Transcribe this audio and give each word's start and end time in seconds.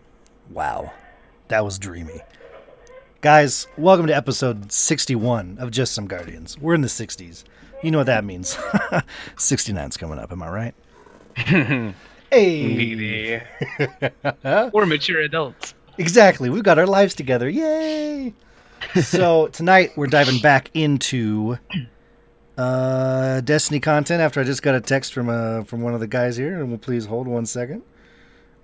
Wow, 0.51 0.93
that 1.49 1.65
was 1.65 1.79
dreamy. 1.79 2.21
Guys, 3.23 3.67
welcome 3.79 4.09
to 4.09 4.15
episode 4.15 4.71
61 4.71 5.57
of 5.59 5.71
Just 5.71 5.95
Some 5.95 6.07
Guardians. 6.07 6.59
We're 6.59 6.75
in 6.75 6.83
the 6.83 6.89
60s. 6.89 7.45
You 7.83 7.91
know 7.91 7.97
what 7.97 8.09
that 8.09 8.27
means. 8.27 8.57
69's 9.37 9.97
coming 9.97 10.19
up, 10.19 10.31
am 10.31 10.43
I 10.43 10.51
right? 10.51 10.75
hey! 12.33 13.43
We're 14.73 14.87
mature 14.87 15.21
adults. 15.21 15.75
Exactly. 15.99 16.49
We've 16.51 16.63
got 16.63 16.79
our 16.79 16.87
lives 16.87 17.15
together. 17.15 17.49
Yay! 17.49 18.35
so 19.03 19.49
tonight 19.49 19.93
we're 19.97 20.07
diving 20.07 20.41
back 20.41 20.71
into 20.75 21.59
uh, 22.57 23.41
Destiny 23.43 23.81
content 23.81 24.21
after 24.21 24.41
I 24.41 24.45
just 24.45 24.63
got 24.63 24.75
a 24.75 24.81
text 24.81 25.13
from 25.13 25.29
uh, 25.29 25.65
from 25.65 25.83
one 25.83 25.95
of 25.95 26.01
the 26.01 26.07
guys 26.07 26.37
here, 26.37 26.59
and 26.59 26.69
we'll 26.69 26.79
please 26.79 27.07
hold 27.07 27.29
one 27.29 27.47
second. 27.47 27.83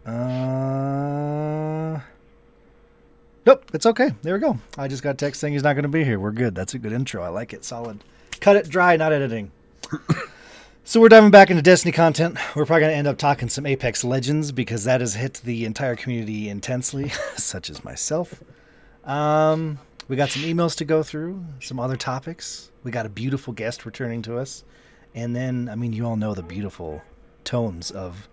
Uh, 0.06 2.00
nope, 3.44 3.70
it's 3.74 3.86
okay. 3.86 4.12
There 4.22 4.34
we 4.34 4.40
go. 4.40 4.58
I 4.76 4.88
just 4.88 5.02
got 5.02 5.10
a 5.10 5.14
text 5.14 5.40
saying 5.40 5.52
he's 5.52 5.62
not 5.62 5.74
going 5.74 5.82
to 5.82 5.88
be 5.88 6.04
here. 6.04 6.18
We're 6.18 6.32
good. 6.32 6.54
That's 6.54 6.74
a 6.74 6.78
good 6.78 6.92
intro. 6.92 7.22
I 7.22 7.28
like 7.28 7.52
it. 7.52 7.64
Solid. 7.64 8.02
Cut 8.40 8.56
it 8.56 8.68
dry, 8.68 8.96
not 8.96 9.12
editing. 9.12 9.52
So 10.88 11.02
we're 11.02 11.10
diving 11.10 11.30
back 11.30 11.50
into 11.50 11.60
Destiny 11.60 11.92
content. 11.92 12.38
We're 12.56 12.64
probably 12.64 12.80
going 12.80 12.92
to 12.92 12.96
end 12.96 13.06
up 13.06 13.18
talking 13.18 13.50
some 13.50 13.66
Apex 13.66 14.04
Legends 14.04 14.52
because 14.52 14.84
that 14.84 15.02
has 15.02 15.16
hit 15.16 15.34
the 15.44 15.66
entire 15.66 15.94
community 15.94 16.48
intensely, 16.48 17.10
such 17.36 17.68
as 17.68 17.84
myself. 17.84 18.42
Um, 19.04 19.80
we 20.08 20.16
got 20.16 20.30
some 20.30 20.44
emails 20.44 20.74
to 20.78 20.86
go 20.86 21.02
through, 21.02 21.44
some 21.60 21.78
other 21.78 21.96
topics. 21.96 22.70
We 22.84 22.90
got 22.90 23.04
a 23.04 23.10
beautiful 23.10 23.52
guest 23.52 23.84
returning 23.84 24.22
to 24.22 24.38
us. 24.38 24.64
And 25.14 25.36
then, 25.36 25.68
I 25.70 25.74
mean, 25.74 25.92
you 25.92 26.06
all 26.06 26.16
know 26.16 26.32
the 26.32 26.42
beautiful 26.42 27.02
tones 27.44 27.90
of 27.90 28.26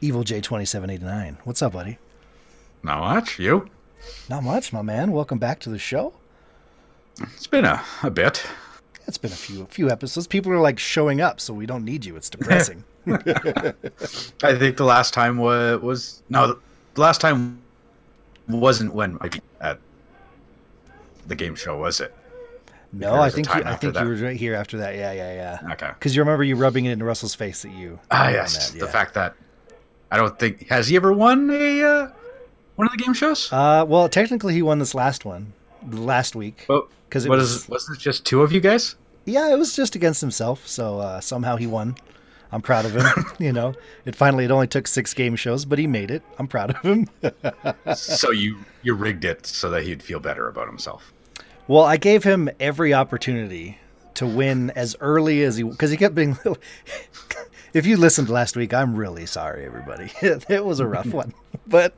Evil 0.00 0.22
J2789. 0.22 1.38
What's 1.42 1.62
up, 1.62 1.72
buddy? 1.72 1.98
Not 2.84 3.00
much. 3.00 3.40
You? 3.40 3.68
Not 4.30 4.44
much, 4.44 4.72
my 4.72 4.82
man. 4.82 5.10
Welcome 5.10 5.40
back 5.40 5.58
to 5.60 5.70
the 5.70 5.80
show. 5.80 6.14
It's 7.20 7.48
been 7.48 7.64
a, 7.64 7.82
a 8.04 8.10
bit. 8.12 8.46
It's 9.06 9.18
been 9.18 9.32
a 9.32 9.36
few 9.36 9.62
a 9.62 9.66
few 9.66 9.90
episodes. 9.90 10.26
People 10.26 10.52
are 10.52 10.60
like 10.60 10.78
showing 10.78 11.20
up, 11.20 11.40
so 11.40 11.54
we 11.54 11.66
don't 11.66 11.84
need 11.84 12.04
you. 12.04 12.16
It's 12.16 12.28
depressing. 12.28 12.84
I 13.06 14.54
think 14.56 14.76
the 14.76 14.84
last 14.84 15.14
time 15.14 15.36
was, 15.36 15.80
was 15.80 16.22
no, 16.28 16.58
the 16.94 17.00
last 17.00 17.20
time 17.20 17.62
wasn't 18.48 18.94
when 18.94 19.18
I 19.20 19.30
at 19.60 19.78
the 21.26 21.34
game 21.36 21.54
show, 21.54 21.78
was 21.78 22.00
it? 22.00 22.14
no, 22.92 23.14
I 23.14 23.30
think 23.30 23.46
you, 23.48 23.62
I 23.64 23.76
think 23.76 23.94
that. 23.94 24.02
you 24.02 24.08
were 24.08 24.16
right 24.16 24.36
here 24.36 24.54
after 24.54 24.78
that. 24.78 24.94
Yeah, 24.94 25.12
yeah, 25.12 25.60
yeah. 25.62 25.72
Okay. 25.72 25.88
Because 25.88 26.16
you 26.16 26.22
remember 26.22 26.44
you 26.44 26.56
rubbing 26.56 26.86
it 26.86 26.92
into 26.92 27.04
Russell's 27.04 27.34
face 27.34 27.62
that 27.62 27.72
you. 27.72 27.98
Ah, 28.10 28.24
won 28.24 28.32
yes. 28.32 28.70
that, 28.70 28.78
The 28.78 28.86
yeah. 28.86 28.92
fact 28.92 29.14
that 29.14 29.34
I 30.10 30.16
don't 30.16 30.38
think 30.38 30.68
has 30.68 30.88
he 30.88 30.96
ever 30.96 31.12
won 31.12 31.50
a 31.50 31.82
uh, 31.82 32.10
one 32.76 32.86
of 32.86 32.92
the 32.92 33.02
game 33.02 33.14
shows? 33.14 33.52
Uh, 33.52 33.84
well, 33.86 34.08
technically, 34.08 34.54
he 34.54 34.62
won 34.62 34.78
this 34.78 34.94
last 34.94 35.24
one, 35.24 35.52
the 35.65 35.65
last 35.90 36.34
week. 36.36 36.66
well, 36.68 36.88
'cause 37.10 37.24
it 37.26 37.28
was- 37.30 37.68
wasn't 37.68 37.98
it 37.98 38.00
just 38.00 38.24
two 38.24 38.42
of 38.42 38.52
you 38.52 38.60
guys? 38.60 38.96
Yeah, 39.24 39.52
it 39.52 39.58
was 39.58 39.74
just 39.74 39.96
against 39.96 40.20
himself, 40.20 40.66
so 40.68 41.00
uh, 41.00 41.20
somehow 41.20 41.56
he 41.56 41.66
won. 41.66 41.96
I'm 42.52 42.62
proud 42.62 42.84
of 42.84 42.94
him. 42.94 43.06
you 43.40 43.52
know, 43.52 43.74
it 44.04 44.14
finally 44.14 44.44
it 44.44 44.50
only 44.52 44.68
took 44.68 44.86
six 44.86 45.12
game 45.14 45.34
shows, 45.34 45.64
but 45.64 45.80
he 45.80 45.88
made 45.88 46.12
it. 46.12 46.22
I'm 46.38 46.46
proud 46.46 46.70
of 46.70 46.76
him. 46.82 47.08
so 47.96 48.30
you 48.30 48.58
you 48.82 48.94
rigged 48.94 49.24
it 49.24 49.44
so 49.46 49.68
that 49.70 49.82
he'd 49.82 50.00
feel 50.02 50.20
better 50.20 50.46
about 50.48 50.68
himself. 50.68 51.12
well, 51.66 51.82
I 51.82 51.96
gave 51.96 52.22
him 52.22 52.48
every 52.60 52.94
opportunity 52.94 53.78
to 54.14 54.26
win 54.26 54.70
as 54.76 54.94
early 55.00 55.42
as 55.42 55.56
he 55.56 55.64
because 55.64 55.90
he 55.90 55.96
kept 55.96 56.14
being. 56.14 56.38
if 57.74 57.84
you 57.84 57.96
listened 57.96 58.28
last 58.30 58.56
week, 58.56 58.72
I'm 58.72 58.94
really 58.94 59.26
sorry, 59.26 59.66
everybody. 59.66 60.10
it 60.22 60.64
was 60.64 60.78
a 60.78 60.86
rough 60.86 61.06
one, 61.12 61.34
but 61.66 61.94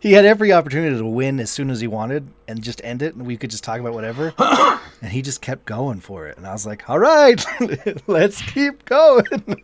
he 0.00 0.12
had 0.12 0.24
every 0.24 0.52
opportunity 0.52 0.96
to 0.96 1.04
win 1.04 1.40
as 1.40 1.50
soon 1.50 1.70
as 1.70 1.80
he 1.80 1.86
wanted 1.86 2.28
and 2.46 2.62
just 2.62 2.80
end 2.84 3.02
it, 3.02 3.14
and 3.14 3.26
we 3.26 3.36
could 3.36 3.50
just 3.50 3.64
talk 3.64 3.80
about 3.80 3.94
whatever. 3.94 4.34
and 5.02 5.10
he 5.10 5.22
just 5.22 5.40
kept 5.40 5.64
going 5.64 6.00
for 6.00 6.26
it, 6.26 6.36
and 6.36 6.46
I 6.46 6.52
was 6.52 6.66
like, 6.66 6.88
"All 6.88 6.98
right, 6.98 7.44
let's 8.06 8.42
keep 8.42 8.84
going." 8.84 9.24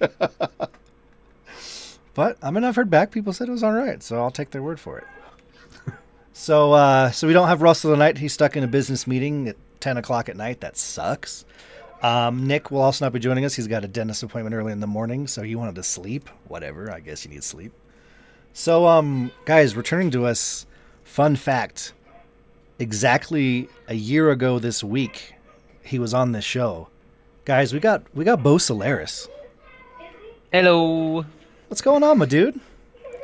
but 2.15 2.37
I 2.43 2.50
mean, 2.50 2.65
I've 2.65 2.76
heard 2.76 2.91
back 2.91 3.10
people 3.10 3.32
said 3.32 3.48
it 3.48 3.53
was 3.53 3.62
all 3.62 3.72
right, 3.72 4.03
so 4.03 4.16
I'll 4.16 4.31
take 4.31 4.50
their 4.50 4.62
word 4.62 4.81
for 4.81 4.98
it. 4.98 5.04
So, 6.32 6.72
uh, 6.72 7.10
so 7.10 7.27
we 7.27 7.34
don't 7.34 7.48
have 7.48 7.60
Russell 7.60 7.92
tonight. 7.92 8.16
He's 8.16 8.32
stuck 8.32 8.56
in 8.56 8.65
a 8.65 8.66
business 8.66 9.06
meeting 9.06 9.48
at 9.48 9.56
ten 9.78 9.98
o'clock 9.98 10.31
at 10.31 10.38
night. 10.38 10.60
That 10.60 10.78
sucks. 10.78 11.44
Um, 12.03 12.47
Nick 12.47 12.71
will 12.71 12.81
also 12.81 13.04
not 13.04 13.12
be 13.12 13.19
joining 13.19 13.44
us. 13.44 13.54
He's 13.54 13.66
got 13.66 13.84
a 13.84 13.88
dentist 13.88 14.22
appointment 14.22 14.54
early 14.54 14.72
in 14.72 14.81
the 14.81 14.87
morning, 14.87 15.27
so 15.27 15.42
he 15.42 15.54
wanted 15.54 15.75
to 15.75 15.82
sleep. 15.82 16.31
Whatever. 16.48 16.91
I 16.91 17.00
guess 17.00 17.27
you 17.27 17.31
need 17.31 17.44
sleep. 17.44 17.72
So, 18.53 18.87
um, 18.87 19.31
guys, 19.44 19.77
returning 19.77 20.11
to 20.12 20.27
us. 20.27 20.66
Fun 21.05 21.37
fact: 21.37 21.93
exactly 22.78 23.69
a 23.88 23.94
year 23.94 24.31
ago 24.31 24.59
this 24.59 24.83
week, 24.84 25.34
he 25.83 25.99
was 25.99 26.15
on 26.15 26.33
this 26.33 26.44
show. 26.44 26.89
Guys, 27.44 27.72
we 27.72 27.81
got 27.81 28.03
we 28.15 28.25
got 28.25 28.43
Bo 28.43 28.59
Solaris. 28.59 29.28
Hello. 30.53 31.25
What's 31.69 31.81
going 31.81 32.03
on, 32.03 32.19
my 32.19 32.27
dude? 32.27 32.59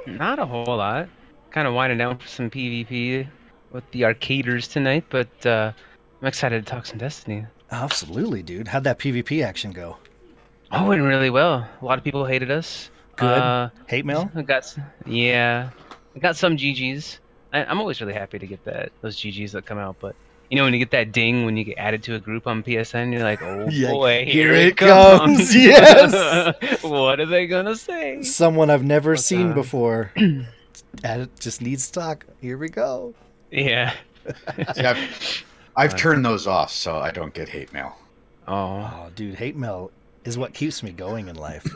Not 0.07 0.39
a 0.39 0.47
whole 0.47 0.77
lot. 0.77 1.09
Kind 1.51 1.67
of 1.67 1.75
winding 1.75 1.99
down 1.99 2.19
for 2.19 2.29
some 2.29 2.49
PvP 2.51 3.27
with 3.73 3.91
the 3.91 4.03
arcaders 4.03 4.71
tonight, 4.71 5.05
but 5.11 5.45
uh, 5.45 5.73
I'm 6.23 6.29
excited 6.29 6.65
to 6.65 6.71
talk 6.71 6.87
some 6.87 6.99
Destiny. 6.99 7.45
Absolutely, 7.71 8.43
dude. 8.43 8.69
How'd 8.69 8.85
that 8.85 8.99
PvP 8.99 9.45
action 9.45 9.73
go? 9.73 9.97
Oh, 10.71 10.85
it 10.85 10.89
went 10.89 11.03
really 11.03 11.31
well. 11.31 11.69
A 11.81 11.85
lot 11.85 11.99
of 11.99 12.05
people 12.05 12.25
hated 12.25 12.51
us. 12.51 12.91
Good. 13.17 13.27
Uh, 13.27 13.71
Hate 13.87 14.05
mail? 14.05 14.31
I 14.35 14.43
got 14.43 14.77
yeah, 15.07 15.71
I 16.15 16.19
got 16.19 16.37
some 16.37 16.57
GGs. 16.57 17.19
I, 17.53 17.65
I'm 17.65 17.81
always 17.81 18.01
really 18.01 18.13
happy 18.15 18.39
to 18.39 18.47
get 18.47 18.65
that 18.65 18.93
those 19.01 19.17
GGs 19.17 19.53
that 19.53 19.65
come 19.67 19.79
out, 19.79 19.97
but 20.01 20.15
you 20.51 20.57
know 20.57 20.65
when 20.65 20.73
you 20.75 20.79
get 20.79 20.91
that 20.91 21.13
ding 21.13 21.45
when 21.45 21.57
you 21.57 21.65
get 21.65 21.79
added 21.79 22.03
to 22.05 22.15
a 22.15 22.19
group 22.21 22.47
on 22.47 22.63
PSN, 22.63 23.13
you're 23.13 23.23
like, 23.23 23.41
oh 23.43 23.69
Yeah, 23.71 23.91
boy, 23.91 24.25
here 24.27 24.49
here, 24.49 24.55
it 24.55 24.67
it 24.69 24.77
comes. 24.77 25.39
comes, 25.39 25.55
yes. 25.55 26.83
what 26.83 27.19
are 27.21 27.27
they 27.27 27.47
gonna 27.47 27.75
say? 27.77 28.23
Someone 28.23 28.69
I've 28.71 28.85
never 28.85 29.13
What's 29.13 29.25
seen 29.25 29.51
up? 29.51 29.55
before. 29.55 30.13
and 30.17 30.47
it 31.05 31.31
just 31.41 31.63
needs 31.63 31.91
talk. 31.91 32.27
Here 32.41 32.59
we 32.59 32.69
go. 32.69 33.15
Yeah. 33.51 33.95
See, 34.75 34.83
I've, 34.85 35.45
I've 35.77 35.97
turned 35.97 36.25
those 36.25 36.47
off 36.47 36.71
so 36.73 36.99
I 36.99 37.11
don't 37.13 37.33
get 37.33 37.49
hate 37.49 37.73
mail. 37.73 37.97
Oh, 38.49 38.55
Oh, 38.93 39.11
dude, 39.15 39.37
hate 39.37 39.57
mail 39.57 39.91
is 40.25 40.37
what 40.37 40.53
keeps 40.53 40.83
me 40.83 40.91
going 40.93 41.29
in 41.29 41.37
life. 41.37 41.67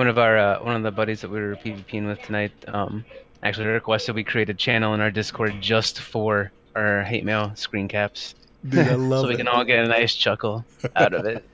One 0.00 0.08
of 0.08 0.16
our 0.16 0.38
uh, 0.38 0.58
one 0.62 0.74
of 0.74 0.82
the 0.82 0.90
buddies 0.90 1.20
that 1.20 1.30
we 1.30 1.38
were 1.38 1.54
PvPing 1.56 2.06
with 2.06 2.22
tonight 2.22 2.52
um, 2.68 3.04
actually 3.42 3.66
requested 3.66 4.14
we 4.14 4.24
create 4.24 4.48
a 4.48 4.54
channel 4.54 4.94
in 4.94 5.00
our 5.02 5.10
Discord 5.10 5.60
just 5.60 6.00
for 6.00 6.50
our 6.74 7.02
hate 7.02 7.22
mail 7.22 7.52
screen 7.54 7.86
caps, 7.86 8.34
Dude, 8.66 8.88
I 8.88 8.94
love 8.94 9.20
so 9.20 9.28
we 9.28 9.34
it. 9.34 9.36
can 9.36 9.46
all 9.46 9.62
get 9.62 9.84
a 9.84 9.88
nice 9.88 10.14
chuckle 10.14 10.64
out 10.96 11.12
of 11.12 11.26
it. 11.26 11.44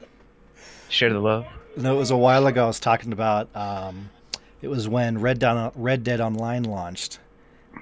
Share 0.89 1.13
the 1.13 1.19
love. 1.19 1.45
No, 1.77 1.93
it 1.93 1.99
was 1.99 2.13
a 2.13 2.17
while 2.17 2.47
ago. 2.47 2.63
I 2.63 2.67
was 2.69 2.79
talking 2.79 3.13
about. 3.13 3.49
Um, 3.57 4.11
it 4.63 4.69
was 4.69 4.89
when 4.89 5.21
Red 5.21 5.41
Dead, 5.41 5.73
Red 5.75 6.05
Dead 6.05 6.21
Online 6.21 6.63
launched, 6.63 7.19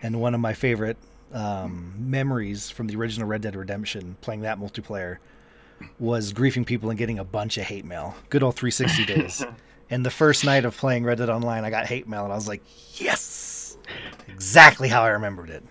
and 0.03 0.19
one 0.19 0.35
of 0.35 0.41
my 0.41 0.55
favorite 0.55 0.97
um, 1.35 1.93
memories 1.99 2.71
from 2.71 2.87
the 2.87 2.97
original 2.97 3.29
Red 3.29 3.43
Dead 3.43 3.55
Redemption, 3.55 4.17
playing 4.23 4.41
that 4.41 4.59
multiplayer, 4.59 5.19
was 5.99 6.33
griefing 6.33 6.65
people 6.65 6.89
and 6.89 6.99
getting 6.99 7.19
a 7.19 7.25
bunch 7.25 7.59
of 7.59 7.65
hate 7.65 7.85
mail. 7.85 8.15
Good 8.31 8.43
old 8.43 8.57
360 8.57 9.05
days. 9.05 9.45
and 9.95 10.05
the 10.05 10.11
first 10.11 10.45
night 10.45 10.65
of 10.65 10.77
playing 10.77 11.05
Red 11.05 11.19
Dead 11.19 11.31
Online, 11.31 11.65
I 11.65 11.71
got 11.71 11.87
hate 11.87 12.09
mail, 12.09 12.25
and 12.25 12.33
I 12.33 12.37
was 12.37 12.49
like, 12.49 12.63
"Yes, 13.01 13.77
exactly 14.29 14.89
how 14.89 15.03
I 15.03 15.11
remembered 15.11 15.51
it." 15.51 15.63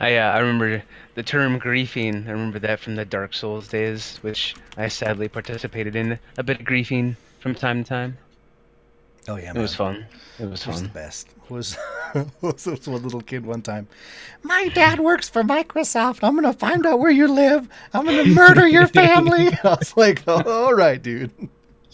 I 0.00 0.16
uh, 0.16 0.32
I 0.32 0.38
remember 0.38 0.82
the 1.14 1.22
term 1.22 1.60
griefing. 1.60 2.26
I 2.26 2.30
remember 2.30 2.58
that 2.60 2.80
from 2.80 2.96
the 2.96 3.04
Dark 3.04 3.34
Souls 3.34 3.68
days, 3.68 4.18
which 4.22 4.54
I 4.76 4.88
sadly 4.88 5.28
participated 5.28 5.94
in 5.94 6.18
a 6.38 6.42
bit 6.42 6.60
of 6.60 6.66
griefing 6.66 7.16
from 7.40 7.54
time 7.54 7.82
to 7.84 7.88
time. 7.88 8.18
Oh 9.28 9.36
yeah, 9.36 9.52
It 9.54 9.58
was 9.60 9.74
fun. 9.74 10.06
It 10.38 10.48
was 10.48 10.62
It 10.62 10.68
was 10.68 10.82
the 10.82 10.88
fun. 10.88 10.94
best. 10.94 11.28
Was 11.48 11.76
was 12.40 12.64
this 12.64 12.86
one 12.86 13.02
little 13.02 13.20
kid 13.20 13.44
one 13.44 13.60
time? 13.62 13.88
My 14.42 14.68
dad 14.68 15.00
works 15.00 15.28
for 15.28 15.42
Microsoft. 15.42 16.20
I'm 16.22 16.34
gonna 16.34 16.52
find 16.52 16.86
out 16.86 16.98
where 16.98 17.10
you 17.10 17.28
live. 17.28 17.68
I'm 17.92 18.04
gonna 18.06 18.24
murder 18.26 18.66
your 18.66 18.86
family. 19.02 19.48
I 19.64 19.76
was 19.78 19.96
like, 19.96 20.22
oh, 20.26 20.42
all 20.66 20.74
right, 20.74 21.02
dude. 21.02 21.30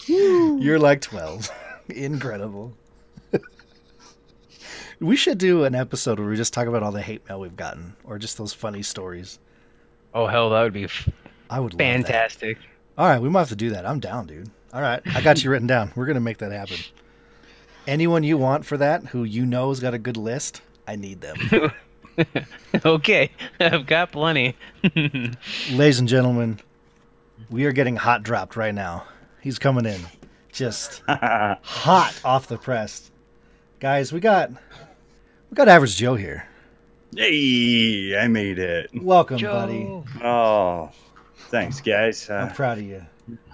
You're 0.07 0.79
like 0.79 1.01
twelve. 1.01 1.49
Incredible. 1.89 2.73
we 4.99 5.15
should 5.15 5.37
do 5.37 5.63
an 5.65 5.75
episode 5.75 6.19
where 6.19 6.29
we 6.29 6.35
just 6.35 6.53
talk 6.53 6.67
about 6.67 6.83
all 6.83 6.91
the 6.91 7.01
hate 7.01 7.27
mail 7.27 7.39
we've 7.39 7.55
gotten, 7.57 7.95
or 8.03 8.17
just 8.17 8.37
those 8.37 8.53
funny 8.53 8.83
stories. 8.83 9.39
Oh 10.13 10.27
hell, 10.27 10.49
that 10.51 10.61
would 10.63 10.73
be 10.73 10.85
f- 10.85 11.09
I 11.49 11.59
would 11.59 11.75
fantastic. 11.77 12.57
All 12.97 13.07
right, 13.07 13.21
we 13.21 13.29
might 13.29 13.39
have 13.39 13.49
to 13.49 13.55
do 13.55 13.71
that. 13.71 13.85
I'm 13.85 13.99
down, 13.99 14.27
dude. 14.27 14.49
All 14.73 14.81
right, 14.81 15.01
I 15.13 15.21
got 15.21 15.43
you 15.43 15.49
written 15.51 15.67
down. 15.67 15.91
We're 15.95 16.05
gonna 16.05 16.19
make 16.19 16.37
that 16.39 16.51
happen. 16.51 16.77
Anyone 17.85 18.23
you 18.23 18.37
want 18.37 18.65
for 18.65 18.77
that, 18.77 19.07
who 19.07 19.23
you 19.23 19.45
know's 19.45 19.79
got 19.79 19.93
a 19.93 19.99
good 19.99 20.15
list, 20.17 20.61
I 20.87 20.95
need 20.95 21.19
them. 21.21 21.71
okay, 22.85 23.31
I've 23.59 23.85
got 23.85 24.11
plenty. 24.11 24.55
Ladies 25.71 25.99
and 25.99 26.07
gentlemen, 26.07 26.59
we 27.49 27.65
are 27.65 27.71
getting 27.73 27.97
hot 27.97 28.23
dropped 28.23 28.55
right 28.55 28.73
now. 28.73 29.05
He's 29.43 29.59
coming 29.59 29.85
in, 29.85 29.99
just 30.53 31.03
hot 31.09 32.13
off 32.23 32.47
the 32.47 32.57
press. 32.57 33.11
Guys, 33.81 34.13
we 34.13 34.21
got 34.21 34.49
we 34.49 35.55
got 35.55 35.67
average 35.67 35.97
Joe 35.97 36.15
here. 36.15 36.47
Hey, 37.15 38.17
I 38.17 38.27
made 38.29 38.57
it. 38.57 38.89
Welcome, 38.95 39.39
buddy. 39.41 39.83
Oh, 40.23 40.89
thanks, 41.49 41.81
guys. 41.81 42.29
I'm 42.29 42.47
Uh, 42.47 42.53
proud 42.53 42.77
of 42.77 42.85
you. 42.85 43.05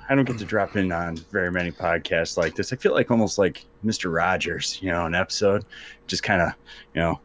I 0.08 0.16
don't 0.16 0.26
get 0.26 0.38
to 0.40 0.46
drop 0.46 0.76
in 0.76 0.92
on 0.92 1.18
very 1.32 1.52
many 1.52 1.72
podcasts 1.72 2.38
like 2.38 2.56
this. 2.56 2.72
I 2.72 2.76
feel 2.76 2.94
like 2.94 3.10
almost 3.12 3.38
like 3.38 3.66
Mr. 3.84 4.14
Rogers, 4.14 4.80
you 4.82 4.92
know, 4.92 5.06
an 5.08 5.14
episode, 5.16 5.66
just 6.08 6.24
kind 6.24 6.42
of, 6.42 6.54
you 6.96 7.02
know, 7.02 7.20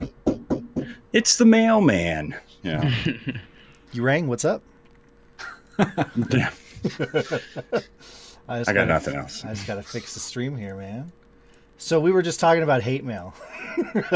it's 1.12 1.36
the 1.36 1.44
mailman. 1.46 2.34
You 2.62 2.72
know, 2.72 2.90
You 3.92 4.02
rang? 4.02 4.26
What's 4.26 4.44
up? 4.44 4.62
Yeah, 8.48 8.58
just 8.58 8.70
I 8.70 8.72
got 8.72 8.80
gotta- 8.80 8.92
nothing 8.92 9.16
else. 9.16 9.44
I 9.44 9.50
just 9.54 9.66
gotta 9.66 9.82
fix 9.82 10.14
the 10.14 10.20
stream 10.20 10.56
here, 10.56 10.76
man. 10.76 11.10
So 11.78 11.98
we 12.00 12.12
were 12.12 12.22
just 12.22 12.38
talking 12.40 12.62
about 12.62 12.82
hate 12.82 13.04
mail. 13.04 13.34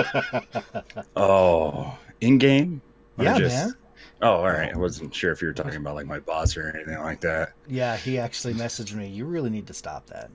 Oh, 1.17 1.97
in 2.21 2.39
game? 2.39 2.81
Yeah, 3.19 3.39
just- 3.39 3.57
man. 3.67 3.75
Oh, 4.21 4.33
all 4.39 4.49
right. 4.49 4.75
I 4.75 4.77
wasn't 4.79 5.15
sure 5.15 5.31
if 5.31 5.41
you 5.41 5.47
were 5.49 5.55
talking 5.55 5.77
about 5.77 5.95
like 5.95 6.07
my 6.07 6.19
boss 6.19 6.57
or 6.57 6.71
anything 6.75 6.99
like 6.99 7.21
that. 7.21 7.53
Yeah, 7.69 7.97
he 7.97 8.19
actually 8.19 8.55
messaged 8.55 8.95
me. 8.95 9.07
You 9.09 9.25
really 9.27 9.51
need 9.51 9.67
to 9.69 9.75
stop 9.75 10.07
that. 10.07 10.31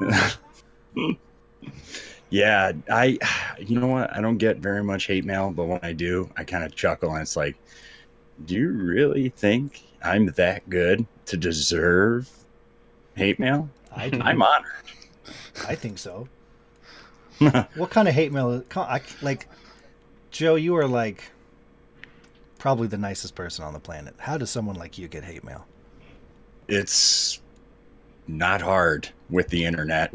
Yeah, 2.30 2.72
I, 2.90 3.18
you 3.58 3.80
know 3.80 3.86
what? 3.86 4.14
I 4.14 4.20
don't 4.20 4.36
get 4.36 4.58
very 4.58 4.84
much 4.84 5.06
hate 5.06 5.24
mail, 5.24 5.50
but 5.50 5.64
when 5.64 5.80
I 5.82 5.94
do, 5.94 6.30
I 6.36 6.44
kind 6.44 6.62
of 6.62 6.74
chuckle 6.74 7.12
and 7.14 7.22
it's 7.22 7.36
like, 7.36 7.56
do 8.44 8.54
you 8.54 8.68
really 8.70 9.30
think 9.30 9.82
I'm 10.04 10.26
that 10.32 10.68
good 10.68 11.06
to 11.24 11.36
deserve 11.38 12.28
hate 13.18 13.38
mail? 13.38 13.68
I 13.94 14.08
do. 14.10 14.20
I'm 14.20 14.42
honored. 14.42 14.72
I 15.66 15.74
think 15.74 15.98
so. 15.98 16.28
what 17.38 17.90
kind 17.90 18.08
of 18.08 18.14
hate 18.14 18.32
mail? 18.32 18.62
I, 18.74 19.00
like, 19.22 19.48
Joe, 20.30 20.56
you 20.56 20.76
are 20.76 20.86
like 20.86 21.30
probably 22.58 22.88
the 22.88 22.98
nicest 22.98 23.34
person 23.34 23.64
on 23.64 23.72
the 23.72 23.80
planet. 23.80 24.14
How 24.18 24.36
does 24.38 24.50
someone 24.50 24.76
like 24.76 24.98
you 24.98 25.08
get 25.08 25.24
hate 25.24 25.44
mail? 25.44 25.66
It's 26.66 27.40
not 28.26 28.60
hard 28.60 29.08
with 29.30 29.48
the 29.48 29.64
internet. 29.64 30.12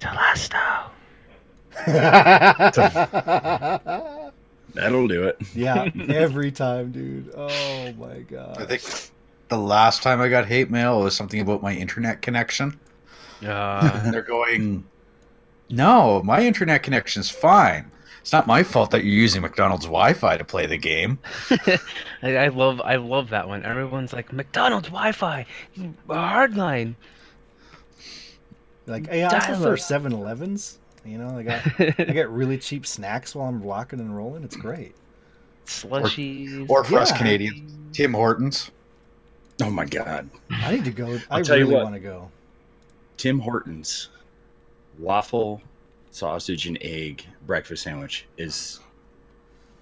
Telesto. 0.00 0.90
That'll 4.74 5.08
do 5.08 5.24
it. 5.24 5.40
yeah, 5.54 5.88
every 6.08 6.52
time, 6.52 6.92
dude. 6.92 7.32
Oh 7.36 7.92
my 7.98 8.20
god. 8.20 8.60
I 8.60 8.66
think 8.66 8.82
the 9.50 9.58
last 9.58 10.02
time 10.02 10.20
I 10.20 10.28
got 10.28 10.46
hate 10.46 10.70
mail 10.70 11.00
was 11.02 11.14
something 11.14 11.40
about 11.40 11.62
my 11.62 11.74
internet 11.74 12.22
connection. 12.22 12.78
Uh, 13.44 14.00
And 14.04 14.14
they're 14.14 14.22
going, 14.22 14.84
No, 15.68 16.22
my 16.24 16.42
internet 16.42 16.82
connection's 16.82 17.28
fine. 17.30 17.90
It's 18.20 18.32
not 18.32 18.46
my 18.46 18.62
fault 18.62 18.90
that 18.90 19.02
you're 19.02 19.14
using 19.14 19.40
McDonald's 19.42 19.86
Wi-Fi 19.86 20.36
to 20.36 20.44
play 20.44 20.66
the 20.66 20.76
game. 20.76 21.18
I, 22.22 22.36
I 22.36 22.48
love 22.48 22.80
I 22.82 22.96
love 22.96 23.30
that 23.30 23.48
one. 23.48 23.64
Everyone's 23.64 24.12
like 24.12 24.30
McDonald's 24.32 24.88
Wi-Fi, 24.88 25.46
hardline. 26.06 26.96
Like, 28.86 29.06
yeah, 29.06 29.28
I 29.28 29.38
prefer 29.46 29.76
Dial-up. 29.76 29.78
7-Elevens. 29.78 30.78
You 31.04 31.16
know, 31.18 31.38
I 31.38 31.42
got 31.42 31.62
I 31.78 31.90
get 32.12 32.28
really 32.28 32.58
cheap 32.58 32.86
snacks 32.86 33.34
while 33.34 33.48
I'm 33.48 33.62
rocking 33.62 34.00
and 34.00 34.14
rolling. 34.14 34.44
It's 34.44 34.56
great. 34.56 34.94
Slushies. 35.64 36.68
Or 36.68 36.84
for 36.84 36.98
us 36.98 37.12
Canadians, 37.12 37.72
Tim 37.92 38.12
Hortons. 38.12 38.70
Oh 39.62 39.70
my 39.70 39.84
God. 39.84 40.28
I 40.50 40.72
need 40.72 40.84
to 40.84 40.90
go. 40.90 41.18
I 41.30 41.38
I'll 41.38 41.44
tell 41.44 41.56
you 41.56 41.64
really 41.64 41.74
what. 41.76 41.84
want 41.84 41.94
to 41.96 42.00
go. 42.00 42.30
Tim 43.16 43.38
Hortons 43.40 44.08
waffle, 44.98 45.60
sausage, 46.10 46.66
and 46.66 46.78
egg 46.80 47.24
breakfast 47.46 47.82
sandwich 47.82 48.26
is 48.38 48.80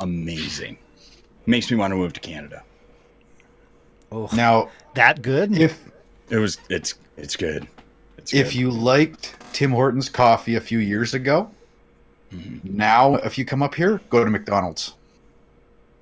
amazing. 0.01 0.79
Makes 1.47 1.71
me 1.71 1.77
want 1.77 1.93
to 1.93 1.97
move 1.97 2.13
to 2.15 2.21
Canada. 2.21 2.63
Oh, 4.11 4.29
Now, 4.35 4.71
that 4.95 5.23
good? 5.23 5.59
if 5.59 5.79
It 6.31 6.37
was. 6.39 6.59
It's. 6.69 6.95
It's 7.17 7.37
good. 7.37 7.67
It's 8.17 8.33
if 8.33 8.49
good. 8.49 8.55
you 8.55 8.71
liked 8.71 9.35
Tim 9.53 9.71
Hortons 9.73 10.09
coffee 10.09 10.55
a 10.57 10.61
few 10.61 10.79
years 10.79 11.15
ago, 11.15 11.51
Mhm. 12.33 12.63
now 12.65 13.17
if 13.17 13.39
you 13.39 13.45
come 13.45 13.63
up 13.63 13.75
here, 13.75 14.01
go 14.11 14.25
to 14.25 14.31
McDonald's. 14.31 14.95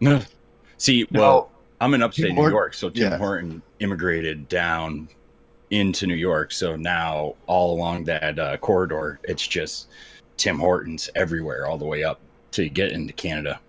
No. 0.00 0.20
See, 0.78 1.06
No. 1.10 1.20
well, 1.20 1.50
I'm 1.80 1.94
in 1.94 2.02
upstate 2.02 2.28
Tim 2.28 2.36
New 2.36 2.48
York, 2.48 2.74
so 2.74 2.88
Tim 2.88 3.12
yeah. 3.12 3.18
Horton 3.18 3.62
immigrated 3.80 4.48
down 4.48 5.08
into 5.70 6.06
New 6.06 6.14
York. 6.14 6.52
So 6.52 6.76
now 6.76 7.34
all 7.46 7.74
along 7.74 8.04
that 8.04 8.38
uh, 8.38 8.56
corridor, 8.58 9.18
it's 9.24 9.46
just 9.46 9.88
Tim 10.36 10.58
Hortons 10.58 11.10
everywhere, 11.14 11.66
all 11.66 11.76
the 11.78 11.84
way 11.84 12.04
up 12.04 12.20
to 12.52 12.68
get 12.68 12.92
into 12.92 13.12
Canada. 13.12 13.60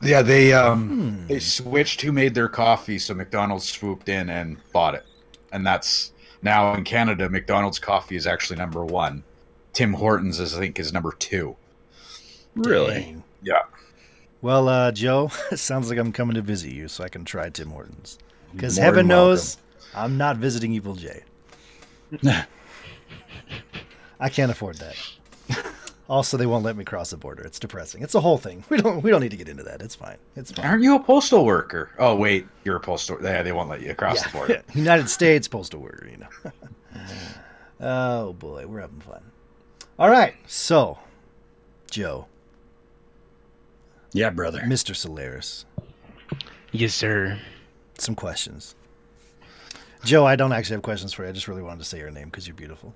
Yeah, 0.00 0.22
they 0.22 0.52
um 0.52 0.88
Hmm. 0.88 1.26
they 1.26 1.40
switched 1.40 2.00
who 2.02 2.12
made 2.12 2.34
their 2.34 2.48
coffee, 2.48 2.98
so 2.98 3.14
McDonald's 3.14 3.68
swooped 3.68 4.08
in 4.08 4.30
and 4.30 4.56
bought 4.72 4.94
it, 4.94 5.04
and 5.52 5.66
that's 5.66 6.12
now 6.40 6.72
in 6.74 6.84
Canada. 6.84 7.28
McDonald's 7.28 7.80
coffee 7.80 8.14
is 8.14 8.26
actually 8.26 8.58
number 8.58 8.84
one. 8.84 9.24
Tim 9.72 9.92
Hortons 9.92 10.38
is 10.38 10.54
I 10.54 10.60
think 10.60 10.78
is 10.78 10.92
number 10.92 11.12
two. 11.12 11.56
Really? 12.54 12.94
Dang. 12.94 13.24
Yeah. 13.42 13.62
Well, 14.40 14.68
uh, 14.68 14.92
Joe, 14.92 15.30
it 15.50 15.58
sounds 15.58 15.90
like 15.90 15.98
I'm 15.98 16.12
coming 16.12 16.34
to 16.34 16.42
visit 16.42 16.72
you 16.72 16.88
so 16.88 17.04
I 17.04 17.08
can 17.08 17.24
try 17.24 17.48
Tim 17.50 17.70
Hortons. 17.70 18.18
Because 18.52 18.76
heaven 18.76 19.06
knows 19.06 19.58
I'm 19.94 20.16
not 20.16 20.36
visiting 20.36 20.72
Evil 20.72 20.94
Jay. 20.94 21.24
welcome. 22.22 22.46
I 24.20 24.28
can't 24.28 24.50
afford 24.50 24.78
that. 24.78 24.96
Also, 26.08 26.38
they 26.38 26.46
won't 26.46 26.64
let 26.64 26.74
me 26.74 26.84
cross 26.84 27.10
the 27.10 27.18
border. 27.18 27.42
It's 27.42 27.58
depressing. 27.58 28.02
It's 28.02 28.14
a 28.14 28.20
whole 28.20 28.38
thing. 28.38 28.64
We 28.70 28.78
don't 28.78 29.02
we 29.02 29.10
don't 29.10 29.20
need 29.20 29.30
to 29.30 29.36
get 29.36 29.48
into 29.48 29.62
that. 29.64 29.82
It's 29.82 29.94
fine. 29.94 30.16
It's 30.36 30.50
fine. 30.50 30.64
Aren't 30.64 30.82
you 30.82 30.94
a 30.96 31.00
postal 31.00 31.44
worker? 31.44 31.90
Oh 31.98 32.16
wait, 32.16 32.46
you're 32.64 32.76
a 32.76 32.80
postal. 32.80 33.18
Yeah, 33.22 33.42
they 33.42 33.52
won't 33.52 33.68
let 33.68 33.82
you 33.82 33.90
across 33.90 34.22
the 34.22 34.30
border. 34.30 34.62
United 34.72 35.10
States 35.10 35.46
postal 35.48 35.80
worker, 35.80 36.08
you 36.10 36.16
know. 36.16 37.02
oh 37.80 38.32
boy, 38.32 38.66
we're 38.66 38.80
having 38.80 39.00
fun. 39.00 39.20
All 39.98 40.08
right, 40.08 40.34
so 40.46 40.98
Joe, 41.90 42.26
yeah, 44.12 44.30
brother. 44.30 44.60
Mr. 44.60 44.94
Solaris, 44.94 45.64
Yes, 46.72 46.94
sir. 46.94 47.38
some 47.98 48.14
questions. 48.14 48.74
Joe, 50.04 50.24
I 50.26 50.36
don't 50.36 50.52
actually 50.52 50.74
have 50.74 50.82
questions 50.82 51.12
for 51.12 51.24
you. 51.24 51.28
I 51.30 51.32
just 51.32 51.48
really 51.48 51.62
wanted 51.62 51.80
to 51.80 51.84
say 51.84 51.98
your 51.98 52.10
name 52.10 52.26
because 52.26 52.46
you're 52.46 52.54
beautiful. 52.56 52.94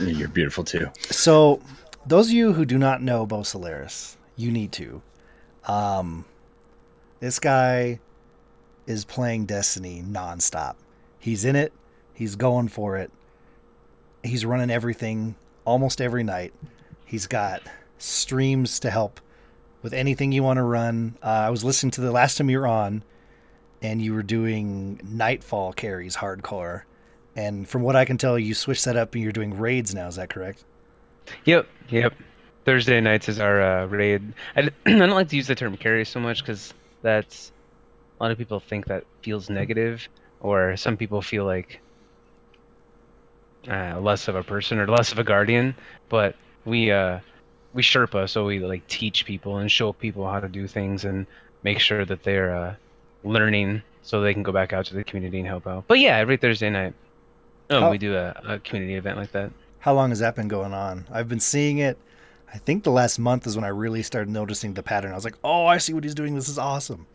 You're 0.00 0.28
beautiful 0.28 0.64
too. 0.64 0.90
So, 1.10 1.60
those 2.06 2.28
of 2.28 2.32
you 2.32 2.52
who 2.54 2.64
do 2.64 2.78
not 2.78 3.02
know 3.02 3.26
Bo 3.26 3.42
Solaris, 3.42 4.16
you 4.36 4.50
need 4.50 4.72
to. 4.72 5.02
Um, 5.66 6.24
this 7.20 7.38
guy 7.38 8.00
is 8.86 9.04
playing 9.04 9.46
Destiny 9.46 10.02
nonstop. 10.06 10.76
He's 11.18 11.44
in 11.44 11.56
it. 11.56 11.72
He's 12.14 12.36
going 12.36 12.68
for 12.68 12.96
it. 12.96 13.10
He's 14.22 14.44
running 14.46 14.70
everything 14.70 15.34
almost 15.66 16.00
every 16.00 16.22
night. 16.22 16.54
He's 17.04 17.26
got 17.26 17.62
streams 17.98 18.80
to 18.80 18.90
help 18.90 19.20
with 19.84 19.92
anything 19.92 20.32
you 20.32 20.42
want 20.42 20.56
to 20.56 20.62
run. 20.62 21.14
Uh, 21.22 21.26
I 21.26 21.50
was 21.50 21.62
listening 21.62 21.90
to 21.92 22.00
the 22.00 22.10
last 22.10 22.38
time 22.38 22.48
you 22.48 22.58
were 22.58 22.66
on, 22.66 23.04
and 23.82 24.00
you 24.00 24.14
were 24.14 24.22
doing 24.22 24.98
Nightfall 25.04 25.74
carries 25.74 26.16
hardcore. 26.16 26.84
And 27.36 27.68
from 27.68 27.82
what 27.82 27.94
I 27.94 28.06
can 28.06 28.16
tell, 28.16 28.38
you 28.38 28.54
switched 28.54 28.86
that 28.86 28.96
up 28.96 29.14
and 29.14 29.22
you're 29.22 29.32
doing 29.32 29.58
raids 29.58 29.94
now. 29.94 30.08
Is 30.08 30.16
that 30.16 30.30
correct? 30.30 30.64
Yep, 31.44 31.68
yep. 31.90 32.14
Thursday 32.64 32.98
nights 33.02 33.28
is 33.28 33.38
our 33.38 33.60
uh, 33.60 33.86
raid. 33.86 34.32
I, 34.56 34.62
don't 34.86 35.10
like 35.10 35.28
to 35.28 35.36
use 35.36 35.48
the 35.48 35.54
term 35.54 35.76
carry 35.76 36.06
so 36.06 36.18
much 36.18 36.40
because 36.40 36.72
that's 37.02 37.52
a 38.18 38.22
lot 38.22 38.32
of 38.32 38.38
people 38.38 38.60
think 38.60 38.86
that 38.86 39.04
feels 39.20 39.50
negative, 39.50 40.08
or 40.40 40.78
some 40.78 40.96
people 40.96 41.20
feel 41.20 41.44
like 41.44 41.80
uh, 43.68 44.00
less 44.00 44.28
of 44.28 44.34
a 44.34 44.42
person 44.42 44.78
or 44.78 44.86
less 44.86 45.12
of 45.12 45.18
a 45.18 45.24
guardian. 45.24 45.74
But 46.08 46.36
we 46.64 46.90
uh, 46.90 47.20
we 47.74 47.82
Sherpa, 47.82 48.28
so 48.28 48.46
we 48.46 48.60
like 48.60 48.86
teach 48.86 49.26
people 49.26 49.58
and 49.58 49.70
show 49.70 49.92
people 49.92 50.26
how 50.30 50.40
to 50.40 50.48
do 50.48 50.66
things 50.66 51.04
and 51.04 51.26
make 51.62 51.80
sure 51.80 52.04
that 52.04 52.22
they're 52.22 52.54
uh, 52.54 52.74
learning 53.24 53.82
so 54.02 54.20
they 54.20 54.32
can 54.32 54.42
go 54.42 54.52
back 54.52 54.72
out 54.72 54.86
to 54.86 54.94
the 54.94 55.04
community 55.04 55.38
and 55.40 55.48
help 55.48 55.66
out. 55.66 55.84
But 55.88 55.98
yeah, 55.98 56.16
every 56.16 56.36
Thursday 56.36 56.70
night, 56.70 56.94
oh, 57.70 57.80
How- 57.80 57.90
we 57.90 57.98
do 57.98 58.14
a, 58.14 58.40
a 58.46 58.58
community 58.60 58.94
event 58.94 59.18
like 59.18 59.32
that. 59.32 59.50
How 59.80 59.92
long 59.92 60.10
has 60.10 60.20
that 60.20 60.34
been 60.34 60.48
going 60.48 60.72
on? 60.72 61.06
I've 61.12 61.28
been 61.28 61.40
seeing 61.40 61.78
it. 61.78 61.98
I 62.52 62.56
think 62.56 62.84
the 62.84 62.90
last 62.90 63.18
month 63.18 63.46
is 63.46 63.56
when 63.56 63.64
I 63.64 63.68
really 63.68 64.02
started 64.02 64.30
noticing 64.30 64.74
the 64.74 64.82
pattern. 64.82 65.12
I 65.12 65.14
was 65.14 65.24
like, 65.24 65.36
oh, 65.44 65.66
I 65.66 65.76
see 65.78 65.92
what 65.92 66.04
he's 66.04 66.14
doing. 66.14 66.34
This 66.34 66.48
is 66.48 66.56
awesome. 66.56 67.06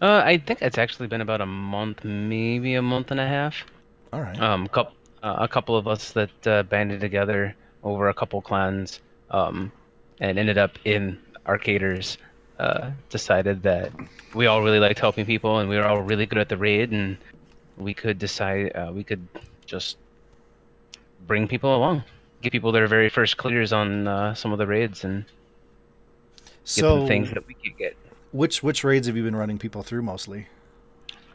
Uh, 0.00 0.22
I 0.24 0.38
think 0.38 0.62
it's 0.62 0.78
actually 0.78 1.08
been 1.08 1.20
about 1.20 1.40
a 1.40 1.46
month, 1.46 2.04
maybe 2.04 2.74
a 2.74 2.80
month 2.80 3.10
and 3.10 3.20
a 3.20 3.26
half. 3.26 3.64
All 4.12 4.20
right. 4.20 4.38
Um, 4.40 4.68
couple, 4.68 4.94
uh, 5.22 5.36
a 5.40 5.48
couple 5.48 5.76
of 5.76 5.86
us 5.88 6.12
that 6.12 6.46
uh, 6.46 6.62
banded 6.62 7.00
together 7.00 7.54
over 7.82 8.08
a 8.08 8.14
couple 8.14 8.40
clans 8.40 9.00
um, 9.30 9.70
and 10.20 10.38
ended 10.38 10.58
up 10.58 10.78
in 10.84 11.18
Arcaders. 11.46 12.16
Uh, 12.56 12.92
decided 13.10 13.64
that 13.64 13.90
we 14.32 14.46
all 14.46 14.62
really 14.62 14.78
liked 14.78 15.00
helping 15.00 15.26
people 15.26 15.58
and 15.58 15.68
we 15.68 15.74
were 15.76 15.84
all 15.84 16.00
really 16.00 16.24
good 16.24 16.38
at 16.38 16.48
the 16.48 16.56
raid 16.56 16.92
and 16.92 17.16
we 17.76 17.92
could 17.92 18.16
decide 18.16 18.70
uh, 18.76 18.92
we 18.94 19.02
could 19.02 19.26
just 19.66 19.96
bring 21.26 21.48
people 21.48 21.74
along, 21.74 22.04
give 22.42 22.52
people 22.52 22.70
their 22.70 22.86
very 22.86 23.08
first 23.08 23.38
clears 23.38 23.72
on 23.72 24.06
uh, 24.06 24.34
some 24.34 24.52
of 24.52 24.58
the 24.58 24.68
raids 24.68 25.02
and 25.02 25.24
give 25.24 26.54
So, 26.62 26.98
them 26.98 27.08
things 27.08 27.30
that 27.32 27.44
we 27.44 27.54
could 27.54 27.76
get. 27.76 27.96
which 28.30 28.62
which 28.62 28.84
raids 28.84 29.08
have 29.08 29.16
you 29.16 29.24
been 29.24 29.34
running 29.34 29.58
people 29.58 29.82
through 29.82 30.02
mostly? 30.02 30.46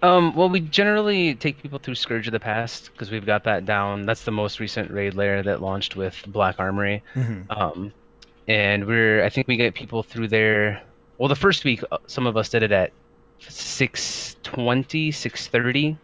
Um, 0.01 0.33
well, 0.33 0.49
we 0.49 0.61
generally 0.61 1.35
take 1.35 1.61
people 1.61 1.77
through 1.77 1.95
Scourge 1.95 2.27
of 2.27 2.31
the 2.31 2.39
Past 2.39 2.89
because 2.93 3.11
we've 3.11 3.25
got 3.25 3.43
that 3.43 3.65
down. 3.65 4.05
That's 4.05 4.23
the 4.23 4.31
most 4.31 4.59
recent 4.59 4.91
raid 4.91 5.13
layer 5.13 5.43
that 5.43 5.61
launched 5.61 5.95
with 5.95 6.15
Black 6.27 6.55
Armory. 6.57 7.03
Mm-hmm. 7.15 7.51
Um, 7.51 7.91
and 8.47 8.87
we're 8.87 9.23
I 9.23 9.29
think 9.29 9.47
we 9.47 9.57
get 9.57 9.75
people 9.75 10.03
through 10.03 10.29
there. 10.29 10.81
Well, 11.17 11.27
the 11.27 11.35
first 11.35 11.65
week, 11.65 11.83
uh, 11.91 11.97
some 12.07 12.25
of 12.27 12.37
us 12.37 12.49
did 12.49 12.63
it 12.63 12.71
at 12.71 12.91
620, 13.39 15.11
630, 15.11 15.97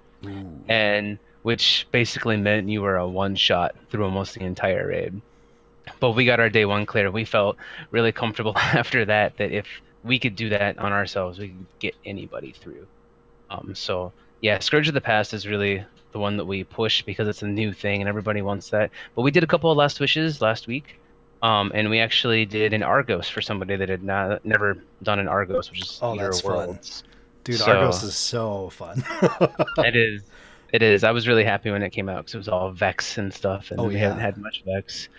and 0.67 1.19
which 1.43 1.87
basically 1.91 2.37
meant 2.37 2.67
you 2.69 2.81
were 2.81 2.97
a 2.97 3.07
one 3.07 3.35
shot 3.35 3.75
through 3.89 4.03
almost 4.03 4.33
the 4.33 4.43
entire 4.43 4.87
raid. 4.87 5.21
But 5.99 6.11
we 6.11 6.25
got 6.25 6.39
our 6.39 6.49
day 6.49 6.65
one 6.65 6.85
clear. 6.85 7.11
We 7.11 7.23
felt 7.23 7.55
really 7.91 8.11
comfortable 8.11 8.53
after 8.57 9.05
that 9.05 9.37
that 9.37 9.51
if 9.51 9.67
we 10.03 10.19
could 10.19 10.35
do 10.35 10.49
that 10.49 10.77
on 10.79 10.91
ourselves, 10.91 11.39
we 11.39 11.49
could 11.49 11.65
get 11.79 11.95
anybody 12.05 12.51
through. 12.51 12.87
Um, 13.59 13.75
so 13.75 14.11
yeah, 14.41 14.59
Scourge 14.59 14.87
of 14.87 14.93
the 14.93 15.01
Past 15.01 15.33
is 15.33 15.47
really 15.47 15.83
the 16.11 16.19
one 16.19 16.37
that 16.37 16.45
we 16.45 16.63
push 16.63 17.01
because 17.01 17.27
it's 17.27 17.41
a 17.41 17.47
new 17.47 17.73
thing 17.73 18.01
and 18.01 18.07
everybody 18.09 18.41
wants 18.41 18.69
that. 18.69 18.89
But 19.15 19.23
we 19.23 19.31
did 19.31 19.43
a 19.43 19.47
couple 19.47 19.71
of 19.71 19.77
Last 19.77 19.99
Wishes 19.99 20.41
last 20.41 20.67
week, 20.67 20.99
um, 21.41 21.71
and 21.75 21.89
we 21.89 21.99
actually 21.99 22.45
did 22.45 22.73
an 22.73 22.83
Argos 22.83 23.27
for 23.29 23.41
somebody 23.41 23.75
that 23.75 23.89
had 23.89 24.03
not 24.03 24.45
never 24.45 24.77
done 25.03 25.19
an 25.19 25.27
Argos, 25.27 25.69
which 25.71 25.81
is 25.81 25.99
Oh, 26.01 26.15
that's 26.15 26.41
fun. 26.41 26.79
Dude, 27.43 27.57
So- 27.57 27.71
Argos 27.71 28.03
is 28.03 28.15
so 28.15 28.69
fun. 28.69 29.03
it 29.77 29.95
is. 29.95 30.21
It 30.73 30.81
is. 30.81 31.03
I 31.03 31.11
was 31.11 31.27
really 31.27 31.43
happy 31.45 31.69
when 31.71 31.83
it 31.83 31.91
came 31.91 32.09
out 32.09 32.17
because 32.25 32.33
it 32.33 32.37
was 32.39 32.47
all 32.49 32.71
Vex 32.71 33.17
and 33.17 33.33
stuff, 33.33 33.71
and 33.71 33.79
Oh, 33.79 33.85
we 33.87 33.93
yeah. 33.93 33.99
haven't 34.01 34.19
had 34.19 34.37
much 34.37 34.63
Vex. 34.65 35.09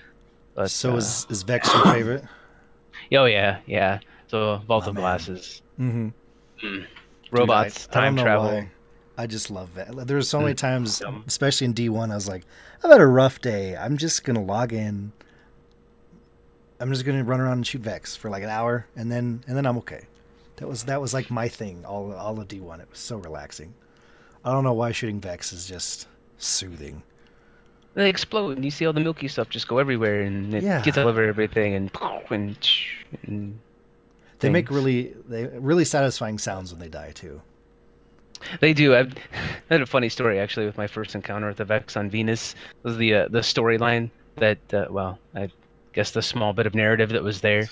But, 0.55 0.71
so 0.71 0.95
uh, 0.95 0.97
is 0.97 1.27
is 1.31 1.43
Vex 1.45 1.73
your 1.73 1.85
favorite? 1.85 2.25
oh 3.13 3.25
yeah, 3.27 3.59
yeah. 3.67 4.01
So 4.29 4.61
Vault 4.67 4.85
My 4.85 4.89
of 4.89 4.95
man. 4.95 5.03
Glasses, 5.03 5.63
Mm-hmm. 5.79 6.09
Robots, 7.31 7.87
time 7.87 8.17
travel. 8.17 8.67
I 9.19 9.27
just 9.27 9.51
love 9.51 9.75
that. 9.75 10.07
There 10.07 10.17
were 10.17 10.23
so 10.23 10.39
hmm. 10.39 10.45
many 10.45 10.55
times, 10.55 11.03
especially 11.27 11.67
in 11.67 11.73
D 11.73 11.89
one, 11.89 12.11
I 12.11 12.15
was 12.15 12.29
like, 12.29 12.45
I've 12.85 12.91
had 12.91 13.01
a 13.01 13.07
rough 13.07 13.41
day. 13.41 13.77
I'm 13.77 13.97
just 13.97 14.25
gonna 14.25 14.43
log 14.43 14.73
in. 14.73 15.13
I'm 16.79 16.93
just 16.93 17.05
gonna 17.07 17.25
run 17.25 17.41
around 17.41 17.59
and 17.59 17.67
shoot 17.67 17.81
Vex 17.81 18.15
for 18.15 18.29
like 18.29 18.43
an 18.43 18.51
hour, 18.51 18.87
and 18.95 19.11
then 19.11 19.43
and 19.47 19.57
then 19.57 19.67
I'm 19.67 19.79
okay. 19.79 20.07
That 20.57 20.69
was 20.69 20.85
that 20.85 21.01
was 21.01 21.15
like 21.15 21.31
my 21.31 21.49
thing. 21.49 21.85
All 21.85 22.13
all 22.13 22.39
of 22.39 22.49
D 22.49 22.61
one. 22.61 22.81
It 22.81 22.89
was 22.91 22.99
so 22.99 23.17
relaxing. 23.17 23.75
I 24.45 24.53
don't 24.53 24.65
know 24.65 24.75
why 24.75 24.93
shooting 24.93 25.21
Vex 25.21 25.53
is 25.53 25.67
just 25.67 26.07
soothing. 26.39 27.03
They 27.95 28.11
explode, 28.11 28.57
and 28.57 28.65
you 28.65 28.71
see 28.71 28.87
all 28.87 28.93
the 28.93 29.01
milky 29.01 29.27
stuff 29.27 29.49
just 29.49 29.67
go 29.67 29.79
everywhere, 29.79 30.21
and 30.21 30.53
it 30.55 30.63
Yeah. 30.63 30.83
gets 30.83 30.99
all 30.99 31.09
over 31.09 31.25
everything, 31.25 31.75
and 31.75 31.91
and, 32.31 32.59
and 33.23 33.59
They 34.47 34.53
make 34.53 34.71
really 34.71 35.15
they 35.29 35.47
really 35.47 35.85
satisfying 35.85 36.39
sounds 36.39 36.73
when 36.73 36.81
they 36.81 36.89
die 36.89 37.13
too. 37.13 37.43
They 38.61 38.73
do. 38.73 38.95
I've, 38.95 39.15
I 39.71 39.75
had 39.75 39.81
a 39.81 39.87
funny 39.87 40.09
story 40.09 40.39
actually 40.39 40.67
with 40.67 40.79
my 40.79 40.87
first 40.87 41.15
encounter 41.15 41.49
with 41.49 41.57
the 41.57 41.65
Vex 41.65 41.97
on 41.97 42.11
Venus. 42.11 42.55
Was 42.83 42.97
the 42.97 43.15
uh, 43.15 43.29
the 43.29 43.41
storyline 43.41 44.11
that 44.37 44.75
uh, 44.75 44.87
well, 44.91 45.19
I 45.35 45.51
guess 45.93 46.11
the 46.11 46.23
small 46.23 46.53
bit 46.53 46.67
of 46.67 46.75
narrative 46.75 47.11
that 47.11 47.23
was 47.23 47.41
there. 47.41 47.69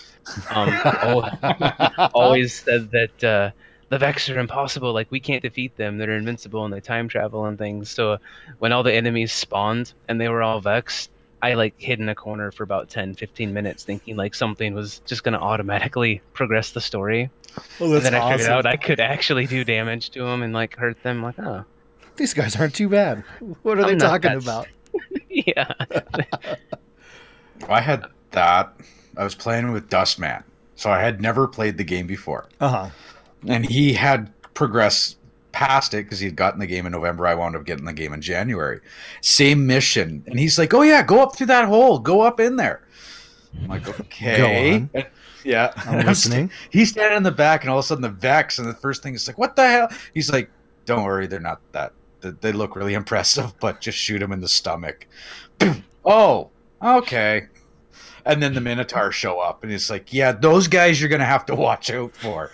Um, 0.51 0.71
always 2.15 2.63
said 2.63 2.91
that 2.91 3.25
uh, 3.25 3.51
the 3.91 3.99
Vex 3.99 4.29
are 4.31 4.39
impossible. 4.39 4.93
Like 4.93 5.11
we 5.11 5.21
can't 5.21 5.43
defeat 5.43 5.77
them. 5.77 5.99
They're 5.99 6.17
invincible 6.17 6.65
and 6.65 6.73
they 6.73 6.81
time 6.81 7.09
travel 7.09 7.45
and 7.45 7.59
things. 7.59 7.91
So 7.91 8.19
when 8.59 8.73
all 8.73 8.83
the 8.83 8.95
enemies 8.95 9.33
spawned 9.33 9.93
and 10.09 10.21
they 10.21 10.29
were 10.29 10.43
all 10.43 10.61
Vex. 10.61 11.09
I 11.45 11.55
like 11.55 11.75
hid 11.79 12.01
in 12.01 12.09
a 12.09 12.15
corner 12.15 12.51
for 12.51 12.63
about 12.63 12.89
10, 12.89 13.15
15 13.15 13.53
minutes 13.53 13.85
thinking 13.85 14.17
like 14.17 14.35
something 14.35 14.75
was 14.75 15.01
just 15.07 15.25
going 15.25 15.35
to 15.35 15.41
automatically 15.41 16.21
progress 16.33 16.71
the 16.73 16.81
story. 16.81 17.31
Oh, 17.81 17.93
and 17.95 18.03
then 18.05 18.15
I 18.15 18.33
figured 18.33 18.51
out 18.51 18.67
I 18.67 18.77
could 18.77 18.99
actually 18.99 19.47
do 19.47 19.63
damage 19.65 20.11
to 20.11 20.25
them 20.25 20.43
and 20.43 20.53
like 20.53 20.77
hurt 20.77 21.03
them. 21.03 21.23
Like, 21.23 21.39
oh, 21.39 21.65
These 22.17 22.35
guys 22.35 22.57
aren't 22.57 22.75
too 22.75 22.89
bad. 22.89 23.25
What 23.63 23.79
are 23.79 23.83
I'm 23.85 23.99
they 23.99 24.05
talking 24.05 24.33
that- 24.33 24.43
about? 24.43 24.67
yeah. 25.29 25.73
I 27.69 27.81
had 27.81 28.05
that. 28.33 28.75
I 29.17 29.25
was 29.25 29.35
playing 29.35 29.73
with 29.73 29.89
Dustman, 29.89 30.43
so 30.75 30.91
I 30.91 31.01
had 31.01 31.21
never 31.21 31.47
played 31.47 31.79
the 31.79 31.85
game 31.85 32.07
before, 32.07 32.49
Uh 32.61 32.69
huh. 32.69 32.91
and 33.47 33.65
he 33.67 33.93
had 33.95 34.33
progressed 34.55 35.19
past 35.55 35.95
it 35.95 36.05
because 36.05 36.19
he'd 36.19 36.35
gotten 36.35 36.59
the 36.59 36.67
game 36.67 36.85
in 36.85 36.91
November. 36.91 37.29
I 37.29 37.35
wound 37.37 37.55
up 37.55 37.65
getting 37.65 37.85
the 37.85 37.93
game 37.93 38.13
in 38.13 38.21
January. 38.21 38.81
Same 39.21 39.67
mission, 39.67 40.25
and 40.27 40.39
he's 40.39 40.59
like, 40.59 40.75
"Oh 40.75 40.83
yeah, 40.83 41.03
go 41.03 41.23
up 41.23 41.37
through 41.37 41.47
that 41.47 41.69
hole. 41.69 42.01
Go 42.01 42.23
up 42.23 42.41
in 42.41 42.57
there." 42.57 42.83
I'm 43.63 43.69
like, 43.69 43.89
"Okay." 44.01 44.89
yeah, 45.45 45.73
I'm 45.77 46.05
listening. 46.05 46.51
he's 46.71 46.91
standing 46.91 47.19
in 47.19 47.23
the 47.23 47.31
back, 47.31 47.63
and 47.63 47.71
all 47.71 47.79
of 47.79 47.85
a 47.85 47.87
sudden 47.87 48.03
the 48.03 48.09
Vex, 48.09 48.59
and 48.59 48.69
the 48.69 48.75
first 48.75 49.03
thing 49.03 49.15
is 49.15 49.29
like, 49.29 49.39
"What 49.39 49.55
the 49.55 49.67
hell?" 49.67 49.89
He's 50.13 50.31
like, 50.33 50.51
"Don't 50.87 51.05
worry, 51.05 51.29
they're 51.29 51.39
not 51.39 51.61
that. 51.71 51.93
They, 52.21 52.31
they 52.31 52.53
look 52.53 52.75
really 52.75 52.95
impressive, 53.03 53.59
but 53.61 53.81
just 53.81 53.97
shoot 53.97 54.21
him 54.21 54.33
in 54.33 54.41
the 54.41 54.49
stomach." 54.49 55.07
oh, 56.05 56.51
okay. 56.83 57.47
And 58.27 58.43
then 58.43 58.55
the 58.55 58.61
Minotaurs 58.61 59.15
show 59.15 59.39
up, 59.39 59.63
and 59.63 59.73
it's 59.73 59.89
like, 59.89 60.13
"Yeah, 60.13 60.33
those 60.33 60.67
guys 60.67 61.01
you're 61.01 61.11
gonna 61.11 61.25
have 61.25 61.47
to 61.47 61.55
watch 61.55 61.93
out 61.93 62.17
for." 62.17 62.51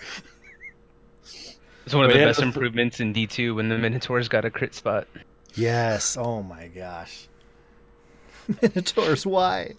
It's 1.85 1.95
one 1.95 2.05
of 2.05 2.11
But 2.11 2.19
the 2.19 2.25
best 2.25 2.39
the- 2.39 2.45
improvements 2.45 2.99
in 2.99 3.13
D2 3.13 3.55
when 3.55 3.69
the 3.69 3.77
Minotaurs 3.77 4.27
got 4.27 4.45
a 4.45 4.49
crit 4.51 4.73
spot. 4.75 5.07
Yes. 5.55 6.15
Oh 6.17 6.41
my 6.43 6.67
gosh. 6.67 7.27
Minotaurs, 8.61 9.25
why? 9.25 9.73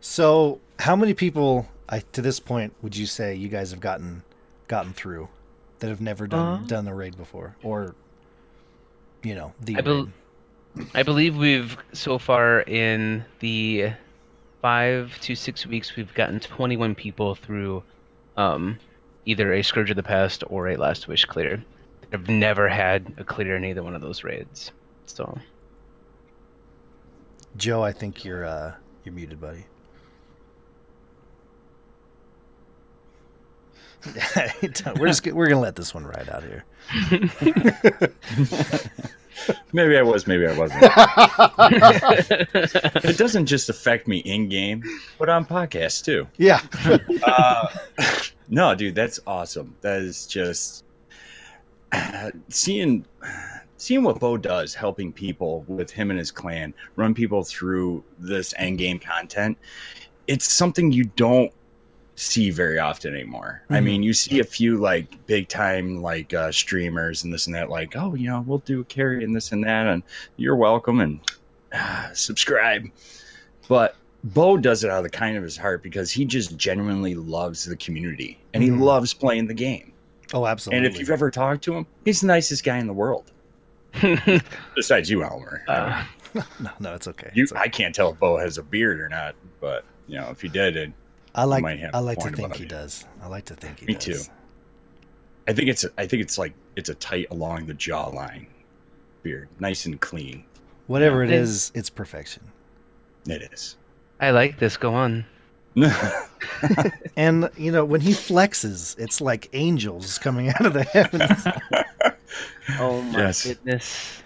So, 0.00 0.60
how 0.78 0.96
many 0.96 1.14
people 1.14 1.68
I 1.88 2.00
to 2.12 2.22
this 2.22 2.40
point 2.40 2.74
would 2.82 2.96
you 2.96 3.06
say 3.06 3.34
you 3.34 3.48
guys 3.48 3.70
have 3.70 3.80
gotten 3.80 4.22
gotten 4.68 4.92
through 4.92 5.28
that 5.78 5.88
have 5.88 6.00
never 6.00 6.26
done 6.26 6.62
Uh, 6.64 6.66
done 6.66 6.84
the 6.84 6.94
raid 6.94 7.16
before 7.16 7.56
or 7.62 7.94
you 9.22 9.34
know, 9.34 9.52
the 9.60 9.76
I 9.76 9.80
bel- 9.80 10.04
raid? 10.76 10.88
I 10.94 11.02
believe 11.02 11.36
we've 11.36 11.76
so 11.92 12.18
far 12.18 12.60
in 12.62 13.24
the 13.40 13.92
five 14.60 15.18
to 15.20 15.34
six 15.36 15.66
weeks 15.66 15.94
we've 15.96 16.12
gotten 16.14 16.40
21 16.40 16.94
people 16.94 17.34
through 17.34 17.82
um, 18.36 18.78
either 19.26 19.52
a 19.52 19.62
Scourge 19.62 19.90
of 19.90 19.96
the 19.96 20.02
Past 20.02 20.44
or 20.48 20.68
a 20.68 20.76
Last 20.76 21.08
Wish 21.08 21.24
clear. 21.24 21.62
I've 22.12 22.28
never 22.28 22.68
had 22.68 23.12
a 23.18 23.24
clear 23.24 23.56
in 23.56 23.64
either 23.64 23.82
one 23.82 23.94
of 23.94 24.02
those 24.02 24.22
raids. 24.24 24.70
So 25.06 25.38
Joe, 27.56 27.82
I 27.82 27.92
think 27.92 28.24
you're 28.24 28.44
uh 28.44 28.74
you're 29.04 29.14
muted, 29.14 29.40
buddy. 29.40 29.64
we're 34.98 35.06
just 35.06 35.26
we're 35.26 35.48
gonna 35.48 35.60
let 35.60 35.76
this 35.76 35.94
one 35.94 36.04
ride 36.04 36.28
out 36.28 36.42
here. 36.42 36.64
Maybe 39.72 39.96
I 39.96 40.02
was, 40.02 40.26
maybe 40.26 40.46
I 40.46 40.56
wasn't. 40.56 40.82
it 43.04 43.18
doesn't 43.18 43.46
just 43.46 43.68
affect 43.68 44.08
me 44.08 44.18
in 44.18 44.48
game, 44.48 44.82
but 45.18 45.28
on 45.28 45.44
podcasts 45.44 46.04
too. 46.04 46.26
Yeah, 46.36 46.60
Uh, 47.24 47.66
no, 48.48 48.74
dude, 48.74 48.94
that's 48.94 49.20
awesome. 49.26 49.76
That 49.80 50.02
is 50.02 50.26
just 50.26 50.84
seeing 52.48 53.04
seeing 53.76 54.02
what 54.02 54.20
Bo 54.20 54.36
does, 54.36 54.74
helping 54.74 55.12
people 55.12 55.64
with 55.68 55.90
him 55.90 56.10
and 56.10 56.18
his 56.18 56.30
clan 56.30 56.72
run 56.96 57.14
people 57.14 57.44
through 57.44 58.02
this 58.18 58.54
end 58.56 58.78
game 58.78 58.98
content. 58.98 59.58
It's 60.26 60.50
something 60.50 60.90
you 60.90 61.04
don't 61.04 61.52
see 62.16 62.50
very 62.50 62.78
often 62.78 63.12
anymore. 63.14 63.62
I 63.70 63.78
Mhm. 63.78 63.84
mean, 63.84 64.02
you 64.04 64.12
see 64.12 64.38
a 64.40 64.44
few 64.44 64.76
like 64.78 65.26
big 65.26 65.48
time 65.48 66.00
like 66.02 66.32
uh, 66.32 66.52
streamers 66.52 67.24
and 67.24 67.32
this 67.32 67.46
and 67.46 67.54
that, 67.56 67.70
like, 67.70 67.96
oh, 67.96 68.14
you 68.14 68.28
know, 68.28 68.44
we'll 68.46 68.58
do 68.58 68.80
a 68.80 68.84
carry 68.84 69.24
and 69.24 69.34
this 69.34 69.50
and 69.52 69.64
that, 69.64 69.86
and 69.86 70.02
you're 70.36 70.56
welcome 70.56 71.00
and 71.00 71.20
uh, 71.72 72.12
subscribe. 72.12 72.84
But 73.68 73.96
Bo 74.22 74.56
does 74.56 74.84
it 74.84 74.90
out 74.90 74.98
of 74.98 75.02
the 75.04 75.10
kind 75.10 75.36
of 75.36 75.42
his 75.42 75.56
heart 75.56 75.82
because 75.82 76.10
he 76.12 76.24
just 76.24 76.56
genuinely 76.56 77.14
loves 77.14 77.64
the 77.64 77.76
community 77.76 78.38
and 78.54 78.62
he 78.62 78.70
Mhm. 78.70 78.80
loves 78.80 79.12
playing 79.12 79.46
the 79.48 79.54
game. 79.54 79.90
oh, 80.32 80.46
absolutely. 80.46 80.78
And 80.78 80.86
if 80.86 80.98
you've 80.98 81.10
ever 81.10 81.30
talked 81.30 81.62
to 81.64 81.74
him, 81.74 81.86
he's 82.04 82.20
the 82.22 82.26
nicest 82.28 82.64
guy 82.64 82.78
in 82.78 82.86
the 82.86 82.92
world. 82.94 83.30
Besides 84.74 85.10
you, 85.10 85.22
Elmer. 85.22 85.62
I 85.68 85.72
uh, 86.34 86.42
no, 86.60 86.70
no, 86.80 86.94
it's 86.94 87.06
okay. 87.08 87.30
you, 87.34 87.44
It's 87.44 87.52
okay. 87.52 87.60
I 87.60 87.68
can't 87.68 87.94
tell 87.94 88.10
if 88.12 88.18
Bo 88.18 88.36
has 88.38 88.58
a 88.58 88.62
beard 88.62 89.00
or 89.00 89.08
not, 89.08 89.34
but 89.60 89.84
you 90.08 90.18
know, 90.18 90.28
if 90.30 90.40
he 90.40 90.48
did, 90.48 90.76
it, 90.76 90.92
I 91.34 91.44
like 91.44 91.62
might 91.62 91.80
have 91.80 91.94
I 91.94 91.98
a 91.98 92.02
like 92.02 92.18
to 92.20 92.30
think 92.30 92.54
he 92.56 92.62
you. 92.64 92.68
does. 92.68 93.04
I 93.22 93.26
like 93.28 93.44
to 93.46 93.54
think 93.54 93.80
he 93.80 93.86
Me 93.86 93.94
does. 93.94 94.04
too. 94.04 94.32
I 95.48 95.52
think 95.52 95.68
it's 95.68 95.84
I 95.98 96.06
think 96.06 96.22
it's 96.22 96.38
like 96.38 96.54
it's 96.76 96.88
a 96.88 96.94
tight 96.94 97.26
along 97.30 97.66
the 97.66 97.74
jawline 97.74 98.46
beard, 99.22 99.48
nice 99.58 99.86
and 99.86 100.00
clean. 100.00 100.44
Whatever 100.86 101.22
it 101.24 101.30
Yeah. 101.30 101.36
is, 101.36 101.72
it's 101.74 101.90
perfection. 101.90 102.42
It 103.26 103.42
is. 103.52 103.76
I 104.20 104.30
like 104.30 104.58
this. 104.58 104.76
Go 104.76 104.94
on. 104.94 105.24
And 107.16 107.48
you 107.56 107.70
know, 107.72 107.84
when 107.84 108.00
he 108.00 108.10
flexes, 108.12 108.98
it's 108.98 109.20
like 109.20 109.48
angels 109.52 110.18
coming 110.18 110.48
out 110.50 110.66
of 110.66 110.72
the 110.72 110.84
heavens. 110.84 111.46
Oh 112.80 113.00
my 113.02 113.18
Yes. 113.20 113.44
goodness. 113.46 114.22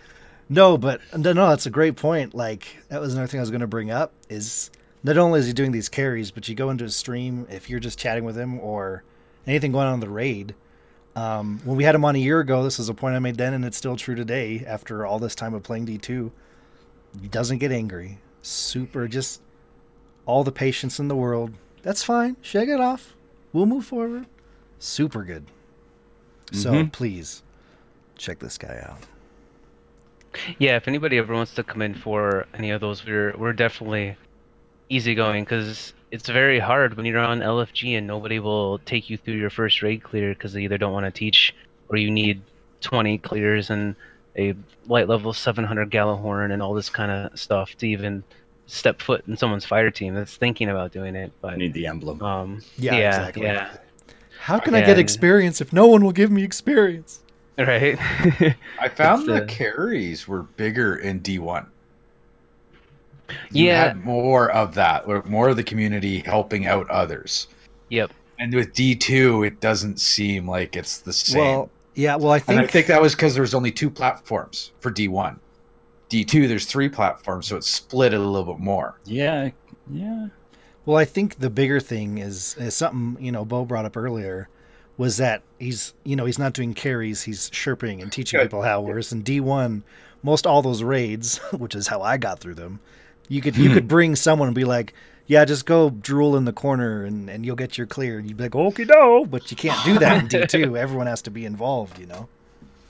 No, 0.48 0.78
but 0.78 1.00
no, 1.14 1.32
no, 1.34 1.48
that's 1.50 1.66
a 1.66 1.70
great 1.70 1.96
point. 1.96 2.34
Like 2.34 2.66
that 2.88 3.00
was 3.00 3.12
another 3.12 3.26
thing 3.26 3.40
I 3.40 3.42
was 3.42 3.50
going 3.50 3.60
to 3.60 3.66
bring 3.66 3.90
up 3.90 4.12
is 4.30 4.70
not 5.02 5.16
only 5.18 5.40
is 5.40 5.46
he 5.46 5.52
doing 5.52 5.72
these 5.72 5.88
carries, 5.88 6.30
but 6.30 6.48
you 6.48 6.54
go 6.54 6.70
into 6.70 6.84
a 6.84 6.90
stream 6.90 7.46
if 7.50 7.68
you're 7.70 7.80
just 7.80 7.98
chatting 7.98 8.24
with 8.24 8.36
him 8.36 8.58
or 8.60 9.02
anything 9.46 9.72
going 9.72 9.86
on 9.86 9.94
in 9.94 10.00
the 10.00 10.08
raid. 10.10 10.54
Um, 11.16 11.60
when 11.64 11.76
we 11.76 11.84
had 11.84 11.94
him 11.94 12.04
on 12.04 12.14
a 12.14 12.18
year 12.18 12.40
ago, 12.40 12.62
this 12.62 12.78
is 12.78 12.88
a 12.88 12.94
point 12.94 13.16
I 13.16 13.18
made 13.18 13.36
then, 13.36 13.52
and 13.54 13.64
it's 13.64 13.76
still 13.76 13.96
true 13.96 14.14
today. 14.14 14.64
After 14.66 15.04
all 15.06 15.18
this 15.18 15.34
time 15.34 15.54
of 15.54 15.62
playing 15.62 15.86
D 15.86 15.98
two, 15.98 16.30
he 17.20 17.28
doesn't 17.28 17.58
get 17.58 17.72
angry. 17.72 18.18
Super, 18.42 19.08
just 19.08 19.40
all 20.26 20.44
the 20.44 20.52
patience 20.52 21.00
in 21.00 21.08
the 21.08 21.16
world. 21.16 21.54
That's 21.82 22.02
fine. 22.04 22.36
Shake 22.42 22.68
it 22.68 22.80
off. 22.80 23.14
We'll 23.52 23.66
move 23.66 23.84
forward. 23.84 24.26
Super 24.78 25.24
good. 25.24 25.46
So 26.52 26.72
Mhm. 26.72 26.92
please 26.92 27.42
check 28.16 28.38
this 28.38 28.58
guy 28.58 28.80
out. 28.88 28.98
Yeah, 30.58 30.76
if 30.76 30.86
anybody 30.86 31.18
ever 31.18 31.32
wants 31.34 31.54
to 31.54 31.64
come 31.64 31.82
in 31.82 31.94
for 31.94 32.46
any 32.54 32.70
of 32.70 32.80
those, 32.80 33.04
we're 33.04 33.34
we're 33.36 33.52
definitely 33.54 34.16
easygoing 34.88 35.44
because 35.44 35.92
it's 36.10 36.28
very 36.28 36.58
hard 36.58 36.96
when 36.96 37.04
you're 37.06 37.18
on 37.18 37.40
LFG 37.40 37.98
and 37.98 38.06
nobody 38.06 38.38
will 38.38 38.78
take 38.80 39.10
you 39.10 39.16
through 39.16 39.34
your 39.34 39.50
first 39.50 39.82
raid 39.82 40.02
clear 40.02 40.30
because 40.30 40.52
they 40.52 40.62
either 40.62 40.78
don't 40.78 40.92
want 40.92 41.04
to 41.06 41.10
teach 41.10 41.54
or 41.88 41.96
you 41.96 42.10
need 42.10 42.40
20 42.80 43.18
clears 43.18 43.70
and 43.70 43.94
a 44.36 44.54
light 44.86 45.08
level 45.08 45.32
700 45.32 45.90
Gjallarhorn 45.90 46.52
and 46.52 46.62
all 46.62 46.74
this 46.74 46.88
kind 46.88 47.10
of 47.10 47.38
stuff 47.38 47.74
to 47.78 47.86
even 47.88 48.22
step 48.66 49.00
foot 49.02 49.24
in 49.26 49.36
someone's 49.36 49.64
fire 49.64 49.90
team 49.90 50.14
that's 50.14 50.36
thinking 50.36 50.68
about 50.68 50.92
doing 50.92 51.14
it. 51.16 51.32
I 51.44 51.50
But 51.50 51.58
need 51.58 51.74
the 51.74 51.86
emblem. 51.86 52.22
um, 52.22 52.62
Yeah, 52.76 52.96
yeah, 52.96 53.08
exactly. 53.08 53.42
yeah, 53.44 53.76
How 54.40 54.58
can 54.58 54.74
I 54.74 54.80
get 54.82 54.98
experience 54.98 55.60
if 55.60 55.72
no 55.72 55.86
one 55.86 56.04
will 56.04 56.12
give 56.12 56.30
me 56.30 56.44
experience? 56.44 57.20
right. 57.58 57.98
I 58.78 58.88
found 58.88 59.22
It's, 59.22 59.26
the 59.26 59.42
uh, 59.42 59.46
carries 59.46 60.28
were 60.28 60.44
bigger 60.44 60.94
in 60.96 61.20
D1. 61.20 61.66
You 63.50 63.66
Yeah. 63.66 63.84
had 63.88 64.04
more 64.04 64.50
of 64.50 64.74
that, 64.74 65.04
or 65.06 65.22
more 65.24 65.48
of 65.48 65.56
the 65.56 65.64
community 65.64 66.20
helping 66.20 66.66
out 66.66 66.88
others. 66.90 67.48
yep. 67.88 68.10
And 68.40 68.54
with 68.54 68.72
D2, 68.72 69.44
it 69.46 69.60
doesn't 69.60 69.98
seem 69.98 70.48
like 70.48 70.76
it's 70.76 70.98
the 70.98 71.12
same. 71.12 71.40
Well, 71.42 71.70
yeah. 71.94 72.14
Well, 72.14 72.30
I 72.30 72.38
think, 72.38 72.58
and 72.60 72.68
I 72.68 72.70
think 72.70 72.86
that 72.86 73.02
was 73.02 73.14
because 73.16 73.34
there 73.34 73.42
was 73.42 73.52
only 73.54 73.72
two 73.72 73.90
platforms 73.90 74.70
for 74.78 74.92
D1. 74.92 75.38
D2, 76.08 76.46
there's 76.46 76.64
three 76.64 76.88
platforms, 76.88 77.48
so 77.48 77.56
it's 77.56 77.68
split 77.68 78.14
it 78.14 78.20
a 78.20 78.22
little 78.22 78.54
bit 78.54 78.62
more. 78.62 78.94
Yeah, 79.04 79.50
yeah. 79.90 80.28
well, 80.86 80.96
I 80.96 81.04
think 81.04 81.40
the 81.40 81.50
bigger 81.50 81.80
thing 81.80 82.18
is, 82.18 82.54
is 82.58 82.74
something 82.76 83.22
you 83.22 83.32
know 83.32 83.44
Bo 83.44 83.64
brought 83.64 83.84
up 83.84 83.96
earlier 83.96 84.48
was 84.96 85.16
that 85.16 85.42
he's 85.58 85.94
you 86.04 86.14
know 86.16 86.24
he's 86.24 86.38
not 86.38 86.52
doing 86.52 86.74
carries, 86.74 87.22
he's 87.22 87.50
sherping 87.50 88.00
and 88.00 88.12
teaching 88.12 88.38
Good. 88.38 88.44
people 88.46 88.62
how. 88.62 88.80
Whereas 88.82 89.10
in 89.12 89.22
D 89.22 89.40
one, 89.40 89.82
most 90.22 90.46
all 90.46 90.62
those 90.62 90.84
raids, 90.84 91.38
which 91.58 91.74
is 91.74 91.88
how 91.88 92.02
I 92.02 92.16
got 92.18 92.38
through 92.38 92.54
them, 92.54 92.78
you 93.28 93.40
could 93.40 93.56
you 93.56 93.72
could 93.72 93.88
bring 93.88 94.16
someone 94.16 94.48
and 94.48 94.54
be 94.54 94.64
like. 94.64 94.94
Yeah, 95.30 95.44
just 95.44 95.66
go 95.66 95.90
drool 95.90 96.36
in 96.38 96.46
the 96.46 96.54
corner 96.54 97.04
and, 97.04 97.28
and 97.28 97.44
you'll 97.44 97.54
get 97.54 97.76
your 97.76 97.86
clear. 97.86 98.18
And 98.18 98.26
you'd 98.26 98.38
be 98.38 98.44
like, 98.44 98.56
okay, 98.56 98.84
no, 98.84 99.26
but 99.26 99.50
you 99.50 99.58
can't 99.58 99.78
do 99.84 99.98
that 99.98 100.22
in 100.22 100.26
D2. 100.26 100.78
Everyone 100.78 101.06
has 101.06 101.20
to 101.20 101.30
be 101.30 101.44
involved, 101.44 101.98
you 101.98 102.06
know? 102.06 102.30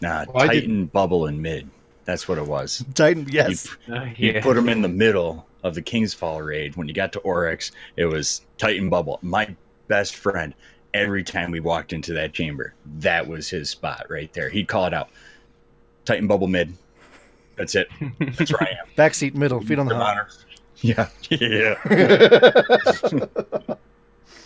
Nah, 0.01 0.25
Well, 0.33 0.45
I 0.45 0.47
did- 0.47 0.61
Titan 0.61 0.87
bubble 0.87 1.27
in 1.27 1.43
mid. 1.43 1.69
That's 2.05 2.29
what 2.29 2.39
it 2.39 2.47
was. 2.47 2.85
Titan, 2.95 3.27
yes. 3.29 3.67
Uh, 3.93 4.07
You 4.17 4.41
put 4.41 4.55
them 4.55 4.69
in 4.69 4.83
the 4.83 4.89
middle 4.89 5.49
of 5.65 5.75
the 5.75 5.83
King's 5.83 6.15
Fall 6.15 6.41
raid. 6.41 6.77
When 6.77 6.87
you 6.87 6.95
got 6.95 7.13
to 7.15 7.19
Oryx, 7.23 7.73
it 7.97 8.07
was 8.07 8.43
Titan 8.57 8.89
bubble. 8.89 9.19
My 9.21 9.53
best 9.89 10.15
friend, 10.15 10.55
every 10.95 11.25
time 11.25 11.51
we 11.51 11.59
walked 11.59 11.93
into 11.93 12.13
that 12.15 12.35
chamber, 12.35 12.73
that 13.01 13.27
was 13.27 13.49
his 13.51 13.69
spot 13.69 14.07
right 14.09 14.33
there. 14.33 14.49
He'd 14.49 14.69
call 14.69 14.87
it 14.87 14.95
out. 14.95 15.09
Titan 16.05 16.29
bubble 16.29 16.47
mid. 16.47 16.73
That's 17.59 17.75
it. 17.75 17.89
That's 18.21 18.53
where 18.53 18.63
I 18.63 18.71
am. 18.81 18.87
Backseat 18.97 19.35
middle, 19.35 19.61
feet 19.61 19.79
on 19.79 19.87
the 19.87 19.95
For 19.95 20.01
honor. 20.03 20.29
Yeah. 20.81 21.09
Yeah. 21.29 21.75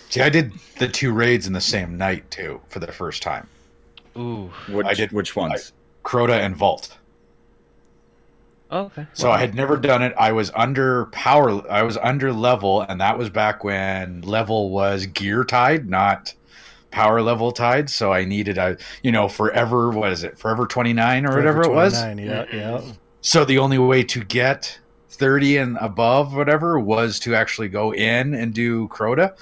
See, 0.08 0.20
I 0.20 0.28
did 0.28 0.52
the 0.78 0.88
two 0.88 1.12
raids 1.12 1.46
in 1.46 1.52
the 1.52 1.60
same 1.60 1.96
night, 1.96 2.30
too, 2.30 2.60
for 2.68 2.80
the 2.80 2.90
first 2.92 3.22
time 3.22 3.48
Ooh. 4.16 4.50
Which, 4.68 4.86
I 4.86 4.94
did- 4.94 5.12
which 5.12 5.36
ones? 5.36 5.72
Crota 6.04 6.38
and 6.38 6.56
Vault. 6.56 6.98
Oh, 8.70 8.84
okay. 8.86 9.06
So 9.12 9.30
I 9.30 9.38
had 9.38 9.54
never 9.54 9.76
done 9.76 10.02
it. 10.02 10.14
I 10.18 10.32
was 10.32 10.50
under 10.54 11.04
power. 11.06 11.70
I 11.70 11.82
was 11.82 11.98
under 11.98 12.32
level, 12.32 12.80
and 12.80 12.98
that 13.02 13.18
was 13.18 13.28
back 13.28 13.62
when 13.62 14.22
level 14.22 14.70
was 14.70 15.04
gear 15.04 15.44
tied, 15.44 15.90
not 15.90 16.32
power 16.90 17.20
level 17.20 17.52
tied. 17.52 17.90
So 17.90 18.12
I 18.14 18.24
needed 18.24 18.56
a, 18.56 18.78
you 19.02 19.12
know, 19.12 19.28
forever. 19.28 19.90
What 19.90 20.10
is 20.10 20.24
it? 20.24 20.38
Forever 20.38 20.66
twenty 20.66 20.94
nine 20.94 21.26
or 21.26 21.36
whatever 21.36 21.62
it 21.62 21.70
was. 21.70 21.92
29, 22.00 22.26
Yeah, 22.26 22.46
yeah. 22.50 22.80
So 23.22 23.44
the 23.44 23.58
only 23.58 23.78
way 23.78 24.02
to 24.04 24.22
get 24.24 24.78
thirty 25.08 25.56
and 25.56 25.76
above, 25.80 26.34
whatever, 26.34 26.78
was 26.78 27.18
to 27.20 27.34
actually 27.34 27.68
go 27.68 27.92
in 27.94 28.34
and 28.34 28.52
do 28.52 28.88
Crota. 28.88 29.32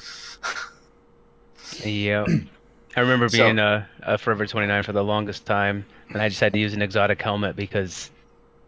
Yeah. 1.85 2.25
I 2.97 3.01
remember 3.01 3.29
So- 3.29 3.39
being 3.45 3.59
a, 3.59 3.89
a 4.03 4.19
Forever 4.19 4.47
29 4.47 4.83
for 4.83 4.93
the 4.93 5.05
longest 5.05 5.47
time, 5.47 5.87
and 6.11 6.21
I 6.21 6.29
just 6.29 6.41
had 6.41 6.53
to 6.53 6.59
use 6.59 6.75
an 6.75 6.83
exotic 6.83 7.23
helmet 7.23 7.55
because 7.57 8.11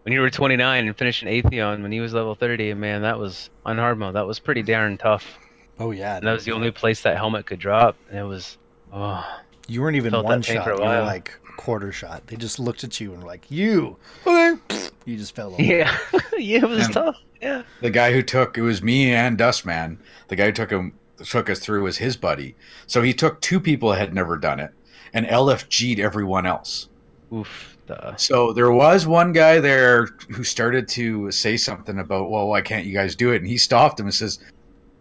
when 0.05 0.13
you 0.13 0.21
were 0.21 0.31
29 0.31 0.87
and 0.87 0.97
finishing 0.97 1.29
Atheon 1.29 1.83
when 1.83 1.91
he 1.93 2.01
was 2.01 2.15
level 2.15 2.35
30, 2.35 2.75
man, 2.75 3.03
that 3.03 3.19
was 3.19 3.51
on 3.67 3.79
hard 3.79 3.99
mode. 3.99 4.15
That 4.15 4.27
was 4.27 4.39
pretty 4.39 4.63
darn 4.63 4.97
tough. 4.97 5.39
Oh 5.79 5.91
yeah. 5.91 6.17
And 6.19 6.27
that 6.27 6.33
was 6.33 6.45
the 6.45 6.53
only 6.53 6.71
place 6.71 7.03
that 7.03 7.17
helmet 7.17 7.47
could 7.47 7.59
drop. 7.59 7.97
And 8.09 8.19
it 8.19 8.25
was, 8.25 8.59
oh, 8.93 9.25
You 9.67 9.83
weren't 9.83 9.97
even 9.97 10.13
one 10.15 10.41
shot. 10.43 10.67
You 10.67 10.73
were 10.73 11.01
like 11.03 11.33
quarter 11.57 11.93
shot. 11.93 12.27
They 12.27 12.37
just 12.37 12.59
looked 12.59 12.85
at 12.85 13.01
you 13.01 13.13
and 13.13 13.23
were 13.23 13.29
like, 13.29 13.51
"You, 13.51 13.97
okay." 14.27 14.59
You 15.05 15.17
just 15.17 15.35
fell 15.35 15.55
over. 15.55 15.63
yeah, 15.63 15.97
yeah, 16.39 16.59
it 16.59 16.69
was 16.69 16.85
And- 16.87 16.95
tough. 16.95 17.17
Yeah. 17.41 17.63
The 17.81 17.91
guy 17.91 18.13
who 18.13 18.23
took 18.23 18.57
it 18.57 18.63
was 18.63 18.83
me 18.85 19.13
and 19.13 19.37
Dustman. 19.37 19.99
The 20.29 20.37
guy 20.37 20.47
who 20.47 20.53
took 20.53 20.71
him 20.71 20.93
took 21.25 21.51
us 21.51 21.59
through 21.59 21.83
was 21.83 21.99
his 21.99 22.17
buddy. 22.17 22.55
So 22.87 23.03
he 23.03 23.13
took 23.13 23.41
two 23.41 23.59
people 23.59 23.91
that 23.91 23.99
had 23.99 24.15
never 24.15 24.37
done 24.39 24.61
it, 24.61 24.71
and 25.13 25.27
LFG'd 25.27 25.99
everyone 25.99 26.47
else. 26.47 26.89
Oof. 27.33 27.77
The, 27.87 28.15
So 28.17 28.53
there 28.53 28.71
was 28.71 29.09
one 29.09 29.33
guy 29.33 29.59
there 29.59 30.07
who 30.31 30.45
started 30.45 30.87
to 30.91 31.33
say 31.33 31.57
something 31.57 31.99
about, 31.99 32.31
well, 32.31 32.47
why 32.47 32.61
can't 32.61 32.87
you 32.87 32.93
guys 32.95 33.17
do 33.17 33.33
it? 33.33 33.39
And 33.39 33.47
he 33.49 33.59
stopped 33.59 33.99
him 33.99 34.07
and 34.07 34.15
says, 34.15 34.39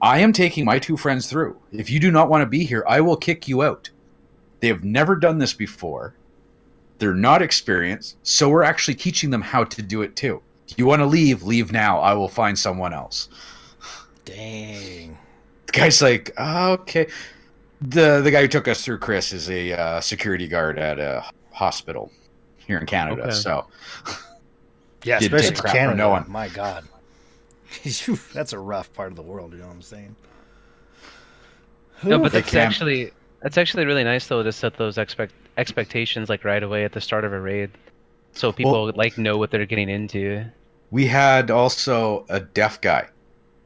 I 0.02 0.18
am 0.18 0.34
taking 0.34 0.66
my 0.66 0.80
two 0.80 0.98
friends 0.98 1.28
through. 1.28 1.60
If 1.72 1.92
you 1.92 2.00
do 2.00 2.10
not 2.10 2.28
want 2.28 2.42
to 2.42 2.48
be 2.48 2.64
here, 2.64 2.84
I 2.88 3.02
will 3.02 3.18
kick 3.18 3.48
you 3.48 3.62
out. 3.62 3.92
They 4.62 4.68
have 4.68 4.84
never 4.84 5.16
done 5.16 5.38
this 5.38 5.54
before. 5.54 6.16
They're 7.02 7.16
not 7.16 7.42
experienced. 7.42 8.18
So 8.22 8.48
we're 8.48 8.62
actually 8.62 8.94
teaching 8.94 9.32
them 9.32 9.42
how 9.42 9.64
to 9.64 9.82
do 9.82 10.04
it 10.04 10.16
too. 10.16 10.40
If 10.70 10.78
you 10.78 10.86
want 10.86 11.00
to 11.00 11.08
leave, 11.08 11.42
leave 11.42 11.72
now. 11.72 12.00
I 12.00 12.14
will 12.14 12.28
find 12.28 12.58
someone 12.58 12.94
else. 12.94 13.28
Dang. 14.24 15.18
The 15.66 15.72
guy's 15.72 16.00
like, 16.00 16.32
"Ah, 16.38 16.70
okay. 16.74 17.08
The 17.82 18.22
the 18.22 18.30
guy 18.30 18.44
who 18.44 18.48
took 18.48 18.68
us 18.68 18.86
through 18.86 19.00
Chris 19.00 19.34
is 19.34 19.50
a 19.50 19.74
uh, 19.74 20.00
security 20.00 20.48
guard 20.48 20.78
at 20.78 21.00
a 21.00 21.26
hospital 21.52 22.12
here 22.58 22.78
in 22.78 22.86
Canada. 22.86 23.24
Okay. 23.24 23.32
So 23.32 23.66
Yeah, 25.04 25.18
Didn't 25.18 25.34
especially 25.34 25.56
to 25.56 25.76
Canada. 25.76 25.98
no 25.98 26.10
one. 26.10 26.26
My 26.28 26.50
God. 26.50 26.84
That's 28.34 28.54
a 28.54 28.60
rough 28.60 28.94
part 28.94 29.10
of 29.10 29.16
the 29.16 29.24
world. 29.24 29.54
You 29.54 29.60
know 29.60 29.68
what 29.68 29.74
I'm 29.74 29.82
saying? 29.82 30.16
no, 32.04 32.20
but 32.20 32.32
that's 32.32 32.54
actually 32.54 33.12
that's 33.42 33.58
actually 33.58 33.86
really 33.86 34.04
nice 34.04 34.28
though 34.28 34.44
to 34.44 34.52
set 34.52 34.78
those 34.78 35.00
expect 35.00 35.34
expectations 35.58 36.30
like 36.30 36.44
right 36.44 36.64
away 36.64 36.84
at 36.86 36.92
the 36.94 37.02
start 37.02 37.24
of 37.26 37.34
a 37.34 37.40
raid, 37.40 37.70
so 38.34 38.52
people 38.52 38.92
like 38.96 39.18
know 39.18 39.38
what 39.38 39.52
they're 39.52 39.66
getting 39.66 39.90
into. 39.90 40.46
we 40.90 41.08
had 41.08 41.50
also 41.52 42.26
a 42.30 42.40
deaf 42.40 42.80
guy 42.82 43.08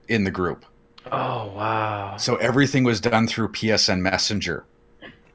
in 0.07 0.23
the 0.23 0.31
group. 0.31 0.65
Oh 1.11 1.51
wow. 1.55 2.17
So 2.17 2.35
everything 2.37 2.83
was 2.83 2.99
done 2.99 3.27
through 3.27 3.49
PSN 3.49 3.99
Messenger. 4.01 4.65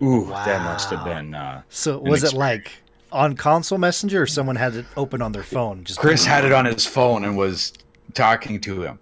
Ooh, 0.02 0.26
that 0.28 0.62
must 0.64 0.90
have 0.90 1.04
been. 1.04 1.34
Uh, 1.34 1.62
So 1.68 1.98
An 2.02 2.10
was 2.10 2.24
it 2.24 2.32
like 2.32 2.72
on 3.12 3.36
console 3.36 3.78
messenger 3.78 4.22
or 4.22 4.26
someone 4.26 4.56
had 4.56 4.74
it 4.74 4.86
open 4.96 5.20
on 5.22 5.32
their 5.32 5.42
phone? 5.42 5.84
Just 5.84 5.98
Chris 6.00 6.24
had 6.24 6.44
it 6.44 6.52
on 6.52 6.64
his 6.64 6.86
phone 6.86 7.24
and 7.24 7.36
was 7.36 7.72
talking 8.14 8.60
to 8.62 8.82
him. 8.82 8.98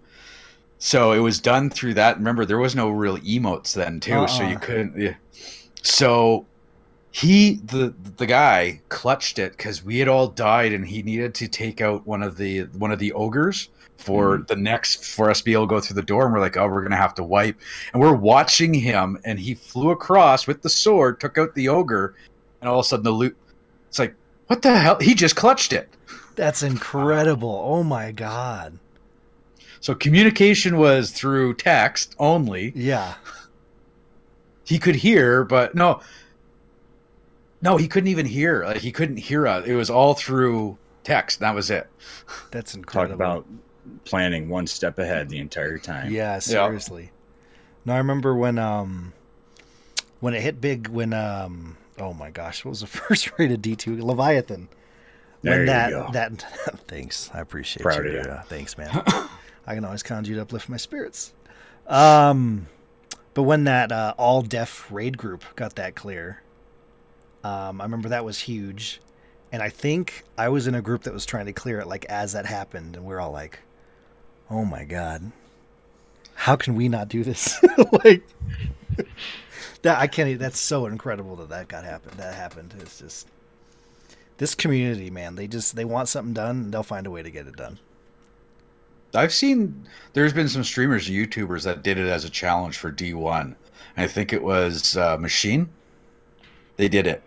So 0.79 1.13
it 1.13 1.19
was 1.21 1.41
done 1.41 1.71
through 1.71 1.95
that. 1.95 2.17
Remember, 2.19 2.45
there 2.45 2.59
was 2.59 2.75
no 2.75 2.91
real 2.91 3.17
emotes 3.19 3.75
then 3.75 4.01
too, 4.01 4.27
so 4.29 4.43
you 4.43 4.55
Uh-uh. 4.57 4.59
couldn't. 4.59 4.97
Yeah. 5.01 5.15
So 5.83 6.47
he, 7.11 7.57
the 7.65 7.95
the 8.17 8.27
guy, 8.27 8.81
clutched 8.89 9.39
it 9.39 9.53
because 9.53 9.83
we 9.83 9.99
had 9.99 10.09
all 10.09 10.29
died, 10.29 10.73
and 10.73 10.87
he 10.87 11.03
needed 11.03 11.35
to 11.37 11.49
take 11.49 11.81
out 11.81 12.07
one 12.07 12.23
of 12.23 12.37
the 12.37 12.63
one 12.77 12.93
of 12.93 12.99
the 12.99 13.13
ogres 13.13 13.71
for 13.97 14.37
mm-hmm. 14.37 14.45
the 14.47 14.57
next 14.57 15.05
for 15.05 15.31
us 15.31 15.39
to 15.39 15.45
be 15.45 15.53
able 15.53 15.67
to 15.67 15.71
go 15.71 15.81
through 15.81 15.97
the 15.97 16.03
door. 16.03 16.25
And 16.25 16.35
we're 16.35 16.41
like, 16.41 16.57
oh, 16.57 16.69
we're 16.69 16.83
gonna 16.83 16.97
have 16.97 17.15
to 17.15 17.25
wipe, 17.25 17.59
and 17.93 18.03
we're 18.03 18.15
watching 18.15 18.75
him, 18.75 19.19
and 19.25 19.39
he 19.39 19.55
flew 19.55 19.91
across 19.91 20.47
with 20.47 20.63
the 20.63 20.71
sword, 20.71 21.21
took 21.21 21.39
out 21.39 21.55
the 21.55 21.69
ogre, 21.69 22.15
and 22.61 22.69
all 22.69 22.81
of 22.81 22.85
a 22.85 22.89
sudden 22.89 23.05
the 23.05 23.11
loot. 23.11 23.37
It's 23.89 23.99
like, 23.99 24.15
what 24.49 24.63
the 24.63 24.77
hell? 24.77 24.99
He 25.01 25.15
just 25.15 25.37
clutched 25.37 25.73
it. 25.73 25.89
That's 26.37 26.63
incredible. 26.63 27.63
Oh 27.65 27.83
my 27.83 28.13
god. 28.13 28.79
So 29.81 29.95
communication 29.95 30.77
was 30.77 31.11
through 31.11 31.55
text 31.55 32.15
only. 32.19 32.73
Yeah. 32.75 33.15
He 34.65 34.79
could 34.79 34.97
hear, 34.97 35.45
but 35.45 35.75
no, 35.75 36.01
no, 37.61 37.77
he 37.77 37.89
couldn't 37.89 38.09
even 38.09 38.27
hear. 38.27 38.65
Like 38.65 38.79
he 38.79 38.93
couldn't 38.93 39.17
hear 39.17 39.47
us. 39.47 39.67
It 39.67 39.75
was 39.75 39.91
all 39.91 40.15
through 40.15 40.79
text. 41.05 41.41
That 41.41 41.55
was 41.55 41.71
it. 41.71 41.89
That's 42.51 42.75
incredible. 42.75 43.11
Talk 43.11 43.15
about 43.15 43.47
planning 44.05 44.49
one 44.49 44.67
step 44.67 44.99
ahead 44.99 45.29
the 45.29 45.39
entire 45.39 45.79
time. 45.79 46.13
Yeah, 46.13 46.39
seriously. 46.39 47.11
No, 47.85 47.95
I 47.95 47.99
remember 47.99 48.35
when 48.35 48.59
um 48.59 49.13
when 50.21 50.35
it 50.35 50.43
hit 50.43 50.61
big 50.61 50.89
when 50.89 51.13
um 51.13 51.77
oh 51.99 52.13
my 52.13 52.31
gosh, 52.31 52.65
what 52.65 52.71
was 52.71 52.81
the 52.81 52.87
first 52.89 53.31
rated 53.39 53.63
D 53.63 53.75
two 53.77 54.01
Leviathan? 54.03 54.69
There 55.43 55.53
when 55.53 55.61
you 55.61 55.67
that 55.67 55.91
go. 55.91 56.09
that 56.13 56.33
thanks. 56.89 57.31
I 57.33 57.41
appreciate 57.41 57.83
Proud 57.83 58.05
you. 58.05 58.19
of 58.19 58.27
you. 58.27 58.33
Uh, 58.33 58.43
thanks, 58.43 58.77
man. 58.77 58.91
I 59.67 59.75
can 59.75 59.85
always 59.85 60.03
conjure 60.03 60.31
you 60.31 60.37
to 60.37 60.43
uplift 60.43 60.69
my 60.69 60.77
spirits. 60.77 61.33
Um 61.87 62.67
but 63.35 63.45
when 63.45 63.65
that 63.65 63.93
uh, 63.93 64.15
all 64.19 64.43
deaf 64.43 64.91
raid 64.91 65.17
group 65.17 65.45
got 65.55 65.77
that 65.77 65.95
clear, 65.95 66.43
um, 67.45 67.81
I 67.81 67.85
remember 67.85 68.09
that 68.09 68.25
was 68.25 68.41
huge. 68.41 69.01
And 69.51 69.63
I 69.63 69.71
think 69.71 70.25
I 70.37 70.49
was 70.51 70.67
in 70.67 70.75
a 70.75 70.83
group 70.83 71.05
that 71.05 71.15
was 71.15 71.25
trying 71.25 71.47
to 71.47 71.53
clear 71.53 71.81
it 71.81 71.87
like 71.87 72.05
as 72.07 72.33
that 72.33 72.45
happened, 72.45 72.97
and 72.97 73.07
we 73.07 73.15
are 73.15 73.21
all 73.21 73.33
like, 73.33 73.61
Oh 74.51 74.65
my 74.65 74.85
god. 74.85 75.33
How 76.35 76.57
can 76.57 76.75
we 76.75 76.89
not 76.89 77.09
do 77.09 77.25
this? 77.25 77.63
like 78.05 78.23
that 79.83 79.99
I 79.99 80.07
can't 80.07 80.39
that's 80.39 80.59
so 80.59 80.87
incredible 80.87 81.37
that 81.37 81.49
that 81.51 81.69
got 81.69 81.85
happened. 81.85 82.19
That 82.19 82.35
happened. 82.35 82.75
It's 82.81 82.99
just 82.99 83.29
this 84.39 84.55
community, 84.55 85.11
man. 85.11 85.35
They 85.35 85.47
just 85.47 85.77
they 85.77 85.85
want 85.85 86.09
something 86.09 86.35
done 86.35 86.63
and 86.63 86.75
they'll 86.75 86.83
find 86.83 87.07
a 87.07 87.11
way 87.11 87.23
to 87.23 87.31
get 87.31 87.47
it 87.47 87.57
done. 87.57 87.79
I've 89.15 89.33
seen 89.33 89.89
there's 90.13 90.33
been 90.33 90.49
some 90.49 90.65
streamers 90.65 91.09
YouTubers 91.09 91.65
that 91.65 91.83
did 91.83 91.99
it 91.99 92.09
as 92.09 92.25
a 92.25 92.31
challenge 92.31 92.77
for 92.79 92.93
D1. 92.93 93.41
And 93.41 93.57
I 93.97 94.07
think 94.07 94.33
it 94.33 94.43
was 94.43 94.97
uh, 94.97 95.17
Machine. 95.19 95.71
They 96.77 96.89
did 96.89 97.07
it 97.07 97.23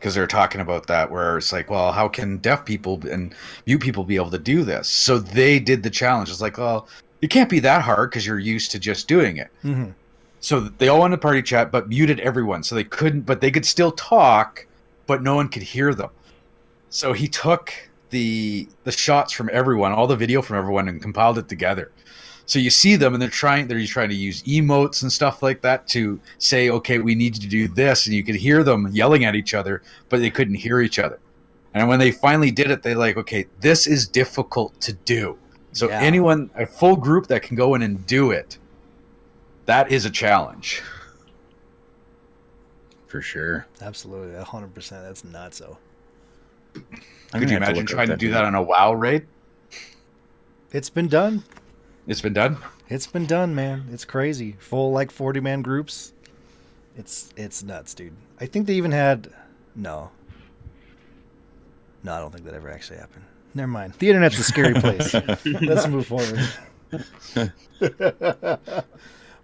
because 0.00 0.14
they're 0.14 0.26
talking 0.26 0.62
about 0.62 0.86
that, 0.86 1.10
where 1.10 1.36
it's 1.36 1.52
like, 1.52 1.68
well, 1.68 1.92
how 1.92 2.08
can 2.08 2.38
deaf 2.38 2.64
people 2.64 2.98
and 3.06 3.34
mute 3.66 3.82
people 3.82 4.02
be 4.02 4.16
able 4.16 4.30
to 4.30 4.38
do 4.38 4.64
this? 4.64 4.88
So 4.88 5.18
they 5.18 5.60
did 5.60 5.82
the 5.82 5.90
challenge. 5.90 6.30
It's 6.30 6.40
like, 6.40 6.56
well, 6.56 6.88
it 7.20 7.28
can't 7.28 7.50
be 7.50 7.60
that 7.60 7.82
hard 7.82 8.10
because 8.10 8.26
you're 8.26 8.38
used 8.38 8.70
to 8.70 8.78
just 8.78 9.06
doing 9.06 9.36
it. 9.36 9.50
Mm-hmm. 9.62 9.90
So 10.40 10.60
they 10.60 10.88
all 10.88 11.00
wanted 11.00 11.16
to 11.16 11.20
party 11.20 11.42
chat, 11.42 11.70
but 11.70 11.90
muted 11.90 12.18
everyone, 12.20 12.62
so 12.62 12.74
they 12.74 12.84
couldn't. 12.84 13.22
But 13.22 13.42
they 13.42 13.50
could 13.50 13.66
still 13.66 13.92
talk, 13.92 14.66
but 15.06 15.22
no 15.22 15.34
one 15.34 15.50
could 15.50 15.62
hear 15.62 15.94
them. 15.94 16.10
So 16.88 17.12
he 17.12 17.28
took 17.28 17.74
the 18.08 18.66
the 18.84 18.92
shots 18.92 19.34
from 19.34 19.50
everyone, 19.52 19.92
all 19.92 20.06
the 20.06 20.16
video 20.16 20.40
from 20.40 20.56
everyone, 20.56 20.88
and 20.88 21.02
compiled 21.02 21.36
it 21.36 21.46
together. 21.46 21.92
So 22.50 22.58
you 22.58 22.68
see 22.70 22.96
them, 22.96 23.14
and 23.14 23.22
they're 23.22 23.28
trying 23.28 23.68
they're 23.68 23.86
trying 23.86 24.08
to 24.08 24.14
use 24.16 24.42
emotes 24.42 25.02
and 25.02 25.12
stuff 25.12 25.40
like 25.40 25.60
that 25.60 25.86
to 25.90 26.18
say, 26.38 26.68
okay, 26.68 26.98
we 26.98 27.14
need 27.14 27.34
to 27.34 27.46
do 27.46 27.68
this, 27.68 28.06
and 28.06 28.14
you 28.16 28.24
could 28.24 28.34
hear 28.34 28.64
them 28.64 28.88
yelling 28.90 29.24
at 29.24 29.36
each 29.36 29.54
other, 29.54 29.82
but 30.08 30.18
they 30.18 30.30
couldn't 30.30 30.56
hear 30.56 30.80
each 30.80 30.98
other. 30.98 31.20
And 31.74 31.86
when 31.88 32.00
they 32.00 32.10
finally 32.10 32.50
did 32.50 32.72
it, 32.72 32.82
they 32.82 32.96
like, 32.96 33.16
okay, 33.16 33.46
this 33.60 33.86
is 33.86 34.08
difficult 34.08 34.80
to 34.80 34.94
do. 34.94 35.38
So 35.70 35.88
Yeah. 35.90 36.00
anyone, 36.00 36.50
a 36.56 36.66
full 36.66 36.96
group 36.96 37.28
that 37.28 37.42
can 37.42 37.54
go 37.54 37.76
in 37.76 37.82
and 37.82 38.04
do 38.04 38.32
it, 38.32 38.58
that 39.66 39.92
is 39.92 40.04
a 40.04 40.10
challenge. 40.10 40.82
for 43.06 43.22
sure. 43.22 43.68
Absolutely, 43.80 44.42
hundred 44.42 44.74
percent. 44.74 45.04
That's 45.04 45.22
not 45.22 45.54
So 45.54 45.78
Could 47.32 47.48
you 47.48 47.56
imagine 47.58 47.76
look 47.76 47.86
trying 47.86 48.08
to 48.08 48.16
do 48.16 48.26
video. 48.26 48.40
that 48.42 48.44
on 48.44 48.56
a 48.56 48.62
WoW 48.62 48.92
raid? 48.94 49.28
it's 50.72 50.90
been 50.90 51.06
done. 51.06 51.44
It's 52.10 52.20
been 52.20 52.32
done. 52.32 52.56
It's 52.88 53.06
been 53.06 53.24
done, 53.24 53.54
man. 53.54 53.86
It's 53.92 54.04
crazy. 54.04 54.56
Full 54.58 54.90
like 54.90 55.12
forty 55.12 55.38
man 55.38 55.62
groups. 55.62 56.12
It's 56.96 57.32
it's 57.36 57.62
nuts, 57.62 57.94
dude. 57.94 58.14
I 58.40 58.46
think 58.46 58.66
they 58.66 58.74
even 58.74 58.90
had 58.90 59.30
no. 59.76 60.10
No, 62.02 62.12
I 62.12 62.18
don't 62.18 62.32
think 62.32 62.46
that 62.46 62.54
ever 62.54 62.68
actually 62.68 62.98
happened. 62.98 63.26
Never 63.54 63.70
mind. 63.70 63.92
The 64.00 64.08
internet's 64.08 64.40
a 64.40 64.42
scary 64.42 64.74
place. 64.80 65.14
Let's 65.44 65.86
move 65.86 66.08
forward. 66.08 66.48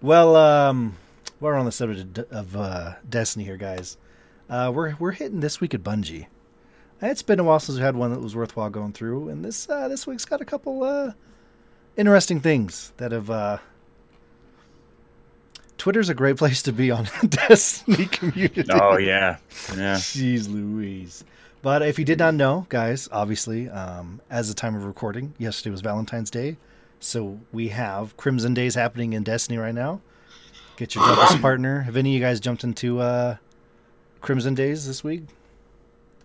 well, 0.02 0.35
um, 0.35 0.96
we're 1.38 1.55
on 1.55 1.66
the 1.66 1.72
subject 1.72 2.18
of, 2.18 2.57
uh, 2.57 2.94
Destiny 3.09 3.44
here, 3.44 3.57
guys. 3.57 3.96
Uh, 4.50 4.72
we're 4.74 4.96
we're 4.96 5.12
hitting 5.12 5.38
this 5.38 5.61
week 5.61 5.72
at 5.72 5.85
Bungie. 5.85 6.26
It's 7.00 7.22
been 7.22 7.38
a 7.38 7.44
while 7.44 7.61
since 7.61 7.79
we 7.79 7.85
had 7.85 7.94
one 7.94 8.11
that 8.11 8.20
was 8.20 8.35
worthwhile 8.35 8.70
going 8.70 8.92
through, 8.92 9.29
and 9.29 9.44
this 9.44 9.70
uh, 9.70 9.87
this 9.87 10.05
week's 10.05 10.24
got 10.24 10.40
a 10.40 10.44
couple 10.44 10.83
uh, 10.83 11.12
interesting 11.96 12.40
things 12.40 12.92
that 12.96 13.12
have. 13.12 13.30
Uh, 13.30 13.59
Twitter's 15.78 16.09
a 16.09 16.14
great 16.14 16.37
place 16.37 16.62
to 16.62 16.72
be 16.72 16.90
on 16.90 17.06
Destiny 17.28 18.06
community. 18.06 18.64
Oh 18.72 18.96
yeah, 18.96 19.37
yeah. 19.76 19.96
Jeez 19.96 20.48
Louise. 20.48 21.24
But 21.62 21.82
if 21.82 21.98
you 21.98 22.04
did 22.04 22.18
not 22.18 22.35
know, 22.35 22.66
guys, 22.68 23.09
obviously, 23.11 23.68
um, 23.68 24.20
as 24.30 24.48
the 24.48 24.54
time 24.54 24.74
of 24.74 24.85
recording, 24.85 25.35
yesterday 25.38 25.70
was 25.70 25.80
Valentine's 25.80 26.30
Day. 26.30 26.56
So 27.00 27.40
we 27.52 27.68
have 27.68 28.16
Crimson 28.16 28.54
Days 28.54 28.74
happening 28.74 29.12
in 29.12 29.22
Destiny 29.22 29.59
right 29.59 29.74
now. 29.74 30.00
Get 30.76 30.94
your 30.94 31.04
Douglas 31.06 31.40
partner. 31.40 31.80
Have 31.80 31.96
any 31.96 32.11
of 32.11 32.14
you 32.14 32.20
guys 32.20 32.40
jumped 32.40 32.64
into 32.64 33.00
uh, 33.00 33.37
Crimson 34.20 34.54
Days 34.54 34.87
this 34.87 35.02
week? 35.02 35.24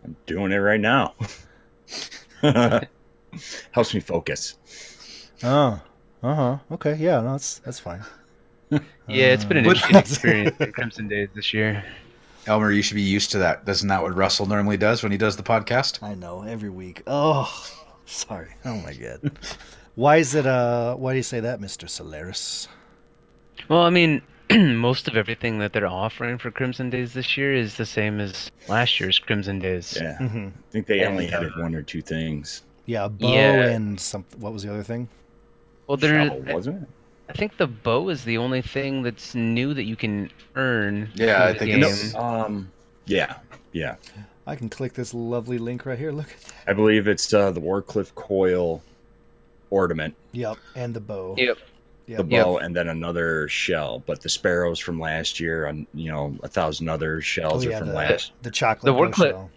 I'm 0.03 0.15
doing 0.25 0.51
it 0.51 0.57
right 0.57 0.79
now. 0.79 1.15
Helps 3.71 3.93
me 3.93 3.99
focus. 3.99 4.57
Oh, 5.43 5.81
uh 6.23 6.35
huh. 6.35 6.57
Okay, 6.71 6.95
yeah, 6.95 7.19
no, 7.21 7.31
that's 7.33 7.59
that's 7.59 7.79
fine. 7.79 8.03
Yeah, 9.07 9.25
it's 9.33 9.43
been 9.43 9.57
an 9.57 9.65
interesting 9.65 9.95
experience 9.97 10.55
at 10.61 10.73
Crimson 10.73 11.09
Days 11.09 11.27
this 11.35 11.53
year. 11.53 11.83
Elmer, 12.47 12.71
you 12.71 12.81
should 12.81 12.95
be 12.95 13.01
used 13.01 13.31
to 13.31 13.39
that. 13.39 13.63
Isn't 13.67 13.89
that 13.89 14.01
what 14.01 14.15
Russell 14.15 14.45
normally 14.45 14.77
does 14.77 15.03
when 15.03 15.11
he 15.11 15.17
does 15.17 15.35
the 15.35 15.43
podcast? 15.43 16.01
I 16.01 16.13
know 16.15 16.43
every 16.43 16.69
week. 16.69 17.01
Oh, 17.05 17.51
sorry. 18.05 18.55
Oh 18.63 18.75
my 18.77 18.93
god. 18.93 19.37
Why 19.95 20.17
is 20.17 20.33
it? 20.35 20.45
Uh, 20.45 20.95
why 20.95 21.11
do 21.11 21.17
you 21.17 21.23
say 21.23 21.41
that, 21.41 21.59
Mister 21.59 21.87
Solaris? 21.87 22.69
Well, 23.67 23.81
I 23.81 23.89
mean, 23.89 24.21
most 24.49 25.09
of 25.09 25.17
everything 25.17 25.59
that 25.59 25.73
they're 25.73 25.85
offering 25.85 26.37
for 26.37 26.49
Crimson 26.49 26.89
Days 26.89 27.11
this 27.13 27.35
year 27.35 27.53
is 27.53 27.75
the 27.75 27.85
same 27.85 28.21
as 28.21 28.49
last 28.69 29.01
year's 29.01 29.19
Crimson 29.19 29.59
Days. 29.59 29.97
Yeah, 29.99 30.17
Mm-hmm. 30.21 30.47
I 30.47 30.71
think 30.71 30.87
they 30.87 30.99
And, 31.01 31.09
only 31.09 31.29
uh, 31.33 31.37
added 31.37 31.51
one 31.57 31.75
or 31.75 31.81
two 31.81 32.01
things. 32.01 32.61
Yeah, 32.85 33.05
a 33.05 33.09
bow 33.09 33.27
Yeah. 33.33 33.65
and 33.71 33.99
some. 33.99 34.23
What 34.37 34.53
was 34.53 34.63
the 34.63 34.71
other 34.71 34.83
thing? 34.83 35.09
Well, 35.91 35.97
there, 35.97 36.29
Shovel, 36.29 36.53
wasn't 36.53 36.83
it? 36.83 36.89
I 37.27 37.33
think 37.33 37.57
the 37.57 37.67
bow 37.67 38.07
is 38.07 38.23
the 38.23 38.37
only 38.37 38.61
thing 38.61 39.03
that's 39.03 39.35
new 39.35 39.73
that 39.73 39.83
you 39.83 39.97
can 39.97 40.31
earn. 40.55 41.11
Yeah, 41.15 41.43
I 41.43 41.47
think 41.53 41.69
game. 41.71 41.79
it's- 41.83 42.15
Um, 42.15 42.71
yeah, 43.07 43.39
yeah. 43.73 43.95
I 44.47 44.55
can 44.55 44.69
click 44.69 44.93
this 44.93 45.13
lovely 45.13 45.57
link 45.57 45.85
right 45.85 45.99
here. 45.99 46.13
Look. 46.13 46.33
I 46.65 46.71
believe 46.71 47.09
it's 47.09 47.33
uh, 47.33 47.51
the 47.51 47.59
Warcliffe 47.59 48.15
coil 48.15 48.81
ornament, 49.69 50.15
Yep, 50.31 50.57
and 50.77 50.93
the 50.93 51.01
bow. 51.01 51.35
Yep. 51.37 51.57
Yep. 52.07 52.17
the 52.19 52.23
bow, 52.23 52.57
and 52.59 52.73
then 52.73 52.87
another 52.87 53.49
shell. 53.49 54.01
But 54.05 54.21
the 54.21 54.29
sparrows 54.29 54.79
from 54.79 54.97
last 54.97 55.41
year, 55.41 55.65
and 55.65 55.87
you 55.93 56.09
know, 56.09 56.37
a 56.41 56.47
thousand 56.47 56.87
other 56.87 57.19
shells 57.19 57.65
Oh, 57.67 57.69
are 57.73 57.77
from 57.79 57.89
the- 57.89 57.93
last. 57.95 58.31
The 58.43 58.51
chocolate. 58.51 58.85
The 58.85 58.91
bow 58.93 58.97
Warcliffe- 58.97 59.31
shell. 59.31 59.49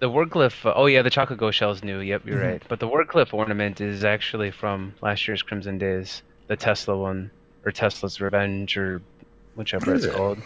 The 0.00 0.08
Warglyph. 0.08 0.64
Uh, 0.64 0.72
oh 0.76 0.86
yeah, 0.86 1.02
the 1.02 1.10
chocolate 1.10 1.38
ghost 1.38 1.58
shell 1.58 1.70
is 1.72 1.82
new. 1.82 1.98
Yep, 1.98 2.26
you're 2.26 2.38
Mhm. 2.38 2.46
right. 2.52 2.62
But 2.68 2.78
the 2.80 2.88
Warglyph 2.88 3.34
ornament 3.34 3.80
is 3.80 4.04
actually 4.04 4.50
from 4.50 4.94
last 5.00 5.26
year's 5.26 5.42
Crimson 5.42 5.76
Days, 5.78 6.22
the 6.46 6.56
Tesla 6.56 6.96
one, 6.96 7.30
or 7.64 7.72
Tesla's 7.72 8.20
Revenge, 8.20 8.76
or 8.76 9.02
whichever 9.56 9.94
it's 9.94 10.04
it? 10.04 10.12
called. 10.14 10.38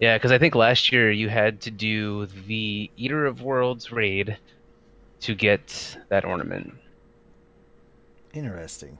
Yeah, 0.00 0.16
because 0.16 0.30
I 0.32 0.38
think 0.38 0.54
last 0.54 0.92
year 0.92 1.10
you 1.10 1.28
had 1.28 1.60
to 1.62 1.70
do 1.70 2.26
the 2.26 2.90
Eater 2.96 3.26
of 3.26 3.42
Worlds 3.42 3.90
raid 3.90 4.36
to 5.20 5.34
get 5.34 5.96
that 6.08 6.24
ornament. 6.24 6.74
Interesting. 8.32 8.98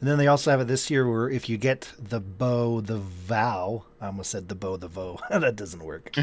And 0.00 0.08
then 0.08 0.18
they 0.18 0.26
also 0.26 0.50
have 0.50 0.60
it 0.60 0.66
this 0.68 0.90
year 0.90 1.08
where 1.08 1.28
if 1.30 1.48
you 1.48 1.56
get 1.56 1.92
the 1.98 2.20
bow, 2.20 2.80
the 2.80 2.98
vow, 2.98 3.84
I 4.00 4.06
almost 4.06 4.30
said 4.30 4.48
the 4.48 4.54
bow, 4.54 4.76
the 4.76 4.88
vow. 4.88 5.18
that 5.30 5.56
doesn't 5.56 5.82
work. 5.84 6.12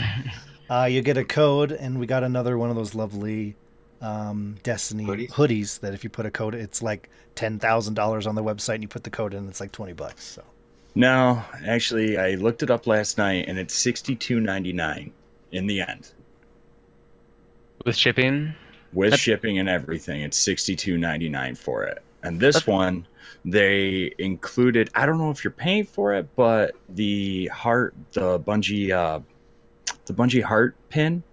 uh, 0.69 0.85
you 0.89 1.01
get 1.01 1.17
a 1.17 1.23
code, 1.25 1.71
and 1.71 1.99
we 1.99 2.05
got 2.05 2.23
another 2.23 2.57
one 2.57 2.69
of 2.69 2.75
those 2.75 2.93
lovely 2.95 3.55
um, 4.01 4.55
Destiny 4.63 5.05
Hoodies? 5.05 5.31
hoodies. 5.31 5.79
that 5.81 5.93
if 5.93 6.03
you 6.03 6.09
put 6.09 6.25
a 6.25 6.31
code, 6.31 6.55
it's 6.55 6.81
like 6.81 7.09
ten 7.35 7.59
thousand 7.59 7.93
dollars 7.95 8.27
on 8.27 8.35
the 8.35 8.43
website, 8.43 8.75
and 8.75 8.83
you 8.83 8.87
put 8.89 9.03
the 9.03 9.09
code 9.09 9.33
in, 9.33 9.47
it's 9.47 9.59
like 9.59 9.71
twenty 9.71 9.93
bucks. 9.93 10.23
So 10.23 10.43
No, 10.95 11.43
actually, 11.67 12.17
I 12.17 12.35
looked 12.35 12.63
it 12.63 12.69
up 12.71 12.87
last 12.87 13.17
night, 13.17 13.45
and 13.47 13.57
it's 13.59 13.73
sixty 13.73 14.15
two 14.15 14.39
ninety 14.39 14.73
nine 14.73 15.11
in 15.51 15.65
the 15.67 15.81
end 15.81 16.11
With 17.85 17.95
shipping, 17.95 18.53
with 18.93 19.11
That's- 19.11 19.19
shipping 19.21 19.57
and 19.59 19.67
everything. 19.67 20.21
It's 20.21 20.37
sixty 20.37 20.75
two 20.75 20.97
ninety 20.97 21.29
nine 21.29 21.55
for 21.55 21.83
it, 21.83 22.01
and 22.23 22.39
this 22.39 22.55
That's- 22.55 22.67
one 22.67 23.05
they 23.45 24.13
included. 24.17 24.89
I 24.95 25.05
don't 25.05 25.17
know 25.17 25.29
if 25.31 25.43
you're 25.43 25.51
paying 25.51 25.85
for 25.85 26.13
it, 26.13 26.27
but 26.35 26.75
the 26.89 27.47
heart, 27.47 27.95
the 28.13 28.39
Bungie, 28.39 28.91
uh, 28.91 29.19
the 30.09 30.13
Bungie 30.15 30.43
heart 30.43 30.75
pin 30.89 31.23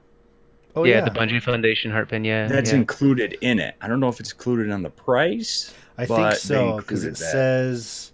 Oh 0.77 0.85
yeah, 0.85 0.97
yeah, 0.97 1.01
the 1.07 1.11
Bungie 1.11 1.43
Foundation 1.43 1.91
heart 1.91 2.11
pin. 2.11 2.23
Yeah, 2.23 2.47
That's 2.49 2.71
yeah. 2.71 2.77
included 2.77 3.39
in 3.41 3.59
it. 3.59 3.77
I 3.81 3.89
don't 3.89 3.99
know 3.99 4.11
if 4.11 4.21
it's 4.21 4.33
included 4.33 4.71
on 4.71 4.83
the 4.83 4.91
price. 4.91 5.73
I 5.97 6.05
think 6.05 6.35
so 6.35 6.77
because 6.77 7.05
it 7.05 7.17
that. 7.17 7.17
says 7.17 8.13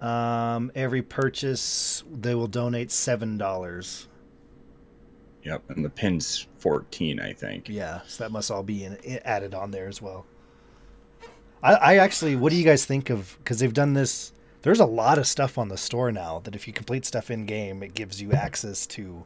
um, 0.00 0.70
every 0.76 1.02
purchase 1.02 2.04
they 2.08 2.36
will 2.36 2.46
donate 2.46 2.92
seven 2.92 3.36
dollars. 3.36 4.06
Yep, 5.42 5.70
and 5.70 5.84
the 5.84 5.90
pin's 5.90 6.46
fourteen, 6.58 7.18
I 7.18 7.32
think. 7.32 7.68
Yeah, 7.68 8.02
so 8.06 8.22
that 8.22 8.30
must 8.30 8.52
all 8.52 8.62
be 8.62 8.84
in, 8.84 8.96
i- 9.04 9.20
added 9.24 9.52
on 9.52 9.72
there 9.72 9.88
as 9.88 10.00
well. 10.00 10.24
I, 11.64 11.74
I 11.74 11.96
actually, 11.96 12.36
what 12.36 12.50
do 12.50 12.56
you 12.56 12.64
guys 12.64 12.84
think 12.84 13.10
of? 13.10 13.36
Because 13.38 13.58
they've 13.58 13.72
done 13.72 13.94
this. 13.94 14.32
There's 14.62 14.78
a 14.80 14.86
lot 14.86 15.18
of 15.18 15.26
stuff 15.26 15.58
on 15.58 15.66
the 15.68 15.76
store 15.76 16.12
now 16.12 16.38
that 16.40 16.54
if 16.54 16.68
you 16.68 16.72
complete 16.72 17.04
stuff 17.04 17.28
in 17.28 17.44
game, 17.44 17.82
it 17.82 17.94
gives 17.94 18.22
you 18.22 18.32
access 18.32 18.86
to. 18.88 19.24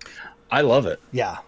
I 0.53 0.61
love 0.61 0.85
it. 0.87 1.01
Yeah, 1.13 1.39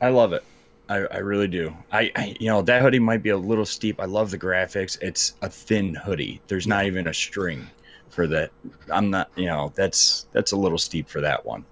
I 0.00 0.08
love 0.10 0.32
it. 0.32 0.44
I, 0.88 0.98
I 0.98 1.18
really 1.18 1.48
do. 1.48 1.74
I, 1.90 2.12
I 2.14 2.36
you 2.38 2.46
know 2.46 2.62
that 2.62 2.80
hoodie 2.80 3.00
might 3.00 3.22
be 3.22 3.30
a 3.30 3.36
little 3.36 3.66
steep. 3.66 4.00
I 4.00 4.04
love 4.04 4.30
the 4.30 4.38
graphics. 4.38 4.96
It's 5.02 5.34
a 5.42 5.48
thin 5.48 5.94
hoodie. 5.94 6.40
There's 6.46 6.66
not 6.66 6.86
even 6.86 7.08
a 7.08 7.14
string 7.14 7.66
for 8.08 8.28
that. 8.28 8.52
I'm 8.90 9.10
not. 9.10 9.30
You 9.34 9.46
know 9.46 9.72
that's 9.74 10.26
that's 10.32 10.52
a 10.52 10.56
little 10.56 10.78
steep 10.78 11.08
for 11.08 11.20
that 11.20 11.44
one. 11.44 11.64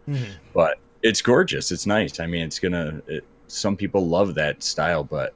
But 0.53 0.79
it's 1.03 1.23
gorgeous. 1.23 1.71
It's 1.71 1.87
nice. 1.87 2.19
I 2.19 2.27
mean, 2.27 2.43
it's 2.43 2.59
gonna. 2.59 3.01
It, 3.07 3.25
some 3.47 3.77
people 3.77 4.07
love 4.07 4.35
that 4.35 4.65
style, 4.65 5.05
but 5.05 5.33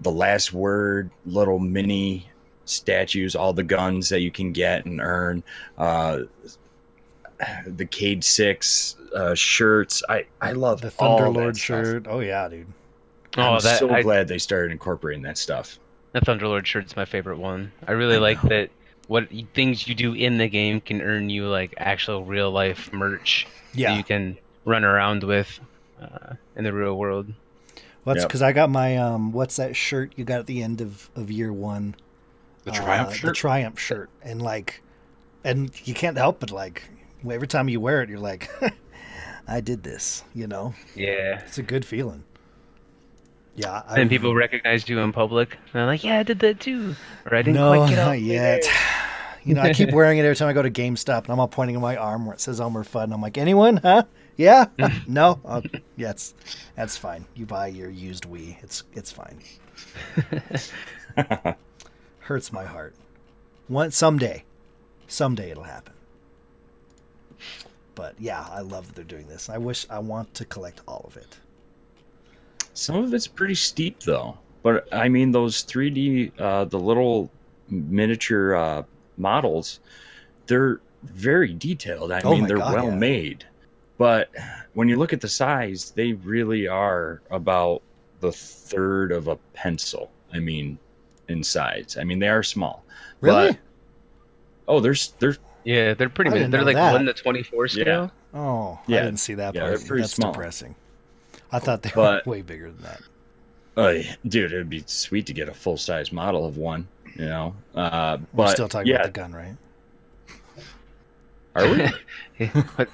the 0.00 0.10
last 0.10 0.52
word, 0.52 1.10
little 1.24 1.58
mini 1.58 2.28
statues, 2.66 3.34
all 3.34 3.54
the 3.54 3.62
guns 3.62 4.10
that 4.10 4.20
you 4.20 4.30
can 4.30 4.52
get 4.52 4.84
and 4.84 5.00
earn, 5.00 5.42
uh, 5.78 6.20
the 7.66 7.86
Cayde 7.86 8.22
Six 8.22 8.96
uh, 9.14 9.34
shirts. 9.34 10.02
I 10.08 10.26
I 10.40 10.52
love 10.52 10.80
the 10.80 10.92
all 10.98 11.18
that 11.18 11.24
Thunderlord 11.24 11.58
shirt. 11.58 12.06
Oh 12.08 12.20
yeah, 12.20 12.48
dude. 12.48 12.66
Oh, 13.36 13.42
I'm 13.42 13.60
that 13.60 13.78
so 13.78 13.90
I, 13.90 14.02
glad 14.02 14.28
they 14.28 14.38
started 14.38 14.72
incorporating 14.72 15.22
that 15.22 15.38
stuff. 15.38 15.78
that 16.12 16.24
Thunderlord 16.24 16.64
shirt's 16.66 16.96
my 16.96 17.04
favorite 17.04 17.38
one. 17.38 17.72
I 17.86 17.92
really 17.92 18.16
I 18.16 18.20
like 18.20 18.42
know. 18.44 18.48
that. 18.50 18.70
What 19.06 19.28
things 19.54 19.88
you 19.88 19.94
do 19.94 20.12
in 20.12 20.36
the 20.36 20.48
game 20.48 20.82
can 20.82 21.00
earn 21.00 21.30
you 21.30 21.46
like 21.48 21.72
actual 21.78 22.24
real 22.24 22.50
life 22.50 22.92
merch 22.92 23.46
that 23.72 23.78
Yeah, 23.78 23.96
you 23.96 24.04
can 24.04 24.36
run 24.66 24.84
around 24.84 25.24
with 25.24 25.58
uh, 26.00 26.34
in 26.56 26.64
the 26.64 26.72
real 26.74 26.98
world. 26.98 27.28
well, 28.04 28.14
that's 28.14 28.24
Yep. 28.24 28.28
because 28.28 28.42
I 28.42 28.52
got 28.52 28.68
my 28.70 28.96
um. 28.98 29.32
What's 29.32 29.56
that 29.56 29.74
shirt 29.76 30.12
you 30.16 30.24
got 30.24 30.40
at 30.40 30.46
the 30.46 30.62
end 30.62 30.80
of 30.82 31.08
of 31.16 31.30
year 31.30 31.52
one? 31.52 31.94
The 32.64 32.70
Uh, 32.72 32.74
Triumph 32.74 33.22
The. 33.22 33.32
Triumph 33.32 33.78
shirt, 33.78 34.10
and 34.22 34.42
like, 34.42 34.82
and 35.42 35.70
you 35.88 35.94
can't 35.94 36.18
help 36.18 36.40
but 36.40 36.50
like, 36.50 36.82
every 37.30 37.48
time 37.48 37.70
you 37.70 37.80
wear 37.80 38.02
it, 38.02 38.10
you're 38.10 38.18
like, 38.18 38.50
I 39.48 39.60
did 39.60 39.82
this. 39.82 40.22
You 40.34 40.46
know, 40.46 40.74
Yeah. 40.94 41.40
it's 41.40 41.58
a 41.58 41.62
good 41.62 41.84
feeling. 41.84 42.24
Yeah, 43.56 43.82
I, 43.88 44.00
And 44.00 44.08
people 44.08 44.34
recognize 44.34 44.88
you 44.88 44.98
in 45.00 45.10
public. 45.12 45.52
And 45.54 45.60
they're 45.72 45.86
like, 45.86 46.04
"Yeah, 46.04 46.20
I 46.20 46.22
did 46.22 46.38
that 46.40 46.60
too," 46.60 46.94
or 47.26 47.34
"I 47.34 47.42
didn't 47.42 47.54
no, 47.54 47.74
quite 47.74 47.90
get 47.90 47.96
not 47.96 48.20
yet. 48.20 48.64
You 49.44 49.54
know, 49.54 49.62
I 49.62 49.72
keep 49.72 49.92
wearing 49.92 50.18
it 50.18 50.24
every 50.24 50.36
time 50.36 50.48
I 50.48 50.52
go 50.52 50.60
to 50.60 50.70
GameStop, 50.70 51.22
and 51.24 51.30
I'm 51.30 51.40
all 51.40 51.48
pointing 51.48 51.74
at 51.74 51.80
my 51.80 51.96
arm 51.96 52.26
where 52.26 52.34
it 52.34 52.40
says 52.40 52.60
Elmer 52.60 52.84
Fudd, 52.84 53.04
and 53.04 53.14
I'm 53.14 53.22
like, 53.22 53.38
anyone? 53.38 53.78
Huh? 53.78 54.02
Yeah? 54.36 54.66
no? 55.06 55.40
Uh, 55.42 55.62
yeah, 55.96 56.10
it's, 56.10 56.34
that's 56.76 56.98
fine. 56.98 57.24
You 57.34 57.46
buy 57.46 57.68
your 57.68 57.88
used 57.88 58.24
Wii. 58.28 58.62
It's 58.62 58.82
it's 58.92 59.10
fine. 59.10 59.38
Hurts 62.20 62.52
my 62.52 62.64
heart. 62.66 62.94
One 63.68 63.90
someday, 63.90 64.44
someday 65.06 65.50
it'll 65.50 65.62
happen. 65.62 65.94
But 67.98 68.14
yeah, 68.20 68.46
I 68.48 68.60
love 68.60 68.86
that 68.86 68.94
they're 68.94 69.04
doing 69.04 69.26
this. 69.26 69.50
I 69.50 69.58
wish 69.58 69.84
I 69.90 69.98
want 69.98 70.32
to 70.34 70.44
collect 70.44 70.82
all 70.86 71.04
of 71.08 71.16
it. 71.16 71.36
Some 72.72 72.94
of 72.94 73.12
it's 73.12 73.26
pretty 73.26 73.56
steep 73.56 74.04
though. 74.04 74.38
But 74.62 74.86
I 74.94 75.08
mean 75.08 75.32
those 75.32 75.64
3D 75.64 76.40
uh 76.40 76.66
the 76.66 76.78
little 76.78 77.28
miniature 77.68 78.54
uh 78.54 78.82
models, 79.16 79.80
they're 80.46 80.80
very 81.02 81.52
detailed. 81.52 82.12
I 82.12 82.20
Oh 82.22 82.30
mean 82.30 82.46
they're 82.46 82.58
God, 82.58 82.72
well 82.72 82.84
yeah. 82.84 82.94
made. 82.94 83.44
But 83.96 84.30
when 84.74 84.88
you 84.88 84.94
look 84.94 85.12
at 85.12 85.20
the 85.20 85.28
size, 85.28 85.90
they 85.90 86.12
really 86.12 86.68
are 86.68 87.20
about 87.32 87.82
the 88.20 88.30
third 88.30 89.10
of 89.10 89.26
a 89.26 89.34
pencil. 89.54 90.12
I 90.32 90.38
mean 90.38 90.78
in 91.26 91.42
size. 91.42 91.96
I 92.00 92.04
mean 92.04 92.20
they 92.20 92.28
are 92.28 92.44
small. 92.44 92.84
Really? 93.20 93.50
But, 93.50 93.58
oh, 94.68 94.78
there's 94.78 95.14
there's 95.18 95.40
Yeah, 95.68 95.92
they're 95.94 96.08
pretty. 96.08 96.30
I 96.30 96.46
They're 96.46 96.62
like 96.64 96.76
that. 96.76 96.92
one 96.92 97.04
to 97.04 97.12
twenty-four 97.12 97.68
scale. 97.68 98.10
oh, 98.32 98.78
yeah. 98.86 99.00
I 99.00 99.02
didn't 99.02 99.18
see 99.18 99.34
that 99.34 99.54
Yeah, 99.54 99.62
part. 99.62 99.78
they're 99.78 99.86
pretty 99.86 100.02
That's 100.02 100.14
small. 100.14 100.32
depressing. 100.32 100.74
I 101.52 101.58
thought 101.58 101.82
they 101.82 101.90
But- 101.94 102.24
were 102.26 102.30
way 102.36 102.42
bigger 102.42 102.70
than 102.70 102.82
that. 102.82 103.00
uh, 103.76 104.02
dude, 104.26 104.52
it'd 104.52 104.70
be 104.70 104.82
sweet 104.86 105.26
to 105.26 105.34
get 105.34 105.48
a 105.48 105.52
full 105.54 105.76
size 105.76 106.10
model 106.10 106.46
of 106.46 106.56
one, 106.56 106.88
you 107.16 107.26
know. 107.26 107.54
Uh 107.74 108.16
We're 108.32 108.48
still 108.48 108.68
talking 108.68 108.88
yeah, 108.92 108.96
about 108.96 109.06
the 109.06 109.20
gun, 109.20 109.32
right? 109.34 109.56
are 111.54 111.68
we? 112.38 112.46
But 112.78 112.88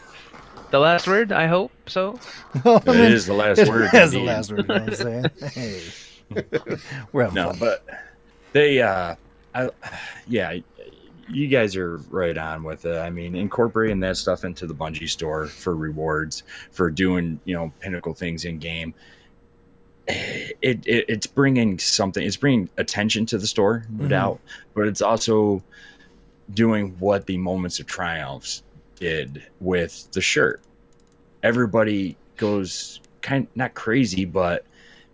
the 0.70 0.78
last 0.80 1.06
word, 1.06 1.30
I 1.30 1.46
hope 1.46 1.70
so. 1.86 2.18
I 2.64 2.76
It 2.76 2.86
mean, 2.86 2.96
is 3.12 3.26
the 3.26 3.34
last 3.34 3.58
it 3.58 3.68
word. 3.68 3.90
is 3.94 4.10
the 4.12 4.20
last 4.20 4.50
word. 4.50 4.62
You 4.62 4.66
know 4.66 4.74
what 4.80 4.88
I'm 4.88 4.94
saying? 4.94 5.24
hey, 5.52 5.82
we're 7.12 7.22
having 7.24 7.34
No, 7.36 7.50
fun. 7.50 7.58
but 7.60 7.86
they, 8.52 8.80
uh, 8.82 9.14
I, 9.54 9.70
yeah, 10.26 10.56
you 11.28 11.48
guys 11.48 11.76
are 11.76 11.96
right 12.10 12.36
on 12.36 12.62
with 12.64 12.84
it. 12.84 12.96
I 12.98 13.10
mean, 13.10 13.34
incorporating 13.34 14.00
that 14.00 14.16
stuff 14.16 14.44
into 14.44 14.66
the 14.66 14.74
Bungie 14.74 15.08
store 15.08 15.46
for 15.46 15.74
rewards 15.76 16.42
for 16.70 16.90
doing, 16.90 17.40
you 17.44 17.54
know, 17.54 17.72
pinnacle 17.80 18.14
things 18.14 18.44
in 18.44 18.58
game. 18.58 18.94
It, 20.06 20.56
it 20.86 21.06
it's 21.08 21.26
bringing 21.26 21.78
something. 21.78 22.24
It's 22.24 22.36
bringing 22.36 22.68
attention 22.76 23.24
to 23.26 23.38
the 23.38 23.46
store, 23.46 23.86
no 23.90 24.04
Mhm. 24.04 24.08
doubt, 24.10 24.40
but 24.74 24.86
it's 24.86 25.00
also 25.00 25.62
doing 26.52 26.94
what 26.98 27.24
the 27.26 27.38
moments 27.38 27.80
of 27.80 27.86
triumphs 27.86 28.62
did 28.96 29.42
with 29.60 30.10
the 30.12 30.20
shirt. 30.20 30.60
Everybody 31.42 32.16
goes 32.36 33.00
kind 33.22 33.46
not 33.54 33.72
crazy, 33.72 34.26
but 34.26 34.66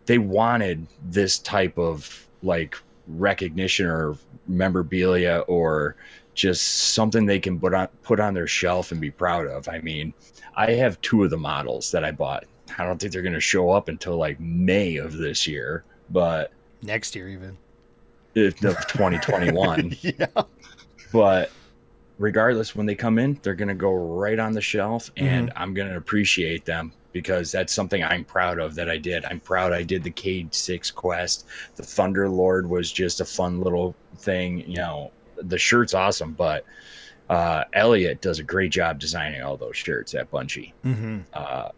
they 0.06 0.18
wanted 0.18 0.86
this 1.08 1.38
type 1.38 1.78
of 1.78 2.26
like 2.42 2.76
recognition 3.18 3.86
or 3.86 4.16
memorabilia 4.46 5.44
or 5.48 5.96
just 6.34 6.92
something 6.94 7.26
they 7.26 7.40
can 7.40 7.58
put 7.58 7.74
on 7.74 7.88
put 8.02 8.20
on 8.20 8.34
their 8.34 8.46
shelf 8.46 8.92
and 8.92 9.00
be 9.00 9.10
proud 9.10 9.46
of. 9.46 9.68
I 9.68 9.80
mean, 9.80 10.14
I 10.56 10.72
have 10.72 11.00
two 11.00 11.24
of 11.24 11.30
the 11.30 11.36
models 11.36 11.90
that 11.90 12.04
I 12.04 12.12
bought. 12.12 12.44
I 12.78 12.84
don't 12.84 13.00
think 13.00 13.12
they're 13.12 13.22
going 13.22 13.32
to 13.34 13.40
show 13.40 13.70
up 13.70 13.88
until 13.88 14.16
like 14.16 14.38
May 14.40 14.96
of 14.96 15.16
this 15.16 15.46
year, 15.46 15.84
but 16.10 16.52
Next 16.82 17.14
year, 17.14 17.28
even. 17.28 17.58
if 18.34 18.64
of 18.64 18.86
2021. 18.86 19.96
yeah. 20.00 20.26
but 21.12 21.50
regardless 22.20 22.76
when 22.76 22.86
they 22.86 22.94
come 22.94 23.18
in 23.18 23.40
they're 23.42 23.54
going 23.54 23.68
to 23.68 23.74
go 23.74 23.92
right 23.92 24.38
on 24.38 24.52
the 24.52 24.60
shelf 24.60 25.10
and 25.16 25.48
mm-hmm. 25.48 25.58
i'm 25.58 25.72
going 25.72 25.88
to 25.88 25.96
appreciate 25.96 26.66
them 26.66 26.92
because 27.12 27.50
that's 27.50 27.72
something 27.72 28.02
i'm 28.04 28.24
proud 28.24 28.58
of 28.58 28.74
that 28.74 28.88
i 28.88 28.96
did. 28.96 29.24
I'm 29.24 29.40
proud 29.40 29.72
i 29.72 29.82
did 29.82 30.02
the 30.02 30.10
Cayde 30.10 30.54
6 30.54 30.90
quest. 30.92 31.46
The 31.76 31.82
thunder 31.82 32.28
lord 32.28 32.68
was 32.68 32.92
just 32.92 33.20
a 33.20 33.24
fun 33.24 33.60
little 33.60 33.94
thing 34.16 34.68
you 34.68 34.76
know. 34.76 35.10
The 35.36 35.58
shirt's 35.58 35.94
awesome 35.94 36.32
but 36.32 36.64
uh 37.28 37.64
elliot 37.72 38.20
does 38.20 38.38
a 38.38 38.42
great 38.42 38.70
job 38.72 38.98
designing 38.98 39.42
all 39.42 39.56
those 39.56 39.76
shirts 39.76 40.14
at 40.14 40.30
bungie. 40.30 40.72
Mm-hmm. 40.84 41.20
uh 41.32 41.68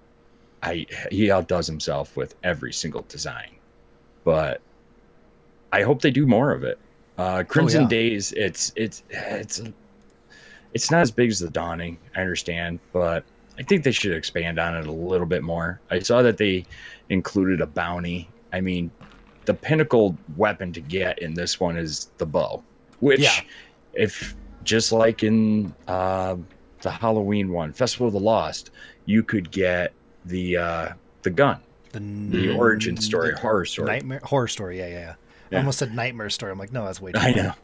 i 0.62 0.86
he 1.10 1.30
outdoes 1.30 1.66
himself 1.66 2.16
with 2.16 2.34
every 2.42 2.72
single 2.72 3.02
design 3.08 3.50
but 4.24 4.60
i 5.72 5.82
hope 5.82 6.02
they 6.02 6.10
do 6.10 6.26
more 6.26 6.52
of 6.52 6.64
it. 6.64 6.78
Uh 7.18 7.42
crimson 7.44 7.82
yeah. 7.82 7.88
days 7.88 8.32
it's 8.32 8.72
it's 8.76 9.02
it's 9.10 9.62
it's 10.74 10.90
not 10.90 11.02
as 11.02 11.10
big 11.10 11.30
as 11.30 11.38
the 11.38 11.50
dawning 11.50 11.98
i 12.16 12.20
understand 12.20 12.78
but 12.92 13.24
i 13.58 13.62
think 13.62 13.84
they 13.84 13.92
should 13.92 14.12
expand 14.12 14.58
on 14.58 14.76
it 14.76 14.86
a 14.86 14.92
little 14.92 15.26
bit 15.26 15.42
more 15.42 15.80
i 15.90 15.98
saw 15.98 16.22
that 16.22 16.36
they 16.38 16.64
included 17.08 17.60
a 17.60 17.66
bounty 17.66 18.28
i 18.52 18.60
mean 18.60 18.90
the 19.44 19.54
pinnacle 19.54 20.16
weapon 20.36 20.72
to 20.72 20.80
get 20.80 21.18
in 21.20 21.34
this 21.34 21.58
one 21.60 21.76
is 21.76 22.10
the 22.18 22.26
bow 22.26 22.62
which 23.00 23.20
Yeah. 23.20 23.40
if 23.94 24.34
just 24.64 24.92
like 24.92 25.22
in 25.22 25.74
uh, 25.88 26.36
the 26.82 26.90
halloween 26.90 27.50
one 27.52 27.72
festival 27.72 28.06
of 28.08 28.12
the 28.12 28.20
lost 28.20 28.70
you 29.06 29.22
could 29.22 29.50
get 29.50 29.92
the 30.24 30.56
uh 30.56 30.88
the 31.22 31.30
gun 31.30 31.60
The, 31.92 31.98
the 31.98 32.54
origin 32.56 32.96
story 32.96 33.32
the 33.32 33.40
horror 33.40 33.64
story 33.64 33.86
Nightmare 33.88 34.20
horror 34.22 34.48
story. 34.48 34.78
Yeah, 34.78 34.86
yeah, 34.88 35.14
yeah. 35.50 35.58
I 35.58 35.60
almost 35.60 35.78
said 35.80 35.94
nightmare 35.94 36.30
story. 36.30 36.50
I'm 36.52 36.58
like, 36.58 36.72
no, 36.72 36.84
that's 36.86 37.00
way 37.00 37.12
too 37.12 37.18
i 37.20 37.32
bad. 37.32 37.44
know 37.44 37.54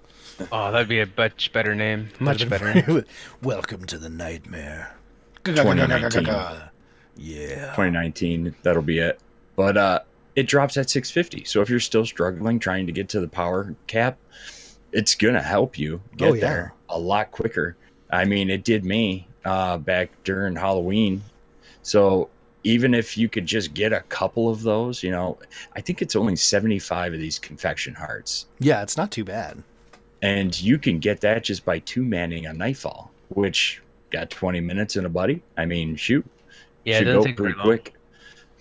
Oh, 0.53 0.70
that'd 0.70 0.87
be 0.88 1.01
a 1.01 1.09
much 1.16 1.53
better 1.53 1.74
name. 1.74 2.11
Much 2.20 2.48
better. 2.48 3.05
Welcome 3.42 3.87
to 3.87 3.98
the 3.98 4.09
nightmare. 4.09 4.94
2019. 5.44 6.24
Yeah. 7.16 7.55
2019 7.74 8.55
that'll 8.62 8.81
be 8.83 8.98
it 9.01 9.18
but 9.57 9.77
uh 9.77 9.98
it 10.37 10.46
drops 10.46 10.77
at 10.77 10.88
650 10.88 11.44
so 11.44 11.61
if 11.62 11.68
you're 11.68 11.81
still 11.81 12.07
struggling 12.07 12.61
trying 12.61 12.87
to 12.87 12.92
get 12.92 13.09
to 13.09 13.20
the 13.20 13.27
power 13.27 13.74
cap 13.88 14.18
it's 14.92 15.16
gonna 15.16 15.42
help 15.42 15.77
you 15.77 16.01
get 16.16 16.31
Oh, 16.31 16.35
yeah. 16.35 16.40
there 16.40 16.74
a 16.88 16.98
lot 16.98 17.33
quicker 17.33 17.77
i 18.11 18.24
mean 18.24 18.51
it 18.51 18.62
did 18.62 18.85
me 18.85 19.27
uh 19.44 19.79
back 19.79 20.11
during 20.22 20.55
halloween 20.55 21.22
so 21.83 22.29
even 22.62 22.94
if 22.94 23.18
you 23.18 23.29
could 23.29 23.46
just 23.46 23.72
get 23.72 23.92
a 23.92 24.01
couple 24.01 24.51
of 24.51 24.62
those, 24.62 25.03
you 25.03 25.11
know, 25.12 25.38
I 25.77 25.81
think 25.81 26.03
it's 26.03 26.16
only 26.16 26.35
75 26.37 27.14
of 27.14 27.18
these 27.20 27.38
confection 27.38 27.94
hearts. 27.94 28.46
Yeah, 28.59 28.83
it's 28.83 28.96
not 28.96 29.11
too 29.12 29.24
bad. 29.24 29.62
And 30.20 30.61
you 30.61 30.77
can 30.77 30.98
get 30.98 31.20
that 31.22 31.44
just 31.44 31.64
by 31.64 31.79
two 31.79 32.05
manning 32.05 32.44
a 32.46 32.53
Nightfall, 32.53 33.11
which 33.29 33.81
got 34.10 34.30
20 34.30 34.60
minutes 34.60 34.96
in 34.96 35.04
a 35.04 35.08
buddy. 35.08 35.42
I 35.56 35.64
mean, 35.66 35.96
shoot. 35.96 36.26
Yeah, 36.84 36.98
should 36.98 37.06
go 37.06 37.24
take 37.24 37.36
pretty 37.36 37.58
quick. 37.58 37.94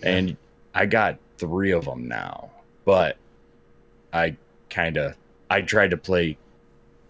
And 0.02 0.36
I 0.74 0.86
got 0.86 1.18
three 1.38 1.72
of 1.72 1.84
them 1.84 2.06
now, 2.06 2.50
but 2.84 3.16
I 4.12 4.36
kind 4.70 4.96
of 4.96 5.16
I 5.50 5.62
tried 5.62 5.90
to 5.90 5.96
play 5.96 6.36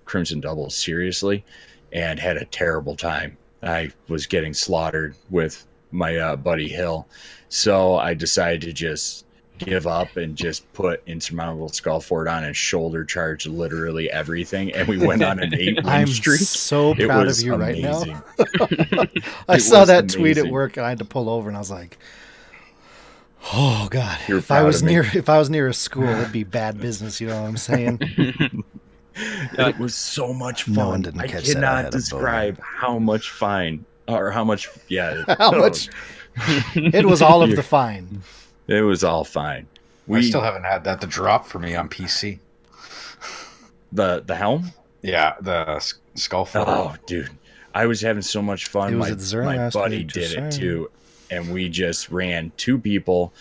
Crimson 0.05 0.41
Doubles 0.41 0.75
seriously 0.75 1.45
and 1.93 2.19
had 2.19 2.37
a 2.37 2.45
terrible 2.45 2.97
time. 2.97 3.37
I 3.63 3.91
was 4.09 4.27
getting 4.27 4.55
slaughtered 4.55 5.17
with 5.31 5.67
my 5.91 6.17
uh, 6.17 6.37
buddy 6.37 6.69
Hill, 6.69 7.09
so 7.49 7.97
I 7.97 8.15
decided 8.15 8.61
to 8.63 8.73
just 8.73 9.25
give 9.59 9.87
up 9.87 10.17
and 10.17 10.37
just 10.37 10.71
put 10.73 11.03
insurmountable 11.07 11.69
Skullfort 11.69 12.31
on 12.31 12.45
and 12.45 12.57
shoulder 12.57 13.05
charge 13.05 13.47
literally 13.47 14.11
everything, 14.11 14.73
and 14.75 14.89
we 14.89 14.99
went 14.99 15.23
on 15.23 15.39
an 15.41 15.55
eight 15.55 15.77
win 15.77 15.87
I'm 15.87 16.07
streak. 16.07 16.41
so 16.41 16.93
It 16.93 17.07
proud 17.07 17.27
was 17.27 17.41
of 17.41 17.47
you 17.47 17.55
right 17.55 17.79
now. 17.79 18.03
I 19.49 19.57
It 19.57 19.61
saw 19.61 19.81
was 19.81 19.89
that 19.89 20.09
tweet 20.09 20.39
at 20.39 20.47
work 20.49 20.77
and 20.77 20.87
I 20.87 20.89
had 20.91 20.99
to 20.99 21.05
pull 21.05 21.29
over 21.29 21.49
and 21.49 21.57
I 21.57 21.61
was 21.61 21.71
like, 21.71 21.99
"Oh 23.53 23.89
God! 23.91 24.19
You're 24.29 24.39
if 24.39 24.51
I 24.51 24.63
was 24.63 24.81
of 24.83 24.87
me. 24.87 24.93
near, 24.93 25.03
if 25.15 25.29
I 25.29 25.39
was 25.39 25.51
near 25.51 25.69
a 25.69 25.75
school, 25.75 26.09
it'd 26.09 26.33
be 26.33 26.45
bad 26.45 26.81
business." 26.81 27.21
You 27.21 27.29
know 27.29 27.41
what 27.43 27.49
I'm 27.49 27.57
saying? 27.57 27.99
it 29.15 29.79
was 29.79 29.95
so 29.95 30.33
much 30.33 30.65
fun. 30.65 30.75
No 30.75 30.89
one 30.91 31.03
didn't 31.03 31.21
I 31.21 31.27
catch 31.27 31.45
that 31.47 31.51
I 31.51 31.55
cannot 31.61 31.77
had 31.77 31.87
a 31.87 31.91
boner. 31.91 32.01
describe 32.01 32.61
how 32.63 32.99
much 32.99 33.31
fine 33.31 33.85
or 34.07 34.31
how 34.31 34.45
much. 34.45 34.69
Yeah, 34.89 35.25
How 35.39 35.51
much? 35.53 35.89
It 36.77 37.05
was 37.05 37.21
all 37.21 37.43
of 37.43 37.51
the 37.57 37.63
fine. 37.65 38.23
It 38.69 38.83
was 38.83 39.03
all 39.03 39.25
fine. 39.25 39.67
We 40.07 40.19
I 40.19 40.23
still 40.23 40.41
haven't 40.43 40.65
had 40.65 40.85
that 40.85 41.01
to 41.01 41.07
drop 41.07 41.47
for 41.47 41.59
me 41.59 41.75
on 41.75 41.89
PC. 41.89 42.39
the 43.93 44.23
the 44.27 44.35
helm. 44.37 44.73
Yeah, 45.03 45.35
the 45.41 45.65
Skullfort. 46.17 46.65
Oh, 46.67 46.95
dude, 47.07 47.31
I 47.75 47.87
was 47.87 48.01
having 48.01 48.23
so 48.23 48.43
much 48.43 48.67
fun. 48.67 48.97
My, 48.97 49.11
my 49.11 49.71
buddy 49.71 50.05
did 50.05 50.33
it 50.33 50.51
too, 50.53 50.91
and 51.31 51.53
we 51.53 51.69
just 51.69 52.11
ran 52.11 52.53
two 52.57 52.79
people. 52.79 53.33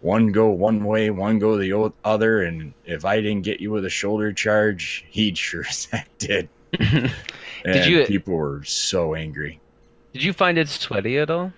One 0.00 0.32
go 0.32 0.48
one 0.50 0.84
way, 0.84 1.10
one 1.10 1.38
go 1.38 1.56
the 1.56 1.72
o- 1.74 1.94
other, 2.04 2.42
and 2.42 2.74
if 2.84 3.04
I 3.04 3.20
didn't 3.20 3.42
get 3.42 3.60
you 3.60 3.70
with 3.70 3.84
a 3.84 3.90
shoulder 3.90 4.32
charge, 4.32 5.04
he'd 5.10 5.38
sure 5.38 5.64
as 5.68 5.84
heck 5.86 6.08
did. 6.18 6.48
And 7.64 7.90
you- 7.90 8.04
people 8.06 8.34
were 8.34 8.64
so 8.64 9.14
angry. 9.14 9.60
Did 10.12 10.24
you 10.24 10.32
find 10.32 10.58
it 10.58 10.68
sweaty 10.68 11.18
at 11.18 11.30
all? 11.30 11.52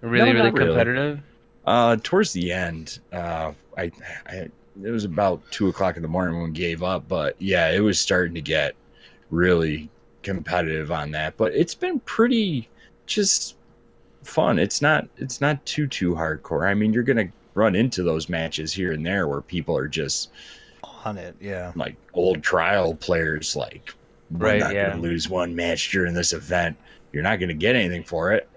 Really, 0.00 0.32
No, 0.32 0.32
really 0.40 0.50
not 0.50 0.86
really. 0.86 1.20
Uh, 1.64 1.96
towards 2.02 2.32
the 2.32 2.52
end, 2.52 2.98
uh, 3.12 3.52
I, 3.76 3.90
I 4.26 4.48
it 4.82 4.90
was 4.90 5.04
about 5.04 5.42
two 5.50 5.68
o'clock 5.68 5.96
in 5.96 6.02
the 6.02 6.08
morning 6.08 6.34
when 6.36 6.44
we 6.46 6.50
gave 6.50 6.82
up, 6.82 7.06
but 7.08 7.36
yeah, 7.38 7.70
it 7.70 7.80
was 7.80 8.00
starting 8.00 8.34
to 8.34 8.40
get 8.40 8.74
really 9.30 9.88
competitive 10.22 10.90
on 10.90 11.10
that. 11.12 11.36
But 11.36 11.54
it's 11.54 11.74
been 11.74 12.00
pretty 12.00 12.68
just 13.06 13.56
fun. 14.24 14.58
It's 14.58 14.80
not 14.82 15.06
it's 15.18 15.40
not 15.40 15.64
too 15.66 15.86
too 15.86 16.14
hardcore. 16.14 16.66
I 16.68 16.74
mean, 16.74 16.92
you're 16.92 17.02
gonna 17.02 17.28
run 17.54 17.74
into 17.76 18.02
those 18.02 18.28
matches 18.28 18.72
here 18.72 18.92
and 18.92 19.04
there 19.04 19.28
where 19.28 19.40
people 19.42 19.76
are 19.76 19.88
just 19.88 20.30
On 21.04 21.18
it, 21.18 21.36
yeah. 21.40 21.72
like 21.76 21.96
old 22.14 22.42
trial 22.42 22.94
players, 22.94 23.54
like 23.54 23.94
we're 24.30 24.46
Right, 24.46 24.60
not 24.60 24.74
yeah. 24.74 24.90
gonna 24.90 25.02
lose 25.02 25.28
one 25.28 25.54
match 25.54 25.90
during 25.92 26.14
this 26.14 26.32
event. 26.32 26.76
You're 27.12 27.22
not 27.22 27.38
gonna 27.40 27.54
get 27.54 27.76
anything 27.76 28.04
for 28.04 28.32
it. 28.32 28.48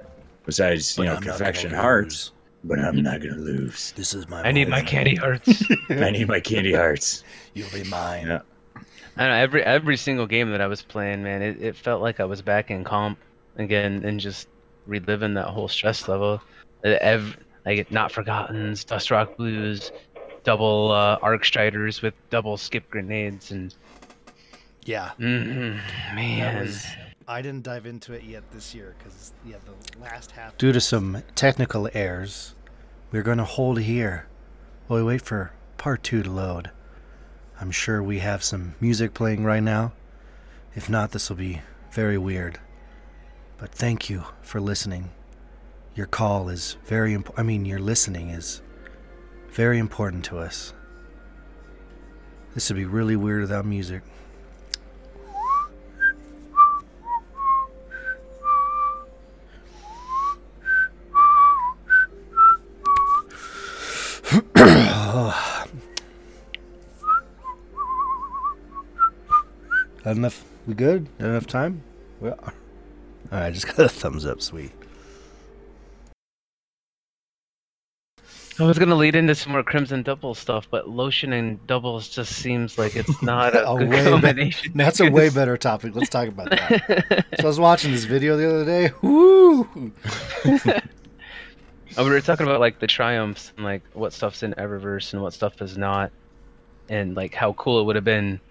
Besides, 0.45 0.97
you 0.97 1.03
But 1.03 1.09
know, 1.09 1.15
I'm 1.17 1.21
confection 1.23 1.71
hearts. 1.71 2.31
But 2.67 2.80
I'm 2.80 3.04
not 3.04 3.21
gonna 3.21 3.36
lose. 3.36 3.91
This 3.95 4.13
is 4.15 4.28
my. 4.28 4.41
I 4.41 4.51
need 4.51 4.69
my 4.69 4.82
candy 4.82 5.15
hearts. 5.15 5.63
I 5.89 6.10
need 6.10 6.28
my 6.28 6.39
candy 6.39 6.73
hearts. 6.73 7.23
You'll 7.54 7.69
be 7.69 7.84
mine. 7.84 8.25
Yeah. 8.28 8.39
I 9.17 9.21
don't 9.21 9.30
know, 9.30 9.36
every 9.36 9.63
every 9.63 9.97
single 9.97 10.25
game 10.25 10.49
that 10.51 10.62
I 10.62 10.67
was 10.67 10.82
playing, 10.82 11.23
man, 11.23 11.41
it, 11.43 11.62
it 11.62 11.75
felt 11.75 12.01
like 12.01 12.19
I 12.19 12.25
was 12.25 12.41
back 12.41 12.71
in 12.71 12.84
comp 12.84 13.19
again 13.58 14.04
and 14.04 14.19
just 14.19 14.47
reliving 14.88 15.36
that 15.36 15.45
whole 15.47 15.67
stress 15.67 16.08
level. 16.08 16.41
Uh, 16.84 16.97
Ev- 17.01 17.38
like 17.65 17.91
not 17.91 18.12
forgotten's, 18.12 18.84
Dust 18.84 19.12
Rock 19.12 19.38
Blues, 19.38 19.91
double 20.43 20.91
uh, 20.91 21.17
arc 21.21 21.45
striders 21.45 22.01
with 22.01 22.13
double 22.30 22.58
skip 22.58 22.89
grenades, 22.89 23.51
and 23.51 23.73
Yeah. 24.86 25.12
mm-hmm, 25.19 25.78
That 25.78 26.15
man, 26.15 26.62
was, 26.62 26.86
I 27.27 27.41
didn't 27.41 27.63
dive 27.63 27.88
into 27.88 28.13
it 28.13 28.23
yet 28.23 28.43
this 28.51 28.75
year 28.75 28.93
because 28.97 29.33
yeah, 29.43 29.57
the 29.65 29.99
last 29.99 30.31
half. 30.31 30.57
Due 30.57 30.71
to 30.71 30.79
some 30.79 31.23
technical 31.33 31.89
errors, 31.93 32.53
we're 33.11 33.23
going 33.23 33.39
to 33.39 33.43
hold 33.45 33.79
here 33.79 34.27
while 34.88 34.99
we 34.99 35.05
wait 35.05 35.23
for 35.23 35.51
part 35.77 36.03
two 36.03 36.21
to 36.21 36.29
load. 36.29 36.69
I'm 37.59 37.71
sure 37.71 38.03
we 38.03 38.19
have 38.19 38.43
some 38.43 38.75
music 38.79 39.15
playing 39.15 39.43
right 39.43 39.63
now. 39.63 39.93
If 40.75 40.88
not, 40.88 41.11
this 41.11 41.29
will 41.29 41.38
be 41.38 41.61
very 41.91 42.17
weird. 42.17 42.59
But 43.57 43.71
thank 43.71 44.07
you 44.09 44.25
for 44.41 44.61
listening. 44.61 45.09
Your 45.95 46.07
call 46.07 46.49
is 46.49 46.77
very 46.85 47.13
important. 47.13 47.39
I 47.39 47.43
mean, 47.43 47.65
your 47.65 47.79
listening 47.79 48.29
is 48.29 48.61
very 49.49 49.79
important 49.79 50.25
to 50.25 50.38
us. 50.38 50.73
This 52.53 52.69
would 52.69 52.77
be 52.77 52.85
really 52.85 53.15
weird 53.15 53.41
without 53.41 53.65
music. 53.65 54.03
Oh. 65.17 65.65
Got 70.04 70.17
enough? 70.17 70.43
We 70.67 70.73
good? 70.73 71.08
Enough 71.19 71.47
time? 71.47 71.82
We 72.19 72.28
are. 72.32 72.38
All 73.32 73.39
right, 73.39 73.54
just 73.54 73.65
got 73.65 73.80
a 73.80 73.88
thumbs 73.88 74.25
up. 74.25 74.41
Sweet. 74.41 74.71
I 78.60 78.63
was 78.63 78.78
gonna 78.78 78.95
lead 78.95 79.15
into 79.15 79.36
some 79.36 79.54
more 79.54 79.63
Crimson 79.63 80.04
Double 80.04 80.34
stuff, 80.36 80.67
but 80.69 80.89
lotion 80.89 81.32
and 81.32 81.65
doubles 81.65 82.10
just 82.10 82.34
seems 82.34 82.78
like 82.78 82.97
it's 82.97 83.21
not 83.23 83.56
a, 83.56 83.69
A 83.71 83.78
good 83.78 83.88
way 83.89 84.04
be- 84.04 84.10
combination. 84.10 84.71
That's 84.75 84.99
a 84.99 85.10
way 85.10 85.30
better 85.30 85.56
topic. 85.56 85.95
Let's 85.95 86.10
talk 86.10 86.28
about 86.28 86.49
that. 86.49 87.25
So 87.39 87.43
I 87.45 87.47
was 87.47 87.60
watching 87.60 87.93
this 87.93 88.04
video 88.04 88.36
the 88.36 88.49
other 88.49 88.65
day. 88.65 88.91
Woo! 89.01 89.93
Oh, 91.97 92.03
we 92.03 92.10
were 92.10 92.19
talking 92.19 92.45
about 92.45 92.60
like 92.60 92.79
the 92.79 92.88
triumphs 92.88 93.53
and 93.55 93.65
like 93.65 93.81
what 93.93 94.12
stuff's 94.12 94.43
in 94.43 94.53
Eververse 94.55 95.13
and 95.13 95.21
what 95.21 95.34
stuff 95.34 95.62
is 95.62 95.77
not, 95.77 96.12
and 96.89 97.15
like 97.15 97.34
how 97.34 97.53
cool 97.53 97.79
it 97.79 97.86
would 97.86 97.96
have 97.96 98.04
been 98.04 98.41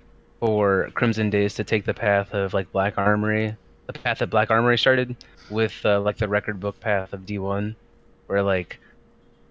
for 0.41 0.89
Crimson 0.95 1.29
Days 1.29 1.53
to 1.55 1.65
take 1.65 1.85
the 1.85 1.93
path 1.93 2.33
of 2.33 2.55
like 2.55 2.73
Black 2.73 2.97
Armory, 2.97 3.55
the 3.87 3.93
path 3.93 4.21
that 4.21 4.31
Black 4.31 4.51
Armory 4.51 4.79
started 4.79 5.15
with 5.51 5.75
uh, 5.85 6.01
like 6.01 6.17
the 6.17 6.27
record 6.27 6.59
book 6.59 6.81
path 6.81 7.13
of 7.13 7.27
D1, 7.27 7.75
where 8.29 8.43
like 8.43 8.79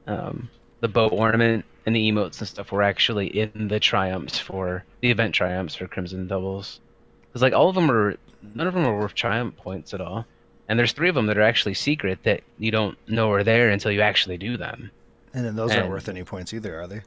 um, 0.08 0.50
the 0.80 0.88
bow 0.88 1.10
ornament 1.10 1.64
and 1.86 1.96
the 1.96 2.12
emotes 2.12 2.39
and 2.39 2.48
stuff 2.48 2.72
were 2.72 2.82
actually 2.82 3.28
in 3.28 3.68
the 3.68 3.80
triumphs 3.80 4.39
for 4.39 4.84
the 5.02 5.12
event 5.12 5.36
triumphs 5.36 5.76
for 5.76 5.88
Crimson 5.88 6.26
Doubles. 6.26 6.80
Because 7.28 7.44
like 7.44 7.54
all 7.54 7.70
of 7.70 7.76
them 7.76 7.91
are 7.91 8.16
none 8.56 8.66
of 8.66 8.74
them 8.74 8.88
are 8.88 8.98
worth 8.98 9.14
triumph 9.14 9.56
points 9.58 9.94
at 9.94 10.02
all. 10.02 10.26
And 10.70 10.80
there's 10.80 10.93
three 10.93 11.09
of 11.09 11.16
them 11.16 11.28
that 11.28 11.38
are 11.38 11.41
actually 11.41 11.74
secret 11.74 12.20
that 12.24 12.41
you 12.57 12.72
don't 12.72 12.97
know 13.07 13.32
are 13.32 13.43
there 13.43 13.70
until 13.70 13.91
you 13.91 14.01
actually 14.01 14.38
do 14.38 14.57
them. 14.57 14.91
And 15.34 15.45
then 15.45 15.55
those 15.55 15.72
aren't 15.72 15.89
worth 15.89 16.07
any 16.07 16.24
points 16.24 16.53
either, 16.53 16.80
are 16.80 16.88
they? 16.88 17.01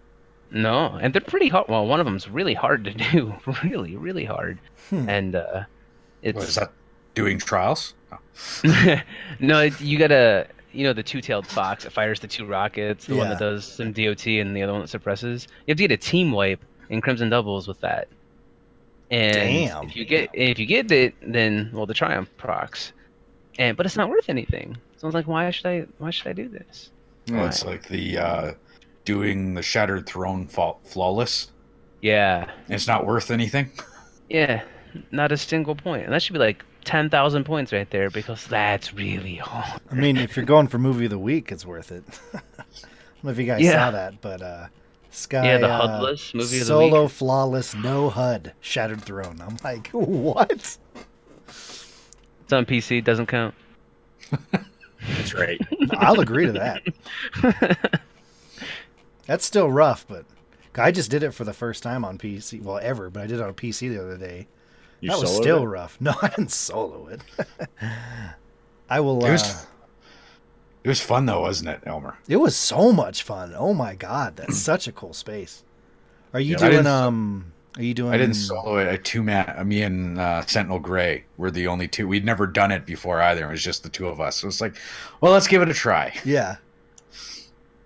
No, 0.50 0.98
and 1.00 1.14
they're 1.14 1.20
pretty 1.20 1.48
hard. 1.48 1.68
Well, 1.68 1.86
one 1.86 2.00
of 2.00 2.06
them's 2.06 2.28
really 2.28 2.54
hard 2.54 2.84
to 2.84 2.90
do, 3.12 3.34
really, 3.64 3.96
really 3.96 4.24
hard. 4.24 4.58
Hmm. 4.90 5.08
And 5.08 5.34
uh, 5.36 5.64
it's 6.22 6.36
What 6.36 6.48
is 6.48 6.54
that? 6.56 6.72
Doing 7.14 7.38
trials? 7.38 7.94
Oh. 8.12 8.18
no, 9.40 9.60
it, 9.60 9.80
you 9.80 9.98
gotta, 9.98 10.46
you 10.72 10.84
know, 10.84 10.92
the 10.92 11.02
two-tailed 11.02 11.46
fox 11.46 11.84
that 11.84 11.92
fires 11.92 12.20
the 12.20 12.28
two 12.28 12.44
rockets, 12.44 13.06
the 13.06 13.16
one 13.16 13.30
that 13.30 13.38
does 13.38 13.64
some 13.64 13.92
DOT, 13.92 14.26
and 14.26 14.54
the 14.54 14.62
other 14.62 14.72
one 14.72 14.82
that 14.82 14.88
suppresses. 14.88 15.48
You 15.66 15.72
have 15.72 15.78
to 15.78 15.88
get 15.88 15.92
a 15.92 15.96
team 15.96 16.32
wipe 16.32 16.62
in 16.90 17.00
Crimson 17.00 17.30
Doubles 17.30 17.66
with 17.66 17.80
that. 17.80 18.08
And 19.10 19.34
Damn. 19.34 19.84
if 19.84 19.96
you 19.96 20.04
get 20.04 20.30
if 20.34 20.58
you 20.58 20.66
get 20.66 20.90
it, 20.90 21.14
then 21.22 21.70
well, 21.72 21.86
the 21.86 21.94
Triumph 21.94 22.28
procs, 22.36 22.92
and 23.58 23.76
but 23.76 23.86
it's 23.86 23.96
not 23.96 24.08
worth 24.08 24.28
anything. 24.28 24.76
So 24.96 25.06
I 25.06 25.08
was 25.08 25.14
like, 25.14 25.26
why 25.26 25.50
should 25.50 25.66
I? 25.66 25.86
Why 25.98 26.10
should 26.10 26.26
I 26.28 26.32
do 26.32 26.48
this? 26.48 26.90
Well, 27.30 27.46
it's 27.46 27.64
like 27.64 27.88
the 27.88 28.18
uh, 28.18 28.52
doing 29.04 29.54
the 29.54 29.62
Shattered 29.62 30.06
Throne 30.06 30.46
fa- 30.46 30.74
flawless. 30.84 31.50
Yeah, 32.02 32.50
It's 32.68 32.86
not 32.86 33.04
worth 33.06 33.30
anything. 33.30 33.70
yeah, 34.28 34.62
not 35.10 35.32
a 35.32 35.36
single 35.36 35.74
point. 35.74 35.84
point, 35.84 36.04
and 36.04 36.12
that 36.12 36.22
should 36.22 36.34
be 36.34 36.38
like 36.38 36.64
ten 36.84 37.10
thousand 37.10 37.44
points 37.44 37.72
right 37.72 37.88
there 37.90 38.10
because 38.10 38.46
that's 38.46 38.94
really 38.94 39.36
hard. 39.36 39.80
I 39.90 39.94
mean, 39.94 40.16
if 40.16 40.36
you're 40.36 40.44
going 40.46 40.68
for 40.68 40.78
movie 40.78 41.06
of 41.06 41.10
the 41.10 41.18
week, 41.18 41.50
it's 41.50 41.66
worth 41.66 41.90
it. 41.90 42.04
I 42.34 42.40
don't 42.68 43.24
know 43.24 43.30
if 43.30 43.38
you 43.38 43.46
guys 43.46 43.62
Yeah. 43.62 43.72
saw 43.86 43.90
that, 43.92 44.20
but 44.20 44.42
uh, 44.42 44.66
Sky 45.10 45.44
Yeah, 45.46 45.58
the 45.58 45.68
uh, 45.68 45.88
HUDless 46.00 46.34
movie 46.34 46.44
of 46.56 46.60
the 46.60 46.66
solo 46.66 47.02
week. 47.04 47.10
flawless 47.12 47.74
no 47.74 48.10
HUD 48.10 48.52
Shattered 48.60 49.00
Throne. 49.02 49.40
I'm 49.40 49.56
like, 49.64 49.88
what? 49.92 50.76
It's 52.46 52.52
on 52.52 52.64
PC, 52.64 52.98
It 52.98 53.04
doesn't 53.04 53.26
count. 53.26 53.54
That's 55.08 55.34
right. 55.34 55.60
I'll 55.90 56.20
agree 56.20 56.46
to 56.46 56.52
that. 56.52 58.00
That's 59.26 59.44
still 59.44 59.68
rough, 59.68 60.06
but 60.08 60.24
I 60.76 60.92
just 60.92 61.10
did 61.10 61.24
it 61.24 61.32
for 61.32 61.42
the 61.42 61.52
first 61.52 61.82
time 61.82 62.04
on 62.04 62.18
PC. 62.18 62.62
Well, 62.62 62.78
ever, 62.78 63.10
but 63.10 63.24
I 63.24 63.26
did 63.26 63.40
it 63.40 63.42
on 63.42 63.52
PC 63.54 63.88
the 63.92 64.00
other 64.00 64.16
day. 64.16 64.46
You 65.00 65.10
that 65.10 65.18
was 65.18 65.34
still 65.34 65.62
it? 65.64 65.66
rough. 65.66 65.96
No, 66.00 66.14
I 66.22 66.28
didn't 66.28 66.52
solo 66.52 67.08
it. 67.08 67.20
I 68.88 69.00
will. 69.00 69.24
It 69.26 69.32
was, 69.32 69.42
uh, 69.42 69.64
it 70.84 70.88
was 70.88 71.00
fun 71.00 71.26
though, 71.26 71.40
wasn't 71.40 71.70
it, 71.70 71.80
Elmer? 71.84 72.16
It 72.28 72.36
was 72.36 72.54
so 72.56 72.92
much 72.92 73.24
fun. 73.24 73.54
Oh 73.56 73.74
my 73.74 73.96
god, 73.96 74.36
that's 74.36 74.56
such 74.70 74.86
a 74.86 74.92
cool 74.92 75.12
space. 75.14 75.64
Are 76.32 76.38
you 76.40 76.52
Yeah, 76.52 76.58
doing 76.58 76.70
didn't- 76.70 76.86
um? 76.86 77.52
Are 77.76 77.82
you 77.82 77.92
doing? 77.94 78.12
I 78.14 78.16
didn't 78.16 78.34
solo 78.34 78.78
it. 78.78 78.88
A 78.88 78.96
two 78.96 79.22
man. 79.22 79.68
Me 79.68 79.82
and 79.82 80.18
uh, 80.18 80.40
Sentinel 80.46 80.78
Gray 80.78 81.24
were 81.36 81.50
the 81.50 81.66
only 81.66 81.88
two. 81.88 82.08
We'd 82.08 82.24
never 82.24 82.46
done 82.46 82.72
it 82.72 82.86
before 82.86 83.20
either. 83.20 83.46
It 83.46 83.50
was 83.50 83.62
just 83.62 83.82
the 83.82 83.88
two 83.90 84.06
of 84.08 84.20
us. 84.20 84.36
So 84.36 84.48
it's 84.48 84.60
like, 84.62 84.76
well, 85.20 85.32
let's 85.32 85.46
give 85.46 85.60
it 85.62 85.68
a 85.68 85.74
try. 85.74 86.14
Yeah, 86.24 86.56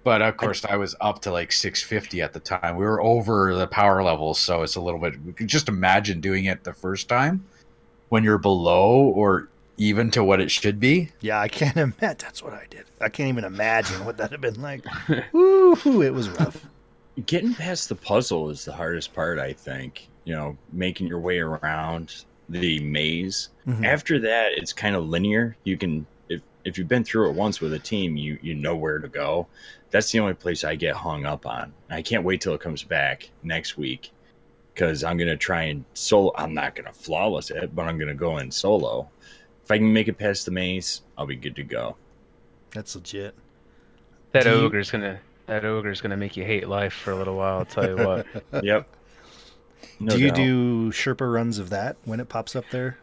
But 0.05 0.23
of 0.23 0.37
course, 0.37 0.65
I 0.65 0.77
was 0.77 0.95
up 1.01 1.21
to 1.23 1.33
like 1.33 1.51
650 1.53 2.23
at 2.23 2.33
the 2.33 2.41
time. 2.41 2.77
We 2.77 2.85
were 2.85 3.03
over 3.03 3.55
the 3.55 3.67
power 3.67 4.03
levels, 4.03 4.39
so 4.39 4.63
it's 4.63 4.77
a 4.77 4.81
little 4.81 5.01
bit. 5.01 5.15
You 5.27 5.33
can 5.33 5.49
just 5.49 5.69
imagine 5.69 6.21
doing 6.21 6.45
it 6.45 6.63
the 6.65 6.73
first 6.73 7.09
time 7.09 7.45
when 8.11 8.23
you're 8.25 8.39
below 8.39 8.93
or 8.95 9.49
even 9.77 10.11
to 10.13 10.23
what 10.23 10.41
it 10.41 10.51
should 10.51 10.79
be. 10.79 11.11
yeah. 11.21 11.41
I 11.41 11.49
can't 11.49 11.77
imagine. 11.89 12.17
That's 12.19 12.43
what 12.43 12.53
I 12.53 12.67
did. 12.71 12.85
I 13.01 13.09
can't 13.09 13.29
even 13.29 13.45
imagine 13.45 14.05
what 14.05 14.19
that'd 14.19 14.33
have 14.33 14.41
been 14.41 14.63
like. 14.63 14.85
Woo! 15.33 16.01
It 16.03 16.15
was 16.15 16.29
rough. 16.29 16.65
Getting 17.27 17.55
past 17.55 17.89
the 17.89 17.95
puzzle 17.97 18.51
is 18.51 18.65
the 18.65 18.73
hardest 18.73 19.13
part, 19.15 19.39
I 19.39 19.53
think. 19.53 20.09
You 20.25 20.35
know, 20.35 20.57
making 20.73 21.07
your 21.09 21.19
way 21.21 21.39
around 21.39 22.25
the 22.49 22.81
maze. 22.81 23.49
Mhm. 23.67 23.85
After 23.85 24.19
that, 24.21 24.53
it's 24.53 24.73
kind 24.73 24.95
of 24.95 25.09
linear. 25.09 25.57
You 25.65 25.77
can, 25.77 26.07
if 26.29 26.43
if 26.65 26.79
you've 26.79 26.89
been 26.89 27.05
through 27.05 27.31
it 27.31 27.35
once 27.35 27.61
with 27.61 27.73
a 27.73 27.79
team, 27.79 28.17
you 28.17 28.39
you 28.43 28.55
know 28.55 28.77
where 28.77 28.99
to 28.99 29.09
go. 29.09 29.47
That's 29.91 30.13
the 30.13 30.21
only 30.21 30.35
place 30.35 30.63
I 30.63 30.77
get 30.77 30.95
hung 30.95 31.25
up 31.27 31.47
on. 31.47 31.73
I 31.91 32.03
can't 32.03 32.23
wait 32.25 32.41
till 32.41 32.55
it 32.55 32.61
comes 32.61 32.85
back 32.85 33.29
next 33.43 33.77
week 33.77 34.13
because 34.75 35.03
I'm 35.03 35.17
gonna 35.17 35.37
try 35.37 35.65
and 35.65 35.85
solo. 35.95 36.33
I'm 36.37 36.55
not 36.55 36.75
gonna 36.77 36.93
flawless 36.93 37.51
it, 37.51 37.75
but 37.75 37.83
I'm 37.89 37.99
gonna 37.99 38.15
go 38.15 38.39
in 38.39 38.51
solo. 38.53 39.09
If 39.65 39.71
I 39.71 39.79
can 39.79 39.93
make 39.93 40.07
it 40.09 40.15
past 40.19 40.45
the 40.45 40.53
maze, 40.53 41.03
I'll 41.19 41.27
be 41.27 41.37
good 41.37 41.57
to 41.57 41.65
go. 41.65 41.97
That's 42.73 42.95
legit. 42.95 43.35
That 44.33 44.45
Do 44.45 44.51
you- 44.51 44.57
ogre's 44.65 44.91
gonna 44.93 45.21
that 45.51 45.65
ogre's 45.65 46.01
gonna 46.01 46.17
make 46.17 46.37
you 46.37 46.45
hate 46.45 46.69
life 46.69 46.93
for 46.93 47.11
a 47.11 47.17
little 47.17 47.37
while. 47.37 47.59
I'll 47.59 47.65
tell 47.65 47.89
you 47.89 47.97
what. 47.97 48.27
Yep. 48.63 48.89
No 49.99 50.13
do 50.15 50.21
you 50.21 50.29
doubt. 50.29 50.37
do 50.37 50.91
Sherpa 50.93 51.31
runs 51.33 51.59
of 51.59 51.71
that 51.71 51.97
when 52.05 52.21
it 52.21 52.29
pops 52.29 52.55
up 52.55 52.65
there? 52.71 52.97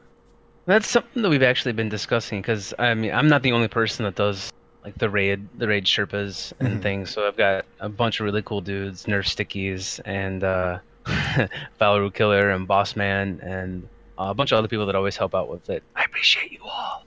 That's 0.65 0.87
something 0.87 1.23
that 1.23 1.29
we've 1.29 1.43
actually 1.43 1.73
been 1.73 1.89
discussing 1.89 2.41
because 2.41 2.73
I 2.79 2.93
mean 2.93 3.11
I'm 3.13 3.27
not 3.27 3.43
the 3.43 3.51
only 3.51 3.67
person 3.67 4.05
that 4.05 4.15
does 4.15 4.49
like 4.83 4.95
the 4.97 5.09
raid 5.09 5.47
the 5.57 5.67
raid 5.67 5.85
Sherpas 5.85 6.53
and 6.59 6.79
Mhm. 6.79 6.81
things. 6.81 7.09
So 7.11 7.27
I've 7.27 7.35
got 7.37 7.65
a 7.81 7.89
bunch 7.89 8.19
of 8.19 8.25
really 8.25 8.41
cool 8.43 8.61
dudes, 8.61 9.05
Nerf 9.05 9.25
Stickies 9.25 9.99
and 10.05 10.43
uh, 10.43 10.79
Valeru 11.79 12.11
Killer 12.11 12.51
and 12.51 12.65
Boss 12.67 12.95
Man 12.95 13.39
and 13.43 13.87
a 14.17 14.33
bunch 14.33 14.51
of 14.53 14.57
other 14.57 14.67
people 14.69 14.85
that 14.85 14.95
always 14.95 15.17
help 15.17 15.35
out 15.35 15.49
with 15.49 15.69
it. 15.69 15.83
I 15.95 16.03
appreciate 16.03 16.51
you 16.51 16.63
all. 16.63 17.03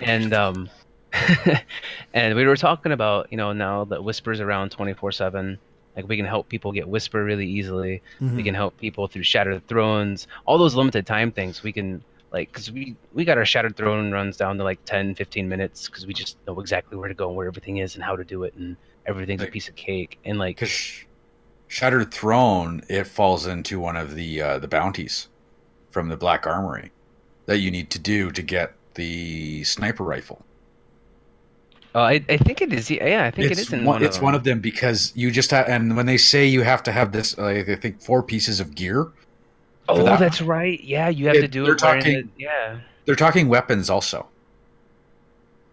And 0.00 0.32
um, 0.32 0.70
and 2.14 2.34
we 2.34 2.46
were 2.46 2.56
talking 2.56 2.92
about 2.92 3.28
you 3.30 3.36
know 3.36 3.52
now 3.52 3.84
that 3.84 4.02
Whisper's 4.02 4.40
around 4.40 4.70
24 4.70 5.12
seven. 5.12 5.58
Like 5.96 6.08
we 6.08 6.16
can 6.16 6.26
help 6.26 6.48
people 6.48 6.70
get 6.70 6.88
Whisper 6.88 7.24
really 7.24 7.46
easily. 7.46 8.00
Mm-hmm. 8.20 8.36
We 8.36 8.42
can 8.44 8.54
help 8.54 8.78
people 8.78 9.08
through 9.08 9.24
Shattered 9.24 9.66
Thrones, 9.66 10.28
all 10.46 10.56
those 10.56 10.76
limited 10.76 11.04
time 11.04 11.32
things. 11.32 11.64
We 11.64 11.72
can 11.72 12.02
like 12.32 12.52
because 12.52 12.70
we 12.70 12.96
we 13.12 13.24
got 13.24 13.38
our 13.38 13.44
Shattered 13.44 13.76
Throne 13.76 14.12
runs 14.12 14.36
down 14.36 14.56
to 14.58 14.64
like 14.64 14.84
10, 14.84 15.16
15 15.16 15.48
minutes 15.48 15.88
because 15.88 16.06
we 16.06 16.14
just 16.14 16.36
know 16.46 16.60
exactly 16.60 16.96
where 16.96 17.08
to 17.08 17.14
go, 17.14 17.28
and 17.28 17.36
where 17.36 17.48
everything 17.48 17.78
is, 17.78 17.96
and 17.96 18.04
how 18.04 18.14
to 18.16 18.24
do 18.24 18.44
it, 18.44 18.54
and 18.54 18.76
everything's 19.06 19.42
a 19.42 19.46
piece 19.46 19.68
of 19.68 19.74
cake. 19.74 20.18
And 20.24 20.38
like 20.38 20.56
Because 20.56 21.04
Shattered 21.66 22.12
Throne, 22.12 22.82
it 22.88 23.04
falls 23.04 23.46
into 23.46 23.80
one 23.80 23.96
of 23.96 24.14
the 24.14 24.40
uh, 24.40 24.58
the 24.58 24.68
bounties 24.68 25.28
from 25.90 26.08
the 26.08 26.16
Black 26.16 26.46
Armory 26.46 26.92
that 27.46 27.58
you 27.58 27.70
need 27.70 27.90
to 27.90 27.98
do 27.98 28.30
to 28.30 28.42
get 28.42 28.74
the 28.94 29.64
sniper 29.64 30.04
rifle. 30.04 30.44
Uh, 31.94 32.00
I 32.00 32.24
I 32.28 32.36
think 32.36 32.60
it 32.62 32.72
is. 32.72 32.90
Yeah, 32.90 33.24
I 33.24 33.30
think 33.30 33.50
it's 33.50 33.60
it 33.60 33.66
is 33.68 33.72
in 33.72 33.78
one, 33.84 33.94
one. 33.96 34.02
it's 34.04 34.16
of 34.18 34.22
one 34.22 34.34
of 34.34 34.44
them 34.44 34.60
because 34.60 35.12
you 35.16 35.30
just 35.30 35.50
have 35.50 35.68
and 35.68 35.96
when 35.96 36.06
they 36.06 36.16
say 36.16 36.46
you 36.46 36.62
have 36.62 36.82
to 36.84 36.92
have 36.92 37.12
this 37.12 37.36
like, 37.38 37.68
i 37.68 37.74
think 37.76 38.00
four 38.00 38.22
pieces 38.22 38.60
of 38.60 38.74
gear 38.74 39.08
Oh, 39.88 40.04
that 40.04 40.20
that's 40.20 40.40
right. 40.40 40.78
Yeah, 40.84 41.08
you 41.08 41.26
have 41.26 41.34
It- 41.36 41.40
to 41.40 41.48
do 41.48 41.64
they're 41.64 41.72
it. 41.74 41.78
talking- 41.78 42.16
it- 42.18 42.26
Yeah. 42.38 42.78
they're 43.06 43.16
talking 43.16 43.48
weapons 43.48 43.90
also 43.90 44.28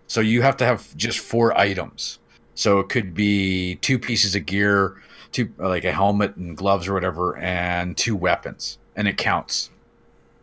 so 0.08 0.22
you 0.22 0.42
have 0.42 0.58
to 0.58 0.66
have 0.66 0.96
just 0.98 1.20
four 1.20 1.56
items 1.58 2.18
so 2.56 2.80
it 2.80 2.90
could 2.90 3.14
be 3.14 3.76
two 3.76 4.00
pieces 4.00 4.36
of 4.36 4.46
gear 4.46 4.96
two 5.32 5.52
like 5.58 5.84
a 5.84 5.92
helmet 5.92 6.36
and 6.36 6.58
gloves 6.58 6.88
or 6.88 6.94
whatever 6.94 7.38
and 7.38 7.96
two 7.98 8.16
weapons 8.16 8.78
and 8.96 9.08
it 9.08 9.18
counts 9.18 9.70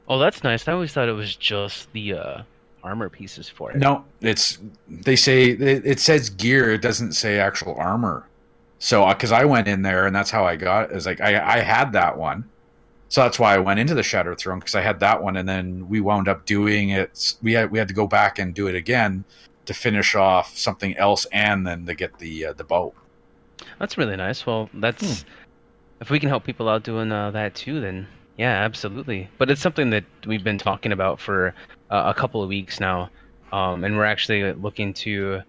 Oh, 0.07 0.19
that's 0.19 0.45
nice. 0.45 0.69
I 0.69 0.73
always 0.75 0.93
thought 0.93 1.09
it 1.09 1.13
was 1.13 1.35
just 1.35 1.91
the 1.95 2.13
uh, 2.13 2.43
armor 2.85 3.09
pieces 3.09 3.49
for 3.49 3.71
it. 3.73 3.77
no 3.79 4.05
it's 4.21 4.59
they 4.89 5.17
say 5.17 5.51
it, 5.51 5.85
it 5.87 5.99
says 5.99 6.31
gear 6.31 6.73
it 6.73 6.83
doesn't 6.83 7.13
say 7.13 7.39
actual 7.41 7.75
armor 7.79 8.29
so 8.79 9.09
because 9.09 9.33
i 9.33 9.45
went 9.45 9.67
in 9.67 9.83
there 9.83 10.07
and 10.07 10.15
that's 10.15 10.31
how 10.31 10.45
i 10.45 10.55
got 10.55 10.91
it 10.91 10.97
is 10.97 11.07
like 11.07 11.21
i 11.21 11.57
i 11.57 11.59
had 11.61 11.93
that 11.93 12.17
one 12.17 12.45
so 13.09 13.23
that's 13.23 13.39
why 13.39 13.55
i 13.55 13.59
went 13.59 13.81
into 13.81 13.95
the 13.95 14.03
shattered 14.03 14.39
throne 14.39 14.59
because 14.59 14.75
i 14.75 14.81
had 14.83 15.01
that 15.01 15.23
one 15.23 15.37
and 15.37 15.49
then 15.49 15.89
we 15.89 16.01
wound 16.01 16.29
up 16.29 16.45
doing 16.47 16.91
it 16.91 17.35
we 17.43 17.53
had 17.53 17.71
we 17.71 17.79
had 17.79 17.89
to 17.89 17.95
go 17.95 18.07
back 18.07 18.39
and 18.39 18.55
do 18.55 18.67
it 18.69 18.75
again 18.75 19.25
to 19.65 19.73
finish 19.73 20.15
off 20.15 20.57
something 20.57 20.95
else 20.99 21.25
and 21.33 21.67
then 21.67 21.87
to 21.87 21.95
get 21.95 22.19
the 22.19 22.47
uh, 22.47 22.53
the 22.53 22.65
bow 22.65 22.93
That's 23.79 23.97
really 23.97 24.17
nice. 24.17 24.45
Well, 24.47 24.69
that's 24.75 25.23
Hmm. 25.23 25.29
if 26.01 26.11
we 26.11 26.19
can 26.21 26.29
help 26.29 26.45
people 26.45 26.69
out 26.69 26.83
doing 26.83 27.11
uh, 27.11 27.31
that 27.31 27.55
too, 27.55 27.81
then 27.81 28.07
yeah, 28.37 28.63
absolutely. 28.65 29.29
But 29.39 29.51
it's 29.51 29.63
something 29.63 29.89
that 29.91 30.05
we've 30.27 30.45
been 30.45 30.59
talking 30.59 30.93
about 30.93 31.19
for 31.21 31.55
uh, 31.95 32.11
a 32.11 32.15
couple 32.15 32.43
of 32.43 32.49
weeks 32.49 32.81
now, 32.81 33.09
um, 33.53 33.85
and 33.85 33.97
we're 33.97 34.05
actually 34.05 34.53
looking 34.55 34.93
to 34.93 35.41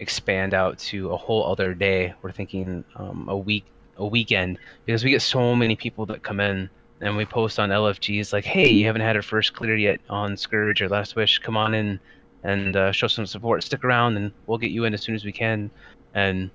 expand 0.00 0.52
out 0.52 0.76
to 0.76 1.10
a 1.12 1.16
whole 1.16 1.46
other 1.46 1.72
day. 1.72 2.12
We're 2.20 2.32
thinking 2.32 2.84
um, 2.96 3.28
a 3.28 3.36
week, 3.36 3.64
a 3.96 4.04
weekend, 4.04 4.58
because 4.84 5.04
we 5.04 5.10
get 5.10 5.22
so 5.22 5.54
many 5.54 5.76
people 5.76 6.04
that 6.06 6.24
come 6.24 6.40
in 6.40 6.68
and 7.00 7.16
we 7.16 7.24
post 7.24 7.60
on 7.60 7.70
LFGs 7.70 8.32
like, 8.32 8.44
"Hey, 8.44 8.68
you 8.68 8.86
haven't 8.86 9.02
had 9.02 9.14
a 9.14 9.22
first 9.22 9.54
clear 9.54 9.76
yet 9.76 10.00
on 10.10 10.36
Scourge 10.36 10.82
or 10.82 10.88
Last 10.88 11.14
Wish? 11.14 11.38
Come 11.38 11.56
on 11.56 11.74
in 11.74 12.00
and 12.42 12.74
uh, 12.74 12.90
show 12.90 13.06
some 13.06 13.24
support. 13.24 13.62
Stick 13.62 13.84
around, 13.84 14.16
and 14.16 14.32
we'll 14.48 14.58
get 14.58 14.72
you 14.72 14.84
in 14.84 14.94
as 14.94 15.02
soon 15.02 15.14
as 15.14 15.24
we 15.24 15.32
can." 15.32 15.70
And 16.12 16.50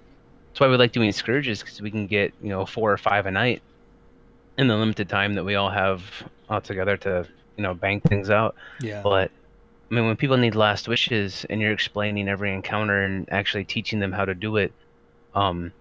that's 0.50 0.60
why 0.60 0.68
we 0.68 0.76
like 0.76 0.92
doing 0.92 1.14
scourges 1.14 1.62
because 1.62 1.82
we 1.82 1.92
can 1.92 2.08
get 2.08 2.34
you 2.44 2.50
know 2.50 2.66
four 2.66 2.92
or 2.92 2.98
five 2.98 3.26
a 3.26 3.32
night 3.32 3.62
in 4.58 4.68
the 4.68 4.76
limited 4.76 5.08
time 5.08 5.36
that 5.36 5.46
we 5.46 5.56
all 5.56 5.70
have 5.70 6.04
all 6.50 6.60
together 6.60 6.98
to 6.98 7.26
you 7.60 7.64
know 7.64 7.74
bang 7.74 7.99
things 7.99 8.30
out. 8.30 8.55
Yeah. 8.80 9.01
But 9.03 9.32
I 9.91 9.93
mean, 9.93 10.05
when 10.07 10.16
people 10.16 10.38
need 10.38 10.55
last 10.55 10.88
wishes 10.88 11.45
and 11.49 11.60
you're 11.60 11.74
explaining 11.74 12.30
every 12.30 12.53
encounter 12.53 13.03
and 13.03 13.28
actually 13.32 13.66
teaching 13.66 13.99
them 13.99 14.14
how 14.14 14.24
to 14.24 14.34
do 14.34 14.55
it, 14.55 14.72
um, 15.36 15.74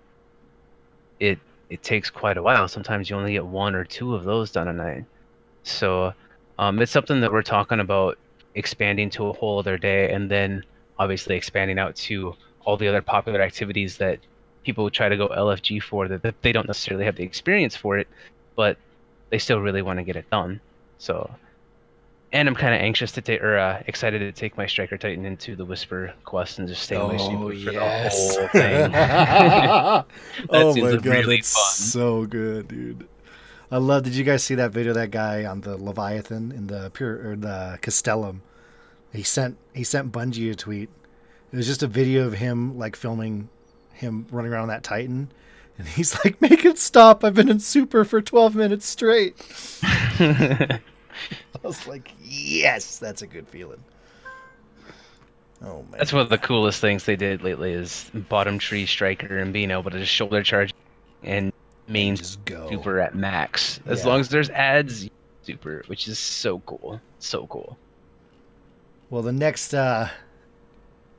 it 1.20 1.38
it 1.70 1.84
takes 1.84 2.10
quite 2.10 2.36
a 2.36 2.42
while. 2.42 2.66
Sometimes 2.66 3.08
you 3.08 3.16
only 3.16 3.32
get 3.32 3.46
one 3.46 3.76
or 3.76 3.84
two 3.84 4.16
of 4.16 4.24
those 4.24 4.50
done 4.50 4.66
a 4.66 4.72
night. 4.72 5.04
So 5.62 6.12
um, 6.58 6.82
it's 6.82 6.90
something 6.90 7.20
that 7.20 7.30
we're 7.30 7.42
talking 7.42 7.78
about 7.78 8.18
expanding 8.56 9.08
to 9.10 9.28
a 9.28 9.32
whole 9.32 9.60
other 9.60 9.78
day, 9.78 10.10
and 10.10 10.28
then 10.28 10.64
obviously 10.98 11.36
expanding 11.36 11.78
out 11.78 11.94
to 11.94 12.34
all 12.64 12.76
the 12.76 12.88
other 12.88 13.02
popular 13.02 13.40
activities 13.40 13.98
that 13.98 14.18
people 14.64 14.90
try 14.90 15.08
to 15.08 15.16
go 15.16 15.28
LFG 15.28 15.80
for 15.80 16.08
that, 16.08 16.22
that 16.22 16.42
they 16.42 16.50
don't 16.50 16.66
necessarily 16.66 17.04
have 17.04 17.14
the 17.14 17.22
experience 17.22 17.76
for 17.76 17.98
it, 17.98 18.08
but 18.56 18.76
they 19.30 19.38
still 19.38 19.60
really 19.60 19.82
want 19.82 20.00
to 20.00 20.02
get 20.02 20.16
it 20.16 20.28
done. 20.30 20.60
So, 20.98 21.30
and 22.32 22.48
I'm 22.48 22.54
kind 22.54 22.74
of 22.74 22.80
anxious 22.80 23.12
to 23.12 23.22
take 23.22 23.42
or 23.42 23.56
uh, 23.56 23.82
excited 23.86 24.18
to 24.18 24.32
take 24.32 24.56
my 24.56 24.66
Striker 24.66 24.98
Titan 24.98 25.24
into 25.24 25.56
the 25.56 25.64
Whisper 25.64 26.12
quest 26.24 26.58
and 26.58 26.68
just 26.68 26.82
stay 26.82 26.96
on 26.96 27.08
my 27.08 27.14
Oh 27.20 27.50
super 27.50 27.64
for 27.64 27.72
the 27.72 27.80
whole 27.80 28.48
thing. 28.52 28.92
oh 30.50 30.74
seems 30.74 30.84
my 30.84 30.96
god, 30.96 31.06
really 31.06 31.40
so 31.42 32.26
good, 32.26 32.68
dude. 32.68 33.08
I 33.70 33.78
love. 33.78 34.02
Did 34.02 34.14
you 34.14 34.24
guys 34.24 34.42
see 34.42 34.54
that 34.56 34.72
video? 34.72 34.90
of 34.90 34.96
That 34.96 35.10
guy 35.10 35.44
on 35.44 35.62
the 35.62 35.76
Leviathan 35.76 36.52
in 36.52 36.66
the 36.66 36.90
pure 36.92 37.30
or 37.30 37.36
the 37.36 37.78
Castellum. 37.80 38.42
He 39.12 39.22
sent 39.22 39.56
he 39.74 39.84
sent 39.84 40.12
Bungie 40.12 40.50
a 40.50 40.54
tweet. 40.54 40.90
It 41.52 41.56
was 41.56 41.66
just 41.66 41.82
a 41.82 41.86
video 41.86 42.26
of 42.26 42.34
him 42.34 42.78
like 42.78 42.96
filming 42.96 43.48
him 43.92 44.26
running 44.30 44.52
around 44.52 44.68
that 44.68 44.82
Titan, 44.82 45.30
and 45.78 45.88
he's 45.88 46.14
like, 46.24 46.40
"Make 46.40 46.64
it 46.64 46.78
stop! 46.78 47.24
I've 47.24 47.34
been 47.34 47.48
in 47.48 47.60
super 47.60 48.04
for 48.04 48.20
twelve 48.20 48.54
minutes 48.54 48.86
straight." 48.86 49.34
I 51.64 51.66
was 51.66 51.86
like, 51.86 52.12
"Yes, 52.22 52.98
that's 52.98 53.22
a 53.22 53.26
good 53.26 53.48
feeling." 53.48 53.82
Oh 55.60 55.82
man, 55.90 55.98
That's 55.98 56.12
one 56.12 56.22
of 56.22 56.28
the 56.28 56.38
coolest 56.38 56.80
things 56.80 57.04
they 57.04 57.16
did 57.16 57.42
lately 57.42 57.72
is 57.72 58.10
bottom 58.14 58.58
tree 58.58 58.86
striker 58.86 59.38
and 59.38 59.52
being 59.52 59.70
able 59.72 59.90
to 59.90 59.98
just 59.98 60.12
shoulder 60.12 60.42
charge 60.42 60.72
and 61.24 61.52
main 61.88 62.14
just 62.14 62.44
go. 62.44 62.68
super 62.70 63.00
at 63.00 63.14
max. 63.16 63.80
As 63.86 64.00
Yeah. 64.04 64.06
long 64.10 64.20
as 64.20 64.28
there's 64.28 64.50
ads, 64.50 65.08
super, 65.42 65.82
which 65.88 66.06
is 66.06 66.18
so 66.18 66.60
cool. 66.60 67.00
So 67.18 67.46
cool. 67.48 67.76
Well, 69.10 69.22
the 69.22 69.32
next 69.32 69.74
uh 69.74 70.08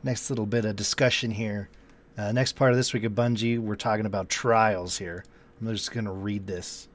next 0.03 0.29
little 0.29 0.45
bit 0.45 0.63
of 0.63 0.75
discussion 0.77 1.31
here. 1.31 1.69
Uh, 2.17 2.31
next 2.33 2.53
part 2.53 2.71
of 2.71 2.77
this 2.77 2.93
week 2.93 3.05
of 3.05 3.13
Bungie, 3.13 3.59
we're 3.59 3.75
talking 3.77 4.05
about 4.05 4.27
trials 4.27 4.97
here. 4.97 5.23
I'm 5.61 5.67
just 5.73 5.91
going 5.93 6.03
to 6.05 6.11
read 6.11 6.47
this. 6.47 6.88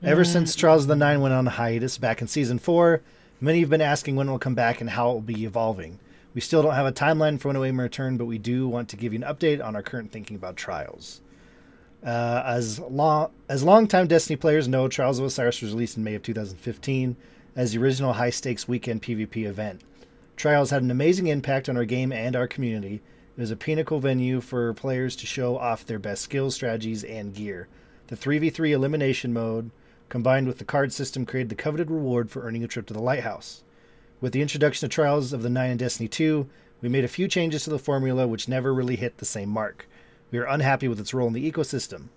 Ever 0.00 0.24
since 0.24 0.54
Trials 0.54 0.84
of 0.84 0.88
the 0.88 0.94
Nine 0.94 1.20
went 1.20 1.34
on 1.34 1.46
hiatus 1.46 1.98
back 1.98 2.22
in 2.22 2.28
season 2.28 2.60
four, 2.60 3.02
many 3.40 3.60
have 3.60 3.70
been 3.70 3.80
asking 3.80 4.14
when 4.14 4.28
it 4.28 4.30
will 4.30 4.38
come 4.38 4.54
back 4.54 4.80
and 4.80 4.90
how 4.90 5.10
it 5.10 5.14
will 5.14 5.20
be 5.22 5.44
evolving. 5.44 5.98
We 6.34 6.40
still 6.40 6.62
don't 6.62 6.74
have 6.74 6.86
a 6.86 6.92
timeline 6.92 7.40
for 7.40 7.48
when 7.48 7.56
it 7.56 7.58
will 7.58 7.72
return, 7.72 8.16
but 8.16 8.26
we 8.26 8.38
do 8.38 8.68
want 8.68 8.88
to 8.90 8.96
give 8.96 9.12
you 9.12 9.18
an 9.18 9.24
update 9.24 9.62
on 9.62 9.74
our 9.74 9.82
current 9.82 10.12
thinking 10.12 10.36
about 10.36 10.56
Trials. 10.56 11.20
Uh, 12.04 12.44
as 12.46 12.78
long 12.78 13.32
as 13.48 13.64
longtime 13.64 14.06
Destiny 14.06 14.36
players 14.36 14.68
know, 14.68 14.86
Trials 14.86 15.18
of 15.18 15.24
Osiris 15.24 15.62
was 15.62 15.72
released 15.72 15.96
in 15.96 16.04
May 16.04 16.14
of 16.14 16.22
2015 16.22 17.16
as 17.56 17.72
the 17.72 17.80
original 17.80 18.12
high 18.12 18.30
stakes 18.30 18.68
weekend 18.68 19.02
PvP 19.02 19.46
event. 19.46 19.80
Trials 20.36 20.70
had 20.70 20.84
an 20.84 20.92
amazing 20.92 21.26
impact 21.26 21.68
on 21.68 21.76
our 21.76 21.84
game 21.84 22.12
and 22.12 22.36
our 22.36 22.46
community. 22.46 23.02
It 23.36 23.40
was 23.40 23.50
a 23.50 23.56
pinnacle 23.56 23.98
venue 23.98 24.40
for 24.40 24.72
players 24.74 25.16
to 25.16 25.26
show 25.26 25.58
off 25.58 25.84
their 25.84 25.98
best 25.98 26.22
skills, 26.22 26.54
strategies, 26.54 27.02
and 27.02 27.34
gear. 27.34 27.66
The 28.06 28.16
3v3 28.16 28.70
elimination 28.70 29.32
mode, 29.32 29.72
combined 30.08 30.46
with 30.46 30.58
the 30.58 30.64
card 30.64 30.92
system, 30.92 31.26
created 31.26 31.48
the 31.48 31.54
coveted 31.54 31.90
reward 31.90 32.30
for 32.30 32.42
earning 32.42 32.64
a 32.64 32.68
trip 32.68 32.86
to 32.86 32.94
the 32.94 33.02
lighthouse. 33.02 33.62
With 34.20 34.32
the 34.32 34.42
introduction 34.42 34.86
of 34.86 34.90
Trials 34.90 35.32
of 35.32 35.42
the 35.42 35.50
Nine 35.50 35.70
and 35.70 35.78
Destiny 35.78 36.08
2, 36.08 36.48
we 36.80 36.88
made 36.88 37.04
a 37.04 37.08
few 37.08 37.28
changes 37.28 37.64
to 37.64 37.70
the 37.70 37.78
formula 37.78 38.26
which 38.26 38.48
never 38.48 38.72
really 38.72 38.96
hit 38.96 39.18
the 39.18 39.24
same 39.24 39.48
mark. 39.48 39.88
We 40.30 40.38
are 40.38 40.44
unhappy 40.44 40.88
with 40.88 41.00
its 41.00 41.14
role 41.14 41.28
in 41.28 41.32
the 41.32 41.50
ecosystem. 41.50 42.08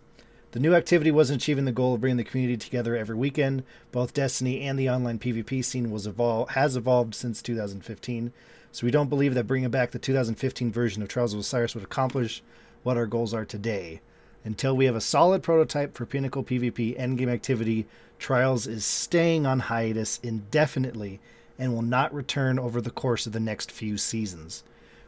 The 0.51 0.59
new 0.59 0.75
activity 0.75 1.11
wasn't 1.11 1.41
achieving 1.41 1.65
the 1.65 1.71
goal 1.71 1.93
of 1.93 2.01
bringing 2.01 2.17
the 2.17 2.23
community 2.25 2.57
together 2.57 2.95
every 2.95 3.15
weekend. 3.15 3.63
Both 3.91 4.13
Destiny 4.13 4.61
and 4.61 4.77
the 4.77 4.89
online 4.89 5.17
PvP 5.17 5.63
scene 5.63 5.91
was 5.91 6.05
evol- 6.05 6.49
has 6.49 6.75
evolved 6.75 7.15
since 7.15 7.41
2015, 7.41 8.33
so 8.71 8.85
we 8.85 8.91
don't 8.91 9.09
believe 9.09 9.33
that 9.33 9.47
bringing 9.47 9.69
back 9.69 9.91
the 9.91 9.99
2015 9.99 10.71
version 10.71 11.01
of 11.01 11.07
Trials 11.07 11.33
of 11.33 11.39
Osiris 11.39 11.73
would 11.75 11.85
accomplish 11.85 12.43
what 12.83 12.97
our 12.97 13.05
goals 13.05 13.33
are 13.33 13.45
today. 13.45 14.01
Until 14.43 14.75
we 14.75 14.85
have 14.85 14.95
a 14.95 15.01
solid 15.01 15.43
prototype 15.43 15.95
for 15.95 16.05
Pinnacle 16.05 16.43
PvP 16.43 16.97
endgame 16.99 17.29
activity, 17.29 17.85
Trials 18.21 18.67
is 18.67 18.85
staying 18.85 19.47
on 19.47 19.61
hiatus 19.61 20.19
indefinitely 20.21 21.19
and 21.57 21.73
will 21.73 21.81
not 21.81 22.13
return 22.13 22.59
over 22.59 22.79
the 22.79 22.91
course 22.91 23.25
of 23.25 23.33
the 23.33 23.39
next 23.39 23.71
few 23.71 23.97
seasons. 23.97 24.63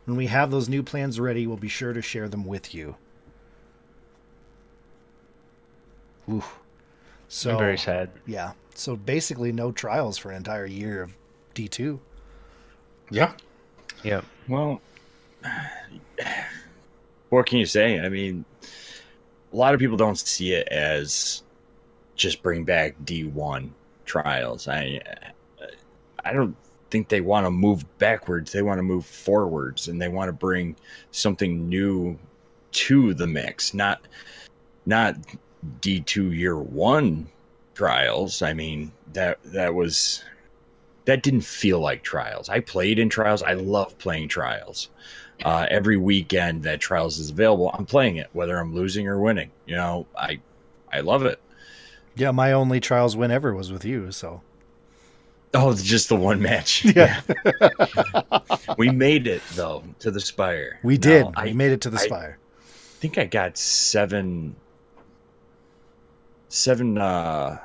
When 0.05 0.17
we 0.17 0.25
have 0.27 0.49
those 0.49 0.67
new 0.67 0.81
plans 0.81 1.19
ready, 1.19 1.45
we'll 1.45 1.57
be 1.57 1.67
sure 1.67 1.93
to 1.93 2.01
share 2.01 2.27
them 2.27 2.43
with 2.43 2.73
you. 2.73 2.95
Ooh. 6.27 6.43
So 7.27 7.51
I'm 7.51 7.57
very 7.59 7.77
sad. 7.77 8.09
yeah. 8.25 8.53
So 8.73 8.95
basically, 8.95 9.51
no 9.51 9.71
trials 9.71 10.17
for 10.17 10.31
an 10.31 10.37
entire 10.37 10.65
year 10.65 11.03
of 11.03 11.15
D 11.53 11.67
two. 11.67 11.99
Yeah. 13.11 13.33
Yeah. 14.03 14.21
Well, 14.47 14.81
what 17.29 17.45
can 17.45 17.59
you 17.59 17.67
say? 17.67 17.99
I 17.99 18.09
mean, 18.09 18.45
a 19.53 19.55
lot 19.55 19.73
of 19.73 19.79
people 19.79 19.97
don't 19.97 20.17
see 20.17 20.53
it 20.53 20.67
as 20.69 21.43
just 22.15 22.41
bring 22.41 22.63
back 22.63 22.95
D1 23.05 23.69
trials. 24.05 24.67
I 24.67 24.99
I 26.25 26.33
don't 26.33 26.55
think 26.89 27.09
they 27.09 27.21
want 27.21 27.45
to 27.45 27.51
move 27.51 27.85
backwards. 27.97 28.51
They 28.51 28.61
want 28.61 28.79
to 28.79 28.83
move 28.83 29.05
forwards 29.05 29.87
and 29.87 30.01
they 30.01 30.07
want 30.07 30.29
to 30.29 30.33
bring 30.33 30.75
something 31.11 31.69
new 31.69 32.17
to 32.71 33.13
the 33.13 33.27
mix, 33.27 33.73
not 33.73 34.01
not 34.85 35.15
D2 35.81 36.35
year 36.35 36.57
1 36.57 37.27
trials. 37.75 38.41
I 38.41 38.53
mean, 38.53 38.91
that 39.13 39.39
that 39.43 39.73
was 39.73 40.23
that 41.05 41.21
didn't 41.21 41.41
feel 41.41 41.79
like 41.79 42.03
trials. 42.03 42.49
I 42.49 42.59
played 42.59 42.97
in 42.97 43.09
trials. 43.09 43.43
I 43.43 43.53
love 43.53 43.97
playing 43.97 44.29
trials. 44.29 44.89
Uh, 45.43 45.67
every 45.69 45.97
weekend 45.97 46.63
that 46.63 46.79
trials 46.79 47.19
is 47.19 47.29
available, 47.29 47.69
I'm 47.73 47.85
playing 47.85 48.15
it, 48.17 48.29
whether 48.33 48.57
I'm 48.57 48.73
losing 48.73 49.07
or 49.07 49.19
winning. 49.19 49.51
You 49.65 49.75
know, 49.75 50.07
I 50.17 50.39
I 50.91 51.01
love 51.01 51.23
it. 51.25 51.39
Yeah, 52.15 52.31
my 52.31 52.51
only 52.53 52.79
trials 52.79 53.15
win 53.17 53.31
ever 53.31 53.53
was 53.53 53.71
with 53.71 53.83
you. 53.83 54.11
So 54.11 54.41
Oh, 55.55 55.69
it's 55.71 55.83
just 55.83 56.09
the 56.09 56.15
one 56.15 56.41
match. 56.41 56.85
Yeah. 56.95 57.21
we 58.77 58.89
made 58.89 59.27
it 59.27 59.41
though 59.53 59.83
to 59.99 60.11
the 60.11 60.19
spire. 60.19 60.79
we 60.83 60.95
Now, 60.95 60.99
did. 60.99 61.25
I 61.35 61.53
made 61.53 61.71
it 61.71 61.81
to 61.81 61.89
the 61.89 61.99
I- 61.99 62.05
spire. 62.05 62.37
I 62.65 62.99
think 63.03 63.17
I 63.17 63.25
got 63.25 63.57
seven 63.57 64.55
seven 66.47 66.97
uh 66.97 67.59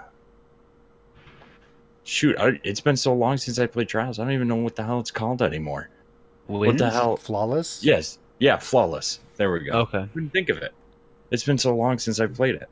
shoot, 2.05 2.37
I, 2.39 2.59
it's 2.65 2.81
been 2.81 2.97
so 2.97 3.15
long 3.15 3.37
since 3.37 3.59
I 3.59 3.67
played 3.67 3.89
trials. 3.89 4.19
I 4.19 4.25
don't 4.25 4.33
even 4.33 4.49
know 4.49 4.57
what 4.57 4.75
the 4.77 4.83
hell 4.83 4.99
it's 4.99 5.11
called 5.11 5.43
anymore. 5.43 5.91
What 6.49 6.79
the 6.79 6.91
hell? 6.91 7.17
Flawless. 7.17 7.85
Yes. 7.85 8.19
Yeah, 8.39 8.57
flawless. 8.57 9.21
There 9.37 9.53
we 9.53 9.61
go. 9.61 9.73
Okay. 9.81 10.09
couldn't 10.13 10.31
think 10.31 10.49
of 10.49 10.59
it. 10.59 10.73
It's 11.31 11.45
been 11.45 11.59
so 11.59 11.75
long 11.77 11.99
since 11.99 12.21
I 12.21 12.27
played 12.27 12.57
it. 12.57 12.69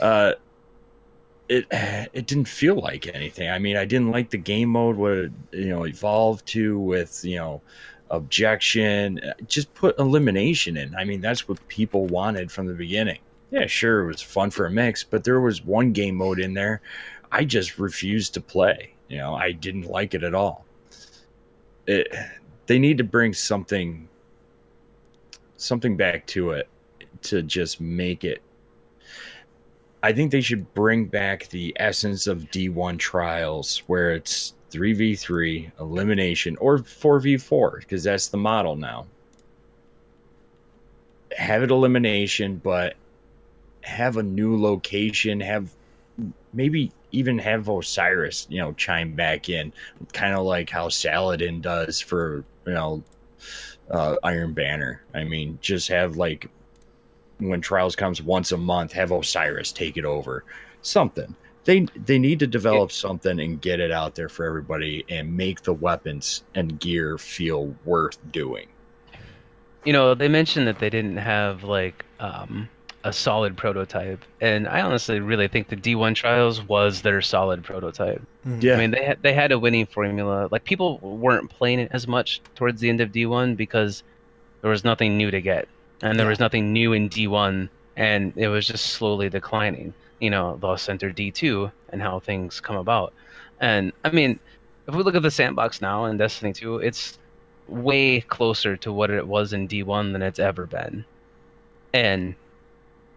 Uh, 0.00 0.34
it 1.48 1.66
it 1.70 2.26
didn't 2.26 2.48
feel 2.48 2.76
like 2.76 3.06
anything. 3.08 3.50
I 3.50 3.58
mean, 3.58 3.76
I 3.76 3.84
didn't 3.84 4.10
like 4.10 4.30
the 4.30 4.38
game 4.38 4.68
mode 4.70 4.96
what 4.96 5.12
it 5.12 5.32
you 5.52 5.68
know 5.68 5.84
evolved 5.84 6.46
to 6.48 6.78
with 6.78 7.24
you 7.24 7.36
know 7.36 7.62
objection. 8.10 9.20
Just 9.46 9.72
put 9.74 9.98
elimination 9.98 10.76
in. 10.76 10.94
I 10.94 11.04
mean, 11.04 11.20
that's 11.20 11.48
what 11.48 11.66
people 11.68 12.06
wanted 12.06 12.52
from 12.52 12.66
the 12.66 12.74
beginning. 12.74 13.18
Yeah, 13.50 13.66
sure, 13.66 14.02
it 14.02 14.06
was 14.06 14.22
fun 14.22 14.50
for 14.50 14.66
a 14.66 14.70
mix, 14.70 15.02
but 15.02 15.24
there 15.24 15.40
was 15.40 15.64
one 15.64 15.92
game 15.92 16.14
mode 16.14 16.38
in 16.38 16.54
there 16.54 16.82
I 17.32 17.44
just 17.44 17.78
refused 17.78 18.34
to 18.34 18.40
play. 18.40 18.92
You 19.08 19.18
know, 19.18 19.34
I 19.34 19.52
didn't 19.52 19.86
like 19.86 20.14
it 20.14 20.22
at 20.22 20.34
all. 20.34 20.64
It, 21.86 22.08
they 22.70 22.78
need 22.78 22.98
to 22.98 23.02
bring 23.02 23.34
something 23.34 24.08
something 25.56 25.96
back 25.96 26.24
to 26.24 26.52
it 26.52 26.68
to 27.20 27.42
just 27.42 27.80
make 27.80 28.22
it 28.22 28.40
I 30.04 30.12
think 30.12 30.30
they 30.30 30.40
should 30.40 30.72
bring 30.72 31.06
back 31.06 31.48
the 31.48 31.76
essence 31.80 32.28
of 32.28 32.48
D1 32.52 32.96
trials 33.00 33.82
where 33.88 34.12
it's 34.12 34.54
3v3 34.70 35.72
elimination 35.80 36.56
or 36.58 36.78
4v4 36.78 37.80
because 37.80 38.04
that's 38.04 38.28
the 38.28 38.36
model 38.36 38.76
now. 38.76 39.04
Have 41.36 41.64
it 41.64 41.72
elimination 41.72 42.60
but 42.62 42.94
have 43.82 44.16
a 44.16 44.22
new 44.22 44.56
location, 44.56 45.40
have 45.40 45.70
maybe 46.52 46.92
even 47.12 47.38
have 47.38 47.68
Osiris, 47.68 48.46
you 48.48 48.58
know, 48.58 48.72
chime 48.74 49.14
back 49.14 49.48
in, 49.48 49.72
kind 50.12 50.34
of 50.34 50.44
like 50.44 50.70
how 50.70 50.88
Saladin 50.88 51.60
does 51.60 52.00
for, 52.00 52.44
you 52.66 52.74
know, 52.74 53.02
uh, 53.90 54.16
Iron 54.22 54.52
Banner. 54.52 55.02
I 55.14 55.24
mean, 55.24 55.58
just 55.60 55.88
have 55.88 56.16
like 56.16 56.48
when 57.38 57.60
Trials 57.60 57.96
comes 57.96 58.22
once 58.22 58.52
a 58.52 58.56
month, 58.56 58.92
have 58.92 59.10
Osiris 59.10 59.72
take 59.72 59.96
it 59.96 60.04
over. 60.04 60.44
Something. 60.82 61.34
They 61.64 61.86
they 62.04 62.18
need 62.18 62.38
to 62.38 62.46
develop 62.46 62.90
something 62.90 63.38
and 63.40 63.60
get 63.60 63.80
it 63.80 63.90
out 63.90 64.14
there 64.14 64.28
for 64.28 64.46
everybody 64.46 65.04
and 65.08 65.36
make 65.36 65.62
the 65.62 65.74
weapons 65.74 66.42
and 66.54 66.80
gear 66.80 67.18
feel 67.18 67.74
worth 67.84 68.18
doing. 68.32 68.68
You 69.84 69.92
know, 69.92 70.14
they 70.14 70.28
mentioned 70.28 70.66
that 70.66 70.78
they 70.78 70.90
didn't 70.90 71.18
have 71.18 71.64
like 71.64 72.04
um, 72.18 72.68
a 73.04 73.12
solid 73.12 73.56
prototype, 73.56 74.22
and 74.40 74.68
I 74.68 74.82
honestly 74.82 75.20
really 75.20 75.48
think 75.48 75.68
the 75.68 75.76
D1 75.76 76.14
Trials 76.14 76.62
was 76.62 77.00
their 77.02 77.22
solid 77.22 77.64
prototype. 77.64 78.20
Mhm. 78.46 78.62
Yeah. 78.62 78.74
I 78.74 78.76
mean, 78.78 78.90
they 78.90 79.04
had 79.04 79.22
they 79.22 79.32
had 79.32 79.52
a 79.52 79.58
winning 79.58 79.86
formula. 79.86 80.48
Like 80.50 80.64
people 80.64 80.98
weren't 80.98 81.48
playing 81.50 81.80
it 81.80 81.88
as 81.92 82.06
much 82.06 82.40
towards 82.54 82.80
the 82.80 82.88
end 82.90 83.00
of 83.00 83.10
D1 83.12 83.56
because 83.56 84.02
there 84.60 84.70
was 84.70 84.84
nothing 84.84 85.16
new 85.16 85.30
to 85.30 85.40
get, 85.40 85.66
and 86.02 86.18
there 86.18 86.26
Yeah. 86.26 86.30
was 86.30 86.40
nothing 86.40 86.72
new 86.72 86.92
in 86.92 87.08
D1, 87.08 87.70
and 87.96 88.32
it 88.36 88.48
was 88.48 88.66
just 88.66 88.86
slowly 88.86 89.28
declining. 89.30 89.94
You 90.20 90.28
know, 90.30 90.58
Lost 90.60 90.84
Center 90.84 91.10
D2 91.10 91.72
and 91.90 92.02
how 92.02 92.18
things 92.20 92.60
come 92.60 92.76
about. 92.76 93.14
And 93.60 93.92
I 94.04 94.10
mean, 94.10 94.38
if 94.86 94.94
we 94.94 95.02
look 95.02 95.14
at 95.14 95.22
the 95.22 95.30
sandbox 95.30 95.80
now 95.80 96.04
in 96.04 96.18
Destiny 96.18 96.52
2, 96.52 96.76
it's 96.78 97.18
way 97.68 98.20
closer 98.20 98.76
to 98.76 98.92
what 98.92 99.10
it 99.10 99.26
was 99.26 99.52
in 99.54 99.66
D1 99.68 100.12
than 100.12 100.20
it's 100.22 100.38
ever 100.38 100.66
been. 100.66 101.04
And 101.94 102.34
w- 102.34 102.36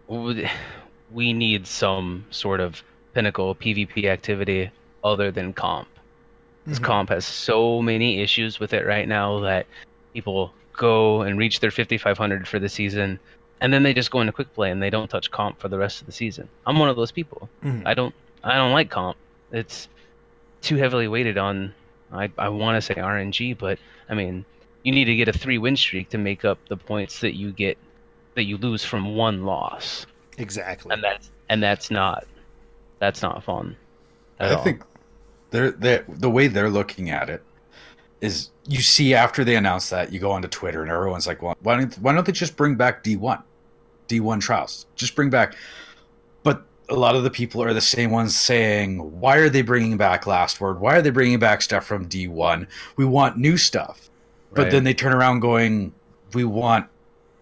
we 0.08 1.32
need 1.32 1.66
some 1.66 2.24
sort 2.30 2.60
of 2.60 2.82
pinnacle 3.14 3.54
PvP 3.54 4.04
activity 4.06 4.70
other 5.02 5.30
than 5.30 5.52
comp. 5.52 5.88
This 6.66 6.78
Mhm. 6.78 6.84
comp 6.84 7.08
has 7.10 7.24
so 7.26 7.82
many 7.82 8.20
issues 8.20 8.58
with 8.58 8.72
it 8.72 8.86
right 8.86 9.06
now 9.06 9.40
that 9.40 9.66
people 10.12 10.52
go 10.72 11.22
and 11.22 11.38
reach 11.38 11.60
their 11.60 11.70
5500 11.70 12.48
for 12.48 12.58
the 12.58 12.68
season 12.68 13.18
and 13.60 13.72
then 13.72 13.82
they 13.82 13.94
just 13.94 14.10
go 14.10 14.20
into 14.20 14.32
quick 14.32 14.52
play 14.54 14.70
and 14.70 14.82
they 14.82 14.90
don't 14.90 15.08
touch 15.08 15.30
comp 15.30 15.58
for 15.60 15.68
the 15.68 15.78
rest 15.78 16.00
of 16.00 16.06
the 16.06 16.12
season. 16.12 16.48
I'm 16.66 16.78
one 16.78 16.88
of 16.88 16.96
those 16.96 17.12
people. 17.12 17.48
Mhm. 17.62 17.82
I 17.86 17.94
don't 17.94 18.14
I 18.42 18.56
don't 18.56 18.72
like 18.72 18.90
comp. 18.90 19.16
It's 19.52 19.88
too 20.60 20.76
heavily 20.76 21.08
weighted 21.08 21.38
on 21.38 21.74
I 22.12 22.30
I 22.38 22.48
want 22.48 22.76
to 22.76 22.82
say 22.82 22.94
RNG, 22.94 23.52
but 23.56 23.78
I 24.08 24.14
mean, 24.14 24.44
you 24.82 24.92
need 24.92 25.04
to 25.06 25.16
get 25.16 25.28
a 25.28 25.32
3 25.32 25.58
win 25.58 25.76
streak 25.76 26.08
to 26.10 26.18
make 26.18 26.44
up 26.44 26.58
the 26.68 26.76
points 26.76 27.20
that 27.20 27.34
you 27.36 27.52
get 27.52 27.78
that 28.34 28.44
you 28.44 28.56
lose 28.56 28.84
from 28.84 29.14
one 29.14 29.44
loss. 29.44 30.06
Exactly. 30.38 30.92
And 30.92 31.02
that's 31.02 31.30
and 31.48 31.62
that's 31.62 31.90
not 31.90 32.24
that's 32.98 33.22
not 33.22 33.42
fun. 33.42 33.76
at 34.40 34.50
I 34.50 34.54
all. 34.54 34.64
think 34.64 34.82
they're, 35.50 35.70
they're 35.70 36.04
the 36.08 36.30
way 36.30 36.48
they're 36.48 36.70
looking 36.70 37.10
at 37.10 37.28
it 37.30 37.42
is 38.20 38.50
you 38.66 38.80
see 38.80 39.14
after 39.14 39.44
they 39.44 39.56
announce 39.56 39.90
that 39.90 40.12
you 40.12 40.18
go 40.18 40.30
onto 40.32 40.48
Twitter 40.48 40.82
and 40.82 40.90
everyone's 40.90 41.26
like, 41.26 41.42
well, 41.42 41.56
why 41.62 41.76
don't 41.76 41.94
why 41.98 42.12
don't 42.12 42.26
they 42.26 42.32
just 42.32 42.56
bring 42.56 42.74
back 42.74 43.02
D 43.02 43.16
one, 43.16 43.42
D 44.08 44.20
one 44.20 44.40
trials, 44.40 44.86
just 44.96 45.14
bring 45.14 45.30
back. 45.30 45.54
But 46.42 46.64
a 46.88 46.94
lot 46.94 47.14
of 47.14 47.22
the 47.22 47.30
people 47.30 47.62
are 47.62 47.74
the 47.74 47.80
same 47.80 48.10
ones 48.10 48.36
saying, 48.36 49.20
why 49.20 49.36
are 49.36 49.48
they 49.48 49.62
bringing 49.62 49.96
back 49.96 50.26
Last 50.26 50.60
Word? 50.60 50.80
Why 50.80 50.96
are 50.96 51.02
they 51.02 51.10
bringing 51.10 51.38
back 51.38 51.62
stuff 51.62 51.84
from 51.84 52.08
D 52.08 52.26
one? 52.26 52.66
We 52.96 53.04
want 53.04 53.36
new 53.36 53.56
stuff. 53.56 54.10
But 54.54 54.70
then 54.70 54.84
they 54.84 54.94
turn 54.94 55.12
around 55.12 55.40
going, 55.40 55.92
we 56.32 56.44
want 56.44 56.86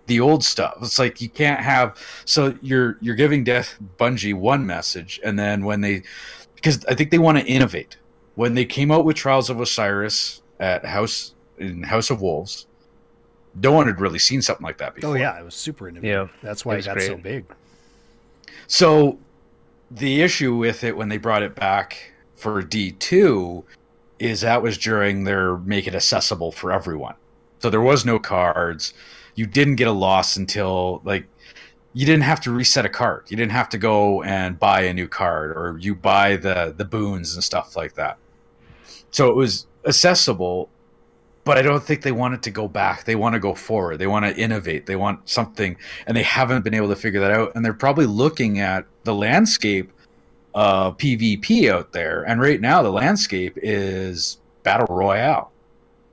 the 0.06 0.20
old 0.20 0.44
stuff. 0.44 0.78
It's 0.82 0.98
like 0.98 1.20
you 1.20 1.28
can't 1.28 1.60
have 1.60 1.96
so 2.24 2.56
you're 2.60 2.98
you're 3.00 3.14
giving 3.14 3.44
Death 3.44 3.78
Bungie 3.98 4.34
one 4.34 4.66
message 4.66 5.20
and 5.24 5.38
then 5.38 5.64
when 5.64 5.80
they 5.80 6.02
because 6.54 6.84
I 6.86 6.94
think 6.94 7.10
they 7.10 7.18
want 7.18 7.38
to 7.38 7.44
innovate. 7.44 7.96
When 8.34 8.54
they 8.54 8.64
came 8.64 8.90
out 8.90 9.04
with 9.04 9.16
Trials 9.16 9.50
of 9.50 9.60
Osiris 9.60 10.42
at 10.58 10.84
House 10.86 11.34
in 11.58 11.82
House 11.82 12.10
of 12.10 12.22
Wolves, 12.22 12.66
no 13.54 13.72
one 13.72 13.86
had 13.86 14.00
really 14.00 14.18
seen 14.18 14.40
something 14.40 14.64
like 14.64 14.78
that 14.78 14.92
oh, 14.92 14.94
before. 14.94 15.10
Oh 15.10 15.14
yeah, 15.14 15.38
it 15.38 15.44
was 15.44 15.54
super 15.54 15.88
innovative. 15.88 16.30
Yeah, 16.30 16.38
That's 16.42 16.64
why 16.64 16.74
it 16.74 16.76
it 16.76 16.78
was 16.78 16.86
got 16.86 17.00
so 17.02 17.16
big. 17.16 17.44
So 18.66 19.18
the 19.90 20.22
issue 20.22 20.54
with 20.56 20.84
it 20.84 20.96
when 20.96 21.08
they 21.08 21.18
brought 21.18 21.42
it 21.42 21.54
back 21.54 22.12
for 22.36 22.62
D2 22.62 23.64
is 24.18 24.40
that 24.40 24.62
was 24.62 24.78
during 24.78 25.24
their 25.24 25.58
make 25.58 25.86
it 25.86 25.94
accessible 25.94 26.52
for 26.52 26.72
everyone. 26.72 27.14
So 27.58 27.70
there 27.70 27.80
was 27.80 28.04
no 28.04 28.18
cards. 28.18 28.94
You 29.34 29.46
didn't 29.46 29.76
get 29.76 29.88
a 29.88 29.92
loss 29.92 30.36
until 30.36 31.00
like 31.04 31.26
you 31.94 32.06
didn't 32.06 32.22
have 32.22 32.40
to 32.42 32.50
reset 32.50 32.86
a 32.86 32.88
card. 32.88 33.24
You 33.28 33.36
didn't 33.36 33.52
have 33.52 33.68
to 33.70 33.78
go 33.78 34.22
and 34.22 34.58
buy 34.58 34.82
a 34.82 34.94
new 34.94 35.08
card 35.08 35.52
or 35.52 35.78
you 35.78 35.94
buy 35.94 36.36
the 36.36 36.74
the 36.76 36.84
boons 36.84 37.34
and 37.34 37.44
stuff 37.44 37.76
like 37.76 37.94
that. 37.94 38.18
So 39.10 39.28
it 39.28 39.36
was 39.36 39.66
accessible, 39.86 40.70
but 41.44 41.58
I 41.58 41.62
don't 41.62 41.82
think 41.82 42.02
they 42.02 42.12
wanted 42.12 42.42
to 42.44 42.50
go 42.50 42.68
back. 42.68 43.04
They 43.04 43.16
want 43.16 43.34
to 43.34 43.40
go 43.40 43.54
forward. 43.54 43.98
They 43.98 44.06
want 44.06 44.24
to 44.24 44.36
innovate. 44.36 44.86
They 44.86 44.96
want 44.96 45.28
something 45.28 45.76
and 46.06 46.16
they 46.16 46.22
haven't 46.22 46.62
been 46.62 46.74
able 46.74 46.88
to 46.88 46.96
figure 46.96 47.20
that 47.20 47.30
out. 47.30 47.52
And 47.54 47.64
they're 47.64 47.74
probably 47.74 48.06
looking 48.06 48.58
at 48.60 48.86
the 49.04 49.14
landscape 49.14 49.92
of 50.54 50.96
PvP 50.98 51.70
out 51.70 51.92
there. 51.92 52.22
And 52.24 52.40
right 52.40 52.60
now, 52.60 52.82
the 52.82 52.90
landscape 52.90 53.58
is 53.62 54.38
battle 54.62 54.94
royale, 54.94 55.50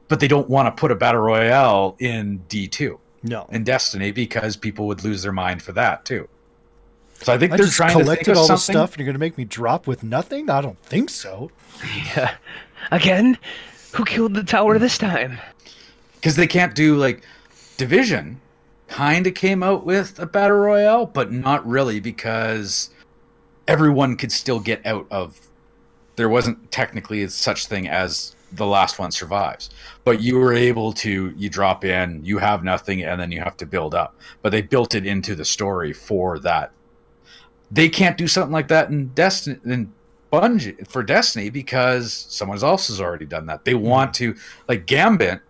but 0.08 0.20
they 0.20 0.28
don't 0.28 0.50
want 0.50 0.66
to 0.68 0.80
put 0.80 0.92
a 0.92 0.96
battle 0.96 1.22
royale 1.22 1.96
in 2.00 2.38
D 2.48 2.68
two 2.68 3.00
No, 3.22 3.48
in 3.52 3.64
Destiny 3.64 4.12
because 4.12 4.56
people 4.56 4.88
would 4.88 5.04
lose 5.04 5.24
their 5.24 5.32
mind 5.32 5.62
for 5.62 5.72
that 5.74 6.06
too. 6.06 6.28
So 7.22 7.34
I 7.34 7.38
think 7.38 7.52
I 7.52 7.58
they're 7.58 7.66
just 7.66 7.76
trying 7.76 7.90
to 7.90 7.96
think 7.96 8.06
collected 8.06 8.32
of 8.32 8.38
all 8.38 8.48
something. 8.48 8.74
the 8.74 8.80
stuff, 8.80 8.92
and 8.94 9.00
you're 9.00 9.08
gonna 9.08 9.20
make 9.20 9.38
me 9.38 9.46
drop 9.46 9.88
with 9.88 10.04
nothing? 10.04 10.50
I 10.50 10.62
don't 10.62 10.82
think 10.84 11.10
so. 11.10 11.52
Yeah. 12.16 12.36
Again, 12.92 13.38
who 13.94 14.06
killed 14.06 14.34
the 14.34 14.44
tower 14.44 14.80
this 14.80 14.98
time? 14.98 15.40
because 16.16 16.36
they 16.36 16.48
can't 16.48 16.76
do 16.76 16.96
like 16.96 17.24
division 17.78 18.40
kind 18.90 19.26
of 19.28 19.34
came 19.34 19.64
out 19.64 19.86
with 19.86 20.20
a 20.20 20.26
battle 20.26 20.58
royale 20.58 21.06
but 21.06 21.32
not 21.32 21.66
really 21.66 22.00
because 22.00 22.90
everyone 23.68 24.18
could 24.18 24.32
still 24.32 24.60
get 24.60 24.86
out 24.86 25.08
of 25.12 25.40
there 26.18 26.28
wasn't 26.28 26.72
technically 26.72 27.26
such 27.30 27.68
thing 27.68 27.88
as 27.88 28.36
the 28.54 28.66
last 28.66 29.00
one 29.00 29.12
survives. 29.12 29.70
But 30.04 30.22
you 30.22 30.38
were 30.38 30.54
able 30.54 30.94
to 30.94 31.34
you 31.36 31.50
drop 31.50 31.86
in 31.86 32.24
you 32.24 32.38
have 32.38 32.64
nothing 32.64 33.04
and 33.04 33.20
then 33.20 33.32
you 33.32 33.40
have 33.42 33.58
to 33.58 33.66
build 33.66 33.94
up. 33.94 34.16
But 34.42 34.52
they 34.52 34.62
built 34.62 34.96
it 34.96 35.06
into 35.06 35.36
the 35.36 35.46
story 35.46 35.94
for 35.94 36.40
that. 36.40 36.72
They 37.72 37.90
can't 37.90 38.18
do 38.18 38.28
something 38.28 38.54
like 38.54 38.68
that 38.70 38.90
in 38.90 39.10
destiny 39.10 39.60
in 39.66 39.94
bungie 40.32 40.88
for 40.88 41.02
destiny 41.04 41.50
because 41.50 42.14
someone 42.14 42.64
else 42.64 42.88
has 42.88 43.02
already 43.02 43.26
done 43.26 43.46
that. 43.48 43.66
They 43.66 43.74
mm-hmm. 43.74 43.86
want 43.86 44.14
to 44.16 44.36
like 44.68 44.86
gambit 44.86 45.42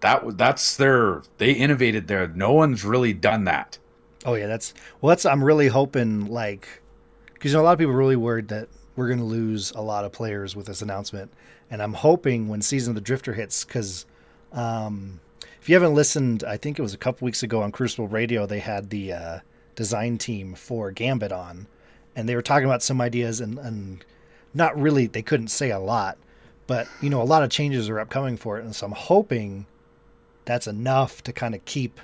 that 0.00 0.24
was 0.24 0.36
that's 0.36 0.76
their 0.76 1.22
they 1.38 1.52
innovated 1.52 2.06
there. 2.06 2.28
No 2.28 2.52
one's 2.52 2.84
really 2.84 3.12
done 3.12 3.44
that. 3.44 3.78
Oh 4.24 4.34
yeah, 4.34 4.46
that's 4.46 4.74
well. 5.00 5.08
That's 5.08 5.26
I'm 5.26 5.42
really 5.42 5.68
hoping 5.68 6.26
like 6.26 6.82
because 7.34 7.52
you 7.52 7.58
know 7.58 7.62
a 7.62 7.64
lot 7.64 7.72
of 7.72 7.78
people 7.78 7.94
are 7.94 7.98
really 7.98 8.16
worried 8.16 8.48
that 8.48 8.68
we're 8.96 9.08
going 9.08 9.18
to 9.18 9.24
lose 9.24 9.70
a 9.72 9.80
lot 9.80 10.04
of 10.04 10.12
players 10.12 10.56
with 10.56 10.66
this 10.66 10.82
announcement, 10.82 11.32
and 11.70 11.82
I'm 11.82 11.94
hoping 11.94 12.48
when 12.48 12.62
Season 12.62 12.92
of 12.92 12.94
the 12.94 13.00
Drifter 13.00 13.34
hits 13.34 13.64
because 13.64 14.06
um, 14.52 15.20
if 15.60 15.68
you 15.68 15.74
haven't 15.74 15.94
listened, 15.94 16.44
I 16.44 16.56
think 16.56 16.78
it 16.78 16.82
was 16.82 16.94
a 16.94 16.98
couple 16.98 17.26
weeks 17.26 17.42
ago 17.42 17.62
on 17.62 17.72
Crucible 17.72 18.08
Radio 18.08 18.46
they 18.46 18.60
had 18.60 18.90
the 18.90 19.12
uh, 19.12 19.38
design 19.74 20.18
team 20.18 20.54
for 20.54 20.90
Gambit 20.90 21.32
on, 21.32 21.66
and 22.16 22.28
they 22.28 22.34
were 22.34 22.42
talking 22.42 22.66
about 22.66 22.82
some 22.82 23.00
ideas 23.00 23.40
and 23.40 23.58
and 23.58 24.04
not 24.54 24.78
really 24.78 25.06
they 25.06 25.22
couldn't 25.22 25.48
say 25.48 25.70
a 25.70 25.78
lot, 25.78 26.18
but 26.66 26.88
you 27.02 27.10
know 27.10 27.22
a 27.22 27.24
lot 27.24 27.42
of 27.42 27.50
changes 27.50 27.88
are 27.88 28.00
upcoming 28.00 28.36
for 28.36 28.58
it, 28.58 28.64
and 28.64 28.74
so 28.74 28.86
I'm 28.86 28.92
hoping 28.92 29.66
that's 30.44 30.66
enough 30.66 31.22
to 31.24 31.32
kind 31.32 31.54
of 31.54 31.64
keep 31.66 32.00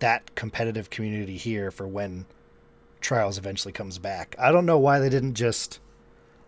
that 0.00 0.34
competitive 0.34 0.90
community 0.90 1.38
here 1.38 1.70
for 1.70 1.86
when 1.88 2.26
Trials 3.00 3.38
eventually 3.38 3.72
comes 3.72 3.98
back. 3.98 4.34
I 4.38 4.52
don't 4.52 4.66
know 4.66 4.78
why 4.78 4.98
they 4.98 5.08
didn't 5.08 5.34
just 5.34 5.80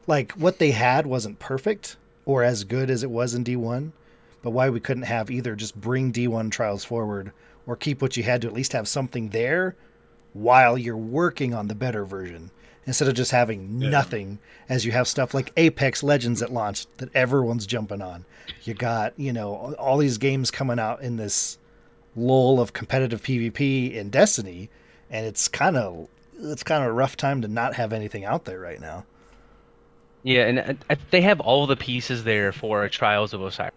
like 0.07 0.33
what 0.33 0.59
they 0.59 0.73
had 0.73 1.07
wasn't 1.07 1.39
perfect 1.39 1.97
or 2.27 2.43
as 2.43 2.65
good 2.65 2.91
as 2.91 3.03
it 3.03 3.11
was 3.11 3.33
in 3.35 3.43
D1, 3.45 3.93
but 4.43 4.51
why 4.51 4.69
we 4.69 4.81
couldn't 4.81 5.05
have 5.05 5.31
either 5.31 5.55
just 5.57 5.81
bring 5.81 6.13
D1 6.13 6.51
Trials 6.51 6.85
forward 6.85 7.33
or 7.67 7.75
keep 7.77 8.03
what 8.03 8.17
you 8.19 8.23
had 8.25 8.43
to 8.43 8.47
at 8.49 8.53
least 8.53 8.75
have 8.75 8.87
something 8.87 9.31
there 9.31 9.75
while 10.35 10.77
you're 10.77 10.97
working 10.97 11.55
on 11.55 11.69
the 11.69 11.75
better 11.75 12.05
version 12.05 12.51
instead 12.85 13.09
of 13.09 13.15
just 13.15 13.31
having 13.31 13.81
Yeah. 13.81 13.89
nothing 13.89 14.39
as 14.69 14.85
you 14.85 14.93
have 14.93 15.09
stuff 15.09 15.33
like 15.35 15.53
Apex 15.57 16.03
Legends 16.03 16.43
at 16.43 16.53
launch 16.53 16.87
that 16.99 17.09
everyone's 17.15 17.67
jumping 17.67 18.03
on. 18.03 18.25
You 18.63 18.75
got, 18.75 19.15
you 19.17 19.33
know, 19.33 19.75
all 19.79 19.97
these 19.99 20.19
games 20.19 20.51
coming 20.51 20.79
out 20.79 21.01
in 21.01 21.17
this 21.17 21.59
lull 22.15 22.61
of 22.61 22.73
competitive 22.73 23.23
PvP 23.23 23.93
in 23.95 24.11
Destiny, 24.11 24.69
and 25.11 25.27
it's 25.27 25.49
kind 25.49 25.77
of 25.77 26.09
it's 26.39 26.63
kind 26.63 26.83
of 26.85 26.91
a 26.91 26.93
rough 26.93 27.17
time 27.17 27.41
to 27.43 27.49
not 27.49 27.75
have 27.77 27.93
anything 27.95 28.25
out 28.25 28.45
there 28.45 28.61
right 28.61 28.81
now. 28.81 29.05
Yeah, 30.27 30.47
and 30.47 30.59
uh, 30.59 30.75
uh, 30.91 30.97
they 31.13 31.21
have 31.21 31.39
all 31.39 31.69
the 31.69 31.77
pieces 31.77 32.25
there 32.25 32.51
for 32.51 32.83
a 32.83 32.91
Trials 32.91 33.33
of 33.33 33.43
Osiris. 33.43 33.73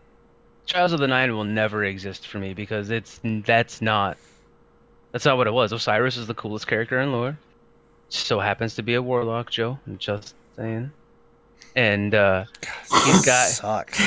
Trials 0.66 0.94
of 0.94 1.00
the 1.00 1.08
Nine 1.08 1.32
will 1.36 1.44
never 1.44 1.84
exist 1.84 2.26
for 2.26 2.40
me 2.40 2.56
because 2.56 2.90
it's 2.90 3.20
that's 3.24 3.84
not 3.84 4.18
that's 5.12 5.26
not 5.26 5.38
what 5.38 5.46
it 5.46 5.54
was. 5.54 5.72
Osiris 5.72 6.18
is 6.18 6.26
the 6.26 6.34
coolest 6.34 6.66
character 6.66 7.00
in 7.00 7.12
lore. 7.12 7.38
So 8.10 8.40
happens 8.40 8.74
to 8.76 8.82
be 8.82 8.96
a 8.96 9.02
warlock, 9.02 9.52
Joe. 9.52 9.78
I'm 9.86 10.00
just 10.00 10.34
saying. 10.56 10.90
And 11.76 12.16
uh 12.16 12.46
He's 13.06 13.24
got- 13.24 13.50
sucks. 13.50 14.02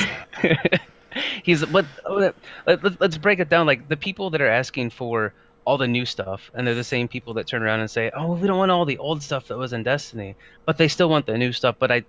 he's 1.43 1.63
but 1.63 1.85
let, 2.09 2.35
let, 2.67 2.99
let's 2.99 3.17
break 3.17 3.39
it 3.39 3.47
down 3.47 3.67
like 3.67 3.87
the 3.87 3.95
people 3.95 4.31
that 4.31 4.41
are 4.41 4.49
asking 4.49 4.89
for 4.89 5.33
all 5.65 5.77
the 5.77 5.87
new 5.87 6.05
stuff 6.05 6.51
and 6.53 6.65
they're 6.67 6.75
the 6.75 6.83
same 6.83 7.07
people 7.07 7.33
that 7.33 7.47
turn 7.47 7.63
around 7.63 7.79
and 7.79 7.89
say 7.89 8.11
oh 8.15 8.33
we 8.33 8.47
don't 8.47 8.57
want 8.57 8.71
all 8.71 8.85
the 8.85 8.97
old 8.97 9.21
stuff 9.23 9.47
that 9.47 9.57
was 9.57 9.73
in 9.73 9.83
destiny 9.83 10.35
but 10.65 10.77
they 10.77 10.87
still 10.87 11.09
want 11.09 11.25
the 11.25 11.37
new 11.37 11.51
stuff. 11.53 11.75
But 11.79 11.91
i 11.91 12.03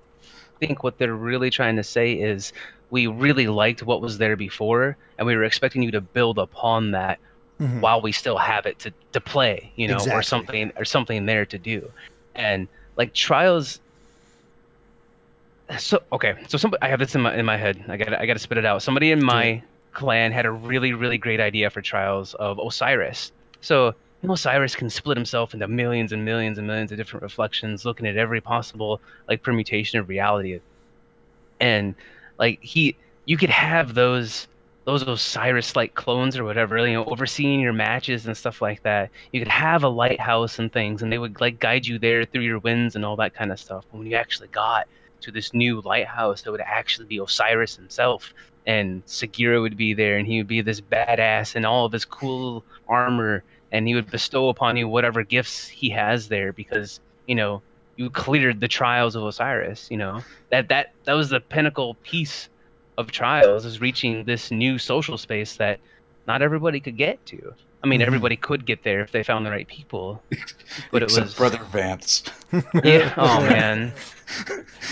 think 0.60 0.82
what 0.82 0.98
they're 0.98 1.14
really 1.14 1.50
trying 1.50 1.76
to 1.76 1.82
say 1.84 2.12
is 2.14 2.52
we 2.90 3.06
really 3.06 3.46
liked 3.48 3.82
what 3.82 4.00
was 4.00 4.18
there 4.18 4.36
before 4.36 4.96
and 5.18 5.26
we 5.26 5.34
were 5.36 5.44
expecting 5.44 5.82
you 5.82 5.90
to 5.90 6.00
build 6.00 6.38
upon 6.38 6.92
that 6.92 7.18
Mhm. 7.60 7.80
while 7.80 8.00
we 8.00 8.10
still 8.10 8.36
have 8.36 8.66
it 8.66 8.80
to, 8.80 8.92
to 9.12 9.20
play 9.20 9.70
you 9.76 9.86
know 9.86 9.98
or 10.10 10.22
something 10.24 10.72
or 10.76 10.84
something 10.84 11.24
there 11.26 11.46
to 11.46 11.56
do. 11.56 11.88
And 12.34 12.66
like 12.96 13.14
trials 13.14 13.78
so 15.78 16.02
okay 16.12 16.34
so 16.48 16.58
somebody 16.58 16.82
i 16.82 16.88
have 16.88 16.98
this 16.98 17.14
in 17.14 17.20
my 17.22 17.34
in 17.36 17.44
my 17.46 17.56
head. 17.56 17.82
I 17.88 17.96
gotta 17.96 18.20
i 18.20 18.26
gotta 18.26 18.40
spit 18.40 18.58
it 18.58 18.64
out. 18.64 18.82
Somebody 18.82 19.12
in 19.12 19.22
my 19.24 19.62
clan 19.92 20.32
had 20.32 20.46
a 20.46 20.50
really 20.50 20.92
really 20.92 21.16
great 21.16 21.38
idea 21.40 21.70
for 21.70 21.80
trials 21.80 22.34
of 22.34 22.58
osiris 22.58 23.30
so 23.64 23.94
osiris 24.22 24.74
can 24.74 24.88
split 24.88 25.16
himself 25.16 25.52
into 25.52 25.68
millions 25.68 26.12
and 26.12 26.24
millions 26.24 26.56
and 26.56 26.66
millions 26.66 26.90
of 26.90 26.96
different 26.96 27.22
reflections 27.22 27.84
looking 27.84 28.06
at 28.06 28.16
every 28.16 28.40
possible 28.40 29.00
like 29.28 29.42
permutation 29.42 29.98
of 29.98 30.08
reality 30.08 30.58
and 31.60 31.94
like 32.38 32.62
he 32.62 32.96
you 33.26 33.36
could 33.36 33.50
have 33.50 33.94
those 33.94 34.48
those 34.84 35.02
Osiris 35.02 35.76
like 35.76 35.94
clones 35.94 36.36
or 36.36 36.44
whatever, 36.44 36.86
you 36.86 36.92
know, 36.92 37.04
overseeing 37.06 37.60
your 37.60 37.72
matches 37.72 38.26
and 38.26 38.36
stuff 38.36 38.60
like 38.60 38.82
that. 38.82 39.10
You 39.32 39.40
could 39.40 39.48
have 39.48 39.82
a 39.82 39.88
lighthouse 39.88 40.58
and 40.58 40.70
things, 40.72 41.02
and 41.02 41.10
they 41.10 41.18
would 41.18 41.40
like 41.40 41.58
guide 41.58 41.86
you 41.86 41.98
there 41.98 42.24
through 42.24 42.42
your 42.42 42.58
wins 42.58 42.94
and 42.94 43.04
all 43.04 43.16
that 43.16 43.34
kind 43.34 43.50
of 43.50 43.58
stuff. 43.58 43.84
But 43.90 43.98
when 43.98 44.06
you 44.06 44.16
actually 44.16 44.48
got 44.48 44.86
to 45.22 45.30
this 45.30 45.54
new 45.54 45.80
lighthouse, 45.80 46.44
it 46.44 46.50
would 46.50 46.60
actually 46.60 47.06
be 47.06 47.18
Osiris 47.18 47.76
himself, 47.76 48.34
and 48.66 49.04
Sagira 49.06 49.60
would 49.60 49.76
be 49.76 49.94
there, 49.94 50.18
and 50.18 50.26
he 50.26 50.38
would 50.38 50.48
be 50.48 50.60
this 50.60 50.82
badass 50.82 51.56
in 51.56 51.64
all 51.64 51.86
of 51.86 51.92
his 51.92 52.04
cool 52.04 52.62
armor, 52.86 53.42
and 53.72 53.86
he 53.88 53.94
would 53.94 54.10
bestow 54.10 54.48
upon 54.48 54.76
you 54.76 54.88
whatever 54.88 55.22
gifts 55.22 55.66
he 55.68 55.90
has 55.90 56.28
there 56.28 56.52
because 56.52 57.00
you 57.26 57.34
know 57.34 57.62
you 57.96 58.10
cleared 58.10 58.60
the 58.60 58.68
trials 58.68 59.14
of 59.16 59.24
Osiris. 59.24 59.88
You 59.90 59.96
know 59.98 60.20
that 60.50 60.68
that 60.68 60.92
that 61.04 61.12
was 61.14 61.30
the 61.30 61.40
pinnacle 61.40 61.94
piece 62.02 62.48
of 62.98 63.10
trials 63.10 63.64
is 63.64 63.80
reaching 63.80 64.24
this 64.24 64.50
new 64.50 64.78
social 64.78 65.18
space 65.18 65.56
that 65.56 65.80
not 66.26 66.42
everybody 66.42 66.80
could 66.80 66.96
get 66.96 67.24
to. 67.26 67.54
I 67.82 67.86
mean, 67.86 68.00
Mhm. 68.00 68.06
everybody 68.06 68.36
could 68.36 68.64
get 68.64 68.82
there 68.82 69.00
if 69.02 69.10
they 69.12 69.22
found 69.22 69.44
the 69.44 69.50
right 69.50 69.66
people. 69.68 70.22
But 70.90 71.02
it 71.02 71.12
was 71.12 71.34
Brother 71.34 71.58
Vance. 71.70 72.22
Yeah. 72.84 73.12
Oh 73.16 73.40
man. 73.40 73.92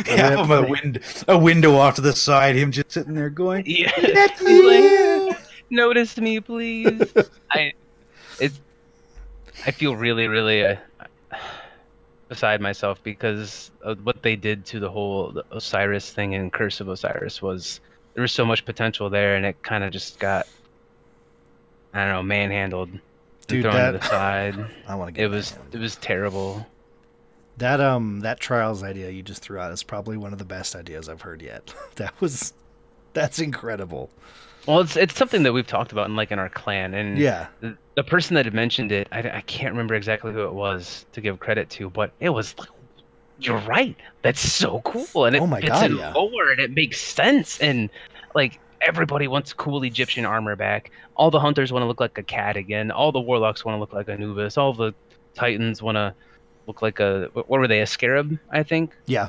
Have 0.07 0.41
him 0.41 0.51
a 0.51 0.63
wind 0.69 0.99
a 1.29 1.39
window 1.39 1.77
off 1.77 1.95
to 1.97 2.01
the 2.03 2.13
side, 2.13 2.55
him 2.57 2.71
just 2.73 2.93
sitting 2.93 3.15
there 3.15 3.31
going, 3.31 3.65
Yeah. 3.67 3.91
"Let 4.03 4.31
Like, 4.43 4.45
me. 4.45 5.33
Notice 5.71 6.19
me, 6.19 6.41
please. 6.41 7.01
I. 7.51 7.73
It's. 8.41 8.61
I 9.67 9.71
feel 9.71 9.95
really, 9.97 10.29
really 10.29 10.65
uh, 10.65 10.77
beside 12.29 12.61
myself 12.61 13.03
because 13.03 13.71
what 14.03 14.23
they 14.23 14.35
did 14.37 14.65
to 14.67 14.81
the 14.81 14.91
whole 14.91 15.41
Osiris 15.51 16.11
thing 16.13 16.35
and 16.35 16.53
Curse 16.53 16.81
of 16.81 16.89
Osiris 16.89 17.43
was 17.43 17.81
there 18.15 18.23
was 18.23 18.33
so 18.33 18.45
much 18.45 18.65
potential 18.65 19.11
there, 19.11 19.37
and 19.37 19.45
it 19.47 19.63
kind 19.63 19.85
of 19.85 19.93
just 19.93 20.19
got. 20.19 20.47
I 21.95 22.05
don't 22.07 22.13
know, 22.15 22.23
manhandled, 22.23 22.89
Dude, 23.49 23.63
thrown 23.65 23.75
that- 23.75 23.93
to 23.93 23.99
the 23.99 24.05
side. 24.07 24.55
I 24.89 24.95
want 24.95 25.09
to 25.09 25.13
get 25.13 25.25
It 25.25 25.29
was 25.29 25.51
that. 25.53 25.75
it 25.75 25.79
was 25.79 25.97
terrible. 25.97 26.67
that 27.59 27.81
um 27.81 28.21
that 28.21 28.41
trials 28.41 28.83
idea 28.83 29.11
you 29.11 29.23
just 29.23 29.43
threw 29.43 29.59
out 29.59 29.71
is 29.73 29.83
probably 29.83 30.17
one 30.17 30.33
of 30.33 30.39
the 30.39 30.45
best 30.47 30.75
ideas 30.75 31.07
I've 31.11 31.21
heard 31.21 31.43
yet. 31.43 31.75
that 31.97 32.19
was 32.21 32.55
that's 33.13 33.39
incredible. 33.41 34.09
Well, 34.67 34.81
it's 34.81 34.97
it's 34.97 35.15
something 35.17 35.43
that 35.43 35.53
we've 35.53 35.67
talked 35.67 35.93
about 35.93 36.09
in 36.09 36.17
like 36.17 36.31
in 36.31 36.39
our 36.39 36.49
clan, 36.49 36.95
and 36.95 37.19
Yeah. 37.19 37.47
the, 37.61 37.77
the 37.97 38.05
person 38.05 38.35
that 38.35 38.45
had 38.45 38.55
mentioned 38.55 38.93
it, 38.93 39.09
I, 39.11 39.19
I 39.19 39.41
can't 39.47 39.73
remember 39.73 39.95
exactly 39.95 40.33
who 40.33 40.45
it 40.45 40.53
was 40.55 41.05
to 41.13 41.21
give 41.21 41.41
credit 41.41 41.69
to, 41.71 41.91
but 41.91 42.13
it 42.21 42.29
was 42.31 42.55
like, 42.59 42.69
you're 43.41 43.59
right. 43.59 43.97
That's 44.23 44.41
so 44.41 44.81
cool, 44.85 45.25
and 45.25 45.35
it 45.35 45.43
Oh 45.43 45.47
my 45.47 45.61
fits 45.61 45.73
God, 45.73 45.91
in 45.91 45.97
yeah. 45.97 46.13
lore, 46.13 46.51
and 46.53 46.61
it 46.61 46.71
makes 46.73 47.01
sense, 47.01 47.59
and 47.61 47.91
like 48.37 48.61
everybody 48.81 49.27
wants 49.29 49.53
cool 49.53 49.83
Egyptian 49.83 50.25
armor 50.25 50.55
back. 50.57 50.91
All 51.17 51.31
the 51.31 51.41
hunters 51.41 51.73
want 51.73 51.83
to 51.83 51.87
look 51.89 52.01
like 52.01 52.17
a 52.19 52.23
cat 52.23 52.57
again. 52.57 52.91
All 52.91 53.11
the 53.13 53.21
warlocks 53.21 53.65
want 53.65 53.75
to 53.77 53.81
look 53.81 53.93
like 53.93 54.09
Anubis. 54.09 54.57
All 54.57 54.73
the 54.73 54.93
titans 55.35 55.83
want 55.83 55.97
to 55.97 56.15
look 56.69 56.83
like 56.83 57.01
a 57.01 57.29
what 57.35 57.49
were 57.49 57.67
they? 57.69 57.81
A 57.81 57.87
scarab, 57.87 58.39
I 58.51 58.63
think. 58.63 58.95
Yeah. 59.07 59.29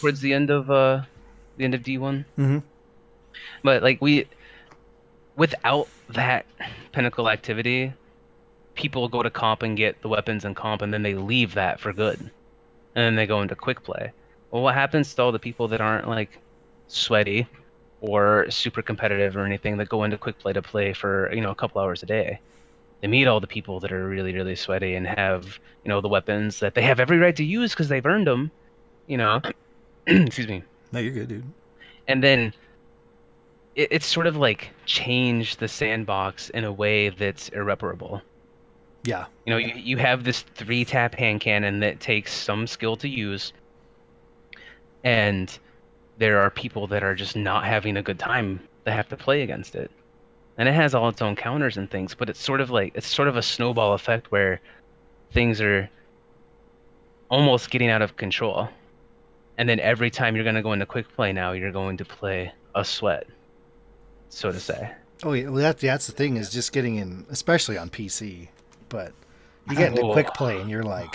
Towards 0.00 0.20
the 0.20 0.32
end 0.32 0.50
of 0.50 0.70
uh, 0.70 1.02
the 1.58 1.64
end 1.64 1.74
of 1.74 1.82
D 1.82 1.98
one. 1.98 2.24
Mm-hmm. 2.38 2.58
But 3.62 3.82
like 3.82 4.00
we, 4.00 4.26
without 5.36 5.88
that 6.10 6.46
pinnacle 6.92 7.28
activity, 7.28 7.92
people 8.74 9.08
go 9.08 9.22
to 9.22 9.30
comp 9.30 9.62
and 9.62 9.76
get 9.76 10.00
the 10.02 10.08
weapons 10.08 10.44
and 10.44 10.54
comp, 10.56 10.82
and 10.82 10.92
then 10.92 11.02
they 11.02 11.14
leave 11.14 11.54
that 11.54 11.80
for 11.80 11.92
good, 11.92 12.18
and 12.20 12.30
then 12.94 13.14
they 13.16 13.26
go 13.26 13.42
into 13.42 13.54
quick 13.54 13.82
play. 13.82 14.12
Well, 14.50 14.62
what 14.62 14.74
happens 14.74 15.12
to 15.14 15.22
all 15.22 15.32
the 15.32 15.38
people 15.38 15.68
that 15.68 15.80
aren't 15.80 16.08
like 16.08 16.38
sweaty 16.88 17.46
or 18.00 18.46
super 18.50 18.82
competitive 18.82 19.36
or 19.36 19.44
anything 19.44 19.78
that 19.78 19.88
go 19.88 20.04
into 20.04 20.18
quick 20.18 20.38
play 20.38 20.52
to 20.52 20.62
play 20.62 20.92
for 20.92 21.32
you 21.34 21.40
know 21.40 21.50
a 21.50 21.54
couple 21.54 21.80
hours 21.80 22.02
a 22.02 22.06
day? 22.06 22.38
They 23.00 23.08
meet 23.08 23.26
all 23.26 23.40
the 23.40 23.46
people 23.46 23.80
that 23.80 23.92
are 23.92 24.06
really 24.08 24.32
really 24.34 24.54
sweaty 24.56 24.94
and 24.94 25.06
have 25.06 25.58
you 25.84 25.88
know 25.88 26.00
the 26.00 26.08
weapons 26.08 26.60
that 26.60 26.74
they 26.74 26.82
have 26.82 27.00
every 27.00 27.18
right 27.18 27.36
to 27.36 27.44
use 27.44 27.72
because 27.72 27.88
they've 27.88 28.04
earned 28.06 28.26
them, 28.26 28.50
you 29.06 29.16
know. 29.16 29.40
Excuse 30.06 30.48
me 30.48 30.62
No, 30.92 31.00
you're 31.00 31.12
good, 31.12 31.28
dude. 31.28 31.44
and 32.08 32.22
then 32.22 32.52
it, 33.74 33.88
it's 33.90 34.06
sort 34.06 34.26
of 34.26 34.36
like 34.36 34.70
changed 34.86 35.60
the 35.60 35.68
sandbox 35.68 36.50
in 36.50 36.64
a 36.64 36.72
way 36.72 37.10
that's 37.10 37.48
irreparable. 37.50 38.22
Yeah. 39.04 39.26
You 39.44 39.52
know, 39.52 39.58
you, 39.58 39.74
you 39.74 39.96
have 39.98 40.24
this 40.24 40.42
three 40.54 40.84
tap 40.84 41.14
hand 41.14 41.40
cannon 41.40 41.80
that 41.80 42.00
takes 42.00 42.32
some 42.32 42.66
skill 42.66 42.96
to 42.96 43.08
use, 43.08 43.52
and 45.02 45.56
there 46.18 46.40
are 46.40 46.50
people 46.50 46.86
that 46.86 47.02
are 47.02 47.14
just 47.14 47.36
not 47.36 47.64
having 47.64 47.96
a 47.96 48.02
good 48.02 48.18
time 48.18 48.60
that 48.84 48.92
have 48.92 49.08
to 49.08 49.16
play 49.16 49.42
against 49.42 49.74
it. 49.74 49.90
And 50.56 50.68
it 50.68 50.72
has 50.72 50.94
all 50.94 51.08
its 51.08 51.20
own 51.20 51.34
counters 51.34 51.76
and 51.76 51.90
things, 51.90 52.14
but 52.14 52.30
it's 52.30 52.40
sort 52.40 52.60
of 52.60 52.70
like 52.70 52.92
it's 52.94 53.06
sort 53.06 53.28
of 53.28 53.36
a 53.36 53.42
snowball 53.42 53.92
effect 53.94 54.30
where 54.30 54.60
things 55.32 55.60
are 55.60 55.90
almost 57.28 57.70
getting 57.70 57.90
out 57.90 58.02
of 58.02 58.16
control. 58.16 58.68
And 59.58 59.68
then 59.68 59.80
every 59.80 60.10
time 60.10 60.34
you're 60.34 60.44
going 60.44 60.56
to 60.56 60.62
go 60.62 60.72
into 60.72 60.86
quick 60.86 61.12
play 61.14 61.32
now, 61.32 61.52
you're 61.52 61.72
going 61.72 61.96
to 61.96 62.04
play 62.04 62.52
a 62.74 62.84
sweat, 62.84 63.26
so 64.34 64.52
to 64.52 64.60
say. 64.60 64.90
Oh 65.22 65.32
yeah, 65.32 65.44
well 65.48 65.62
that, 65.62 65.78
that's 65.78 66.06
the 66.06 66.12
thing 66.12 66.36
is 66.36 66.50
just 66.50 66.72
getting 66.72 66.96
in, 66.96 67.24
especially 67.30 67.78
on 67.78 67.88
PC. 67.90 68.48
But 68.88 69.12
you 69.70 69.76
get 69.76 69.90
into 69.90 70.02
Oh. 70.06 70.12
quick 70.12 70.34
play 70.34 70.60
and 70.60 70.68
you're 70.68 70.82
like, 70.82 71.14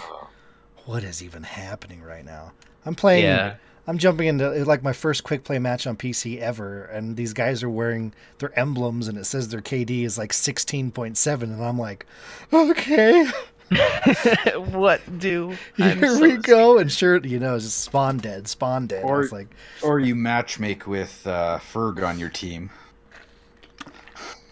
what 0.85 1.03
is 1.03 1.21
even 1.23 1.43
happening 1.43 2.01
right 2.01 2.25
now? 2.25 2.53
I'm 2.85 2.95
playing. 2.95 3.25
Yeah. 3.25 3.55
I'm 3.87 3.97
jumping 3.97 4.27
into 4.27 4.49
like 4.65 4.83
my 4.83 4.93
first 4.93 5.23
quick 5.23 5.43
play 5.43 5.57
match 5.57 5.87
on 5.87 5.97
PC 5.97 6.37
ever, 6.39 6.83
and 6.85 7.17
these 7.17 7.33
guys 7.33 7.63
are 7.63 7.69
wearing 7.69 8.13
their 8.37 8.57
emblems, 8.57 9.07
and 9.07 9.17
it 9.17 9.25
says 9.25 9.49
their 9.49 9.61
KD 9.61 10.03
is 10.05 10.15
like 10.15 10.31
16.7, 10.31 11.41
and 11.41 11.63
I'm 11.63 11.79
like, 11.79 12.05
okay, 12.53 13.25
what 14.57 15.01
do? 15.19 15.55
here 15.77 16.19
we 16.21 16.37
go. 16.37 16.77
And 16.77 16.91
sure, 16.91 17.17
you 17.25 17.39
know, 17.39 17.55
it's 17.55 17.65
just 17.65 17.79
spawn 17.79 18.17
dead, 18.17 18.47
spawn 18.47 18.85
dead. 18.87 19.03
Or- 19.03 19.23
I 19.23 19.27
like, 19.31 19.47
Or 19.81 19.99
you 19.99 20.13
matchmake 20.15 20.85
with 20.85 21.25
uh, 21.25 21.57
Ferg 21.59 22.05
on 22.07 22.19
your 22.19 22.29
team. 22.29 22.69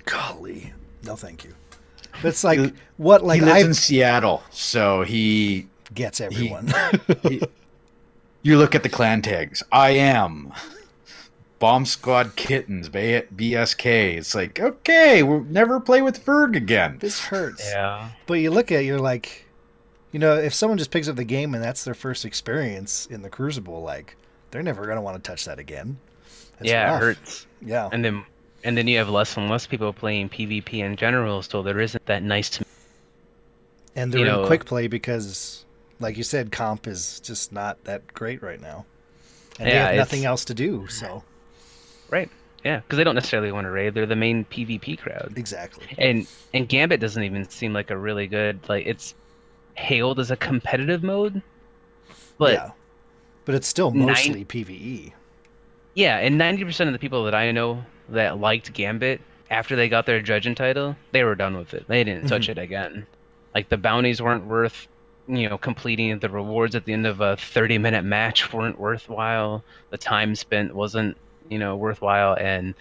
Golly, 0.07 0.73
no, 1.03 1.15
thank 1.15 1.43
you. 1.43 1.53
But 2.21 2.29
it's 2.29 2.43
like 2.43 2.59
He- 2.59 2.73
what 2.97 3.23
like 3.23 3.39
he 3.41 3.45
lives 3.45 3.63
I 3.63 3.67
in 3.67 3.73
Seattle, 3.73 4.43
so 4.49 5.03
he, 5.03 5.67
gets 5.93 6.19
everyone. 6.19 6.73
he- 7.23 7.41
You 8.41 8.57
look 8.57 8.73
at 8.75 8.83
the 8.83 8.89
clan 8.89 9.21
tags. 9.21 9.61
I 9.71 9.91
am 9.91 10.51
Bomb 11.59 11.85
Squad 11.85 12.35
Kittens, 12.35 12.87
BSK. 12.89 14.17
It's 14.17 14.33
like, 14.35 14.59
okay, 14.59 15.23
we'll 15.23 15.43
never 15.43 15.79
play 15.79 16.01
with 16.01 16.23
Ferg 16.23 16.55
again. 16.55 16.97
this 16.99 17.19
hurts. 17.19 17.67
Yeah. 17.69 18.09
But 18.25 18.35
you 18.35 18.51
look 18.51 18.71
at 18.71 18.81
it, 18.81 18.85
you're 18.85 18.99
like, 18.99 19.45
you 20.11 20.19
know, 20.19 20.35
if 20.37 20.53
someone 20.53 20.77
just 20.77 20.91
picks 20.91 21.07
up 21.09 21.15
the 21.17 21.23
game 21.23 21.53
and 21.53 21.63
that's 21.63 21.83
their 21.83 21.93
first 21.95 22.25
experience 22.25 23.05
in 23.07 23.21
the 23.21 23.29
Crucible, 23.29 23.81
like 23.81 24.15
they're 24.51 24.63
never 24.63 24.85
gonna 24.87 25.01
want 25.01 25.21
to 25.21 25.29
touch 25.29 25.45
that 25.45 25.59
again. 25.59 25.97
It's 26.59 26.69
yeah, 26.69 26.91
rough. 26.91 27.01
it 27.01 27.05
hurts. 27.05 27.47
Yeah, 27.61 27.89
And 27.91 28.03
then 28.05 28.23
and 28.67 28.77
then 28.77 28.85
you 28.85 28.97
have 28.97 29.09
less 29.09 29.37
and 29.37 29.49
less 29.49 29.65
people 29.65 29.93
playing 29.93 30.27
PvP 30.27 30.79
in 30.79 30.97
general, 30.97 31.41
so 31.41 31.63
there 31.63 31.79
isn't 31.79 32.05
that 32.05 32.21
nice 32.21 32.49
to 32.49 32.65
and 33.95 34.11
they're 34.11 34.21
in 34.21 34.27
know- 34.27 34.45
quick 34.45 34.65
play 34.65 34.87
because, 34.87 35.65
like 36.01 36.17
you 36.17 36.23
said, 36.23 36.51
comp 36.51 36.85
is 36.85 37.21
just 37.21 37.53
not 37.53 37.81
that 37.85 38.13
great 38.13 38.43
right 38.43 38.59
now, 38.59 38.85
and 39.57 39.69
they 39.69 39.73
have 39.73 39.95
nothing 39.95 40.25
else 40.25 40.43
to 40.45 40.53
do. 40.53 40.85
So 40.87 41.23
right. 42.09 42.29
Yeah, 42.65 42.81
because 42.81 42.97
they 42.97 43.05
don't 43.05 43.15
necessarily 43.15 43.53
want 43.53 43.65
to 43.65 43.71
raid. 43.71 43.93
They're 43.93 44.05
the 44.05 44.17
main 44.17 44.43
PvP 44.43 44.97
crowd. 44.99 45.33
exactly. 45.37 45.87
And 45.97 46.27
and 46.53 46.67
Gambit 46.67 46.99
doesn't 46.99 47.23
even 47.23 47.47
seem 47.49 47.71
like 47.71 47.89
a 47.89 47.97
really 47.97 48.27
good 48.27 48.59
like 48.67 48.85
it's 48.85 49.15
hailed 49.75 50.19
as 50.19 50.29
a 50.29 50.35
competitive 50.35 51.03
mode, 51.03 51.41
but 52.37 52.53
yeah, 52.53 52.71
but 53.45 53.55
it's 53.55 53.67
still 53.67 53.91
mostly 53.91 54.41
E. 54.41 54.45
PVE. 54.45 55.13
Yeah, 55.93 56.17
and 56.17 56.37
ninety 56.37 56.65
percent 56.65 56.89
of 56.89 56.93
the 56.93 56.99
people 56.99 57.23
that 57.23 57.33
I 57.33 57.51
know 57.51 57.85
that 58.09 58.39
liked 58.39 58.73
Gambit 58.73 59.21
after 59.49 59.75
they 59.75 59.89
got 59.89 60.05
their 60.05 60.21
Dredgen 60.21 60.55
title, 60.55 60.95
they 61.11 61.23
were 61.23 61.35
done 61.35 61.57
with 61.57 61.73
it. 61.73 61.87
They 61.87 62.03
didn't 62.03 62.27
touch 62.27 62.43
mm-hmm. 62.43 62.51
it 62.51 62.57
again. 62.57 63.07
Like 63.55 63.69
the 63.69 63.77
bounties 63.77 64.21
weren't 64.21 64.45
worth, 64.45 64.87
you 65.27 65.49
know, 65.49 65.57
completing 65.57 66.19
the 66.19 66.29
rewards 66.29 66.75
at 66.75 66.85
the 66.85 66.93
end 66.93 67.07
of 67.07 67.21
a 67.21 67.37
thirty-minute 67.37 68.03
match 68.03 68.53
weren't 68.53 68.79
worthwhile. 68.79 69.63
The 69.89 69.97
time 69.97 70.35
spent 70.35 70.75
wasn't, 70.75 71.17
you 71.49 71.59
know, 71.59 71.75
worthwhile. 71.75 72.35
And, 72.39 72.75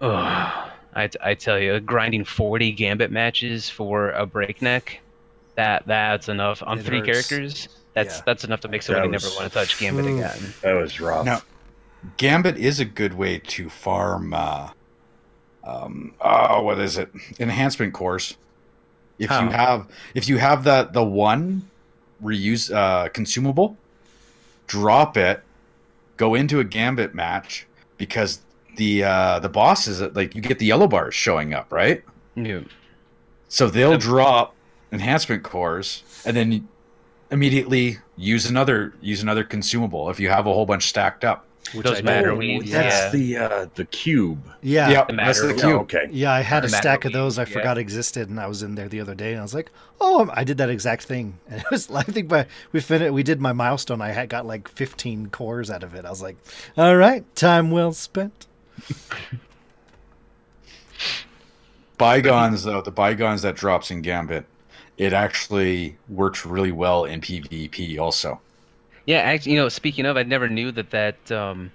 oh, 0.00 0.14
I, 0.14 1.10
I 1.22 1.34
tell 1.34 1.58
you, 1.58 1.80
grinding 1.80 2.24
forty 2.24 2.72
Gambit 2.72 3.10
matches 3.10 3.70
for 3.70 4.10
a 4.10 4.26
breakneck, 4.26 5.00
that 5.54 5.86
that's 5.86 6.28
enough 6.28 6.62
on 6.64 6.78
It 6.78 6.84
three 6.84 6.98
hurts. 6.98 7.28
characters. 7.28 7.68
That's 7.94 8.18
Yeah. 8.18 8.22
that's 8.26 8.44
enough 8.44 8.60
to 8.60 8.68
make 8.68 8.82
somebody 8.82 9.08
was- 9.08 9.24
never 9.24 9.34
want 9.36 9.50
to 9.50 9.58
touch 9.58 9.78
Gambit 9.78 10.06
again. 10.06 10.54
That 10.62 10.74
was 10.74 11.00
rough. 11.00 11.24
Now, 11.24 11.40
Gambit 12.16 12.56
is 12.56 12.80
a 12.80 12.84
good 12.84 13.14
way 13.14 13.38
to 13.38 13.68
farm. 13.68 14.32
Uh, 14.34 14.70
um, 15.64 16.14
oh, 16.20 16.62
what 16.62 16.78
is 16.78 16.96
it? 16.96 17.10
Enhancement 17.40 17.92
cores. 17.92 18.36
If 19.18 19.30
How? 19.30 19.44
you 19.44 19.50
have, 19.50 19.88
if 20.14 20.28
you 20.28 20.38
have 20.38 20.64
that 20.64 20.92
the 20.92 21.02
one 21.04 21.68
reuse 22.22 22.72
uh, 22.74 23.08
consumable, 23.08 23.76
drop 24.66 25.16
it, 25.16 25.42
go 26.16 26.34
into 26.34 26.60
a 26.60 26.64
Gambit 26.64 27.14
match 27.14 27.66
because 27.96 28.40
the 28.76 29.04
uh, 29.04 29.38
the 29.38 29.48
bosses 29.48 30.00
like 30.14 30.34
you 30.34 30.42
get 30.42 30.58
the 30.58 30.66
yellow 30.66 30.86
bars 30.86 31.14
showing 31.14 31.54
up, 31.54 31.72
right? 31.72 32.04
Yeah. 32.34 32.60
So 33.48 33.68
they'll 33.68 33.92
The- 33.92 33.98
drop 33.98 34.54
enhancement 34.92 35.42
cores 35.42 36.02
and 36.24 36.36
then 36.36 36.68
immediately 37.30 37.98
use 38.16 38.46
another 38.48 38.92
use 39.00 39.22
another 39.22 39.44
consumable 39.44 40.10
if 40.10 40.20
you 40.20 40.28
have 40.28 40.46
a 40.46 40.52
whole 40.52 40.66
bunch 40.66 40.88
stacked 40.88 41.24
up. 41.24 41.46
Which 41.74 41.84
Those 41.86 41.98
I 41.98 42.02
matter 42.02 42.28
know- 42.28 42.36
weeds, 42.36 42.70
yeah. 42.70 42.82
That's 42.82 43.12
the 43.12 43.36
uh, 43.36 43.66
the 43.74 43.84
cube. 43.86 44.42
Yeah. 44.62 44.88
Yep, 44.90 45.08
The 45.08 45.16
that's 45.16 45.40
the 45.42 45.54
cube. 45.54 45.64
Oh, 45.64 45.78
okay. 45.80 46.08
Yeah, 46.10 46.32
I 46.32 46.40
had 46.40 46.64
a 46.64 46.66
Or 46.66 46.70
matter 46.70 46.82
stack 46.82 47.04
of 47.04 47.12
those 47.12 47.38
I 47.38 47.42
yeah. 47.42 47.48
forgot 47.48 47.78
existed, 47.78 48.28
and 48.28 48.38
I 48.40 48.46
was 48.46 48.62
in 48.62 48.74
there 48.74 48.88
the 48.88 49.00
other 49.00 49.14
day, 49.14 49.30
and 49.32 49.40
I 49.40 49.42
was 49.42 49.54
like, 49.54 49.70
"Oh, 50.00 50.28
I 50.32 50.44
did 50.44 50.58
that 50.58 50.70
exact 50.70 51.04
thing." 51.04 51.38
And 51.48 51.60
it 51.60 51.66
was, 51.70 51.90
I 51.90 52.02
think, 52.02 52.28
by 52.28 52.46
we 52.72 52.80
finished, 52.80 53.12
we 53.12 53.22
did 53.22 53.40
my 53.40 53.52
milestone. 53.52 54.00
I 54.00 54.10
had 54.10 54.28
got 54.28 54.46
like 54.46 54.68
15 54.68 55.28
cores 55.30 55.70
out 55.70 55.82
of 55.82 55.94
it. 55.94 56.04
I 56.04 56.10
was 56.10 56.22
like, 56.22 56.36
"All 56.76 56.96
right, 56.96 57.24
time 57.36 57.70
well 57.70 57.92
spent." 57.92 58.46
Bygones 61.98 62.64
though, 62.64 62.82
the 62.82 62.90
bygones 62.90 63.42
that 63.42 63.56
drops 63.56 63.90
in 63.90 64.02
Gambit, 64.02 64.44
it 64.98 65.12
actually 65.12 65.96
works 66.08 66.44
really 66.44 66.72
well 66.72 67.04
in 67.04 67.20
PvP 67.20 67.98
also. 67.98 68.40
Yeah, 69.06 69.18
actually, 69.18 69.52
you 69.52 69.58
know, 69.58 69.68
speaking 69.68 70.04
of, 70.06 70.16
I 70.16 70.24
never 70.24 70.48
knew 70.48 70.72
that 70.72 70.90
that 70.90 71.30
um, 71.32 71.70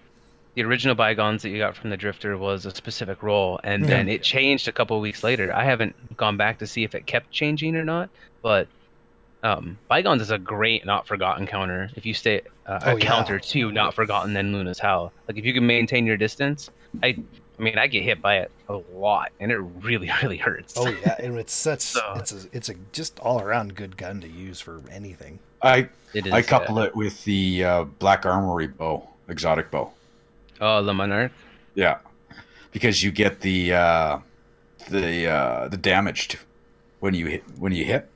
the 0.55 0.63
original 0.63 0.95
bygones 0.95 1.41
that 1.43 1.49
you 1.49 1.57
got 1.59 1.75
from 1.77 1.89
the 1.89 1.97
Drifter 1.97 2.37
was 2.37 2.65
a 2.65 2.71
specific 2.71 3.23
role, 3.23 3.59
and 3.63 3.83
Yeah. 3.83 3.87
then 3.89 4.09
it 4.09 4.21
changed 4.21 4.67
a 4.67 4.71
couple 4.73 4.99
weeks 4.99 5.23
later. 5.23 5.53
I 5.53 5.63
haven't 5.63 6.17
gone 6.17 6.35
back 6.37 6.59
to 6.59 6.67
see 6.67 6.83
if 6.83 6.93
it 6.93 7.05
kept 7.05 7.31
changing 7.31 7.75
or 7.77 7.85
not, 7.85 8.09
but 8.41 8.67
um, 9.43 9.77
bygones 9.87 10.21
is 10.21 10.29
a 10.29 10.37
great 10.37 10.85
not 10.85 11.07
forgotten 11.07 11.47
counter. 11.47 11.89
If 11.95 12.05
you 12.05 12.13
stay 12.13 12.41
uh, 12.67 12.79
Oh, 12.83 12.91
a 12.91 12.99
yeah. 12.99 13.05
counter 13.05 13.39
to 13.39 13.71
not 13.71 13.93
forgotten, 13.95 14.33
then 14.33 14.51
Luna's 14.53 14.77
Howl. 14.79 15.11
Like 15.27 15.37
if 15.37 15.45
you 15.45 15.53
can 15.53 15.65
maintain 15.65 16.05
your 16.05 16.17
distance, 16.17 16.69
I, 17.01 17.15
I 17.57 17.61
mean, 17.61 17.77
I 17.77 17.87
get 17.87 18.03
hit 18.03 18.21
by 18.21 18.39
it 18.39 18.51
a 18.67 18.79
lot, 18.93 19.31
and 19.39 19.51
it 19.51 19.57
really, 19.57 20.11
really 20.21 20.37
hurts. 20.37 20.73
Oh 20.77 20.87
yeah, 20.89 21.15
and 21.17 21.37
it's 21.39 21.53
such 21.53 21.79
So- 21.95 22.13
it's 22.17 22.31
a 22.33 22.47
it's 22.51 22.67
a 22.69 22.73
just 22.91 23.19
all 23.21 23.41
around 23.41 23.75
good 23.75 23.95
gun 23.95 24.19
to 24.21 24.27
use 24.27 24.59
for 24.59 24.81
anything. 24.91 25.39
I 25.63 25.89
is. 26.13 26.31
I 26.31 26.41
couple 26.41 26.79
it 26.79 26.95
with 26.95 27.23
the 27.23 27.63
uh, 27.63 27.83
Black 27.83 28.25
Armory 28.25 28.67
bow, 28.67 29.07
exotic 29.27 29.71
bow. 29.71 29.91
Oh, 30.59 30.83
the 30.83 30.93
Monarch. 30.93 31.31
Yeah, 31.75 31.99
because 32.71 33.03
you 33.03 33.11
get 33.11 33.41
the 33.41 33.73
uh, 33.73 34.19
the 34.89 35.27
uh, 35.27 35.67
the 35.67 35.77
damage 35.77 36.29
to, 36.29 36.37
when 36.99 37.13
you 37.13 37.27
hit 37.27 37.43
when 37.57 37.71
you 37.73 37.85
hit. 37.85 38.07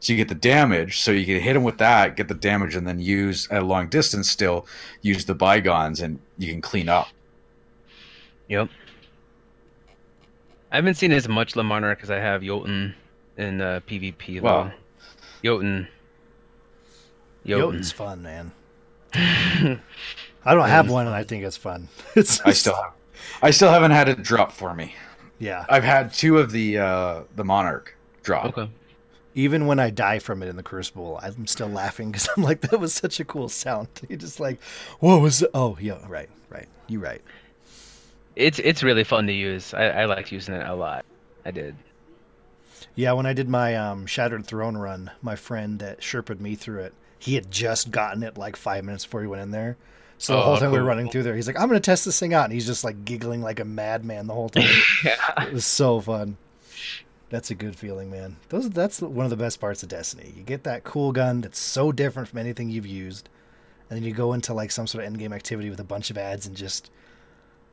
So 0.00 0.12
you 0.12 0.18
get 0.18 0.28
the 0.28 0.34
damage, 0.34 1.00
so 1.00 1.12
you 1.12 1.24
can 1.24 1.40
hit 1.40 1.54
them 1.54 1.62
with 1.62 1.78
that, 1.78 2.14
get 2.14 2.28
the 2.28 2.34
damage, 2.34 2.74
and 2.74 2.86
then 2.86 2.98
use 2.98 3.48
at 3.50 3.62
a 3.62 3.64
long 3.64 3.88
distance. 3.88 4.28
Still 4.28 4.66
use 5.00 5.24
the 5.24 5.34
bygones, 5.34 6.00
and 6.00 6.18
you 6.36 6.50
can 6.52 6.60
clean 6.60 6.90
up. 6.90 7.08
Yep. 8.48 8.68
I 10.70 10.76
haven't 10.76 10.94
seen 10.94 11.12
as 11.12 11.26
much 11.28 11.56
Le 11.56 11.62
Monarch 11.62 12.00
as 12.02 12.10
I 12.10 12.18
have 12.18 12.42
Jotun 12.42 12.94
in 13.38 13.60
uh, 13.60 13.80
PvP. 13.88 14.42
Though. 14.42 14.46
Wow. 14.46 14.72
Jotun. 15.42 15.88
Jotun's 17.46 17.92
fun, 17.92 18.22
man. 18.22 18.52
I 19.14 20.54
don't 20.54 20.68
have 20.68 20.90
one, 20.90 21.06
and 21.06 21.14
I 21.14 21.24
think 21.24 21.44
it's 21.44 21.56
fun. 21.56 21.88
It's 22.16 22.40
I 22.42 22.52
still 22.52 22.74
have, 22.74 22.92
I 23.42 23.50
still 23.50 23.70
haven't 23.70 23.92
had 23.92 24.08
it 24.08 24.22
drop 24.22 24.52
for 24.52 24.74
me. 24.74 24.94
yeah. 25.38 25.64
I've 25.68 25.84
had 25.84 26.12
two 26.12 26.38
of 26.38 26.50
the 26.52 26.78
uh, 26.78 27.20
the 27.36 27.44
Monarch 27.44 27.96
drop. 28.22 28.46
okay. 28.46 28.70
Even 29.36 29.66
when 29.66 29.80
I 29.80 29.90
die 29.90 30.20
from 30.20 30.42
it 30.44 30.48
in 30.48 30.54
the 30.56 30.62
Crucible, 30.62 31.18
I'm 31.20 31.46
still 31.48 31.66
laughing 31.68 32.12
because 32.12 32.28
I'm 32.36 32.44
like, 32.44 32.60
that 32.60 32.78
was 32.78 32.94
such 32.94 33.18
a 33.18 33.24
cool 33.24 33.48
sound. 33.48 33.88
You 34.08 34.16
just 34.16 34.38
like, 34.38 34.60
what 35.00 35.20
was? 35.20 35.40
The-? 35.40 35.50
Oh 35.54 35.76
yeah, 35.80 35.98
right, 36.08 36.28
right. 36.50 36.68
You 36.86 37.00
right. 37.00 37.22
It's 38.36 38.58
it's 38.58 38.82
really 38.82 39.04
fun 39.04 39.26
to 39.26 39.32
use. 39.32 39.74
I, 39.74 39.84
I 39.88 40.04
liked 40.06 40.30
using 40.32 40.54
it 40.54 40.66
a 40.66 40.74
lot. 40.74 41.04
I 41.44 41.50
did. 41.50 41.76
Yeah, 42.96 43.12
when 43.12 43.26
I 43.26 43.32
did 43.32 43.48
my 43.48 43.74
um, 43.74 44.06
Shattered 44.06 44.46
Throne 44.46 44.76
run, 44.76 45.10
my 45.20 45.34
friend 45.36 45.78
that 45.80 46.00
Sherpa'd 46.00 46.40
me 46.40 46.54
through 46.54 46.82
it, 46.82 46.94
he 47.24 47.34
had 47.36 47.50
just 47.50 47.90
gotten 47.90 48.22
it 48.22 48.36
like 48.36 48.54
five 48.56 48.84
minutes 48.84 49.04
before 49.04 49.22
he 49.22 49.26
went 49.26 49.42
in 49.42 49.50
there. 49.50 49.76
So 50.18 50.34
the 50.34 50.38
Oh, 50.40 50.42
whole 50.42 50.56
time 50.58 50.72
we 50.72 50.78
were 50.78 50.84
running 50.84 51.08
through 51.10 51.22
there, 51.22 51.34
he's 51.34 51.46
like, 51.46 51.58
I'm 51.58 51.68
going 51.68 51.80
to 51.80 51.84
test 51.84 52.04
this 52.04 52.18
thing 52.20 52.34
out. 52.34 52.44
And 52.44 52.52
he's 52.52 52.66
just 52.66 52.84
like 52.84 53.04
giggling 53.04 53.40
like 53.42 53.60
a 53.60 53.64
madman 53.64 54.26
the 54.26 54.34
whole 54.34 54.48
time. 54.50 54.68
yeah. 55.04 55.16
it 55.44 55.52
was 55.52 55.64
so 55.66 56.00
fun. 56.00 56.36
That's 57.30 57.50
a 57.50 57.54
good 57.54 57.74
feeling, 57.76 58.10
man. 58.10 58.36
Those 58.50 58.68
That's 58.70 59.00
one 59.00 59.24
of 59.24 59.30
the 59.30 59.36
best 59.36 59.58
parts 59.60 59.82
of 59.82 59.88
Destiny. 59.88 60.32
You 60.36 60.42
get 60.42 60.64
that 60.64 60.84
cool 60.84 61.12
gun 61.12 61.40
that's 61.40 61.58
so 61.58 61.90
different 61.92 62.28
from 62.28 62.38
anything 62.38 62.68
you've 62.70 62.86
used. 62.86 63.28
And 63.90 63.96
then 63.98 64.04
you 64.06 64.14
go 64.14 64.32
into 64.34 64.52
like 64.54 64.70
some 64.70 64.86
sort 64.86 65.04
of 65.04 65.12
endgame 65.12 65.34
activity 65.34 65.70
with 65.70 65.80
a 65.80 65.84
bunch 65.84 66.10
of 66.10 66.18
ads 66.18 66.46
and 66.46 66.54
just 66.56 66.90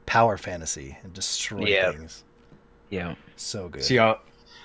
power 0.05 0.37
fantasy 0.37 0.97
and 1.03 1.13
destroy 1.13 1.65
Yeah. 1.67 1.91
things. 1.91 2.23
Yeah. 2.89 3.15
So 3.35 3.69
good. 3.69 3.83
See, 3.83 3.99
I, 3.99 4.15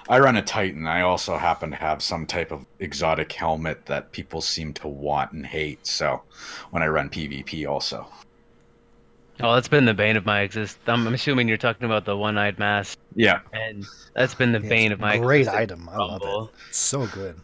I 0.09 0.19
run 0.21 0.37
a 0.37 0.43
Titan. 0.43 0.87
I 0.87 1.01
also 1.03 1.37
happen 1.37 1.71
to 1.71 1.77
have 1.77 2.03
some 2.03 2.27
type 2.27 2.53
of 2.53 2.65
exotic 2.79 3.33
helmet 3.33 3.87
that 3.87 4.13
people 4.13 4.41
seem 4.41 4.73
to 4.75 4.89
want 4.89 5.33
and 5.33 5.45
hate. 5.47 5.87
So 5.87 6.23
when 6.71 6.83
I 6.83 6.87
run 6.89 7.11
PvP, 7.11 7.69
also. 7.69 8.07
Oh, 9.41 9.55
that's 9.55 9.69
been 9.69 9.85
the 9.85 9.93
bane 9.95 10.17
of 10.17 10.25
my 10.25 10.41
existence. 10.41 10.83
I'm, 10.87 11.07
I'm 11.07 11.13
assuming 11.15 11.47
you're 11.49 11.57
talking 11.59 11.85
about 11.85 12.05
the 12.07 12.17
one-eyed 12.17 12.59
mask, 12.59 12.99
Yeah. 13.15 13.41
and 13.53 13.85
that's 14.15 14.35
been 14.35 14.53
the 14.53 14.61
Yeah, 14.63 14.69
bane 14.69 14.93
of 14.93 15.01
my 15.01 15.19
great 15.19 15.41
existence. 15.41 15.63
item. 15.63 15.89
I 15.91 15.97
love 15.97 16.23
it. 16.23 16.55
It's 16.69 16.79
so 16.79 17.07
good. 17.09 17.37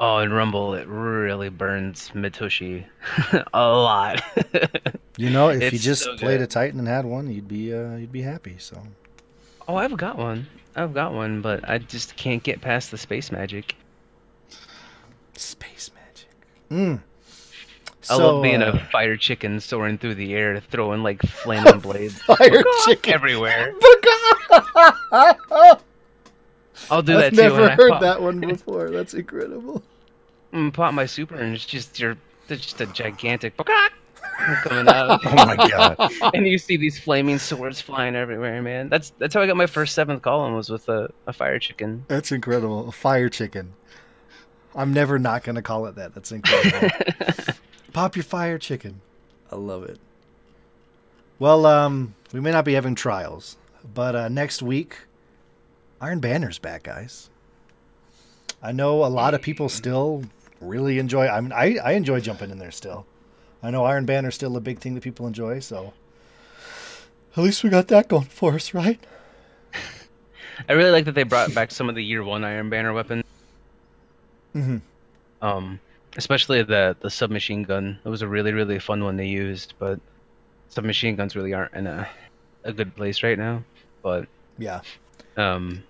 Oh, 0.00 0.18
in 0.18 0.32
Rumble, 0.32 0.74
it 0.74 0.86
really 0.88 1.48
burns 1.48 2.10
Mitushi 2.14 2.84
a 3.54 3.68
lot. 3.68 4.22
You 5.16 5.30
know, 5.30 5.50
if 5.50 5.72
you 5.72 5.78
just 5.78 6.02
so 6.02 6.16
played 6.16 6.40
a. 6.40 6.46
Titan 6.48 6.80
and 6.80 6.88
had 6.88 7.04
one, 7.04 7.30
you'd 7.30 7.46
be 7.46 7.72
uh, 7.72 7.94
you'd 7.94 8.10
be 8.10 8.22
happy. 8.22 8.56
So 8.58 8.82
oh, 9.68 9.76
I've 9.76 9.96
got 9.96 10.18
one. 10.18 10.48
I've 10.76 10.94
got 10.94 11.12
one, 11.14 11.40
but 11.40 11.68
I 11.68 11.78
just 11.78 12.16
can't 12.16 12.42
get 12.42 12.60
past 12.60 12.90
the 12.90 12.98
space 12.98 13.30
magic. 13.30 13.76
space 15.36 15.90
magic. 15.94 16.28
Mm. 16.70 17.00
I 18.10 18.16
So, 18.16 18.18
love 18.18 18.42
being 18.42 18.62
uh, 18.62 18.72
a 18.72 18.78
fire 18.90 19.16
chicken 19.16 19.60
soaring 19.60 19.98
through 19.98 20.16
the 20.16 20.34
air, 20.34 20.60
throwing 20.60 21.02
like 21.02 21.22
flaming 21.22 21.78
blades 21.80 22.20
fire 22.22 22.62
chicken. 22.84 23.14
everywhere. 23.14 23.72
I've 25.12 25.82
I'll 26.90 27.02
do 27.02 27.16
that 27.16 27.34
too. 27.34 27.36
never 27.36 27.62
when 27.62 27.70
I 27.70 27.74
heard 27.74 27.90
pop, 27.92 28.00
that 28.02 28.20
one 28.20 28.40
before. 28.46 28.90
That's 28.90 29.14
incredible. 29.14 29.82
mm, 30.52 30.72
pop 30.72 30.92
my 30.94 31.06
super, 31.06 31.36
and 31.36 31.54
it's 31.54 31.64
just 31.64 31.98
you're 31.98 32.16
it's 32.48 32.62
just 32.62 32.80
a 32.80 32.86
gigantic 32.86 33.56
coming 34.62 34.88
out. 34.88 35.20
Oh 35.24 35.46
my 35.46 35.56
god. 35.56 35.96
and 36.34 36.46
you 36.46 36.58
see 36.58 36.76
these 36.76 36.98
flaming 36.98 37.38
swords 37.38 37.80
flying 37.80 38.14
everywhere, 38.14 38.62
man. 38.62 38.88
That's 38.88 39.10
that's 39.18 39.34
how 39.34 39.40
I 39.40 39.46
got 39.46 39.56
my 39.56 39.66
first 39.66 39.94
seventh 39.94 40.22
column 40.22 40.54
was 40.54 40.70
with 40.70 40.88
a, 40.88 41.10
a 41.26 41.32
fire 41.32 41.58
chicken. 41.58 42.04
That's 42.08 42.32
incredible. 42.32 42.88
A 42.88 42.92
fire 42.92 43.28
chicken. 43.28 43.74
I'm 44.74 44.92
never 44.92 45.18
not 45.18 45.44
gonna 45.44 45.62
call 45.62 45.86
it 45.86 45.96
that. 45.96 46.14
That's 46.14 46.32
incredible. 46.32 46.90
Pop 47.92 48.16
your 48.16 48.24
fire 48.24 48.58
chicken. 48.58 49.00
I 49.50 49.56
love 49.56 49.84
it. 49.84 49.98
Well, 51.38 51.66
um, 51.66 52.14
we 52.32 52.40
may 52.40 52.50
not 52.50 52.64
be 52.64 52.74
having 52.74 52.94
trials, 52.94 53.56
but 53.92 54.14
uh, 54.14 54.28
next 54.28 54.62
week, 54.62 54.98
Iron 56.00 56.20
Banner's 56.20 56.58
back, 56.58 56.84
guys. 56.84 57.30
I 58.62 58.72
know 58.72 59.04
a 59.04 59.06
lot 59.06 59.34
of 59.34 59.42
people 59.42 59.68
still 59.68 60.24
really 60.60 60.98
enjoy. 60.98 61.28
I 61.28 61.40
mean, 61.40 61.52
I, 61.52 61.76
I 61.76 61.92
enjoy 61.92 62.20
jumping 62.20 62.50
in 62.50 62.58
there 62.58 62.70
still. 62.70 63.06
I 63.64 63.70
know 63.70 63.84
Iron 63.84 64.04
Banner's 64.04 64.34
still 64.34 64.56
a 64.58 64.60
big 64.60 64.78
thing 64.78 64.94
that 64.94 65.02
people 65.02 65.26
enjoy, 65.26 65.60
so 65.60 65.94
at 67.34 67.42
least 67.42 67.64
we 67.64 67.70
got 67.70 67.88
that 67.88 68.08
going 68.08 68.24
for 68.26 68.54
us, 68.54 68.74
right? 68.74 69.00
I 70.68 70.74
really 70.74 70.90
like 70.90 71.06
that 71.06 71.14
they 71.14 71.22
brought 71.22 71.54
back 71.54 71.70
some 71.70 71.88
of 71.88 71.94
the 71.94 72.04
year 72.04 72.22
one 72.22 72.44
Iron 72.44 72.68
Banner 72.68 72.92
weapons. 72.92 73.24
Mm-hmm. 74.54 74.76
Um, 75.40 75.80
especially 76.18 76.62
the 76.62 76.94
the 77.00 77.10
submachine 77.10 77.62
gun. 77.62 77.98
It 78.04 78.08
was 78.08 78.20
a 78.20 78.28
really 78.28 78.52
really 78.52 78.78
fun 78.78 79.02
one 79.02 79.16
they 79.16 79.26
used, 79.26 79.72
but 79.78 79.98
submachine 80.68 81.16
guns 81.16 81.34
really 81.34 81.54
aren't 81.54 81.72
in 81.72 81.86
a 81.86 82.06
a 82.64 82.72
good 82.72 82.94
place 82.94 83.22
right 83.22 83.38
now. 83.38 83.64
But 84.02 84.26
Yeah. 84.58 84.82
um, 85.38 85.82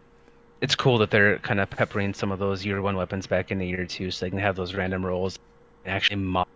it's 0.61 0.77
cool 0.77 0.99
that 0.99 1.11
they're 1.11 1.39
kind 1.41 1.59
of 1.59 1.68
peppering 1.70 2.14
some 2.14 2.31
of 2.31 2.39
those 2.39 2.64
year 2.64 2.81
one 2.81 2.97
weapons 2.97 3.27
back 3.27 3.51
into 3.51 3.64
year 3.64 3.85
two, 3.85 4.12
so 4.12 4.25
they 4.25 4.31
can 4.31 4.39
have 4.39 4.55
those 4.55 4.75
random 4.75 5.05
rolls 5.05 5.41
and 5.85 5.93
actually 5.95 6.16
mod. 6.16 6.47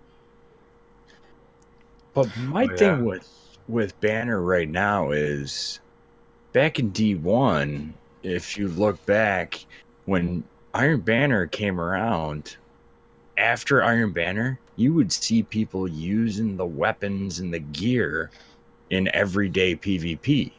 But 2.18 2.36
my 2.36 2.66
Oh, 2.66 2.70
yeah. 2.70 2.76
thing 2.76 3.04
with 3.04 3.28
with 3.68 3.98
Banner 4.00 4.40
right 4.42 4.68
now 4.68 5.10
is 5.10 5.80
back 6.52 6.78
in 6.78 6.90
D 6.90 7.14
one, 7.14 7.94
if 8.22 8.56
you 8.56 8.68
look 8.68 9.04
back 9.06 9.64
when 10.06 10.42
Iron 10.74 11.00
Banner 11.00 11.46
came 11.46 11.80
around, 11.80 12.56
after 13.36 13.82
Iron 13.84 14.12
Banner, 14.12 14.58
you 14.76 14.94
would 14.94 15.12
see 15.12 15.42
people 15.42 15.88
using 15.88 16.56
the 16.56 16.66
weapons 16.66 17.38
and 17.40 17.52
the 17.54 17.58
gear 17.60 18.30
in 18.90 19.08
everyday 19.14 19.76
PvP 19.76 20.52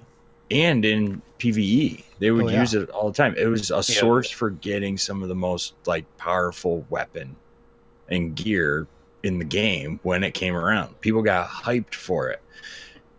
and 0.51 0.86
in 0.86 1.22
PvE. 1.39 2.03
They 2.20 2.32
would 2.32 2.45
Oh, 2.45 2.49
yeah. 2.49 2.60
use 2.62 2.74
it 2.74 2.89
all 2.91 3.10
the 3.12 3.18
time. 3.18 3.36
It 3.38 3.47
was 3.47 3.72
a 3.72 3.84
source 3.84 4.30
for 4.30 4.49
getting 4.51 4.97
some 4.97 5.24
of 5.24 5.30
the 5.30 5.36
most 5.36 5.74
like 5.86 6.05
powerful 6.18 6.86
weapon 6.89 7.36
and 8.10 8.36
gear 8.36 8.88
in 9.24 9.39
the 9.39 9.45
game 9.45 9.99
when 10.03 10.24
it 10.24 10.34
came 10.34 10.55
around. 10.55 10.99
People 11.01 11.22
got 11.22 11.47
hyped 11.47 11.93
for 11.93 12.30
it. 12.30 12.41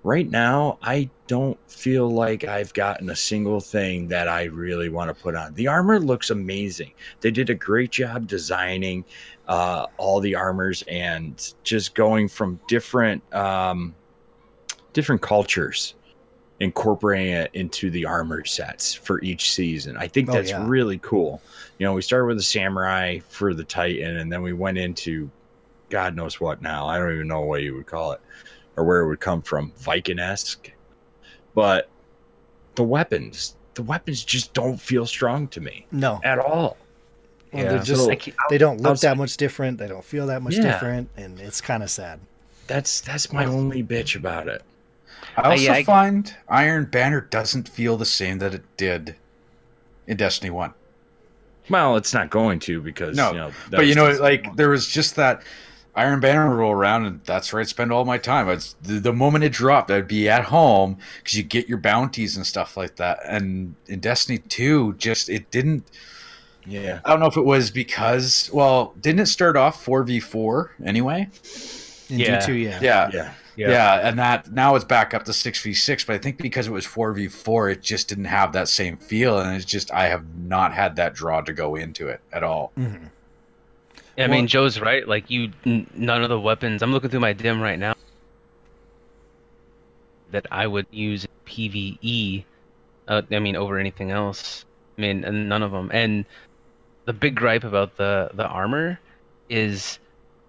Right 0.03 0.29
now, 0.31 0.79
I 0.83 1.11
don't 1.27 1.59
feel 1.71 2.09
like 2.11 2.45
I've 2.45 2.73
gotten 2.73 3.11
a 3.11 3.17
single 3.17 3.61
thing 3.61 4.09
that 4.09 4.29
I 4.29 4.45
really 4.45 4.89
want 4.89 5.15
to 5.15 5.23
put 5.23 5.35
on. 5.35 5.53
The 5.55 5.69
armor 5.69 6.01
looks 6.01 6.31
amazing. 6.31 6.93
They 7.21 7.31
did 7.31 7.51
a 7.51 7.55
great 7.55 7.91
job 7.91 8.27
designing 8.27 9.05
uh, 9.47 9.87
all 9.99 10.21
the 10.21 10.35
armors 10.35 10.83
and 10.89 11.53
just 11.65 11.95
going 11.95 12.29
from 12.29 12.59
different 12.67 13.23
um, 13.35 13.95
different 14.95 15.21
cultures, 15.21 15.95
incorporating 16.61 17.35
it 17.35 17.51
into 17.53 17.91
the 17.91 18.07
armor 18.07 18.45
sets 18.47 18.95
for 18.95 19.23
each 19.23 19.53
season. 19.53 19.99
I 19.99 20.09
think 20.09 20.31
Oh, 20.31 20.33
that's 20.33 20.51
yeah. 20.51 20.67
really 20.67 20.99
cool. 20.99 21.43
You 21.79 21.85
know, 21.85 21.93
we 21.93 22.01
started 22.01 22.25
with 22.27 22.39
the 22.39 22.43
samurai 22.43 23.19
for 23.29 23.53
the 23.53 23.65
Titan, 23.65 24.17
and 24.17 24.33
then 24.33 24.41
we 24.41 24.55
went 24.55 24.79
into 24.79 25.31
God 25.91 26.17
knows 26.17 26.41
what 26.41 26.63
now. 26.63 26.87
I 26.87 26.99
don't 26.99 27.13
even 27.13 27.29
know 27.29 27.41
what 27.43 27.63
you 27.63 27.75
would 27.75 27.87
call 27.87 28.13
it 28.13 28.21
or 28.77 28.85
where 28.85 29.01
it 29.01 29.09
would 29.09 29.21
come 29.21 29.43
from. 29.43 29.73
Viking 29.79 30.19
esque. 30.19 30.71
But 31.55 31.89
the 32.77 32.85
weapons, 32.85 33.57
the 33.75 33.83
the 33.83 33.83
weapons 33.83 34.25
just 34.25 34.53
don't 34.53 34.77
feel 34.81 35.07
strong 35.07 35.49
to 35.49 35.61
me 35.61 35.87
No, 35.91 36.21
at 36.23 36.39
all. 36.39 36.77
Well, 37.53 37.63
Yeah. 37.65 37.71
they're 37.71 37.83
just 37.83 38.05
So- 38.05 38.15
keep- 38.17 38.37
they 38.51 38.59
don't 38.59 38.79
look 38.81 38.93
outside- 38.93 39.11
that 39.11 39.17
much 39.17 39.37
different. 39.37 39.79
They 39.79 39.89
don't 39.89 40.05
feel 40.05 40.27
that 40.27 40.43
much 40.43 40.55
Yeah. 40.55 40.73
different, 40.73 41.09
and 41.17 41.41
it's 41.41 41.61
kind 41.61 41.83
of 41.83 41.91
sad. 41.91 42.21
That's 42.67 43.01
that's 43.01 43.33
my 43.33 43.45
only 43.47 43.83
bitch 43.83 44.15
about 44.17 44.49
it. 44.49 44.63
I 45.37 45.41
uh, 45.43 45.51
also 45.51 45.63
yeah, 45.65 45.73
I- 45.75 45.85
find 45.85 46.35
Iron 46.49 46.85
Banner 46.87 47.21
doesn't 47.21 47.69
feel 47.69 47.97
the 47.97 48.05
same 48.05 48.39
that 48.41 48.55
it 48.55 48.63
did 48.77 49.17
in 50.07 50.17
Destiny 50.17 50.51
One. 50.51 50.75
Well, 51.69 51.97
it's 51.97 52.13
not 52.13 52.29
going 52.31 52.59
to 52.61 52.81
because 52.81 53.17
No, 53.17 53.31
you 53.33 53.39
know, 53.39 53.53
but 53.71 53.87
you 53.87 53.95
know, 53.95 54.09
just- 54.09 54.21
like 54.21 54.55
there 54.57 54.69
was 54.69 54.87
just 54.89 55.17
that 55.17 55.43
Iron 55.97 56.21
Banner 56.21 56.55
roll 56.55 56.73
around, 56.73 57.05
and 57.07 57.21
that's 57.25 57.53
where 57.53 57.61
I'd 57.61 57.69
spend 57.69 57.93
all 57.93 58.05
my 58.05 58.17
time. 58.19 58.49
It's 58.49 58.75
the, 58.83 59.01
the 59.01 59.13
moment 59.13 59.45
it 59.45 59.53
dropped, 59.53 59.91
I'd 59.91 60.07
be 60.09 60.29
at 60.29 60.45
home 60.45 60.99
because 61.19 61.37
you 61.37 61.43
get 61.43 61.69
your 61.69 61.79
bounties 61.79 62.37
and 62.37 62.47
stuff 62.47 62.77
like 62.77 62.97
that. 62.97 63.19
And 63.27 63.75
in 63.87 64.01
Destiny 64.01 64.39
Two, 64.39 64.95
just 64.95 65.29
it 65.29 65.51
didn't. 65.51 65.85
yeah, 66.67 67.01
I 67.05 67.11
don't 67.11 67.21
know 67.21 67.27
if 67.27 67.37
it 67.37 67.45
was 67.45 67.71
because, 67.71 68.51
well, 68.53 68.95
didn't 69.01 69.21
it 69.21 69.27
start 69.27 69.57
off 69.57 69.83
four 69.83 70.05
v 70.05 70.21
four 70.21 70.71
anyway? 70.85 71.29
In 72.09 72.19
Yeah. 72.21 72.39
D2, 72.39 72.63
yeah. 72.63 72.79
Yeah, 72.81 73.11
yeah, 73.13 73.33
yeah, 73.57 74.09
and 74.09 74.19
that 74.19 74.53
now 74.53 74.75
it's 74.77 74.85
back 74.85 75.13
up 75.13 75.25
to 75.25 75.33
six 75.33 75.61
v 75.61 75.75
six. 75.75 76.05
But 76.05 76.15
I 76.15 76.19
think 76.19 76.39
because 76.39 76.67
it 76.69 76.73
was 76.73 76.87
four 76.87 77.13
v 77.13 77.27
four, 77.29 77.69
it 77.69 77.83
just 77.83 78.09
didn't 78.09 78.25
have 78.27 78.53
that 78.53 78.69
same 78.69 78.97
feel, 78.97 79.39
and 79.41 79.57
it's 79.57 79.65
just 79.65 79.91
I 79.93 80.07
have 80.07 80.25
not 80.37 80.73
had 80.73 80.97
that 80.97 81.15
draw 81.15 81.41
to 81.41 81.53
go 81.53 81.75
into 81.75 82.07
it 82.09 82.21
at 82.33 82.43
all. 82.45 82.73
Mhm. 82.79 83.11
I 84.21 84.27
mean, 84.27 84.47
Joe's 84.47 84.79
right. 84.81 85.07
Like 85.07 85.31
you, 85.31 85.51
n- 85.65 85.87
none 85.95 86.23
of 86.23 86.29
the 86.29 86.39
weapons. 86.41 86.83
I'm 86.83 86.93
looking 86.93 87.11
through 87.11 87.21
my 87.21 87.33
dim 87.33 87.61
right 87.61 87.79
now 87.79 87.95
that 90.31 90.47
I 90.51 90.67
would 90.67 90.87
use 90.91 91.27
PVE. 91.47 92.45
Uh, 93.09 93.23
I 93.31 93.39
mean, 93.39 93.57
over 93.57 93.79
anything 93.79 94.11
else. 94.11 94.65
I 94.97 95.01
mean, 95.01 95.49
none 95.49 95.63
of 95.63 95.73
them. 95.73 95.91
And 95.93 96.25
the 97.07 97.13
big 97.13 97.35
gripe 97.35 97.65
about 97.65 97.97
the 97.97 98.31
the 98.35 98.47
armor 98.47 99.01
is 99.49 99.99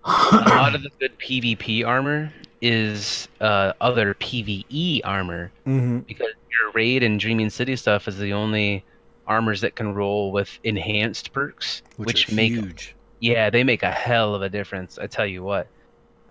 a 0.04 0.10
lot 0.10 0.76
of 0.76 0.84
the 0.84 0.90
good 1.00 1.18
PvP 1.20 1.86
armor 1.86 2.32
is 2.62 3.28
uh, 3.40 3.74
other 3.82 4.14
PvE 4.16 5.02
armor 5.04 5.52
Mhm. 5.66 6.06
because 6.06 6.28
your 6.52 6.72
raid 6.74 7.02
and 7.02 7.20
Dreaming 7.20 7.50
City 7.50 7.76
stuff 7.76 8.08
is 8.08 8.18
the 8.20 8.34
only 8.34 8.84
armors 9.28 9.62
that 9.62 9.76
can 9.76 9.94
roll 9.96 10.32
with 10.32 10.60
enhanced 10.64 11.32
perks, 11.34 11.82
Which, 11.98 12.28
which, 12.28 12.32
make 12.32 12.52
huge. 12.52 12.94
Yeah, 13.22 13.50
they 13.50 13.64
make 13.64 13.84
a 13.84 13.92
hell 13.92 14.36
of 14.36 14.42
a 14.42 14.50
difference. 14.50 14.98
I 15.00 15.08
tell 15.08 15.28
you 15.28 15.44
what. 15.44 15.68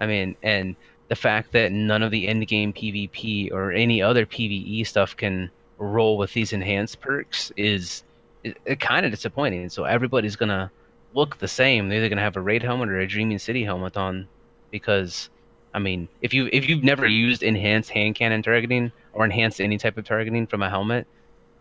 I 0.00 0.06
mean, 0.06 0.36
and 0.42 0.76
the 1.08 1.14
fact 1.16 1.52
that 1.52 1.72
none 1.72 2.02
of 2.02 2.10
the 2.10 2.28
end 2.28 2.46
game 2.48 2.72
PvP 2.72 3.52
or 3.52 3.72
any 3.72 4.02
other 4.02 4.26
PvE 4.26 4.86
stuff 4.86 5.16
can 5.16 5.50
roll 5.78 6.18
with 6.18 6.32
these 6.34 6.52
enhanced 6.52 7.00
perks 7.00 7.52
is 7.56 8.02
it, 8.44 8.80
kind 8.80 9.06
of 9.06 9.12
disappointing. 9.12 9.68
So 9.68 9.84
everybody's 9.84 10.36
gonna 10.36 10.70
look 11.14 11.38
the 11.38 11.48
same. 11.48 11.88
They're 11.88 11.98
either 11.98 12.08
gonna 12.08 12.22
have 12.22 12.36
a 12.36 12.40
raid 12.40 12.62
helmet 12.62 12.88
or 12.88 12.98
a 12.98 13.06
Dreaming 13.06 13.38
City 13.38 13.64
helmet 13.64 13.96
on, 13.96 14.26
because 14.70 15.30
I 15.72 15.78
mean, 15.78 16.08
if 16.22 16.34
you 16.34 16.48
if 16.52 16.68
you've 16.68 16.82
never 16.82 17.06
used 17.06 17.44
enhanced 17.44 17.90
hand 17.90 18.16
cannon 18.16 18.42
targeting 18.42 18.90
or 19.12 19.24
enhanced 19.24 19.60
any 19.60 19.78
type 19.78 19.96
of 19.96 20.04
targeting 20.04 20.46
from 20.48 20.62
a 20.62 20.70
helmet, 20.70 21.06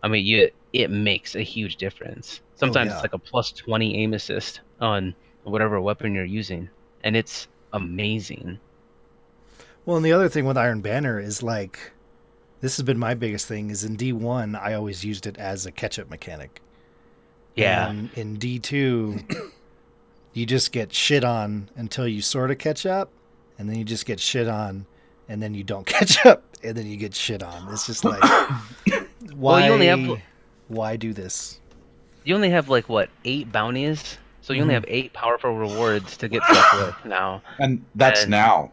I 0.02 0.08
mean, 0.08 0.24
you 0.24 0.50
it 0.72 0.90
makes 0.90 1.34
a 1.34 1.42
huge 1.42 1.76
difference. 1.76 2.40
Oh, 2.42 2.56
Sometimes 2.56 2.90
yeah. 2.90 2.94
it's 2.94 3.02
like 3.02 3.14
a 3.14 3.18
plus 3.18 3.52
twenty 3.52 3.96
aim 4.02 4.14
assist 4.14 4.60
on 4.80 5.14
whatever 5.44 5.80
weapon 5.80 6.14
you're 6.14 6.24
using, 6.24 6.68
and 7.04 7.16
it's 7.16 7.48
amazing. 7.72 8.58
Well, 9.84 9.96
and 9.96 10.04
the 10.04 10.12
other 10.12 10.28
thing 10.28 10.44
with 10.44 10.58
Iron 10.58 10.80
Banner 10.82 11.18
is 11.18 11.42
like, 11.42 11.92
this 12.60 12.76
has 12.76 12.84
been 12.84 12.98
my 12.98 13.14
biggest 13.14 13.46
thing. 13.46 13.70
Is 13.70 13.84
in 13.84 13.96
D 13.96 14.12
one, 14.12 14.54
I 14.54 14.74
always 14.74 15.04
used 15.04 15.26
it 15.26 15.38
as 15.38 15.66
a 15.66 15.72
catch 15.72 15.98
up 15.98 16.10
mechanic. 16.10 16.60
Yeah, 17.56 17.90
And 17.90 18.10
in 18.14 18.36
D 18.36 18.58
two, 18.58 19.18
you 20.32 20.46
just 20.46 20.72
get 20.72 20.92
shit 20.92 21.24
on 21.24 21.68
until 21.76 22.06
you 22.06 22.22
sort 22.22 22.50
of 22.50 22.58
catch 22.58 22.86
up, 22.86 23.10
and 23.58 23.68
then 23.68 23.76
you 23.76 23.84
just 23.84 24.06
get 24.06 24.20
shit 24.20 24.48
on, 24.48 24.86
and 25.28 25.42
then 25.42 25.54
you 25.54 25.64
don't 25.64 25.86
catch 25.86 26.24
up, 26.24 26.44
and 26.62 26.76
then 26.76 26.86
you 26.86 26.96
get 26.96 27.14
shit 27.14 27.42
on. 27.42 27.72
It's 27.72 27.86
just 27.86 28.04
like, 28.04 28.22
why? 29.34 29.66
you 29.66 29.72
only 29.72 29.86
have- 29.86 30.20
why 30.68 30.96
do 30.96 31.12
this? 31.12 31.58
you 32.24 32.34
only 32.34 32.50
have 32.50 32.68
like 32.68 32.88
what 32.88 33.08
eight 33.24 33.50
bounties, 33.50 34.18
so 34.42 34.52
you 34.52 34.60
only 34.62 34.72
Mhm. 34.72 34.76
have 34.76 34.84
eight 34.88 35.12
powerful 35.12 35.54
rewards 35.56 36.16
to 36.18 36.28
get 36.28 36.42
stuff 36.44 36.72
with 36.86 36.94
now. 37.04 37.42
And 37.58 37.84
that's 37.94 38.22
And- 38.22 38.30
now. 38.30 38.72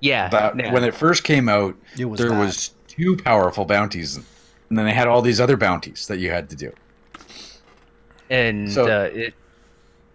Yeah, 0.00 0.28
That 0.28 0.56
yeah. 0.58 0.70
when 0.72 0.84
it 0.84 0.94
first 0.94 1.24
came 1.24 1.48
out, 1.48 1.74
It 1.98 2.04
was 2.04 2.20
there 2.20 2.28
that. 2.28 2.38
was 2.38 2.72
two 2.88 3.16
powerful 3.16 3.64
bounties, 3.64 4.16
and 4.16 4.78
then 4.78 4.84
they 4.84 4.92
had 4.92 5.08
all 5.08 5.22
these 5.22 5.40
other 5.40 5.56
bounties 5.56 6.06
that 6.08 6.18
you 6.18 6.30
had 6.30 6.50
to 6.50 6.56
do. 6.56 6.72
and 8.30 8.72
So- 8.72 8.86
uh, 8.86 9.04
it 9.12 9.34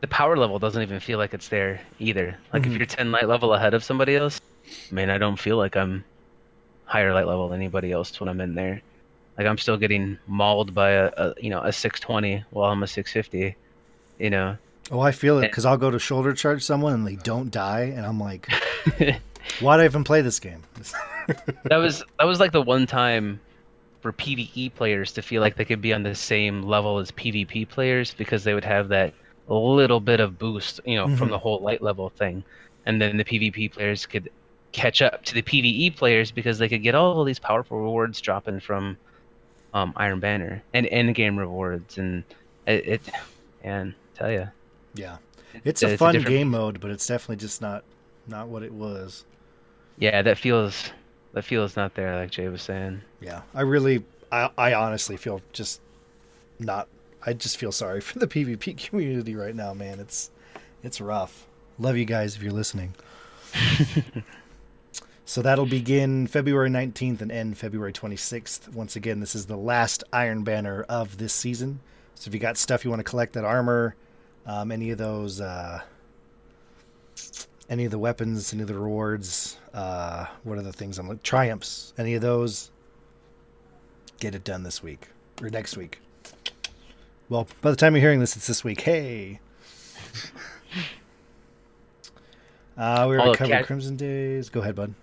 the 0.01 0.07
power 0.07 0.37
level 0.37 0.59
doesn't 0.59 0.81
even 0.81 0.99
feel 1.01 1.17
like 1.17 1.33
it's 1.33 1.49
there 1.49 1.81
either. 1.99 2.37
Like 2.53 2.63
Mhm. 2.63 2.71
if 2.71 2.77
you're 2.77 2.85
10 2.85 3.11
light 3.11 3.27
level 3.27 3.53
ahead 3.53 3.73
of 3.73 3.83
somebody 3.83 4.15
else, 4.15 4.39
I 4.89 4.95
mean, 4.95 5.09
I 5.09 5.17
don't 5.17 5.35
feel 5.35 5.57
like 5.57 5.75
I'm 5.75 6.05
higher 6.85 7.13
light 7.13 7.27
level 7.27 7.49
than 7.49 7.59
anybody 7.59 7.91
else 7.91 8.17
when 8.19 8.29
I'm 8.29 8.39
in 8.39 8.55
there. 8.55 8.81
Like 9.39 9.47
I'm 9.47 9.57
still 9.57 9.77
getting 9.77 10.17
mauled 10.27 10.75
by 10.75 10.89
a, 10.89 11.05
a 11.15 11.33
you 11.41 11.49
know 11.49 11.61
a 11.61 11.71
620 11.71 12.43
while 12.51 12.69
I'm 12.71 12.83
a 12.83 12.87
650. 12.87 13.55
You 14.19 14.29
know, 14.29 14.57
Oh, 14.91 14.99
I 14.99 15.13
feel 15.13 15.39
it 15.39 15.43
because 15.43 15.65
I'll 15.65 15.77
go 15.77 15.89
to 15.89 15.97
shoulder 15.97 16.33
charge 16.33 16.61
someone 16.61 16.93
and 16.93 17.07
they 17.07 17.15
don't 17.15 17.49
die, 17.49 17.93
and 17.95 18.05
I'm 18.05 18.19
like, 18.19 18.49
why 19.61 19.77
do 19.77 19.83
I 19.83 19.85
even 19.85 20.03
play 20.03 20.21
this 20.21 20.41
game? 20.41 20.61
that 21.63 21.77
was 21.77 22.03
that 22.19 22.25
was 22.25 22.41
like 22.41 22.51
the 22.51 22.61
one 22.61 22.85
time 22.85 23.39
for 24.01 24.11
PvE 24.11 24.73
players 24.75 25.13
to 25.13 25.21
feel 25.21 25.41
like 25.41 25.55
they 25.55 25.63
could 25.63 25.81
be 25.81 25.93
on 25.93 26.03
the 26.03 26.15
same 26.15 26.63
level 26.63 26.97
as 26.99 27.09
PvP 27.11 27.67
players 27.69 28.13
because 28.13 28.43
they 28.43 28.53
would 28.53 28.65
have 28.65 28.89
that 28.89 29.13
little 29.47 30.01
bit 30.01 30.19
of 30.19 30.37
boost, 30.37 30.81
you 30.85 30.95
know, 30.95 31.07
Mhm. 31.07 31.17
from 31.17 31.29
the 31.29 31.39
whole 31.39 31.59
light 31.61 31.81
level 31.81 32.09
thing, 32.09 32.43
and 32.85 33.01
then 33.01 33.15
the 33.15 33.23
PvP 33.23 33.71
players 33.71 34.05
could 34.05 34.29
catch 34.73 35.01
up 35.01 35.23
to 35.23 35.33
the 35.33 35.41
PvE 35.41 35.95
players 35.95 36.29
because 36.29 36.59
they 36.59 36.67
could 36.67 36.83
get 36.83 36.93
all 36.93 37.21
of 37.21 37.25
these 37.25 37.39
powerful 37.39 37.79
rewards 37.79 38.19
dropping 38.19 38.59
from 38.59 38.97
um, 39.73 39.93
Iron 39.95 40.19
Banner 40.19 40.63
and 40.73 40.87
end 40.87 41.13
game 41.15 41.37
rewards, 41.37 41.97
and 41.97 42.23
it, 42.65 42.87
it 42.87 43.01
and 43.63 43.93
tell 44.15 44.31
you, 44.31 44.49
yeah, 44.93 45.17
it's 45.63 45.81
a 45.83 45.85
It's 45.87 45.93
a 45.93 45.97
fun 45.97 46.13
different- 46.13 46.35
game 46.35 46.49
mode, 46.49 46.79
but 46.79 46.91
it's 46.91 47.05
definitely 47.07 47.37
just 47.37 47.61
not 47.61 47.83
not 48.27 48.47
what 48.47 48.63
it 48.63 48.73
was. 48.73 49.25
yeah, 49.97 50.21
that 50.21 50.37
feels 50.37 50.91
that 51.33 51.43
feels 51.45 51.75
not 51.75 51.93
there, 51.95 52.15
like 52.15 52.31
Jay 52.31 52.47
was 52.47 52.61
saying. 52.61 53.01
Yeah, 53.21 53.41
I 53.53 53.61
really, 53.61 54.03
I, 54.31 54.49
I 54.57 54.73
honestly 54.73 55.17
feel 55.17 55.41
just 55.53 55.81
not. 56.59 56.87
I 57.25 57.33
just 57.33 57.57
feel 57.57 57.71
sorry 57.71 58.01
for 58.07 58.17
the 58.19 58.27
PvP 58.27 58.77
community 58.77 59.35
right 59.35 59.55
now, 59.55 59.73
man. 59.73 59.99
It's 59.99 60.31
it's 60.83 60.99
rough. 61.01 61.45
Love 61.77 61.97
you 61.97 62.05
guys 62.05 62.35
if 62.35 62.41
you're 62.43 62.51
listening. 62.53 62.93
so 65.29 65.43
that'll 65.43 65.67
begin 65.67 66.25
February 66.25 66.71
19th 66.71 67.21
and 67.21 67.31
end 67.31 67.55
February 67.55 67.93
26th. 67.93 68.73
Once 68.73 68.95
again, 68.95 69.19
this 69.19 69.35
is 69.35 69.45
the 69.45 69.55
last 69.55 70.03
Iron 70.11 70.43
Banner 70.43 70.87
of 70.89 71.19
this 71.19 71.33
season. 71.33 71.81
So 72.15 72.29
if 72.29 72.33
you 72.33 72.39
got 72.39 72.57
stuff 72.57 72.83
you 72.83 72.89
want 72.89 73.01
to 73.01 73.03
collect, 73.03 73.33
that 73.33 73.45
armor, 73.45 73.95
um, 74.47 74.71
any 74.71 74.89
of 74.89 74.97
those, 74.97 75.39
uh, 75.39 75.81
any 77.69 77.85
of 77.85 77.91
the 77.91 77.99
weapons, 77.99 78.51
any 78.53 78.63
of 78.63 78.67
the 78.69 78.73
rewards, 78.73 79.59
uh, 79.71 80.25
what 80.43 80.57
are 80.57 80.63
the 80.63 80.73
things 80.73 80.97
I'm 80.97 81.07
like 81.07 81.21
triumphs, 81.21 81.93
any 81.95 82.15
of 82.15 82.23
those, 82.23 82.71
get 84.19 84.33
it 84.33 84.43
done 84.43 84.63
this 84.63 84.81
week 84.81 85.09
or 85.43 85.51
next 85.51 85.77
week. 85.77 85.99
Well, 87.29 87.47
by 87.61 87.69
the 87.69 87.77
time 87.77 87.93
you're 87.93 88.01
hearing 88.01 88.19
this, 88.19 88.35
it's 88.35 88.47
this 88.47 88.63
week. 88.63 88.81
Hey. 88.81 89.41
Uh, 92.77 93.05
we 93.09 93.17
already 93.17 93.35
covered 93.35 93.65
Crimson 93.65 93.97
Days. 93.97 94.47
Go 94.47 94.61
ahead, 94.61 94.73
bud. 94.73 94.93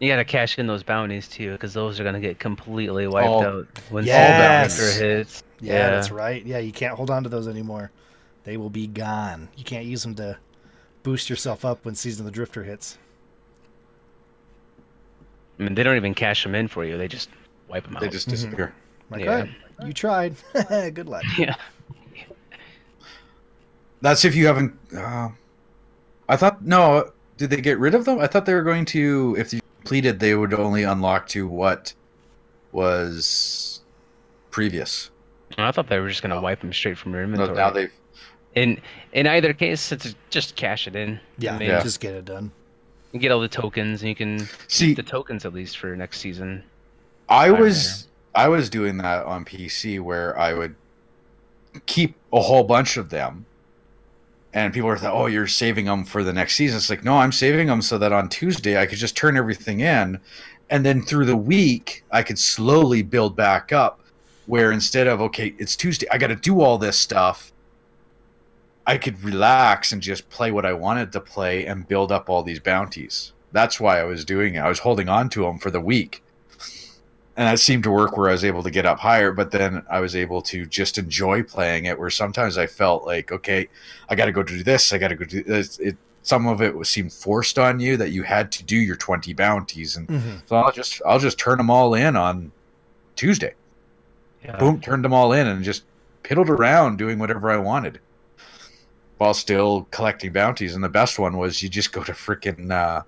You 0.00 0.08
gotta 0.08 0.24
cash 0.24 0.58
in 0.58 0.66
those 0.66 0.82
bounties 0.82 1.28
too, 1.28 1.52
because 1.52 1.72
those 1.72 1.98
are 2.00 2.04
gonna 2.04 2.20
get 2.20 2.38
completely 2.38 3.06
wiped 3.06 3.28
Oh, 3.28 3.42
out 3.60 3.66
when 3.90 4.04
yes. 4.04 4.76
Soul 4.76 4.86
Bounty 4.88 5.04
hits. 5.16 5.42
Yeah, 5.60 5.90
that's 5.90 6.10
right. 6.10 6.44
Yeah, 6.44 6.58
you 6.58 6.72
can't 6.72 6.94
hold 6.94 7.10
on 7.10 7.22
to 7.22 7.28
those 7.28 7.48
anymore. 7.48 7.90
They 8.42 8.56
will 8.56 8.70
be 8.70 8.86
gone. 8.86 9.48
You 9.56 9.64
can't 9.64 9.86
use 9.86 10.02
them 10.02 10.14
to 10.16 10.36
boost 11.02 11.30
yourself 11.30 11.64
up 11.64 11.84
when 11.84 11.94
Season 11.94 12.22
of 12.22 12.26
the 12.26 12.34
Drifter 12.34 12.64
hits. 12.64 12.98
I 15.58 15.62
mean, 15.62 15.74
they 15.74 15.82
don't 15.84 15.96
even 15.96 16.14
cash 16.14 16.42
them 16.42 16.54
in 16.54 16.66
for 16.68 16.84
you; 16.84 16.98
they 16.98 17.08
just 17.08 17.30
wipe 17.68 17.84
them 17.84 17.96
out. 17.96 18.00
They 18.02 18.08
just 18.08 18.26
Mhm. 18.26 18.30
disappear. 18.32 18.74
Like, 19.10 19.22
Yeah. 19.24 19.30
all 19.32 19.38
right, 19.42 19.50
you 19.86 19.92
tried. 19.92 20.34
Good 20.68 21.08
luck. 21.08 21.22
yeah. 21.38 21.54
That's 24.00 24.24
if 24.24 24.34
you 24.34 24.46
haven't. 24.48 24.74
Uh, 24.94 25.30
I 26.28 26.36
thought 26.36 26.62
no. 26.64 27.10
Did 27.36 27.50
they 27.50 27.60
get 27.60 27.78
rid 27.78 27.94
of 27.94 28.04
them? 28.04 28.18
I 28.20 28.26
thought 28.26 28.44
they 28.46 28.54
were 28.54 28.62
going 28.62 28.84
to. 28.86 29.34
If 29.38 29.52
you 29.52 29.60
completed, 29.84 30.18
they 30.18 30.34
would 30.34 30.54
only 30.54 30.82
unlock 30.82 31.28
to 31.28 31.46
what 31.46 31.92
was 32.72 33.82
previous. 34.50 35.10
I 35.58 35.70
thought 35.72 35.88
they 35.88 35.98
were 36.00 36.08
just 36.08 36.22
gonna 36.22 36.40
wipe 36.40 36.60
them 36.62 36.72
straight 36.72 36.96
from 36.96 37.12
your 37.12 37.26
No, 37.26 37.32
inventory. 37.34 37.56
now 37.56 37.70
they've. 37.70 37.92
in 38.54 38.80
in 39.12 39.26
either 39.26 39.52
case, 39.52 39.92
it's 39.92 40.14
just 40.30 40.56
cash 40.56 40.86
it 40.88 40.96
in. 40.96 41.20
Yeah, 41.38 41.54
I 41.54 41.58
mean, 41.58 41.68
Yeah. 41.68 41.82
just 41.82 42.00
get 42.00 42.14
it 42.14 42.24
done. 42.24 42.50
you 43.12 43.20
get 43.20 43.30
all 43.30 43.40
the 43.40 43.46
tokens, 43.48 44.00
and 44.02 44.08
you 44.08 44.14
can 44.16 44.48
See, 44.66 44.92
the 44.94 45.02
tokens 45.02 45.44
at 45.44 45.52
least 45.54 45.78
for 45.78 45.94
next 45.94 46.18
season. 46.20 46.64
I 47.28 47.50
was 47.52 48.08
I 48.34 48.48
was 48.48 48.68
doing 48.70 48.96
that 48.98 49.24
on 49.26 49.44
PC 49.44 50.00
where 50.00 50.36
I 50.38 50.52
would 50.54 50.74
keep 51.86 52.16
a 52.32 52.40
whole 52.40 52.64
bunch 52.64 52.96
of 52.96 53.10
them. 53.10 53.44
And 54.54 54.72
people 54.72 54.88
are 54.88 54.96
thought, 54.96 55.14
oh, 55.14 55.26
you're 55.26 55.48
saving 55.48 55.86
them 55.86 56.04
for 56.04 56.22
the 56.22 56.32
next 56.32 56.54
season. 56.54 56.76
It's 56.76 56.88
like, 56.88 57.04
no, 57.04 57.18
I'm 57.18 57.32
saving 57.32 57.66
them 57.66 57.82
so 57.82 57.98
that 57.98 58.12
on 58.12 58.28
Tuesday 58.28 58.80
I 58.80 58.86
could 58.86 58.98
just 58.98 59.16
turn 59.16 59.36
everything 59.36 59.80
in. 59.80 60.20
And 60.70 60.86
then 60.86 61.02
through 61.02 61.26
the 61.26 61.36
week, 61.36 62.04
I 62.10 62.22
could 62.22 62.38
slowly 62.38 63.02
build 63.02 63.36
back 63.36 63.72
up 63.72 64.00
where 64.46 64.70
instead 64.70 65.06
of, 65.08 65.20
okay, 65.20 65.54
it's 65.58 65.74
Tuesday, 65.74 66.06
I 66.10 66.18
got 66.18 66.28
to 66.28 66.36
do 66.36 66.60
all 66.60 66.78
this 66.78 66.98
stuff, 66.98 67.52
I 68.86 68.96
could 68.96 69.22
relax 69.24 69.92
and 69.92 70.00
just 70.00 70.28
play 70.30 70.52
what 70.52 70.66
I 70.66 70.72
wanted 70.72 71.10
to 71.12 71.20
play 71.20 71.66
and 71.66 71.88
build 71.88 72.12
up 72.12 72.30
all 72.30 72.42
these 72.42 72.60
bounties. 72.60 73.32
That's 73.52 73.80
why 73.80 74.00
I 74.00 74.04
was 74.04 74.24
doing 74.24 74.54
it. 74.54 74.60
I 74.60 74.68
was 74.68 74.80
holding 74.80 75.08
on 75.08 75.30
to 75.30 75.42
them 75.42 75.58
for 75.58 75.70
the 75.70 75.80
week 75.80 76.23
and 77.36 77.46
that 77.48 77.58
seemed 77.58 77.82
to 77.84 77.90
work 77.90 78.16
where 78.16 78.28
I 78.28 78.32
was 78.32 78.44
able 78.44 78.62
to 78.62 78.70
get 78.70 78.86
up 78.86 78.98
higher, 79.00 79.32
but 79.32 79.50
then 79.50 79.82
I 79.90 80.00
was 80.00 80.14
able 80.14 80.40
to 80.42 80.66
just 80.66 80.98
enjoy 80.98 81.42
playing 81.42 81.86
it. 81.86 81.98
Where 81.98 82.10
sometimes 82.10 82.56
I 82.58 82.66
felt 82.66 83.04
like, 83.04 83.32
okay, 83.32 83.68
I 84.08 84.14
got 84.14 84.26
to 84.26 84.32
go 84.32 84.42
do 84.42 84.62
this, 84.62 84.92
I 84.92 84.98
got 84.98 85.08
to 85.08 85.16
go 85.16 85.24
do 85.24 85.42
this. 85.42 85.78
It 85.78 85.96
some 86.22 86.46
of 86.46 86.62
it 86.62 86.74
was 86.74 86.88
seemed 86.88 87.12
forced 87.12 87.58
on 87.58 87.80
you 87.80 87.98
that 87.98 88.10
you 88.10 88.22
had 88.22 88.50
to 88.52 88.64
do 88.64 88.76
your 88.76 88.96
twenty 88.96 89.34
bounties, 89.34 89.96
and 89.96 90.08
Mhm. 90.08 90.48
so 90.48 90.56
I'll 90.56 90.72
just 90.72 91.02
I'll 91.06 91.18
just 91.18 91.38
turn 91.38 91.58
them 91.58 91.70
all 91.70 91.94
in 91.94 92.16
on 92.16 92.50
Tuesday. 93.16 93.54
Yeah. 94.44 94.56
Boom, 94.56 94.80
turned 94.80 95.04
them 95.04 95.12
all 95.12 95.32
in 95.32 95.46
and 95.46 95.62
just 95.64 95.84
piddled 96.22 96.48
around 96.48 96.96
doing 96.98 97.18
whatever 97.18 97.50
I 97.50 97.56
wanted, 97.58 97.98
while 99.18 99.34
still 99.34 99.86
collecting 99.90 100.32
bounties. 100.32 100.74
And 100.74 100.82
the 100.84 100.88
best 100.88 101.18
one 101.18 101.36
was 101.36 101.62
you 101.62 101.68
just 101.68 101.92
go 101.92 102.02
to 102.04 102.12
freaking. 102.12 102.70
Uh, 102.70 103.02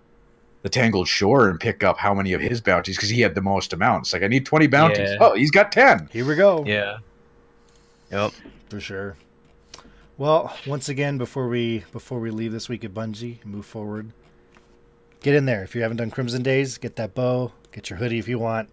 the 0.67 0.71
Tangled 0.71 1.07
Shore 1.07 1.49
and 1.49 1.61
pick 1.61 1.85
up 1.85 1.97
how 1.97 2.13
many 2.13 2.33
of 2.33 2.41
his 2.41 2.61
bounties 2.61 2.97
because 2.97 3.09
he 3.09 3.21
had 3.21 3.37
the 3.37 3.41
most 3.41 3.73
amounts. 3.73 4.13
Like 4.13 4.25
I 4.25 4.27
need 4.27 4.45
twenty 4.45 4.67
bounties. 4.67 5.11
Yeah. 5.11 5.19
Oh, 5.21 5.35
he's 5.35 5.53
got 5.53 5.71
ten. 5.71 6.09
Here 6.13 6.25
we 6.25 6.35
go. 6.35 6.65
Yeah. 6.67 6.99
Yep. 8.11 8.33
For 8.69 8.81
sure. 8.81 9.17
Well, 10.19 10.57
once 10.67 10.89
again, 10.89 11.19
before 11.19 11.47
we 11.47 11.85
before 11.93 12.19
we 12.19 12.33
leave 12.33 12.51
this 12.51 12.69
week 12.69 12.85
at 12.85 12.93
Bungie, 12.93 13.45
move 13.45 13.65
forward. 13.65 14.11
Get 15.21 15.37
in 15.37 15.45
there 15.45 15.63
if 15.63 15.77
you 15.77 15.83
haven't 15.83 15.99
done 15.99 16.11
Crimson 16.11 16.43
Days. 16.43 16.79
Get 16.79 16.97
that 16.97 17.15
bow. 17.15 17.53
Get 17.71 17.89
your 17.89 18.01
hoodie 18.01 18.19
if 18.19 18.27
you 18.27 18.41
want. 18.41 18.69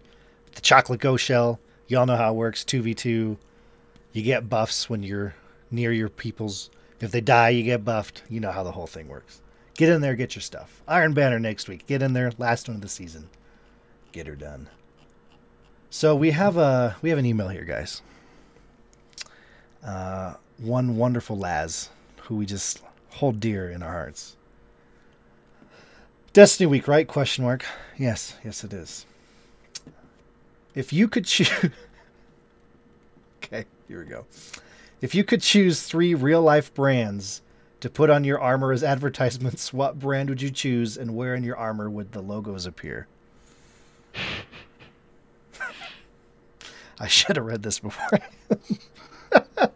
The 0.56 0.62
chocolate 0.62 0.98
go 0.98 1.16
shell. 1.16 1.60
Y'all 1.86 2.06
know 2.06 2.16
how 2.16 2.32
it 2.32 2.36
works. 2.36 2.64
Two 2.64 2.82
v 2.82 2.94
two. 2.94 3.38
You 4.12 4.22
get 4.22 4.48
buffs 4.48 4.90
when 4.90 5.04
you're 5.04 5.36
near 5.70 5.92
your 5.92 6.08
peoples. 6.08 6.70
If 6.98 7.12
they 7.12 7.20
die, 7.20 7.50
you 7.50 7.62
get 7.62 7.84
buffed. 7.84 8.24
You 8.28 8.40
know 8.40 8.50
how 8.50 8.64
the 8.64 8.72
whole 8.72 8.88
thing 8.88 9.06
works. 9.06 9.40
Get 9.74 9.88
in 9.88 10.00
there. 10.00 10.14
Get 10.14 10.34
your 10.34 10.42
stuff. 10.42 10.82
Iron 10.86 11.14
Banner 11.14 11.38
next 11.38 11.68
week. 11.68 11.86
Get 11.86 12.02
in 12.02 12.12
there. 12.12 12.32
Last 12.38 12.68
one 12.68 12.76
of 12.76 12.80
the 12.80 12.88
season. 12.88 13.28
Get 14.12 14.26
her 14.26 14.36
done. 14.36 14.68
So 15.90 16.14
we 16.14 16.30
have 16.32 16.56
a 16.56 16.96
we 17.02 17.10
have 17.10 17.18
an 17.18 17.26
email 17.26 17.48
here, 17.48 17.64
guys 17.64 18.02
uh, 19.84 20.34
one 20.58 20.96
wonderful 20.96 21.36
Laz, 21.36 21.90
who 22.22 22.36
we 22.36 22.46
just 22.46 22.82
hold 23.10 23.38
dear 23.40 23.70
in 23.70 23.82
our 23.82 23.92
hearts. 23.92 24.36
Destiny 26.32 26.66
Week, 26.66 26.88
right? 26.88 27.06
Question 27.06 27.44
mark. 27.44 27.64
Yes, 27.96 28.36
yes, 28.44 28.64
it 28.64 28.72
is. 28.72 29.06
If 30.74 30.92
you 30.92 31.06
could 31.06 31.26
choose, 31.26 31.52
okay, 33.44 33.66
here 33.86 34.00
we 34.00 34.06
go. 34.06 34.26
If 35.00 35.14
you 35.14 35.22
could 35.22 35.42
choose 35.42 35.82
three 35.82 36.14
real 36.14 36.42
life 36.42 36.74
brands 36.74 37.42
to 37.84 37.90
put 37.90 38.08
on 38.08 38.24
your 38.24 38.40
armor 38.40 38.72
as 38.72 38.82
advertisements, 38.82 39.70
what 39.70 39.98
brand 39.98 40.30
would 40.30 40.40
you 40.40 40.50
choose, 40.50 40.96
and 40.96 41.14
where 41.14 41.34
in 41.34 41.44
your 41.44 41.58
armor 41.58 41.90
would 41.90 42.12
the 42.12 42.22
logos 42.22 42.64
appear? 42.64 43.06
I 46.98 47.06
should 47.08 47.36
have 47.36 47.44
read 47.44 47.62
this 47.62 47.78
before. 47.80 48.08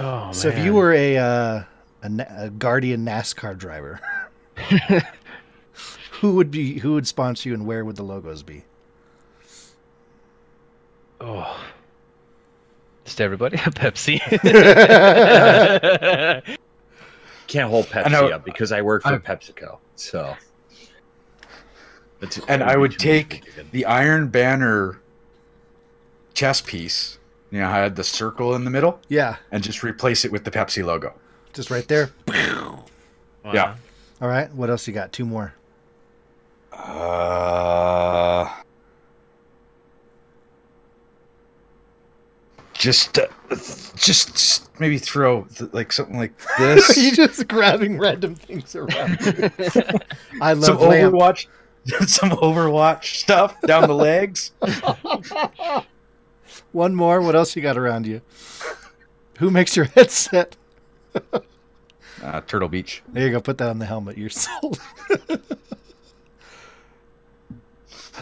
Oh, 0.00 0.30
So 0.30 0.46
if 0.46 0.56
you 0.64 0.74
were 0.74 0.92
a 0.92 1.16
uh, 1.16 1.62
a, 2.04 2.26
a 2.36 2.50
Guardian 2.50 3.04
NASCAR 3.04 3.58
driver, 3.58 3.98
who 6.20 6.36
would 6.36 6.52
be 6.52 6.78
who 6.78 6.92
would 6.92 7.08
sponsor 7.08 7.48
you, 7.48 7.54
and 7.56 7.66
where 7.66 7.84
would 7.84 7.96
the 7.96 8.04
logos 8.04 8.44
be? 8.44 8.62
oh, 11.20 11.60
just 13.04 13.20
everybody 13.20 13.56
a 13.56 13.60
Pepsi. 13.72 14.20
Can't 17.48 17.68
hold 17.70 17.86
Pepsi 17.86 18.10
know- 18.12 18.28
up 18.28 18.44
because 18.44 18.70
I 18.70 18.82
work 18.82 19.02
for 19.02 19.08
I- 19.14 19.18
PepsiCo. 19.18 19.78
So, 19.96 20.36
That's- 22.20 22.40
And 22.48 22.62
I 22.64 22.76
would 22.76 22.98
take 22.98 23.44
the 23.70 23.84
Iron 23.86 24.26
Banner 24.28 24.98
chess 26.34 26.60
piece. 26.60 27.18
You 27.50 27.60
know, 27.60 27.68
I 27.68 27.78
had 27.78 27.94
the 27.96 28.02
circle 28.04 28.54
in 28.56 28.64
the 28.64 28.70
middle, 28.70 29.00
Yeah, 29.08 29.36
and 29.52 29.62
just 29.62 29.82
replace 29.84 30.24
it 30.24 30.32
with 30.32 30.44
the 30.44 30.50
Pepsi 30.50 30.84
logo. 30.84 31.14
just 31.52 31.70
right 31.70 31.86
there. 31.88 32.10
Yeah. 33.52 33.76
All 34.20 34.28
right, 34.28 34.52
what 34.52 34.68
else 34.68 34.86
you 34.88 34.92
got? 34.92 35.12
Two 35.12 35.24
more. 35.24 35.54
Uh, 36.72 38.48
just, 42.78 43.18
uh, 43.18 43.26
just, 43.96 44.32
just 44.32 44.80
maybe 44.80 44.98
throw 44.98 45.42
th- 45.44 45.72
like 45.72 45.92
something 45.92 46.16
like 46.16 46.32
this. 46.58 46.96
you 47.02 47.12
just 47.12 47.48
grabbing 47.48 47.98
random 47.98 48.34
things 48.34 48.74
around. 48.74 49.18
I 50.40 50.52
love 50.52 50.64
some 50.64 50.78
lamp. 50.78 51.14
Overwatch, 51.14 51.46
some 52.06 52.30
Overwatch 52.30 53.16
stuff 53.16 53.60
down 53.62 53.88
the 53.88 53.94
legs. 53.94 54.52
One 56.72 56.94
more. 56.94 57.20
What 57.20 57.34
else 57.34 57.56
you 57.56 57.62
got 57.62 57.76
around 57.76 58.06
you? 58.06 58.20
Who 59.38 59.50
makes 59.50 59.76
your 59.76 59.86
headset? 59.86 60.56
Uh, 62.22 62.40
Turtle 62.42 62.68
Beach. 62.68 63.02
There 63.08 63.24
you 63.26 63.32
go. 63.32 63.40
Put 63.40 63.58
that 63.58 63.68
on 63.68 63.78
the 63.78 63.86
helmet. 63.86 64.18
You're 64.18 64.30
sold. 64.30 64.80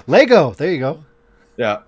Lego. 0.07 0.51
There 0.53 0.71
you 0.71 0.79
go. 0.79 1.05
Yeah. 1.57 1.81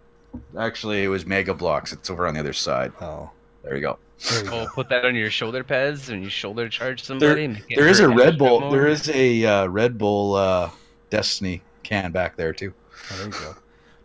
Actually, 0.59 1.05
it 1.05 1.09
was 1.09 1.27
Mega 1.27 1.55
Bloks. 1.55 1.93
It's 1.93 2.11
over 2.11 2.27
on 2.27 2.35
the 2.35 2.41
other 2.41 2.53
side. 2.53 2.93
Oh, 3.01 3.31
There 3.63 3.75
you 3.77 3.81
go. 3.83 3.99
there 4.31 4.45
you 4.45 4.51
Oh, 4.51 4.65
go. 4.67 4.71
put 4.75 4.89
that 4.91 5.05
on 5.05 5.15
your 5.15 5.31
shoulder 5.31 5.63
pads 5.65 6.09
and 6.11 6.23
you 6.25 6.31
shoulder 6.31 6.69
charge 6.69 7.03
somebody. 7.03 7.47
There, 7.47 7.55
make 7.55 7.69
there 7.77 7.89
is 7.89 8.01
a 8.01 8.09
Red 8.09 8.39
Bull. 8.39 8.61
more. 8.61 8.71
There 8.73 8.87
is 8.87 9.09
a 9.11 9.45
uh, 9.45 9.67
Red 9.67 9.99
Bull 9.99 10.35
uh, 10.35 10.71
Destiny 11.11 11.63
can 11.83 12.11
back 12.13 12.37
there 12.37 12.53
too. 12.53 12.73
Oh, 13.13 13.17
there 13.17 13.27
you 13.27 13.33
go. 13.33 13.55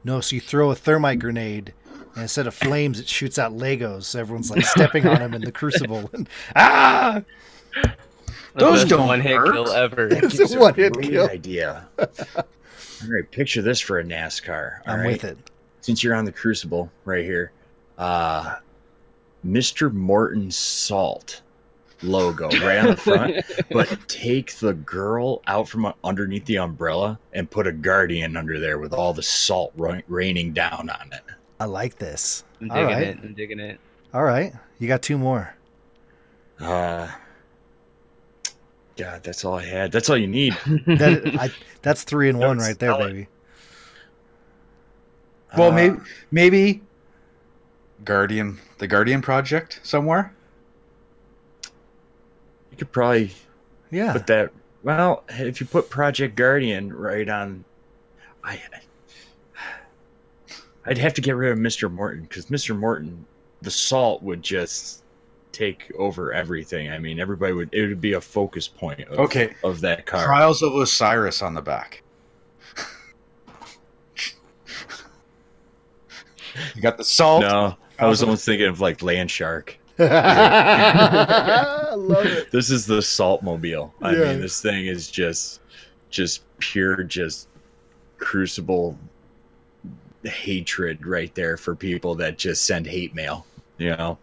No, 0.03 0.19
so 0.21 0.35
you 0.35 0.41
throw 0.41 0.69
a 0.71 0.75
thermite 0.75 1.19
grenade, 1.19 1.73
and 2.13 2.23
instead 2.23 2.45
of 2.45 2.53
flames, 2.53 2.99
it 2.99 3.07
shoots 3.07 3.39
out 3.39 3.53
Legos. 3.53 4.03
So 4.03 4.19
everyone's 4.19 4.51
like 4.51 4.65
stepping 4.65 5.07
on 5.07 5.19
them 5.19 5.33
in 5.33 5.41
the 5.41 5.51
crucible. 5.59 6.09
And, 6.13 6.27
ah! 6.55 7.21
Those 8.55 8.85
don't 8.85 9.07
one 9.07 9.21
hit 9.21 9.41
kill 9.45 9.69
ever. 9.71 10.07
It's 10.07 10.39
It's 10.39 10.53
a 10.53 10.57
a 10.57 10.61
one-hit 10.61 10.93
great 10.93 11.09
kill. 11.09 11.27
idea. 11.29 11.87
All 11.97 13.09
right, 13.09 13.29
picture 13.31 13.61
this 13.61 13.79
for 13.81 13.99
a 13.99 14.03
NASCAR. 14.03 14.79
all 14.87 14.93
I'm 14.93 14.99
right? 14.99 15.07
with 15.07 15.23
it. 15.23 15.37
Since 15.83 16.01
you're 16.01 16.15
on 16.15 16.23
the 16.23 16.31
Crucible 16.31 16.89
right 17.03 17.25
here, 17.25 17.51
uh, 17.97 18.55
Mr. 19.45 19.91
Morton 19.91 20.49
Salt 20.49 21.41
logo 22.01 22.47
right 22.65 22.77
on 22.77 22.85
the 22.87 22.95
front, 22.95 23.45
but 23.69 24.07
take 24.07 24.55
the 24.55 24.75
girl 24.75 25.41
out 25.45 25.67
from 25.67 25.93
underneath 26.01 26.45
the 26.45 26.57
umbrella 26.57 27.19
and 27.33 27.51
put 27.51 27.67
a 27.67 27.73
guardian 27.73 28.37
under 28.37 28.61
there 28.61 28.79
with 28.79 28.93
all 28.93 29.13
the 29.13 29.21
salt 29.21 29.73
ra- 29.75 29.99
raining 30.07 30.53
down 30.53 30.89
on 30.89 31.11
it. 31.11 31.23
I 31.59 31.65
like 31.65 31.97
this. 31.97 32.45
I'm 32.61 32.69
digging 32.69 32.85
right. 32.85 33.03
it. 33.03 33.17
I'm 33.21 33.33
digging 33.33 33.59
it. 33.59 33.77
All 34.13 34.23
right, 34.23 34.53
you 34.79 34.87
got 34.87 35.01
two 35.01 35.17
more. 35.17 35.53
Uh, 36.61 37.09
God, 38.95 39.21
that's 39.21 39.43
all 39.43 39.55
I 39.55 39.65
had. 39.65 39.91
That's 39.91 40.09
all 40.09 40.17
you 40.17 40.27
need. 40.27 40.53
That, 40.85 41.35
I, 41.37 41.49
that's 41.81 42.03
three 42.03 42.29
and 42.29 42.39
one 42.39 42.57
That's 42.57 42.69
right 42.69 42.79
there, 42.79 42.91
solid. 42.91 43.07
baby. 43.07 43.27
Well, 45.57 45.71
Uh, 45.71 45.75
maybe 45.75 45.97
maybe 46.31 46.81
Guardian, 48.03 48.59
the 48.79 48.87
Guardian 48.87 49.21
project 49.21 49.79
somewhere. 49.83 50.33
you 52.71 52.77
could 52.77 52.91
probably 52.91 53.31
Yeah. 53.91 54.13
put 54.13 54.25
that. 54.27 54.51
Well, 54.81 55.23
if 55.29 55.61
you 55.61 55.67
put 55.67 55.89
Project 55.89 56.35
Guardian 56.35 56.91
right 56.91 57.29
on, 57.29 57.63
I, 58.43 58.59
I'd 60.85 60.97
have 60.97 61.13
to 61.13 61.21
get 61.21 61.35
rid 61.35 61.51
of 61.51 61.57
Mister 61.59 61.87
Morton 61.87 62.23
because 62.23 62.49
Mister 62.49 62.73
Morton, 62.73 63.25
the 63.61 63.71
salt 63.71 64.21
would 64.23 64.41
just 64.41 65.03
take 65.51 65.89
over 65.97 66.33
everything. 66.33 66.89
I 66.89 66.97
mean, 66.99 67.19
everybody 67.19 67.53
would. 67.53 67.69
It 67.71 67.87
would 67.87 68.01
be 68.01 68.13
a 68.13 68.21
focus 68.21 68.67
point. 68.67 69.01
Of, 69.01 69.19
Okay, 69.19 69.53
of 69.63 69.79
that 69.81 70.05
car. 70.05 70.25
Trials 70.25 70.61
of 70.63 70.73
Osiris 70.75 71.41
on 71.41 71.53
the 71.53 71.61
back. 71.61 72.02
You 76.75 76.81
got 76.81 76.97
the 76.97 77.03
salt. 77.03 77.41
No, 77.41 77.75
I 77.99 78.07
was 78.07 78.21
almost 78.23 78.45
thinking 78.45 78.67
of 78.67 78.79
like 78.81 79.01
Land 79.01 79.29
Shark. 79.31 79.77
I 79.99 81.93
love 81.95 82.25
it. 82.25 82.51
This 82.51 82.69
is 82.69 82.85
the 82.85 83.01
salt 83.01 83.43
mobile. 83.43 83.93
I 84.01 84.15
Yeah. 84.15 84.31
mean, 84.31 84.41
this 84.41 84.61
thing 84.61 84.87
is 84.87 85.09
just, 85.09 85.61
just 86.09 86.43
pure, 86.59 87.03
just 87.03 87.47
crucible 88.17 88.97
hatred 90.23 91.05
right 91.05 91.33
there 91.35 91.57
for 91.57 91.75
people 91.75 92.15
that 92.15 92.37
just 92.37 92.65
send 92.65 92.87
hate 92.87 93.13
mail. 93.13 93.45
You 93.77 93.89
know. 93.91 94.17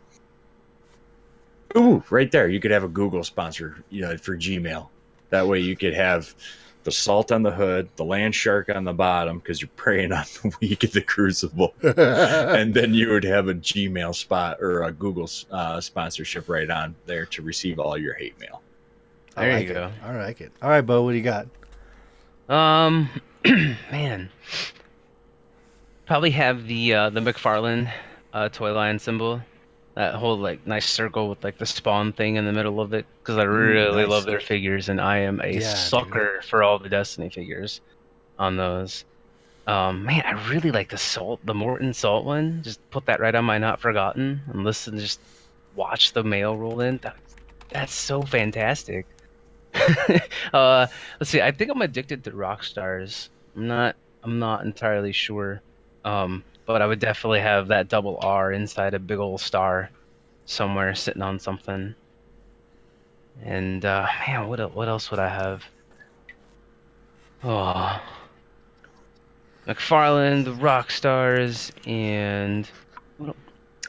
Ooh, 1.76 2.02
right 2.10 2.30
there. 2.32 2.48
You 2.48 2.58
could 2.60 2.70
have 2.72 2.82
a 2.84 2.88
Google 2.88 3.22
sponsor, 3.22 3.84
you 3.90 4.00
know, 4.02 4.16
for 4.16 4.36
Gmail. 4.36 4.88
That 5.30 5.46
way 5.46 5.60
you 5.60 5.76
could 5.76 5.94
have 5.94 6.34
the 6.84 6.92
salt 6.92 7.30
on 7.32 7.42
the 7.42 7.50
hood, 7.50 7.88
the 7.96 8.04
land 8.04 8.34
shark 8.34 8.68
on 8.68 8.84
the 8.84 8.92
bottom, 8.92 9.38
because 9.38 9.60
you're 9.60 9.70
preying 9.76 10.12
on 10.12 10.24
the 10.42 10.52
weak 10.60 10.82
of 10.84 10.92
the 10.92 11.02
crucible. 11.02 11.74
and 11.82 12.72
then 12.74 12.94
you 12.94 13.10
would 13.10 13.24
have 13.24 13.48
a 13.48 13.54
Gmail 13.54 14.14
spot 14.14 14.60
or 14.60 14.84
a 14.84 14.92
Google 14.92 15.28
uh, 15.50 15.80
sponsorship 15.80 16.48
right 16.48 16.70
on 16.70 16.94
there 17.06 17.26
to 17.26 17.42
receive 17.42 17.78
all 17.78 17.98
your 17.98 18.14
hate 18.14 18.38
mail. 18.40 18.62
I 19.36 19.44
There 19.46 19.52
like 19.54 19.64
you 19.66 19.70
it. 19.70 19.74
go. 19.74 19.92
I 20.02 20.16
like 20.16 20.40
it. 20.40 20.52
All 20.62 20.70
right, 20.70 20.80
Bo, 20.80 21.02
what 21.02 21.12
do 21.12 21.18
you 21.18 21.24
got? 21.24 21.46
Um, 22.48 23.08
man, 23.44 24.28
probably 26.06 26.30
have 26.30 26.66
the 26.66 26.94
uh, 26.94 27.10
the 27.10 27.20
McFarlane 27.20 27.90
uh, 28.32 28.48
toy 28.48 28.72
line 28.72 28.98
symbol, 28.98 29.40
that 29.96 30.14
whole 30.14 30.38
like 30.38 30.66
nice 30.66 30.88
circle 30.88 31.28
with 31.28 31.42
like 31.44 31.58
the 31.58 31.66
spawn 31.66 32.12
thing 32.12 32.36
in 32.36 32.44
the 32.46 32.52
middle 32.52 32.80
of 32.80 32.92
it, 32.94 33.06
because 33.24 33.38
I 33.38 33.44
really 33.44 34.04
nice. 34.04 34.06
love 34.06 34.26
their 34.26 34.40
figures, 34.40 34.88
and 34.88 35.00
I 35.00 35.18
am 35.20 35.40
a 35.42 35.60
Yeah, 35.60 35.90
dude. 35.92 36.16
sucker 36.16 36.40
for 36.48 36.62
all 36.62 36.78
the 36.78 36.88
Destiny 36.88 37.30
figures 37.30 37.80
on 38.38 38.56
those. 38.56 39.04
Um, 39.66 40.04
man, 40.04 40.22
I 40.26 40.32
really 40.50 40.72
like 40.72 40.90
the 40.90 40.98
salt, 40.98 41.40
the 41.44 41.54
Morton 41.54 41.94
salt 41.94 42.24
one. 42.26 42.62
Just 42.62 42.80
put 42.90 43.06
that 43.06 43.20
right 43.20 43.34
on 43.34 43.44
my 43.44 43.58
not 43.58 43.80
forgotten, 43.80 44.42
and 44.48 44.64
listen, 44.64 44.98
just 44.98 45.22
watch 45.74 46.12
the 46.12 46.24
mail 46.24 46.56
roll 46.58 46.80
in. 46.80 46.98
That, 47.02 47.16
that's 47.70 47.94
so 47.94 48.22
fantastic. 48.22 49.08
uh, 50.52 50.86
let's 51.20 51.30
see. 51.30 51.40
I 51.42 51.52
think 51.52 51.70
I'm 51.70 51.82
addicted 51.82 52.24
to 52.24 52.36
rock 52.36 52.64
stars. 52.64 53.30
I'm 53.56 53.66
not. 53.68 53.96
I'm 54.22 54.38
not 54.38 54.64
entirely 54.64 55.12
sure. 55.12 55.62
Um, 56.04 56.44
but 56.72 56.82
I 56.82 56.86
would 56.86 56.98
definitely 57.00 57.40
have 57.40 57.68
that 57.68 57.88
double 57.88 58.18
R 58.22 58.52
inside 58.52 58.94
a 58.94 58.98
big 58.98 59.18
old 59.18 59.40
star 59.40 59.90
somewhere, 60.44 60.94
sitting 60.94 61.22
on 61.22 61.38
something. 61.38 61.94
And 63.42 63.84
uh, 63.84 64.06
man, 64.26 64.48
what 64.48 64.74
what 64.74 64.88
else 64.88 65.10
would 65.10 65.20
I 65.20 65.28
have? 65.28 65.64
Oh, 67.42 68.00
McFarlane, 69.66 70.44
the 70.44 70.52
rock 70.52 70.90
stars, 70.90 71.72
and 71.86 72.68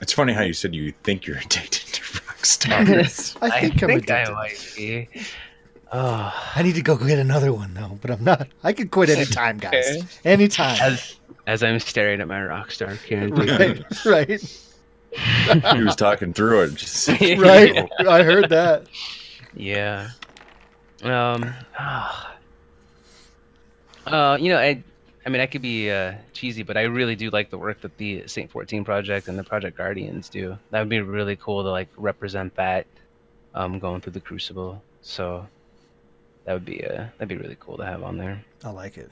It's 0.01 0.13
funny 0.13 0.33
how 0.33 0.41
you 0.43 0.53
said 0.53 0.73
you 0.73 0.93
think 1.03 1.25
you're 1.25 1.37
addicted 1.45 1.93
to 1.93 2.21
rock 2.27 2.45
stars. 2.45 3.35
I 3.41 3.61
think, 3.61 3.83
I'm 3.83 3.91
I 3.91 3.93
addicted. 3.95 4.33
might 4.33 4.73
be. 4.75 5.09
Oh, 5.93 6.51
I 6.55 6.63
need 6.63 6.75
to 6.75 6.81
go 6.81 6.95
get 6.95 7.19
another 7.19 7.51
one 7.51 7.73
though, 7.73 7.97
but 8.01 8.11
I'm 8.11 8.23
not. 8.23 8.47
I 8.63 8.71
could 8.71 8.91
quit 8.91 9.09
anytime, 9.17 9.57
guys. 9.57 9.73
Okay. 9.73 10.01
Anytime. 10.23 10.77
as 10.81 11.17
as 11.47 11.63
I'm 11.63 11.79
staring 11.79 12.21
at 12.21 12.27
my 12.27 12.43
rock 12.43 12.71
star 12.71 12.95
candy. 12.95 13.51
right, 13.51 14.05
right, 14.05 14.41
he 15.75 15.83
was 15.83 15.95
talking 15.95 16.33
through 16.33 16.61
it. 16.61 16.75
Just 16.75 17.07
right. 17.37 17.87
I 17.99 18.23
heard 18.23 18.49
that. 18.49 18.87
Yeah. 19.53 20.09
Um. 21.03 21.53
ah. 21.77 22.35
Uh, 24.07 24.37
you 24.39 24.49
know, 24.49 24.57
I, 24.57 24.83
I 25.25 25.29
mean, 25.29 25.41
I 25.41 25.45
could 25.45 25.61
be 25.61 25.91
uh, 25.91 26.13
cheesy, 26.33 26.63
but 26.63 26.75
I 26.75 26.83
really 26.83 27.15
do 27.15 27.29
like 27.29 27.49
the 27.51 27.57
work 27.57 27.81
that 27.81 27.97
the 27.97 28.27
Saint 28.27 28.49
14 28.49 28.83
Project 28.83 29.27
and 29.27 29.37
the 29.37 29.43
Project 29.43 29.77
Guardians 29.77 30.27
do. 30.27 30.57
That 30.71 30.79
would 30.79 30.89
be 30.89 31.01
really 31.01 31.35
cool 31.35 31.63
to 31.63 31.69
like 31.69 31.89
represent 31.97 32.55
that, 32.55 32.87
um, 33.53 33.77
going 33.79 34.01
through 34.01 34.13
the 34.13 34.19
Crucible. 34.19 34.81
So, 35.01 35.45
that 36.45 36.53
would 36.53 36.65
be 36.65 36.83
uh, 36.85 37.05
that'd 37.17 37.27
be 37.27 37.37
really 37.37 37.57
cool 37.59 37.77
to 37.77 37.85
have 37.85 38.03
on 38.03 38.17
there. 38.17 38.43
I 38.63 38.69
like 38.71 38.97
it. 38.97 39.11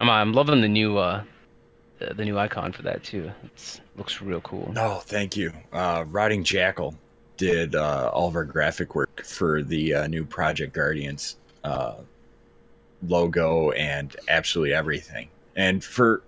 I'm 0.00 0.08
I'm 0.10 0.32
loving 0.32 0.60
the 0.60 0.68
new 0.68 0.98
uh, 0.98 1.22
the, 1.98 2.14
the 2.14 2.24
new 2.24 2.38
icon 2.38 2.72
for 2.72 2.82
that 2.82 3.02
too. 3.02 3.30
It 3.44 3.80
looks 3.96 4.20
real 4.22 4.40
cool. 4.42 4.70
No, 4.74 4.96
thank 4.96 5.36
you. 5.36 5.52
Uh, 5.72 6.04
Rotting 6.08 6.44
Jackal 6.44 6.94
did 7.36 7.74
uh, 7.74 8.10
all 8.12 8.28
of 8.28 8.36
our 8.36 8.44
graphic 8.44 8.94
work 8.94 9.24
for 9.24 9.62
the 9.62 9.94
uh, 9.94 10.06
new 10.06 10.24
Project 10.24 10.72
Guardians 10.72 11.36
uh, 11.64 11.94
logo 13.06 13.70
and 13.72 14.14
absolutely 14.28 14.74
everything. 14.74 15.28
And 15.56 15.82
for 15.82 16.22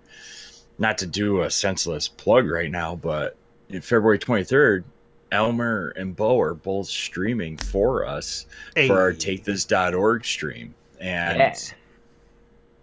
not 0.77 0.97
to 0.99 1.05
do 1.05 1.41
a 1.41 1.49
senseless 1.51 2.07
plug 2.07 2.49
right 2.49 2.71
now, 2.71 2.95
but 2.95 3.35
in 3.69 3.81
February 3.81 4.19
23rd, 4.19 4.83
Elmer 5.31 5.93
and 5.95 6.15
Bo 6.15 6.39
are 6.41 6.53
both 6.53 6.87
streaming 6.87 7.55
for 7.57 8.05
us 8.05 8.45
for 8.87 8.99
our 8.99 9.11
Hey. 9.11 9.37
takethis.org 9.37 10.25
stream. 10.25 10.73
And 10.99 11.37
Yeah. 11.39 11.55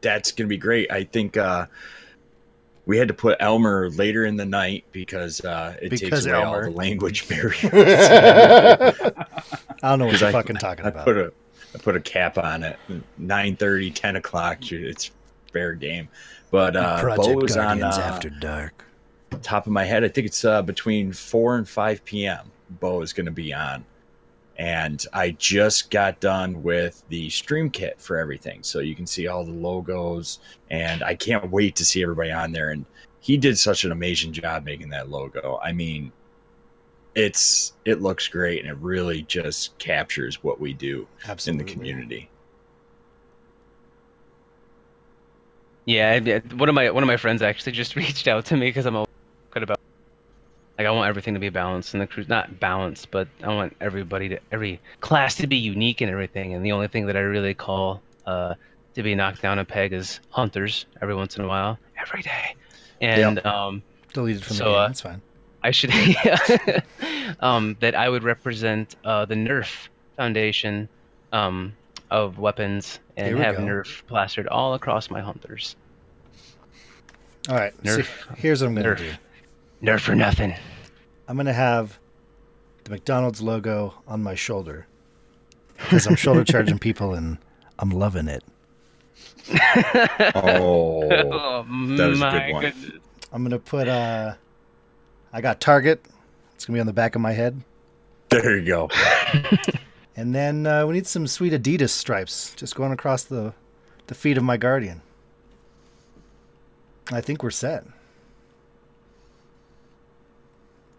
That's 0.00 0.32
going 0.32 0.46
to 0.46 0.48
be 0.48 0.58
great. 0.58 0.90
I 0.90 1.04
think 1.04 1.36
uh, 1.36 1.66
we 2.86 2.96
had 2.98 3.08
to 3.08 3.14
put 3.14 3.36
Elmer 3.40 3.90
later 3.90 4.24
in 4.24 4.36
the 4.36 4.46
night 4.46 4.84
because 4.92 5.44
uh, 5.44 5.76
it 5.82 5.90
Because 5.90 6.00
takes 6.10 6.26
away 6.26 6.34
Elmer. 6.34 6.56
all 6.56 6.62
the 6.62 6.70
language 6.70 7.28
barriers. 7.28 7.64
I 7.64 8.92
don't 9.82 9.98
know 9.98 10.06
what 10.06 10.20
you're 10.20 10.28
I- 10.28 10.32
fucking 10.32 10.56
talking 10.56 10.84
I 10.84 10.88
about. 10.88 11.04
put 11.04 11.16
a 11.16 11.32
I 11.74 11.78
put 11.78 11.96
a 11.96 12.00
cap 12.00 12.38
on 12.38 12.62
it. 12.62 12.78
9:30, 13.20 13.94
10 13.94 14.16
o'clock. 14.16 14.72
It's 14.72 15.10
fair 15.52 15.74
game. 15.74 16.08
But 16.50 16.76
uh, 16.76 17.14
Bo 17.14 17.40
is 17.40 17.58
on 17.58 17.82
uh, 17.82 18.18
dark. 18.40 18.84
top 19.42 19.66
of 19.66 19.72
my 19.72 19.84
head. 19.84 20.02
I 20.02 20.08
think 20.08 20.26
it's 20.28 20.46
uh, 20.46 20.62
between 20.62 21.12
four 21.12 21.56
and 21.56 21.68
five 21.68 22.02
p.m. 22.06 22.50
Bo 22.80 23.02
is 23.02 23.12
going 23.12 23.26
to 23.26 23.32
be 23.32 23.52
on, 23.52 23.84
and 24.58 25.04
I 25.12 25.30
just 25.32 25.90
got 25.90 26.18
done 26.20 26.62
with 26.62 27.02
the 27.08 27.30
stream 27.30 27.70
kit 27.70 28.00
for 28.00 28.16
everything, 28.18 28.62
so 28.62 28.80
you 28.80 28.94
can 28.96 29.06
see 29.06 29.28
all 29.28 29.44
the 29.44 29.52
logos, 29.52 30.40
and 30.70 31.02
I 31.02 31.14
can't 31.14 31.50
wait 31.50 31.76
to 31.76 31.84
see 31.84 32.02
everybody 32.02 32.32
on 32.32 32.52
there. 32.52 32.70
And 32.70 32.84
he 33.20 33.36
did 33.36 33.56
such 33.58 33.84
an 33.84 33.92
amazing 33.92 34.32
job 34.32 34.64
making 34.64 34.90
that 34.90 35.08
logo. 35.10 35.58
I 35.62 35.72
mean, 35.72 36.10
it's 37.14 37.72
it 37.84 38.00
looks 38.02 38.28
great, 38.28 38.60
and 38.62 38.68
it 38.70 38.76
really 38.78 39.22
just 39.22 39.76
captures 39.78 40.42
what 40.42 40.60
we 40.60 40.72
do 40.72 41.06
in 41.46 41.56
the 41.56 41.64
community. 41.64 42.28
Yeah, 45.84 46.10
I- 46.10 46.30
I- 46.34 46.54
one 46.54 46.68
of 46.68 46.74
my 46.74 46.90
one 46.90 47.02
of 47.02 47.06
my 47.06 47.16
friends 47.16 47.42
actually 47.42 47.72
just 47.72 47.96
reached 47.96 48.28
out 48.28 48.44
to 48.46 48.56
me 48.56 48.68
because 48.68 48.86
I'm 48.86 48.96
all 48.96 49.04
good 49.04 49.07
about 49.07 49.07
like 50.78 50.86
I 50.86 50.90
want 50.90 51.08
everything 51.08 51.34
to 51.34 51.40
be 51.40 51.48
balanced 51.48 51.92
in 51.94 52.00
the 52.00 52.06
cruise, 52.06 52.28
not 52.28 52.60
balanced, 52.60 53.10
but 53.10 53.26
I 53.42 53.48
want 53.48 53.76
everybody 53.80 54.28
to 54.30 54.38
every 54.52 54.80
class 55.00 55.34
to 55.36 55.46
be 55.48 55.56
unique 55.56 56.00
and 56.00 56.10
everything. 56.10 56.54
And 56.54 56.64
the 56.64 56.72
only 56.72 56.86
thing 56.88 57.06
that 57.06 57.16
I 57.16 57.20
really 57.20 57.52
call 57.54 58.00
uh, 58.26 58.54
to 58.94 59.02
be 59.02 59.14
knocked 59.14 59.42
down 59.42 59.58
a 59.58 59.64
peg 59.64 59.92
is 59.92 60.20
hunters 60.30 60.86
every 61.02 61.14
once 61.14 61.36
in 61.36 61.44
a 61.44 61.48
while, 61.48 61.78
every 62.00 62.22
day. 62.22 62.54
And 63.00 63.44
um, 63.44 63.82
Deleted 64.12 64.44
from 64.44 64.56
the 64.56 64.58
So, 64.58 64.64
game. 64.66 64.74
uh, 64.74 64.86
That's 64.86 65.00
fine. 65.00 65.22
I 65.62 65.70
should 65.72 65.90
um, 67.40 67.76
that 67.80 67.94
I 67.96 68.08
would 68.08 68.22
represent 68.22 68.94
uh, 69.04 69.24
the 69.24 69.34
Nerf 69.34 69.88
Foundation 70.16 70.88
um, 71.32 71.74
of 72.10 72.38
weapons 72.38 73.00
and 73.16 73.36
we 73.36 73.42
have 73.42 73.56
go. 73.56 73.62
Nerf 73.62 74.06
plastered 74.06 74.46
all 74.46 74.74
across 74.74 75.10
my 75.10 75.20
hunters. 75.20 75.74
All 77.48 77.56
right. 77.56 77.72
so 77.84 78.02
here's 78.36 78.60
what 78.62 78.68
I'm 78.68 78.74
gonna 78.76 78.94
Nerf. 78.94 78.98
do. 78.98 79.10
Nerf 79.82 80.00
for 80.00 80.14
nothing. 80.14 80.54
I'm 81.28 81.36
gonna 81.36 81.52
have 81.52 81.98
the 82.84 82.90
McDonald's 82.90 83.40
logo 83.40 83.94
on 84.06 84.22
my 84.22 84.34
shoulder 84.34 84.86
because 85.76 86.06
I'm 86.06 86.16
shoulder 86.16 86.44
charging 86.44 86.78
people 86.80 87.14
and 87.14 87.38
I'm 87.78 87.90
loving 87.90 88.28
it. 88.28 88.42
Oh, 90.34 91.02
Oh, 91.14 91.64
that 91.96 92.08
was 92.08 92.20
a 92.22 92.30
good 92.30 92.52
one. 92.52 92.62
goodness. 92.64 92.92
I'm 93.32 93.42
gonna 93.42 93.58
put 93.58 93.88
uh, 93.88 94.34
I 95.32 95.40
got 95.40 95.60
Target. 95.60 96.04
It's 96.54 96.64
gonna 96.64 96.76
be 96.76 96.80
on 96.80 96.86
the 96.86 96.92
back 96.92 97.14
of 97.14 97.20
my 97.20 97.32
head, 97.32 97.62
there 98.30 98.58
you 98.58 98.66
go. 98.66 98.90
and 100.16 100.34
then 100.34 100.66
uh, 100.66 100.84
we 100.86 100.94
need 100.94 101.06
some 101.06 101.26
sweet 101.26 101.52
Adidas 101.52 101.90
stripes 101.90 102.52
just 102.56 102.74
going 102.74 102.90
across 102.92 103.22
the 103.22 103.52
the 104.08 104.14
feet 104.14 104.36
of 104.38 104.42
my 104.44 104.56
guardian. 104.56 105.02
I 107.12 107.20
think 107.20 107.42
we're 107.42 107.50
set. 107.50 107.84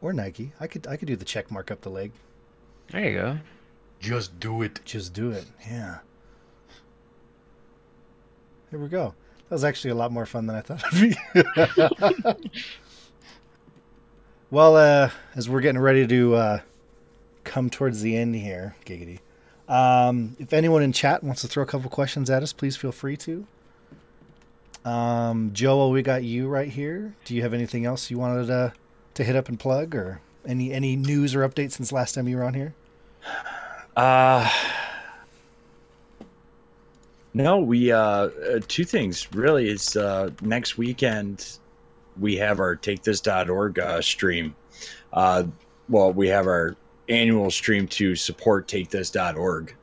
Or 0.01 0.13
Nike. 0.13 0.53
I 0.59 0.67
could 0.67 0.87
I 0.87 0.97
could 0.97 1.07
do 1.07 1.15
the 1.15 1.25
check 1.25 1.51
mark 1.51 1.71
up 1.71 1.81
the 1.81 1.89
leg. 1.89 2.11
There 2.91 3.03
you 3.03 3.17
go. 3.17 3.37
Just 3.99 4.39
do 4.39 4.61
it. 4.61 4.79
Just 4.85 5.13
do 5.13 5.31
it. 5.31 5.45
Yeah. 5.69 5.99
Here 8.69 8.79
we 8.79 8.87
go. 8.87 9.13
That 9.49 9.55
was 9.55 9.63
actually 9.63 9.91
a 9.91 9.95
lot 9.95 10.11
more 10.11 10.25
fun 10.25 10.45
than 10.45 10.55
I 10.55 10.61
thought 10.61 10.83
it'd 10.93 11.17
be. 12.35 12.49
well, 14.51 14.75
uh, 14.75 15.09
as 15.35 15.49
we're 15.49 15.61
getting 15.61 15.81
ready 15.81 16.05
to 16.05 16.35
uh, 16.35 16.59
come 17.43 17.69
towards 17.69 18.01
the 18.01 18.15
end 18.15 18.35
here, 18.35 18.75
Giggity, 18.85 19.19
um, 19.67 20.35
if 20.39 20.53
anyone 20.53 20.83
in 20.83 20.93
chat 20.93 21.23
wants 21.23 21.41
to 21.41 21.47
throw 21.47 21.63
a 21.63 21.65
couple 21.65 21.89
questions 21.89 22.29
at 22.29 22.43
us, 22.43 22.53
please 22.53 22.77
feel 22.77 22.91
free 22.91 23.17
to. 23.17 23.47
Um, 24.85 25.51
Joel, 25.53 25.91
we 25.91 26.01
got 26.03 26.23
you 26.23 26.47
right 26.47 26.69
here. 26.69 27.15
Do 27.25 27.35
you 27.35 27.41
have 27.41 27.53
anything 27.53 27.85
else 27.85 28.09
you 28.09 28.17
wanted 28.17 28.47
to, 28.47 28.73
to 29.19 29.25
hit 29.25 29.35
up 29.35 29.47
and 29.49 29.59
plug, 29.59 29.93
or 29.93 30.21
any 30.45 30.73
any 30.73 30.95
news 30.95 31.35
or 31.35 31.47
updates 31.47 31.73
since 31.73 31.91
last 31.91 32.15
time 32.15 32.27
you 32.27 32.37
were 32.37 32.43
on 32.43 32.53
here? 32.53 32.73
Uh 33.95 34.49
No, 37.33 37.59
we 37.59 37.91
uh, 37.91 37.99
uh 37.99 38.59
two 38.67 38.85
things 38.85 39.31
really 39.33 39.69
is 39.69 39.95
uh 39.95 40.31
next 40.41 40.77
weekend 40.77 41.59
we 42.19 42.35
have 42.37 42.59
our 42.59 42.75
take 42.75 43.03
takethis.org 43.03 43.79
uh, 43.79 44.01
stream. 44.01 44.55
Uh 45.13 45.43
well, 45.89 46.13
we 46.13 46.27
have 46.29 46.47
our 46.47 46.75
annual 47.09 47.51
stream 47.51 47.87
to 47.87 48.15
support 48.15 48.67
take 48.67 48.89
takethis.org. 48.89 49.75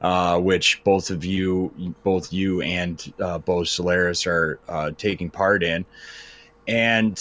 Uh, 0.00 0.38
which 0.38 0.80
both 0.84 1.10
of 1.10 1.24
you, 1.24 1.72
both 2.04 2.32
you 2.32 2.62
and 2.62 3.12
uh, 3.20 3.36
Bo 3.36 3.64
Solaris 3.64 4.28
are 4.28 4.60
uh, 4.68 4.92
taking 4.96 5.28
part 5.28 5.64
in. 5.64 5.84
And 6.68 7.20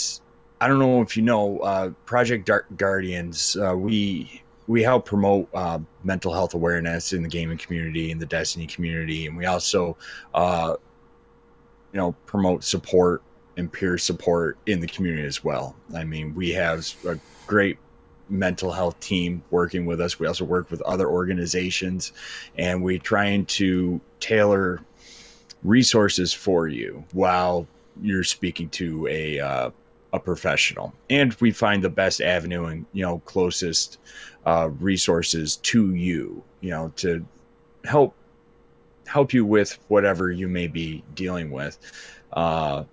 I 0.60 0.68
don't 0.68 0.80
know 0.80 1.02
if 1.02 1.16
you 1.16 1.24
know, 1.24 1.60
uh, 1.60 1.90
Project 2.06 2.46
Dark 2.46 2.66
Guardians, 2.78 3.56
uh, 3.58 3.76
we 3.78 4.42
we 4.68 4.84
help 4.84 5.06
promote 5.06 5.48
uh, 5.54 5.80
mental 6.04 6.34
health 6.34 6.54
awareness 6.54 7.14
in 7.14 7.22
the 7.24 7.30
gaming 7.30 7.58
community 7.58 8.12
and 8.12 8.20
the 8.20 8.26
Destiny 8.26 8.68
community, 8.68 9.28
and 9.28 9.38
we 9.38 9.46
also, 9.46 9.96
uh, 10.34 10.76
you 11.94 11.98
know, 11.98 12.12
promote 12.26 12.64
support 12.64 13.22
and 13.56 13.72
peer 13.72 13.98
support 13.98 14.58
in 14.66 14.80
the 14.80 14.88
community 14.88 15.26
as 15.26 15.44
well. 15.44 15.76
I 15.96 16.04
mean, 16.04 16.36
we 16.36 16.50
have 16.52 16.94
a 17.08 17.18
great 17.46 17.78
mental 18.30 18.72
health 18.72 19.00
team 19.00 19.42
working 19.52 19.86
with 19.86 20.02
us. 20.02 20.20
We 20.20 20.28
also 20.28 20.44
work 20.44 20.70
with 20.70 20.82
other 20.82 21.08
organizations, 21.08 22.12
and 22.58 22.84
we're 22.84 23.00
trying 23.00 23.46
to 23.46 24.02
tailor 24.20 24.82
resources 25.64 26.34
for 26.34 26.68
you 26.68 27.04
while 27.14 27.68
you're 28.02 28.24
speaking 28.24 28.70
to 28.70 29.08
a 29.08 29.40
uh, 29.40 29.70
a 30.14 30.20
professional, 30.20 30.94
and 31.10 31.34
we 31.36 31.52
find 31.52 31.84
the 31.84 31.90
best 31.90 32.22
avenue 32.22 32.66
and 32.66 32.86
you 32.94 33.04
know 33.04 33.20
closest 33.20 34.00
uh, 34.46 34.70
resources 34.80 35.58
to 35.58 35.94
you, 35.94 36.44
you 36.62 36.70
know, 36.70 36.92
to 36.96 37.26
help 37.84 38.16
help 39.06 39.34
you 39.34 39.46
with 39.46 39.78
whatever 39.88 40.32
you 40.32 40.48
may 40.48 40.68
be 40.68 41.04
dealing 41.16 41.50
with. 41.52 41.78
Uh, 42.34 42.84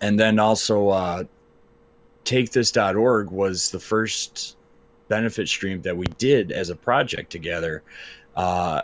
and 0.00 0.18
then 0.18 0.38
also 0.38 0.88
uh, 0.88 1.24
takethis.org 2.24 3.30
was 3.30 3.70
the 3.70 3.80
first 3.80 4.56
benefit 5.08 5.48
stream 5.48 5.82
that 5.82 5.96
we 5.96 6.06
did 6.18 6.52
as 6.52 6.70
a 6.70 6.76
project 6.76 7.30
together. 7.30 7.82
Uh, 8.36 8.82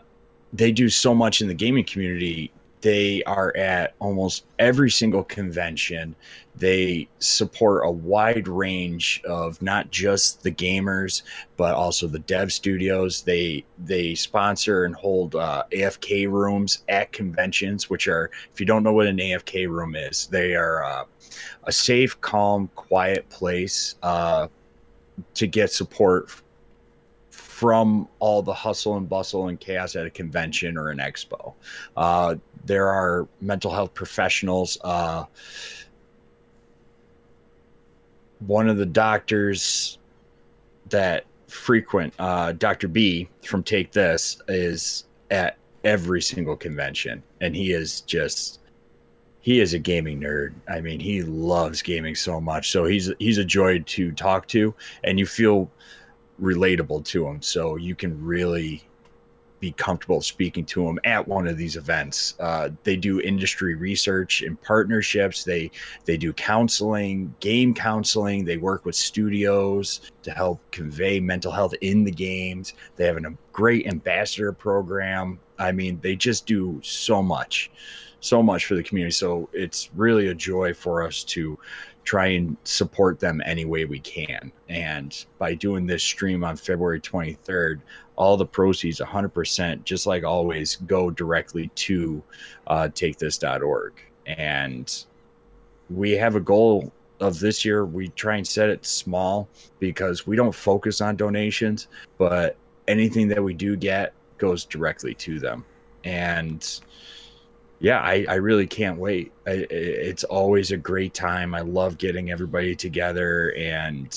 they 0.53 0.73
do 0.73 0.89
so 0.89 1.15
much 1.15 1.41
in 1.41 1.49
the 1.49 1.55
gaming 1.55 1.85
community 1.85 2.53
they 2.81 3.23
are 3.25 3.55
at 3.57 3.95
almost 3.99 4.45
every 4.59 4.91
single 4.91 5.25
convention. 5.25 6.15
They 6.57 7.09
support 7.19 7.87
a 7.87 7.91
wide 7.91 8.49
range 8.49 9.23
of 9.29 9.61
not 9.61 9.91
just 9.91 10.43
the 10.43 10.51
gamers, 10.51 11.23
but 11.57 11.75
also 11.75 12.07
the 12.07 12.19
dev 12.21 12.53
studios. 12.53 13.23
They 13.23 13.65
they 13.79 14.15
sponsor 14.15 14.85
and 14.85 14.95
hold 14.95 15.35
uh, 15.35 15.65
AFK 15.73 16.31
rooms 16.31 16.83
at 16.89 17.13
conventions, 17.13 17.91
which 17.91 18.09
are, 18.09 18.31
if 18.53 18.61
you 18.61 18.67
don't 18.67 18.83
know 18.83 18.93
what 18.93 19.07
an 19.07 19.19
AFK 19.19 19.69
room 19.69 19.95
is, 19.95 20.27
they 20.27 20.55
are 20.55 20.85
uh, 20.85 21.05
a 21.65 21.73
safe, 21.73 22.21
calm, 22.21 22.69
quiet 22.75 23.29
place 23.29 23.97
uh, 24.03 24.49
to 25.35 25.47
get 25.47 25.71
support 25.71 26.31
from 27.61 28.09
all 28.21 28.41
the 28.41 28.55
hustle 28.55 28.97
and 28.97 29.07
bustle 29.07 29.49
and 29.49 29.61
chaos 29.61 29.95
at 29.95 30.07
a 30.07 30.11
convention 30.11 30.79
or 30.79 30.89
an 30.89 30.97
expo. 30.97 31.53
Uh, 31.95 32.35
there 32.65 32.89
are 32.89 33.29
mental 33.41 33.73
health 33.73 33.95
professionals. 33.95 34.79
Uh, 34.83 35.25
one 38.41 38.69
of 38.69 38.77
the 38.77 38.87
doctors 38.87 39.99
that 40.89 41.25
frequent, 41.47 42.15
uh, 42.19 42.53
Dr. 42.53 42.89
B 42.89 43.29
from 43.45 43.63
Take 43.63 43.93
This, 43.93 44.41
is 44.49 45.05
at 45.31 45.57
every 45.85 46.23
single 46.23 46.57
convention, 46.57 47.23
and 47.41 47.55
he 47.55 47.73
is 47.73 48.03
just 48.03 48.61
he 49.43 49.61
is 49.61 49.73
a 49.73 49.79
gaming 49.79 50.21
nerd. 50.21 50.53
I 50.69 50.81
mean, 50.81 51.01
he 51.01 51.23
loves 51.23 51.81
gaming 51.81 52.15
so 52.15 52.41
much. 52.41 52.71
So 52.71 52.85
he's 52.85 53.11
he's 53.19 53.39
a 53.39 53.45
joy 53.45 53.81
to 53.81 54.13
talk 54.13 54.47
to, 54.49 54.75
and 55.05 55.19
you 55.19 55.27
feel 55.27 55.71
relatable 56.41 57.05
to 57.07 57.27
him. 57.27 57.43
So 57.43 57.77
you 57.77 57.95
can 57.95 58.23
really 58.23 58.83
be 59.61 59.73
comfortable 59.73 60.23
speaking 60.23 60.65
to 60.65 60.85
them 60.85 60.99
at 61.05 61.27
one 61.29 61.47
of 61.47 61.57
these 61.57 61.77
events. 61.77 62.35
Uh, 62.41 62.71
they 62.83 62.97
do 62.97 63.21
industry 63.21 63.75
research 63.75 64.43
and 64.43 64.61
partnerships. 64.63 65.45
They 65.45 65.71
they 66.07 66.17
do 66.17 66.33
counseling, 66.33 67.35
game 67.41 67.75
counseling. 67.75 68.45
They 68.45 68.57
work 68.57 68.85
with 68.85 68.97
studios 68.97 70.11
to 70.23 70.31
help 70.33 70.61
convey 70.71 71.21
mental 71.21 71.53
health 71.53 71.75
in 71.83 72.05
the 72.05 72.11
games. 72.11 72.75
They 72.97 73.07
have 73.07 73.19
a 73.19 73.35
great 73.53 73.87
ambassador 73.87 74.53
program. 74.53 75.39
I 75.59 75.73
mean, 75.73 76.01
they 76.01 76.17
just 76.17 76.47
do 76.47 76.81
so 76.83 77.23
much, 77.23 77.71
so 78.21 78.43
much 78.43 78.65
for 78.65 78.75
the 78.75 78.83
community. 78.83 79.13
So 79.13 79.51
it's 79.53 79.91
really 79.95 80.29
a 80.29 80.35
joy 80.35 80.73
for 80.73 81.03
us 81.03 81.23
to 81.25 81.59
try 82.05 82.27
and 82.27 82.57
support 82.65 83.21
them 83.21 83.43
any 83.45 83.65
way 83.65 83.85
we 83.85 84.01
can. 84.01 84.51
And 84.69 85.25
by 85.39 85.55
doing 85.55 85.87
this 85.87 86.03
stream 86.03 86.43
on 86.43 86.57
February 86.57 87.01
23rd, 87.01 87.81
all 88.21 88.37
the 88.37 88.45
proceeds, 88.45 89.01
100%, 89.01 89.83
just 89.85 90.07
like 90.07 90.25
always, 90.25 90.77
go 90.77 91.11
directly 91.11 91.71
to 91.75 92.23
uh, 92.67 92.87
takethis.org. 92.93 93.95
And 94.27 95.05
we 95.89 96.11
have 96.13 96.37
a 96.37 96.41
goal 96.41 96.93
of 97.21 97.41
this 97.41 97.65
year. 97.65 97.87
We 97.87 98.09
try 98.09 98.37
and 98.37 98.47
set 98.47 98.69
it 98.69 98.85
small 98.85 99.49
because 99.79 100.27
we 100.27 100.37
don't 100.37 100.55
focus 100.55 101.01
on 101.01 101.17
donations, 101.17 101.89
but 102.19 102.59
anything 102.89 103.27
that 103.29 103.43
we 103.43 103.55
do 103.55 103.75
get 103.75 104.13
goes 104.37 104.67
directly 104.67 105.15
to 105.15 105.39
them. 105.39 105.65
And 106.05 106.63
yeah, 107.79 108.01
I, 108.01 108.27
I 108.29 108.35
really 108.35 108.67
can't 108.67 108.99
wait. 108.99 109.33
I, 109.47 109.67
it's 109.71 110.25
always 110.25 110.73
a 110.73 110.77
great 110.77 111.15
time. 111.15 111.55
I 111.55 111.63
love 111.63 111.97
getting 111.97 112.31
everybody 112.31 112.77
together 112.77 113.55
and 113.57 114.15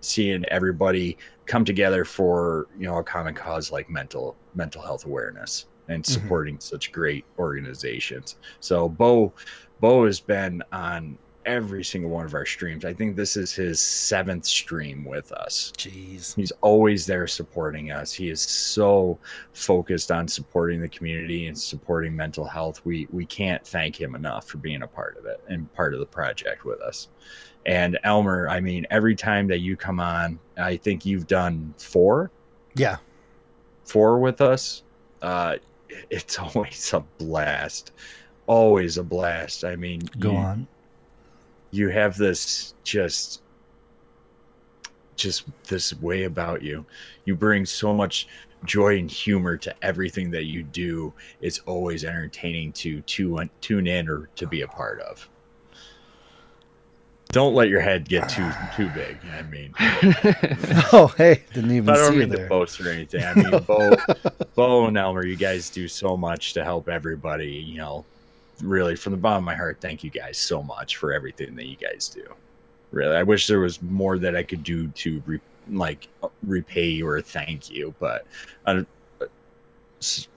seeing 0.00 0.44
everybody 0.46 1.16
come 1.50 1.64
together 1.64 2.04
for 2.04 2.68
you 2.78 2.86
know 2.86 2.98
a 2.98 3.02
common 3.02 3.34
cause 3.34 3.72
like 3.72 3.90
mental 3.90 4.36
mental 4.54 4.80
health 4.80 5.04
awareness 5.04 5.66
and 5.88 6.04
mm-hmm. 6.04 6.12
supporting 6.12 6.54
mm-hmm. 6.54 6.60
such 6.60 6.92
great 6.92 7.24
organizations. 7.40 8.36
So 8.60 8.88
Bo 8.88 9.32
Bo 9.80 10.06
has 10.06 10.20
been 10.20 10.62
on 10.70 11.18
every 11.46 11.82
single 11.82 12.08
one 12.08 12.24
of 12.24 12.34
our 12.34 12.46
streams. 12.46 12.84
I 12.84 12.94
think 12.94 13.16
this 13.16 13.36
is 13.36 13.52
his 13.52 13.80
seventh 13.80 14.44
stream 14.44 15.04
with 15.04 15.32
us. 15.32 15.72
Jeez. 15.76 16.36
He's 16.36 16.52
always 16.60 17.04
there 17.04 17.26
supporting 17.26 17.90
us. 17.90 18.12
He 18.12 18.28
is 18.28 18.40
so 18.40 19.18
focused 19.52 20.12
on 20.12 20.28
supporting 20.28 20.80
the 20.80 20.88
community 20.88 21.46
and 21.48 21.58
supporting 21.58 22.14
mental 22.14 22.44
health. 22.44 22.80
We 22.84 23.08
we 23.10 23.26
can't 23.26 23.66
thank 23.66 24.00
him 24.00 24.14
enough 24.14 24.46
for 24.46 24.58
being 24.58 24.82
a 24.82 24.86
part 24.86 25.18
of 25.18 25.24
it 25.26 25.42
and 25.48 25.72
part 25.72 25.94
of 25.94 26.00
the 26.00 26.06
project 26.06 26.64
with 26.64 26.80
us. 26.80 27.08
And 27.66 27.98
Elmer, 28.04 28.48
I 28.48 28.60
mean, 28.60 28.86
every 28.90 29.14
time 29.14 29.46
that 29.48 29.58
you 29.58 29.76
come 29.76 30.00
on, 30.00 30.38
I 30.56 30.76
think 30.76 31.04
you've 31.04 31.26
done 31.26 31.74
four. 31.76 32.30
Yeah. 32.74 32.96
Four 33.84 34.18
with 34.18 34.40
us. 34.40 34.82
Uh 35.22 35.56
it's 36.10 36.38
always 36.38 36.92
a 36.92 37.00
blast. 37.18 37.92
Always 38.46 38.96
a 38.96 39.04
blast. 39.04 39.64
I 39.64 39.76
mean, 39.76 40.00
go 40.18 40.32
you, 40.32 40.36
on 40.36 40.68
you 41.70 41.88
have 41.88 42.16
this 42.16 42.74
just 42.84 43.42
just 45.16 45.44
this 45.64 45.94
way 46.00 46.24
about 46.24 46.62
you. 46.62 46.84
You 47.24 47.34
bring 47.36 47.66
so 47.66 47.92
much 47.92 48.26
joy 48.64 48.98
and 48.98 49.10
humor 49.10 49.56
to 49.58 49.74
everything 49.82 50.30
that 50.30 50.44
you 50.44 50.62
do. 50.62 51.12
It's 51.40 51.60
always 51.60 52.04
entertaining 52.04 52.72
to 52.72 53.00
to 53.02 53.48
tune 53.60 53.86
in 53.86 54.08
or 54.08 54.28
to 54.36 54.46
be 54.46 54.62
a 54.62 54.68
part 54.68 55.00
of. 55.00 55.28
Don't 57.32 57.54
let 57.54 57.68
your 57.68 57.80
head 57.80 58.08
get 58.08 58.28
too 58.28 58.50
too 58.76 58.88
big. 58.90 59.16
I 59.32 59.42
mean, 59.42 59.72
oh 60.92 61.12
hey, 61.16 61.42
didn't 61.52 61.72
even. 61.72 61.88
I 61.88 61.96
don't 61.96 62.18
mean 62.18 62.30
to 62.30 62.46
boast 62.48 62.80
or 62.80 62.90
anything. 62.90 63.24
I 63.24 63.34
mean, 63.34 63.62
Bo, 63.62 63.96
Bo 64.54 64.86
and 64.86 64.96
Elmer, 64.96 65.24
you 65.24 65.36
guys 65.36 65.70
do 65.70 65.88
so 65.88 66.16
much 66.16 66.54
to 66.54 66.64
help 66.64 66.88
everybody. 66.88 67.48
You 67.48 67.78
know, 67.78 68.04
really 68.62 68.96
from 68.96 69.12
the 69.12 69.18
bottom 69.18 69.38
of 69.38 69.46
my 69.46 69.54
heart 69.54 69.78
thank 69.80 70.04
you 70.04 70.10
guys 70.10 70.36
so 70.36 70.62
much 70.62 70.96
for 70.96 71.12
everything 71.12 71.54
that 71.56 71.66
you 71.66 71.76
guys 71.76 72.08
do 72.08 72.24
really 72.90 73.16
i 73.16 73.22
wish 73.22 73.46
there 73.46 73.60
was 73.60 73.80
more 73.82 74.18
that 74.18 74.36
i 74.36 74.42
could 74.42 74.62
do 74.62 74.88
to 74.88 75.22
re- 75.26 75.40
like 75.70 76.08
repay 76.42 76.88
you 76.88 77.06
or 77.06 77.20
thank 77.20 77.70
you 77.70 77.94
but 77.98 78.26
uh, 78.66 78.82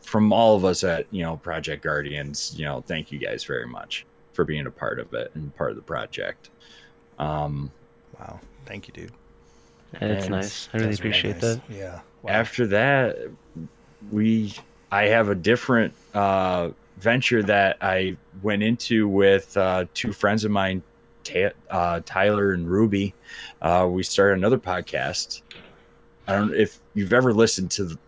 from 0.01 0.33
all 0.33 0.55
of 0.55 0.65
us 0.65 0.83
at 0.83 1.05
you 1.11 1.23
know 1.23 1.37
project 1.37 1.83
guardians 1.83 2.53
you 2.57 2.65
know 2.65 2.81
thank 2.81 3.11
you 3.11 3.19
guys 3.19 3.43
very 3.43 3.67
much 3.67 4.05
for 4.33 4.43
being 4.43 4.67
a 4.67 4.71
part 4.71 4.99
of 4.99 5.13
it 5.13 5.31
and 5.35 5.55
part 5.55 5.71
of 5.71 5.75
the 5.75 5.81
project 5.81 6.49
um 7.19 7.71
wow 8.19 8.39
thank 8.65 8.87
you 8.87 8.93
dude 8.93 9.11
that's 9.99 10.29
nice 10.29 10.69
i 10.73 10.77
really 10.77 10.93
appreciate 10.93 11.33
nice. 11.33 11.41
that 11.41 11.61
yeah 11.69 11.99
wow. 12.21 12.31
after 12.31 12.67
that 12.67 13.17
we 14.11 14.53
i 14.91 15.03
have 15.03 15.29
a 15.29 15.35
different 15.35 15.93
uh 16.13 16.69
venture 16.97 17.43
that 17.43 17.77
I 17.81 18.15
went 18.41 18.63
into 18.63 19.07
with 19.07 19.55
uh, 19.57 19.85
two 19.93 20.13
friends 20.13 20.43
of 20.45 20.51
mine, 20.51 20.83
uh, 21.69 22.01
Tyler 22.05 22.53
and 22.53 22.69
Ruby. 22.69 23.13
Uh, 23.61 23.87
we 23.89 24.03
started 24.03 24.37
another 24.37 24.57
podcast. 24.57 25.41
I 26.27 26.33
don't 26.33 26.51
know 26.51 26.57
if 26.57 26.79
you've 26.93 27.13
ever 27.13 27.33
listened 27.33 27.71
to 27.71 27.85
the, 27.85 27.99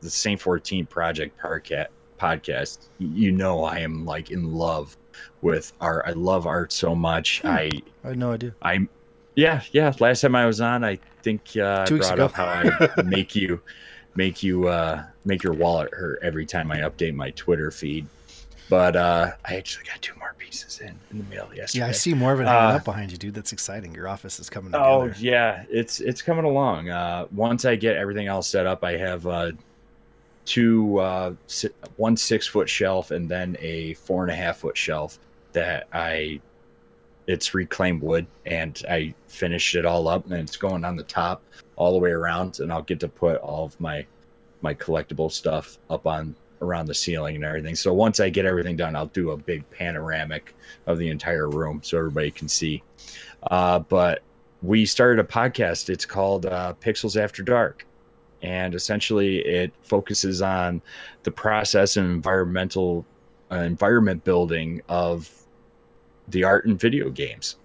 the 0.00 0.10
Saint 0.10 0.40
14 0.40 0.86
Project 0.86 1.38
podcast 1.40 1.86
podcast, 2.20 2.78
you 2.98 3.32
know 3.32 3.64
I 3.64 3.80
am 3.80 4.06
like 4.06 4.30
in 4.30 4.54
love 4.54 4.96
with 5.42 5.72
art. 5.80 6.04
I 6.06 6.12
love 6.12 6.46
art 6.46 6.72
so 6.72 6.94
much. 6.94 7.40
Hmm. 7.42 7.48
I 7.48 7.70
I 8.04 8.08
had 8.08 8.18
no 8.18 8.32
idea. 8.32 8.54
I'm 8.62 8.88
yeah, 9.36 9.62
yeah. 9.72 9.92
Last 9.98 10.20
time 10.20 10.34
I 10.36 10.46
was 10.46 10.60
on, 10.60 10.84
I 10.84 10.98
think 11.22 11.42
uh, 11.56 11.80
I 11.82 11.84
Two 11.86 11.94
weeks 11.94 12.06
brought 12.06 12.18
ago. 12.18 12.24
up 12.26 12.32
how 12.32 12.44
I 12.46 13.02
make 13.04 13.34
you 13.34 13.60
make 14.14 14.42
you 14.42 14.68
uh, 14.68 15.04
make 15.24 15.42
your 15.42 15.54
wallet 15.54 15.92
hurt 15.92 16.20
every 16.22 16.46
time 16.46 16.70
I 16.70 16.78
update 16.78 17.14
my 17.14 17.30
Twitter 17.30 17.70
feed. 17.70 18.06
But 18.70 18.96
uh, 18.96 19.32
I 19.44 19.56
actually 19.56 19.84
got 19.84 20.00
two 20.00 20.14
more 20.18 20.34
pieces 20.38 20.80
in 20.80 20.94
in 21.10 21.18
the 21.18 21.24
mail 21.24 21.50
yesterday. 21.54 21.84
Yeah, 21.84 21.88
I 21.88 21.92
see 21.92 22.14
more 22.14 22.32
of 22.32 22.40
it 22.40 22.46
hanging 22.46 22.72
Uh, 22.74 22.76
up 22.76 22.84
behind 22.84 23.12
you, 23.12 23.18
dude. 23.18 23.34
That's 23.34 23.52
exciting. 23.52 23.94
Your 23.94 24.08
office 24.08 24.38
is 24.40 24.48
coming 24.48 24.72
together. 24.72 24.88
Oh 24.88 25.12
yeah, 25.18 25.64
it's 25.68 26.00
it's 26.00 26.22
coming 26.22 26.44
along. 26.44 26.88
Uh, 26.88 27.26
once 27.32 27.64
I 27.64 27.76
get 27.76 27.96
everything 27.96 28.26
else 28.28 28.48
set 28.48 28.66
up, 28.66 28.82
I 28.84 28.96
have 28.96 29.26
uh, 29.26 29.52
two 30.44 30.98
uh, 30.98 31.34
one 31.96 32.16
six 32.16 32.46
foot 32.46 32.68
shelf 32.68 33.10
and 33.10 33.28
then 33.28 33.56
a 33.60 33.94
four 33.94 34.22
and 34.22 34.30
a 34.30 34.34
half 34.34 34.58
foot 34.58 34.76
shelf 34.76 35.18
that 35.52 35.86
I 35.92 36.40
it's 37.26 37.54
reclaimed 37.54 38.02
wood 38.02 38.26
and 38.44 38.82
I 38.88 39.14
finished 39.28 39.74
it 39.74 39.86
all 39.86 40.08
up 40.08 40.26
and 40.26 40.34
it's 40.34 40.56
going 40.56 40.84
on 40.84 40.96
the 40.96 41.04
top 41.04 41.42
all 41.76 41.92
the 41.92 41.98
way 41.98 42.10
around 42.10 42.60
and 42.60 42.72
I'll 42.72 42.82
get 42.82 43.00
to 43.00 43.08
put 43.08 43.38
all 43.38 43.64
of 43.64 43.80
my 43.80 44.04
my 44.60 44.74
collectible 44.74 45.30
stuff 45.30 45.78
up 45.90 46.06
on 46.06 46.34
around 46.60 46.86
the 46.86 46.94
ceiling 46.94 47.36
and 47.36 47.44
everything. 47.44 47.74
So 47.74 47.92
once 47.92 48.20
I 48.20 48.30
get 48.30 48.46
everything 48.46 48.76
done, 48.76 48.96
I'll 48.96 49.06
do 49.06 49.30
a 49.30 49.36
big 49.36 49.68
panoramic 49.70 50.54
of 50.86 50.98
the 50.98 51.08
entire 51.08 51.48
room 51.48 51.80
so 51.82 51.98
everybody 51.98 52.30
can 52.30 52.48
see. 52.48 52.82
Uh, 53.50 53.80
but 53.80 54.22
we 54.62 54.86
started 54.86 55.22
a 55.22 55.28
podcast. 55.28 55.90
It's 55.90 56.06
called 56.06 56.46
uh, 56.46 56.74
Pixels 56.80 57.20
After 57.20 57.42
Dark. 57.42 57.86
And 58.44 58.74
essentially, 58.74 59.38
it 59.38 59.72
focuses 59.82 60.42
on 60.42 60.82
the 61.22 61.30
process 61.30 61.96
and 61.96 62.08
environmental 62.10 63.06
uh, 63.50 63.56
environment 63.56 64.22
building 64.22 64.82
of 64.88 65.30
the 66.28 66.44
art 66.44 66.66
and 66.66 66.78
video 66.78 67.10
games. 67.10 67.56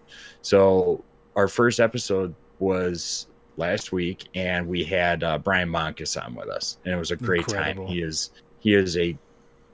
So, 0.42 1.04
our 1.36 1.48
first 1.48 1.80
episode 1.80 2.34
was 2.60 3.28
last 3.58 3.92
week, 3.92 4.26
and 4.34 4.68
we 4.68 4.84
had 4.86 5.24
uh, 5.24 5.38
Brian 5.38 5.70
Monkus 5.70 6.22
on 6.22 6.34
with 6.34 6.48
us, 6.48 6.78
and 6.86 6.94
it 6.94 6.98
was 6.98 7.12
a 7.12 7.18
great 7.18 7.42
Incredible. 7.42 7.86
time. 7.86 7.94
He 7.94 8.02
is 8.02 8.32
he 8.60 8.74
is 8.74 8.98
a 8.98 9.18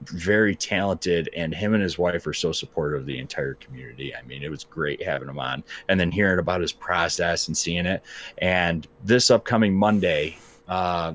very 0.02 0.54
talented 0.54 1.30
and 1.34 1.54
him 1.54 1.72
and 1.72 1.82
his 1.82 1.96
wife 1.96 2.26
are 2.26 2.34
so 2.34 2.52
supportive 2.52 3.00
of 3.00 3.06
the 3.06 3.18
entire 3.18 3.54
community 3.54 4.14
i 4.14 4.22
mean 4.22 4.42
it 4.42 4.50
was 4.50 4.62
great 4.64 5.02
having 5.02 5.26
him 5.26 5.38
on 5.38 5.64
and 5.88 5.98
then 5.98 6.10
hearing 6.10 6.38
about 6.38 6.60
his 6.60 6.70
process 6.70 7.48
and 7.48 7.56
seeing 7.56 7.86
it 7.86 8.02
and 8.38 8.86
this 9.04 9.30
upcoming 9.30 9.74
monday 9.74 10.36
uh 10.68 11.14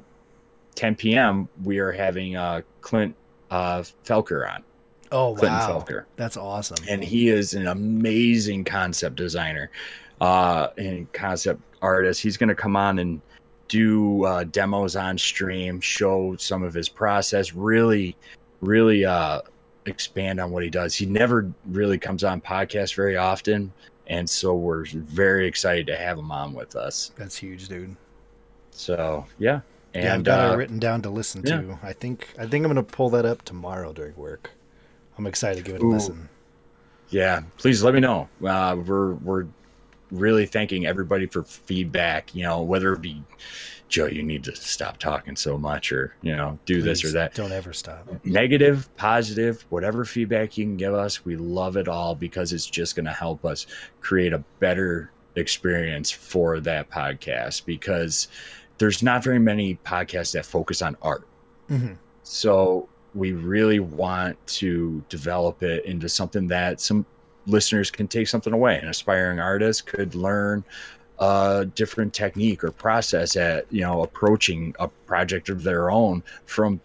10 0.75 0.95
p.m 0.95 1.49
we 1.63 1.79
are 1.79 1.91
having 1.91 2.35
uh 2.35 2.61
clint 2.81 3.15
uh 3.49 3.83
felker 4.05 4.49
on. 4.49 4.63
Oh 5.11 5.35
clinton 5.35 5.59
wow, 5.59 5.79
felker. 5.79 6.05
That's 6.15 6.37
awesome. 6.37 6.77
and 6.89 7.03
he 7.03 7.29
is 7.29 7.53
an 7.53 7.67
amazing 7.67 8.63
concept 8.63 9.15
designer 9.15 9.71
uh 10.21 10.67
and 10.77 11.11
concept 11.13 11.61
artist. 11.81 12.21
He's 12.21 12.37
going 12.37 12.49
to 12.49 12.55
come 12.55 12.75
on 12.75 12.99
and 12.99 13.21
do 13.67 14.25
uh, 14.25 14.43
demos 14.43 14.97
on 14.97 15.17
stream 15.17 15.79
show 15.79 16.35
some 16.37 16.61
of 16.61 16.73
his 16.73 16.89
process 16.89 17.53
really 17.53 18.15
really 18.59 19.05
uh 19.05 19.41
expand 19.87 20.39
on 20.39 20.51
what 20.51 20.63
he 20.63 20.69
does. 20.69 20.93
He 20.93 21.05
never 21.05 21.51
really 21.65 21.97
comes 21.97 22.23
on 22.23 22.39
podcasts 22.41 22.93
very 22.95 23.17
often 23.17 23.73
and 24.07 24.29
so 24.29 24.53
we're 24.53 24.85
very 24.85 25.47
excited 25.47 25.87
to 25.87 25.95
have 25.95 26.17
him 26.17 26.31
on 26.31 26.53
with 26.53 26.75
us. 26.75 27.11
That's 27.15 27.37
huge, 27.37 27.69
dude. 27.69 27.95
So 28.81 29.25
yeah 29.37 29.61
and 29.93 30.03
yeah, 30.03 30.13
I've 30.15 30.23
got 30.23 30.49
uh, 30.49 30.53
it 30.53 30.57
written 30.57 30.79
down 30.79 31.01
to 31.01 31.09
listen 31.09 31.43
yeah. 31.45 31.61
to. 31.61 31.79
I 31.83 31.93
think 31.93 32.29
I 32.39 32.45
think 32.47 32.65
I'm 32.65 32.69
gonna 32.71 32.83
pull 32.83 33.09
that 33.11 33.25
up 33.25 33.43
tomorrow 33.43 33.91
during 33.93 34.15
work. 34.15 34.51
I'm 35.17 35.27
excited 35.27 35.57
to 35.57 35.63
give 35.63 35.75
it 35.75 35.83
a 35.83 35.85
Ooh. 35.85 35.91
listen. 35.91 36.29
yeah 37.09 37.41
please 37.57 37.83
let 37.83 37.93
me 37.93 37.99
know 37.99 38.27
uh, 38.47 38.75
we're 38.85 39.13
we're 39.15 39.45
really 40.09 40.45
thanking 40.45 40.85
everybody 40.85 41.25
for 41.25 41.43
feedback 41.43 42.33
you 42.33 42.43
know 42.43 42.61
whether 42.63 42.93
it 42.93 43.01
be 43.01 43.21
joe 43.87 44.07
you 44.07 44.23
need 44.23 44.43
to 44.43 44.55
stop 44.55 44.97
talking 44.97 45.35
so 45.35 45.57
much 45.57 45.91
or 45.91 46.15
you 46.21 46.35
know 46.35 46.57
do 46.65 46.81
this 46.81 47.03
or 47.03 47.11
that 47.11 47.33
Don't 47.33 47.51
ever 47.51 47.73
stop. 47.73 48.07
negative 48.25 48.89
positive 48.97 49.65
whatever 49.69 50.05
feedback 50.05 50.57
you 50.57 50.65
can 50.65 50.77
give 50.77 50.93
us 50.93 51.23
we 51.23 51.35
love 51.35 51.77
it 51.77 51.87
all 51.87 52.15
because 52.15 52.51
it's 52.53 52.65
just 52.65 52.95
going 52.95 53.05
to 53.05 53.11
help 53.11 53.45
us 53.45 53.67
create 53.99 54.33
a 54.33 54.43
better 54.59 55.11
experience 55.35 56.09
for 56.11 56.59
that 56.61 56.89
podcast 56.89 57.65
because 57.65 58.27
there's 58.81 59.01
not 59.01 59.23
very 59.23 59.39
many 59.39 59.75
podcasts 59.85 60.33
that 60.33 60.45
focus 60.45 60.81
on 60.81 60.97
art 61.01 61.23
Mhm. 61.69 61.95
so 62.23 62.89
we 63.13 63.31
really 63.33 63.79
want 63.79 64.35
to 64.47 65.03
develop 65.09 65.63
it 65.63 65.85
into 65.85 66.07
something 66.09 66.47
that 66.47 66.79
some 66.81 67.05
listeners 67.45 67.91
can 67.91 68.07
take 68.07 68.27
something 68.27 68.53
away. 68.53 68.79
An 68.79 68.87
aspiring 68.87 69.39
artist 69.39 69.85
could 69.85 70.15
learn 70.15 70.63
a 71.19 71.67
different 71.75 72.13
technique 72.13 72.63
or 72.63 72.71
process 72.71 73.35
at, 73.35 73.65
you 73.69 73.81
know, 73.81 74.01
approaching 74.03 74.73
a 74.79 74.87
project 74.87 75.49
of 75.49 75.63
their 75.63 75.91
own 75.91 76.23
from 76.45 76.79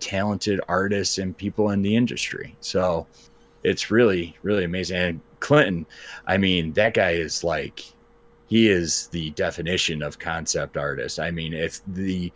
talented 0.00 0.60
artists 0.68 1.18
and 1.18 1.36
people 1.36 1.70
in 1.70 1.82
the 1.82 1.94
industry. 1.94 2.56
So 2.60 3.06
it's 3.62 3.90
really, 3.90 4.36
really 4.42 4.64
amazing. 4.64 4.96
And 4.96 5.20
Clinton, 5.38 5.86
I 6.26 6.36
mean, 6.36 6.72
that 6.72 6.94
guy 6.94 7.10
is 7.12 7.44
like, 7.44 7.84
he 8.50 8.68
is 8.68 9.06
the 9.12 9.30
definition 9.30 10.02
of 10.02 10.18
concept 10.18 10.76
artist. 10.76 11.20
I 11.20 11.30
mean, 11.30 11.54
if 11.54 11.80
the 11.86 12.32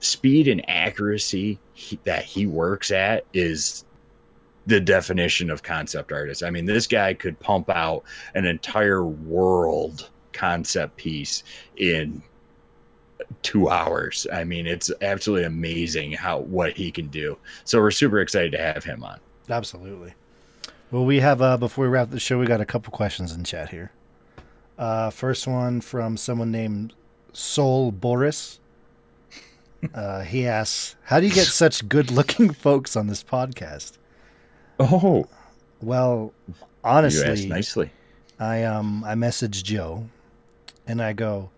speed 0.00 0.48
and 0.48 0.68
accuracy 0.68 1.58
he, 1.74 1.98
that 2.04 2.24
he 2.24 2.46
works 2.46 2.90
at 2.90 3.24
is 3.34 3.84
the 4.66 4.80
definition 4.80 5.50
of 5.50 5.62
concept 5.62 6.10
artist. 6.10 6.42
I 6.42 6.50
mean, 6.50 6.64
this 6.64 6.86
guy 6.86 7.14
could 7.14 7.38
pump 7.38 7.68
out 7.70 8.02
an 8.34 8.46
entire 8.46 9.04
world 9.04 10.08
concept 10.32 10.96
piece 10.96 11.44
in 11.76 12.22
two 13.42 13.68
hours. 13.68 14.26
I 14.32 14.44
mean, 14.44 14.66
it's 14.66 14.90
absolutely 15.02 15.44
amazing 15.44 16.12
how 16.12 16.38
what 16.38 16.76
he 16.76 16.90
can 16.90 17.08
do. 17.08 17.36
So 17.64 17.78
we're 17.78 17.90
super 17.90 18.20
excited 18.20 18.52
to 18.52 18.58
have 18.58 18.84
him 18.84 19.04
on. 19.04 19.20
Absolutely. 19.50 20.14
Well, 20.90 21.04
we 21.04 21.20
have 21.20 21.42
uh 21.42 21.58
before 21.58 21.84
we 21.84 21.90
wrap 21.90 22.10
the 22.10 22.20
show, 22.20 22.38
we 22.38 22.46
got 22.46 22.62
a 22.62 22.66
couple 22.66 22.90
questions 22.90 23.32
in 23.32 23.44
chat 23.44 23.68
here. 23.68 23.92
Uh, 24.78 25.10
first 25.10 25.46
one 25.46 25.80
from 25.80 26.16
someone 26.16 26.50
named 26.52 26.94
Sol 27.32 27.90
Boris. 27.90 28.60
Uh, 29.94 30.22
he 30.22 30.46
asks, 30.46 30.96
"How 31.04 31.20
do 31.20 31.26
you 31.26 31.32
get 31.32 31.46
such 31.46 31.88
good-looking 31.88 32.52
folks 32.66 32.96
on 32.96 33.06
this 33.06 33.22
podcast?" 33.22 33.98
Oh, 34.80 35.26
Well, 35.80 36.32
honestly, 36.82 37.46
nicely. 37.48 37.90
I 38.38 38.62
um 38.64 39.04
I 39.04 39.14
messaged 39.14 39.64
Joe, 39.64 40.08
and 40.86 41.02
I 41.02 41.12
go, 41.12 41.50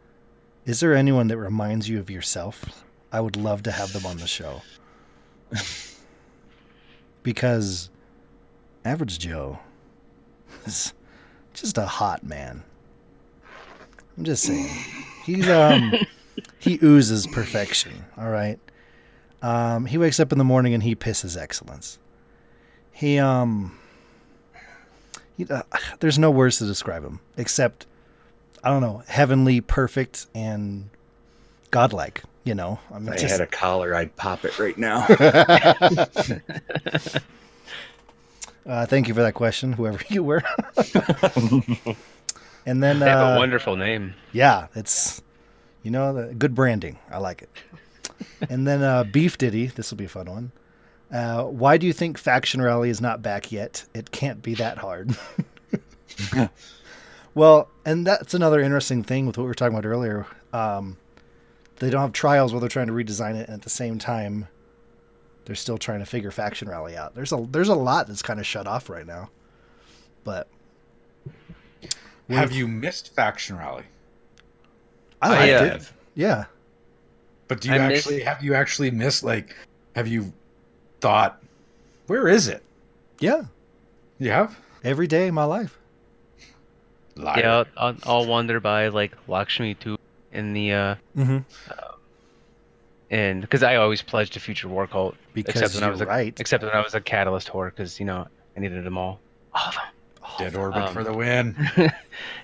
"Is 0.66 0.80
there 0.80 0.94
anyone 0.94 1.28
that 1.28 1.38
reminds 1.38 1.88
you 1.88 1.98
of 1.98 2.10
yourself? 2.10 2.84
I 3.12 3.20
would 3.20 3.36
love 3.36 3.62
to 3.64 3.70
have 3.70 3.92
them 3.92 4.06
on 4.06 4.16
the 4.18 4.26
show." 4.26 4.62
because 7.22 7.90
average 8.84 9.18
Joe 9.18 9.58
is 10.64 10.92
just 11.52 11.76
a 11.78 11.86
hot 11.86 12.22
man. 12.24 12.64
I'm 14.20 14.24
just 14.26 14.42
saying. 14.42 14.68
He's 15.24 15.48
um 15.48 15.94
he 16.58 16.78
oozes 16.82 17.26
perfection, 17.26 18.04
all 18.18 18.28
right? 18.28 18.58
Um 19.40 19.86
he 19.86 19.96
wakes 19.96 20.20
up 20.20 20.30
in 20.30 20.36
the 20.36 20.44
morning 20.44 20.74
and 20.74 20.82
he 20.82 20.94
pisses 20.94 21.40
excellence. 21.40 21.98
He 22.92 23.18
um 23.18 23.78
he, 25.38 25.46
uh, 25.48 25.62
there's 26.00 26.18
no 26.18 26.30
words 26.30 26.58
to 26.58 26.66
describe 26.66 27.02
him 27.02 27.20
except 27.38 27.86
I 28.62 28.68
don't 28.68 28.82
know, 28.82 29.02
heavenly, 29.08 29.62
perfect 29.62 30.26
and 30.34 30.90
godlike, 31.70 32.22
you 32.44 32.54
know. 32.54 32.78
I 32.92 32.98
mean 32.98 33.08
If 33.08 33.14
I 33.14 33.16
just- 33.16 33.32
had 33.32 33.40
a 33.40 33.46
collar, 33.46 33.94
I'd 33.94 34.14
pop 34.16 34.44
it 34.44 34.58
right 34.58 34.76
now. 34.76 35.06
Uh, 38.66 38.84
thank 38.84 39.08
you 39.08 39.14
for 39.14 39.22
that 39.22 39.32
question, 39.32 39.72
whoever 39.72 39.98
you 40.10 40.22
were. 40.22 40.42
and 42.70 42.82
then, 42.82 43.00
They 43.00 43.06
have 43.06 43.32
uh, 43.32 43.36
a 43.36 43.38
wonderful 43.38 43.76
name. 43.76 44.14
yeah, 44.32 44.68
it's 44.74 45.20
you 45.82 45.90
know 45.90 46.12
the 46.12 46.34
good 46.34 46.54
branding. 46.54 46.98
I 47.10 47.18
like 47.18 47.42
it. 47.42 47.50
and 48.48 48.66
then 48.66 48.82
uh, 48.82 49.04
Beef 49.04 49.36
Diddy, 49.38 49.66
this 49.66 49.90
will 49.90 49.98
be 49.98 50.04
a 50.04 50.08
fun 50.08 50.26
one. 50.30 50.52
Uh, 51.12 51.44
why 51.44 51.76
do 51.76 51.86
you 51.86 51.92
think 51.92 52.18
Faction 52.18 52.62
Rally 52.62 52.88
is 52.90 53.00
not 53.00 53.22
back 53.22 53.50
yet? 53.50 53.84
It 53.94 54.10
can't 54.12 54.42
be 54.42 54.54
that 54.54 54.78
hard. 54.78 55.16
well, 57.34 57.68
and 57.84 58.06
that's 58.06 58.34
another 58.34 58.60
interesting 58.60 59.02
thing 59.02 59.26
with 59.26 59.36
what 59.36 59.44
we 59.44 59.48
were 59.48 59.54
talking 59.54 59.76
about 59.76 59.86
earlier. 59.88 60.26
Um, 60.52 60.98
they 61.76 61.90
don't 61.90 62.02
have 62.02 62.12
trials 62.12 62.52
where 62.52 62.60
they're 62.60 62.68
trying 62.68 62.86
to 62.88 62.92
redesign 62.92 63.34
it, 63.34 63.48
and 63.48 63.54
at 63.54 63.62
the 63.62 63.70
same 63.70 63.98
time, 63.98 64.46
they're 65.46 65.56
still 65.56 65.78
trying 65.78 66.00
to 66.00 66.06
figure 66.06 66.30
Faction 66.30 66.68
Rally 66.68 66.96
out. 66.96 67.14
There's 67.14 67.32
a 67.32 67.46
there's 67.50 67.68
a 67.68 67.74
lot 67.74 68.06
that's 68.06 68.22
kind 68.22 68.38
of 68.38 68.46
shut 68.46 68.66
off 68.66 68.88
right 68.88 69.06
now, 69.06 69.30
but 70.22 70.46
Have 72.38 72.52
you 72.52 72.68
missed 72.68 73.14
Faction 73.14 73.56
Rally? 73.58 73.84
I 75.22 75.28
I, 75.28 75.30
liked 75.52 75.72
uh, 75.72 75.76
it. 75.76 75.92
Yeah, 76.14 76.44
But 77.48 77.60
do 77.60 77.68
you 77.68 77.74
I 77.74 77.88
miss- 77.88 77.98
actually 78.00 78.20
have 78.22 78.42
you 78.42 78.54
actually 78.54 78.90
missed 78.90 79.22
like 79.24 79.54
have 79.94 80.06
you 80.08 80.32
thought 81.00 81.42
Where 82.06 82.28
is 82.28 82.48
it? 82.48 82.62
Yeah, 83.20 83.42
You 84.18 84.30
have? 84.30 84.58
every 84.84 85.06
day 85.06 85.28
of 85.28 85.34
my 85.34 85.44
life. 85.44 85.76
Liar. 87.16 87.38
Yeah, 87.38 87.52
I'll, 87.56 87.66
I'll, 87.76 87.96
I'll 88.04 88.26
wander 88.26 88.60
by 88.60 88.88
like 88.88 89.12
Lakshmi-2 89.28 89.98
in 90.32 90.52
the 90.52 90.72
uh 90.72 90.94
Mm-hmm. 91.16 91.38
and 93.10 93.40
because 93.42 93.62
I 93.62 93.76
always 93.76 94.00
pledged 94.02 94.32
to 94.34 94.40
future 94.40 94.68
war 94.68 94.86
cult 94.86 95.16
Because 95.34 95.56
except 95.60 95.74
when 95.74 95.84
I 95.84 95.90
was 95.90 96.00
a, 96.00 96.06
right. 96.06 96.38
except 96.40 96.62
when 96.64 96.72
I 96.72 96.80
was 96.82 96.94
a 96.94 97.00
catalyst 97.00 97.48
whore 97.48 97.70
because 97.70 97.98
you 98.00 98.06
know 98.06 98.26
I 98.56 98.60
needed 98.60 98.84
them 98.84 98.96
all, 98.98 99.20
all 99.54 99.68
of 99.68 99.74
them. 99.74 99.82
Dead 100.38 100.54
orbit 100.54 100.82
Um, 100.82 100.92
for 100.94 101.04
the 101.04 101.12
win. 101.12 101.54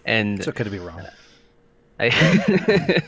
and 0.05 0.39
It's 0.39 0.49
okay 0.49 0.65
to 0.65 0.71
be 0.71 0.79
wrong. 0.79 1.03
I, 2.01 3.03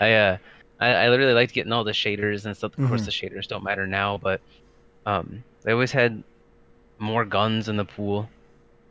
I, 0.00 0.12
uh, 0.12 0.36
I, 0.80 0.88
I 0.88 1.08
literally 1.10 1.34
liked 1.34 1.52
getting 1.52 1.72
all 1.72 1.84
the 1.84 1.92
shaders 1.92 2.44
and 2.46 2.56
stuff. 2.56 2.78
Of 2.78 2.88
course, 2.88 3.02
Mhm. 3.02 3.04
the 3.06 3.10
shaders 3.10 3.46
don't 3.46 3.62
matter 3.64 3.86
now, 3.86 4.16
but 4.18 4.40
um, 5.04 5.42
they 5.62 5.72
always 5.72 5.92
had 5.92 6.22
more 6.98 7.24
guns 7.24 7.68
in 7.68 7.76
the 7.76 7.84
pool. 7.84 8.28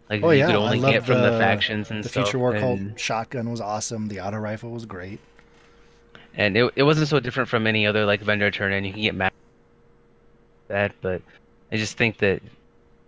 Like 0.09 0.21
Oh, 0.23 0.29
you 0.29 0.39
yeah, 0.39 0.45
could 0.47 0.55
only 0.55 0.79
get 0.79 1.05
from 1.05 1.21
the 1.21 1.31
the- 1.31 1.39
factions 1.39 1.89
and 1.89 2.03
The 2.03 2.09
stuff. 2.09 2.25
Future 2.25 2.37
War 2.39 2.53
and, 2.55 2.99
shotgun 2.99 3.49
was 3.49 3.61
awesome. 3.61 4.07
The 4.07 4.19
auto 4.19 4.37
rifle 4.37 4.69
was 4.69 4.85
great. 4.85 5.19
and 6.35 6.55
it, 6.55 6.71
it 6.75 6.83
wasn't 6.83 7.07
so 7.07 7.19
different 7.19 7.49
from 7.49 7.65
any 7.65 7.87
other 7.87 8.05
like 8.05 8.21
vendor 8.21 8.51
turn 8.51 8.71
in. 8.73 8.85
You 8.85 8.93
can 8.93 9.01
get 9.01 9.15
mad 9.15 9.31
at 9.31 10.67
that, 10.67 10.91
but 11.01 11.21
I 11.71 11.77
just 11.77 11.97
think 11.97 12.17
that 12.19 12.41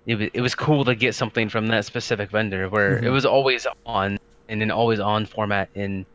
it 0.07 0.15
was, 0.15 0.29
it 0.33 0.41
was 0.41 0.55
cool 0.55 0.83
to 0.85 0.95
get 0.95 1.13
something 1.13 1.49
from 1.49 1.67
that 1.67 1.85
specific 1.85 2.31
vendor 2.31 2.69
where 2.69 2.97
it 2.97 3.03
Mhm. 3.03 3.11
was 3.11 3.25
always 3.25 3.67
on 3.85 4.17
and 4.49 4.63
an 4.63 4.71
always 4.71 4.99
on 4.99 5.25
format 5.25 5.69
in 5.75 6.05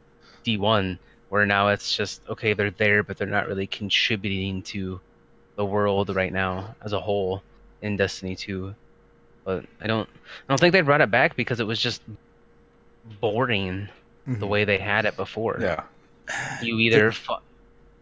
D1 0.45 0.99
where 1.29 1.47
now 1.47 1.69
it's 1.69 1.95
just 1.97 2.23
okay 2.29 2.53
they're 2.55 2.71
there 2.73 3.03
but 3.03 3.17
they're 3.17 3.27
not 3.29 3.47
really 3.47 3.67
contributing 3.67 4.63
to 4.63 5.01
the 5.57 5.65
world 5.65 6.15
right 6.17 6.33
now 6.33 6.75
as 6.83 6.93
a 6.93 7.01
whole 7.01 7.43
in 7.83 7.97
Destiny 7.97 8.35
2 8.35 8.75
but 9.45 9.65
I 9.81 9.87
don't 9.87 10.09
I 10.09 10.53
don't 10.53 10.59
think 10.59 10.73
they 10.73 10.81
brought 10.81 11.01
it 11.03 11.11
back 11.11 11.37
because 11.37 11.61
it 11.61 11.67
was 11.67 11.81
just 11.81 12.03
boring 13.21 13.89
the 14.27 14.47
Mhm. 14.47 14.49
way 14.49 14.65
they 14.65 14.79
had 14.79 15.05
it 15.05 15.17
before 15.17 15.59
Yeah. 15.61 15.83
you 16.63 16.79
either 16.79 17.13
fu- 17.13 17.35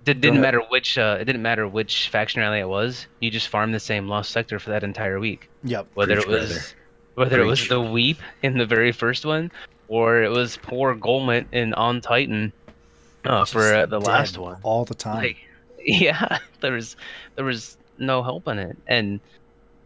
it 0.06 0.20
didn't 0.20 0.40
matter 0.40 0.60
which 0.70 0.98
uh, 0.98 1.18
it 1.20 1.24
didn't 1.24 1.42
matter 1.42 1.68
which 1.68 2.08
faction 2.08 2.40
rally 2.40 2.60
it 2.60 2.68
was. 2.68 3.06
You 3.20 3.30
just 3.30 3.48
farmed 3.48 3.74
the 3.74 3.80
same 3.80 4.08
lost 4.08 4.30
sector 4.30 4.58
for 4.58 4.70
that 4.70 4.82
entire 4.82 5.20
week. 5.20 5.48
Yep. 5.64 5.88
whether 5.94 6.14
Preach, 6.16 6.26
it 6.26 6.30
was 6.30 6.48
brother. 6.48 6.64
whether 7.14 7.40
it 7.42 7.46
was 7.46 7.68
the 7.68 7.80
weep 7.80 8.18
in 8.42 8.56
the 8.58 8.66
very 8.66 8.92
first 8.92 9.24
one 9.24 9.50
or 9.88 10.22
it 10.22 10.30
was 10.30 10.56
poor 10.62 10.94
Golmet 10.94 11.46
in 11.52 11.74
on 11.74 12.00
Titan 12.00 12.52
uh, 13.24 13.44
for 13.44 13.74
uh, 13.74 13.86
the 13.86 14.00
last 14.00 14.38
one. 14.38 14.58
all 14.62 14.84
the 14.84 14.94
time. 14.94 15.16
like 15.16 15.36
yeah 15.84 16.38
there 16.60 16.72
was 16.72 16.96
there 17.36 17.44
was 17.44 17.76
no 17.98 18.22
help 18.22 18.48
in 18.48 18.58
it. 18.58 18.76
And 18.86 19.20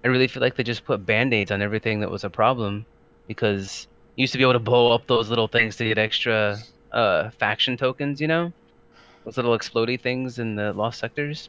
I 0.05 0.09
really 0.09 0.29
feel 0.29 0.41
like 0.43 0.57
they 0.57 0.63
just 0.63 0.85
put 0.85 1.05
band-aids 1.05 1.51
on 1.51 1.63
everything 1.63 2.01
that 2.01 2.11
was 2.11 2.23
a 2.25 2.31
problem 2.31 2.87
because 3.27 3.89
you 4.17 4.23
used 4.23 4.33
to 4.33 4.39
be 4.39 4.45
able 4.45 4.53
to 4.53 4.59
blow 4.61 4.93
up 4.93 5.07
those 5.07 5.29
little 5.29 5.49
things 5.49 5.77
to 5.77 5.85
get 5.85 5.99
extra 5.99 6.59
uh 6.93 7.31
faction 7.31 7.77
tokens 7.77 8.21
you 8.21 8.29
know 8.29 8.53
those 9.25 9.37
little 9.37 9.57
explodey 9.59 10.01
things 10.01 10.39
in 10.39 10.55
the 10.57 10.73
lost 10.73 11.01
sectors 11.01 11.49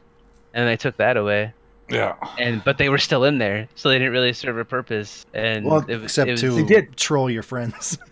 and 0.54 0.66
they 0.68 0.76
took 0.76 0.96
that 0.96 1.16
away 1.16 1.52
Yeah. 1.90 2.14
and 2.38 2.62
but 2.64 2.78
they 2.78 2.88
were 2.88 2.98
still 2.98 3.24
in 3.24 3.38
there 3.38 3.68
so 3.74 3.88
they 3.90 3.98
didn't 3.98 4.12
really 4.12 4.32
serve 4.32 4.56
a 4.58 4.64
purpose 4.64 5.24
and 5.34 5.66
Well, 5.66 5.84
it 5.88 5.96
was, 5.96 6.04
Except 6.04 6.28
it 6.28 6.32
was, 6.32 6.40
to 6.42 6.50
They 6.56 6.62
did. 6.64 6.96
troll 6.96 7.30
your 7.30 7.42
friends. 7.42 7.98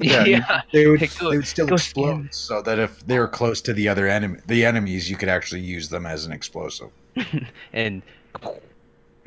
Yeah, 0.00 0.24
yeah, 0.24 0.60
They 0.72 0.86
would, 0.86 1.00
Hey, 1.00 1.08
go- 1.18 1.30
they 1.30 1.36
would 1.38 1.46
still 1.46 1.72
explode 1.74 2.14
scan. 2.20 2.28
so 2.30 2.62
that 2.62 2.78
if 2.78 3.04
they 3.06 3.18
were 3.18 3.26
close 3.26 3.60
to 3.62 3.72
the 3.72 3.88
other 3.88 4.06
enemy, 4.06 4.38
the 4.46 4.64
enemies, 4.64 5.10
you 5.10 5.16
could 5.16 5.28
actually 5.28 5.62
use 5.62 5.88
them 5.88 6.06
as 6.06 6.24
an 6.26 6.30
explosive. 6.32 6.90
and 7.72 8.02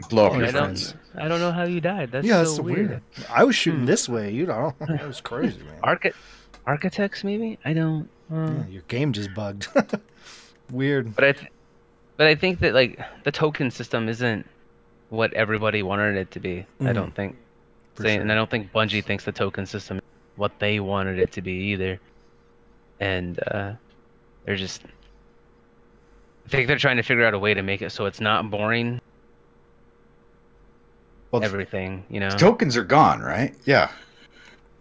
Blow 0.10 0.28
up 0.28 0.34
your 0.34 0.44
I 0.44 0.46
yeah, 0.46 0.52
don't, 0.52 0.64
friends. 0.64 0.96
I 1.16 1.28
don't 1.28 1.40
know 1.42 1.52
how 1.52 1.64
you 1.64 1.80
died. 1.82 2.12
That's 2.12 2.26
yeah, 2.26 2.36
so 2.36 2.38
that's 2.44 2.56
so 2.56 2.62
weird. 2.64 2.90
weird. 2.90 3.02
I 3.30 3.44
was 3.44 3.56
shooting 3.56 3.82
Hmm. 3.82 3.86
this 3.86 4.08
way. 4.10 4.32
You 4.32 4.46
know, 4.48 4.74
that 4.80 5.06
was 5.06 5.22
crazy, 5.22 5.60
man. 5.60 5.78
Archi- 5.84 6.14
architects, 6.66 7.24
maybe 7.24 7.60
I 7.66 7.74
don't. 7.74 8.10
Uh, 8.32 8.36
Yeah, 8.36 8.68
your 8.68 8.82
game 8.88 9.12
just 9.14 9.34
bugged. 9.34 9.68
weird. 10.72 11.16
But 11.16 11.24
I, 11.26 11.32
th- 11.34 11.52
but 12.18 12.28
I 12.28 12.36
think 12.36 12.60
that 12.60 12.74
like 12.74 13.00
the 13.24 13.32
token 13.32 13.72
system 13.72 14.08
isn't 14.08 14.46
what 15.10 15.34
everybody 15.34 15.84
wanted 15.84 16.16
it 16.16 16.32
to 16.32 16.40
be. 16.40 16.66
I 16.80 16.84
Mhm. 16.86 16.94
don't 16.94 17.16
think, 17.16 17.36
For 17.96 18.04
Say- 18.04 18.14
sure. 18.14 18.22
and 18.22 18.32
I 18.32 18.36
don't 18.36 18.50
think 18.50 18.72
Bungie 18.72 19.04
thinks 19.04 19.26
the 19.26 19.32
token 19.34 19.66
system 19.66 19.98
is 19.98 20.04
what 20.38 20.58
they 20.60 20.80
wanted 20.80 21.20
it 21.20 21.32
to 21.34 21.42
be 21.42 21.52
either. 21.74 22.00
And 23.02 23.40
uh, 23.52 23.74
they're 24.46 24.56
just, 24.56 24.84
I 26.46 26.50
think 26.50 26.68
they're 26.68 26.78
trying 26.78 26.98
to 26.98 27.04
figure 27.04 27.26
out 27.26 27.34
a 27.34 27.40
way 27.40 27.54
to 27.54 27.62
make 27.62 27.82
it 27.82 27.92
so 27.92 28.06
it's 28.06 28.22
not 28.22 28.50
boring. 28.50 29.02
Well, 31.32 31.44
Everything, 31.44 32.04
you 32.10 32.20
know. 32.20 32.30
tokens 32.30 32.76
are 32.76 32.84
gone, 32.84 33.22
right? 33.22 33.56
Yeah. 33.66 33.90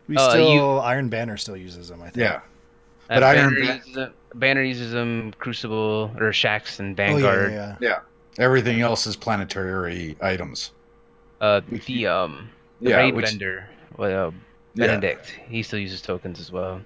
We 0.08 0.16
Uh, 0.16 0.30
still 0.30 0.52
you- 0.52 0.66
Iron 0.78 1.08
Banner 1.08 1.36
still 1.36 1.56
uses 1.56 1.88
them. 1.88 2.00
I 2.02 2.06
think. 2.10 2.16
Yeah. 2.18 2.40
Uh, 3.10 3.16
but 3.16 3.22
Iron 3.24 3.54
Banner, 3.54 3.72
uses 3.74 3.94
them, 3.94 4.12
Banner 4.36 4.62
uses 4.62 4.92
them, 4.92 5.34
Crucible 5.38 6.12
or 6.16 6.30
Shaxx 6.30 6.78
and 6.78 6.98
Oh 6.98 7.02
yeah, 7.02 7.10
Vanguard. 7.12 7.52
yeah, 7.52 7.76
yeah. 7.80 7.98
Everything 8.38 8.80
else 8.80 9.06
is 9.06 9.16
planetary 9.16 10.16
items. 10.22 10.70
Uh, 11.40 11.60
the 11.86 12.06
um, 12.06 12.48
the 12.80 12.90
Yeah. 12.90 12.96
raid 12.98 13.14
which- 13.14 13.26
vendor, 13.26 13.68
well, 13.96 14.28
uh, 14.28 14.30
yeah. 14.74 14.86
Benedict, 14.86 15.34
he 15.48 15.62
still 15.64 15.80
uses 15.80 16.00
tokens 16.00 16.38
as 16.38 16.52
well. 16.52 16.80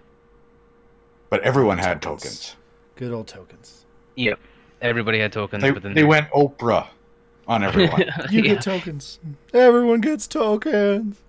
But 1.28 1.42
everyone 1.42 1.78
had 1.78 2.00
tokens. 2.00 2.56
Good 2.96 3.12
old 3.12 3.26
tokens. 3.28 3.84
Yep, 4.16 4.38
everybody 4.80 5.18
had 5.18 5.32
tokens, 5.32 5.62
They, 5.62 5.70
but 5.72 5.82
then 5.82 5.92
they 5.94 6.04
went 6.04 6.30
Oprah 6.30 6.86
on 7.46 7.62
everyone. 7.68 8.00
You 8.30 8.40
yeah. 8.42 8.54
get 8.54 8.62
tokens. 8.62 9.18
Everyone 9.52 10.00
gets 10.00 10.26
tokens. 10.26 11.20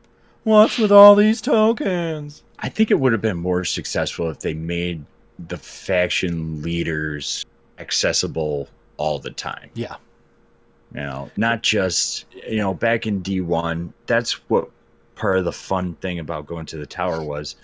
What's 0.43 0.77
with 0.77 0.91
all 0.91 1.15
these 1.15 1.41
tokens? 1.41 2.43
I 2.59 2.69
think 2.69 2.91
it 2.91 2.99
would 2.99 3.11
have 3.11 3.21
been 3.21 3.37
more 3.37 3.63
successful 3.63 4.29
if 4.29 4.39
they 4.39 4.53
made 4.53 5.05
the 5.47 5.57
faction 5.57 6.61
leaders 6.61 7.45
accessible 7.77 8.69
all 8.97 9.19
the 9.19 9.31
time. 9.31 9.69
Yeah. 9.73 9.95
You 10.93 11.01
know, 11.01 11.31
not 11.35 11.61
just, 11.61 12.25
you 12.47 12.57
know, 12.57 12.73
back 12.73 13.05
in 13.05 13.21
D1, 13.21 13.91
that's 14.05 14.33
what 14.49 14.69
part 15.15 15.37
of 15.37 15.45
the 15.45 15.51
fun 15.51 15.95
thing 15.95 16.19
about 16.19 16.45
going 16.45 16.65
to 16.67 16.77
the 16.77 16.85
tower 16.85 17.21
was 17.21 17.55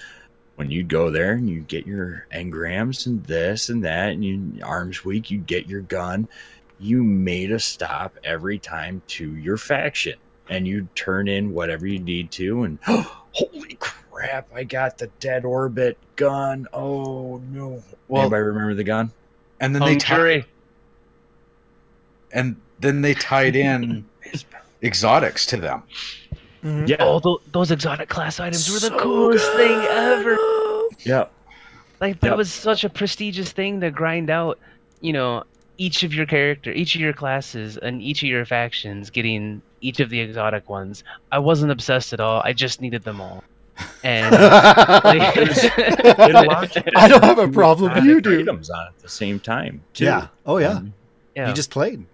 when 0.55 0.69
you'd 0.69 0.89
go 0.89 1.09
there 1.09 1.33
and 1.33 1.49
you 1.49 1.61
get 1.61 1.87
your 1.87 2.27
engrams 2.33 3.05
and 3.05 3.23
this 3.25 3.69
and 3.69 3.83
that, 3.85 4.09
and 4.09 4.25
you 4.25 4.59
arms 4.63 5.05
week, 5.05 5.31
you'd 5.31 5.47
get 5.47 5.67
your 5.67 5.81
gun. 5.81 6.27
You 6.79 7.03
made 7.03 7.51
a 7.51 7.59
stop 7.59 8.17
every 8.23 8.59
time 8.59 9.01
to 9.07 9.35
your 9.37 9.57
faction 9.57 10.15
and 10.49 10.67
you'd 10.67 10.93
turn 10.95 11.27
in 11.27 11.53
whatever 11.53 11.87
you 11.87 11.99
need 11.99 12.31
to. 12.31 12.63
And 12.63 12.79
holy 13.31 13.77
crap, 14.21 14.47
I 14.53 14.63
got 14.63 14.97
the 14.97 15.07
dead 15.19 15.45
orbit 15.45 15.97
gun. 16.15 16.67
Oh 16.73 17.41
no. 17.51 17.81
Well, 18.07 18.21
Anybody 18.23 18.43
remember 18.43 18.73
the 18.75 18.83
gun? 18.83 19.11
and 19.59 19.75
then 19.75 19.81
they 19.83 19.91
Hung 19.91 19.99
tied, 19.99 20.45
and 22.33 22.55
then 22.79 23.01
they 23.01 23.13
tied 23.13 23.55
in 23.55 24.05
exotics 24.83 25.45
to 25.47 25.57
them. 25.57 25.83
Mhm. 26.63 26.87
Yeah. 26.87 26.97
Oh, 26.99 27.19
tho- 27.19 27.41
those 27.51 27.71
exotic 27.71 28.09
class 28.09 28.39
items 28.39 28.67
were 28.69 28.75
the 28.79 28.87
So 28.87 28.99
coolest 28.99 29.51
thing 29.53 29.79
ever. 29.89 30.37
Yeah. 30.99 31.25
Like 31.99 32.19
that 32.21 32.29
Yep. 32.29 32.37
was 32.37 32.51
such 32.51 32.83
a 32.83 32.89
prestigious 32.89 33.51
thing 33.51 33.81
to 33.81 33.91
grind 33.91 34.29
out. 34.29 34.59
You 35.01 35.13
know, 35.13 35.43
each 35.77 36.03
of 36.03 36.13
your 36.13 36.25
character, 36.27 36.71
each 36.71 36.93
of 36.95 37.01
your 37.01 37.13
classes, 37.13 37.77
and 37.77 38.01
each 38.01 38.21
of 38.23 38.29
your 38.29 38.45
factions 38.45 39.09
getting 39.09 39.61
each 39.81 39.99
of 39.99 40.09
the 40.09 40.19
exotic 40.19 40.69
ones. 40.69 41.03
I 41.31 41.39
wasn't 41.39 41.71
obsessed 41.71 42.13
at 42.13 42.19
all. 42.19 42.41
I 42.45 42.53
just 42.53 42.81
needed 42.81 43.03
them 43.03 43.19
all. 43.19 43.43
And 44.03 44.31
like, 45.03 45.37
It 45.37 46.35
allowed 46.35 46.75
you 46.75 46.81
to 46.83 46.91
I 46.97 47.07
don't 47.07 47.23
have 47.23 47.39
a 47.39 47.47
problem, 47.47 47.91
exotic 47.91 48.09
you 48.09 48.21
do. 48.21 48.39
Items 48.41 48.69
on 48.69 48.87
at 48.87 48.99
the 48.99 49.09
same 49.09 49.39
time. 49.39 49.81
Too. 49.93 50.05
Yeah. 50.05 50.27
Oh 50.45 50.57
yeah. 50.57 50.71
Um, 50.73 50.93
yeah. 51.35 51.47
You 51.47 51.53
just 51.53 51.71
played. 51.71 52.05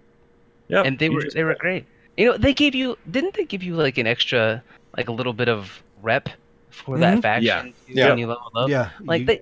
Yeah. 0.68 0.82
and 0.82 0.98
they 0.98 1.08
were 1.08 1.22
just- 1.22 1.34
they 1.34 1.44
were 1.44 1.54
great. 1.54 1.84
You 2.16 2.26
know, 2.32 2.36
they 2.38 2.52
gave 2.54 2.74
you 2.74 2.96
didn't 3.10 3.34
they 3.34 3.44
give 3.44 3.62
you 3.62 3.74
like 3.76 3.96
an 3.98 4.06
extra 4.06 4.62
like 4.96 5.08
a 5.08 5.12
little 5.12 5.32
bit 5.32 5.48
of 5.48 5.82
rep 6.02 6.28
for 6.70 6.96
Mhm. 6.96 7.00
that 7.00 7.22
faction 7.22 7.44
Yeah. 7.46 7.62
too, 7.62 7.72
Yeah. 7.88 8.08
when 8.10 8.18
you 8.18 8.26
leveled 8.26 8.52
up? 8.56 8.68
Yeah. 8.68 8.90
Like 9.04 9.20
you- 9.20 9.26
they, 9.26 9.40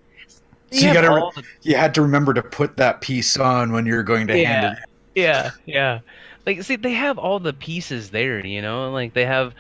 they 0.70 0.78
So 0.78 0.86
you 0.88 0.94
gotta 0.94 1.30
the- 1.40 1.42
You 1.62 1.76
had 1.76 1.94
to 1.94 2.02
remember 2.02 2.32
to 2.34 2.42
put 2.42 2.76
that 2.78 3.00
piece 3.00 3.36
on 3.38 3.72
when 3.72 3.86
you're 3.86 4.02
going 4.02 4.26
to 4.28 4.44
hand 4.44 4.76
it. 4.76 4.84
yeah, 5.20 5.50
yeah. 5.64 6.00
Like 6.46 6.62
see, 6.62 6.76
they 6.76 6.92
have 6.92 7.18
all 7.18 7.38
the 7.40 7.52
pieces 7.52 8.10
there. 8.10 8.44
You 8.44 8.62
know, 8.62 8.90
like 8.92 9.14
they 9.14 9.24
have 9.26 9.52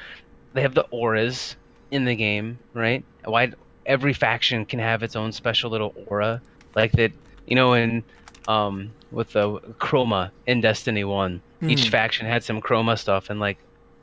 they 0.54 0.62
have 0.62 0.74
the 0.74 0.84
auras 0.90 1.56
in 1.90 2.04
the 2.04 2.16
game, 2.16 2.58
right? 2.74 3.04
Why 3.24 3.52
every 3.86 4.12
faction 4.12 4.64
can 4.66 4.78
have 4.78 5.02
its 5.02 5.16
own 5.16 5.32
special 5.32 5.70
little 5.70 5.92
aura, 6.08 6.42
like 6.74 6.92
that. 6.92 7.12
You 7.46 7.56
know, 7.56 7.74
in 7.74 8.04
um 8.48 8.94
with 9.10 9.32
the 9.32 9.58
chroma 9.80 10.30
in 10.46 10.60
Destiny 10.60 11.04
One, 11.04 11.42
each 11.68 11.88
Mhm. 11.88 11.90
faction 11.90 12.26
had 12.26 12.44
some 12.44 12.60
chroma 12.60 12.98
stuff, 12.98 13.30
and 13.30 13.40
like 13.40 13.58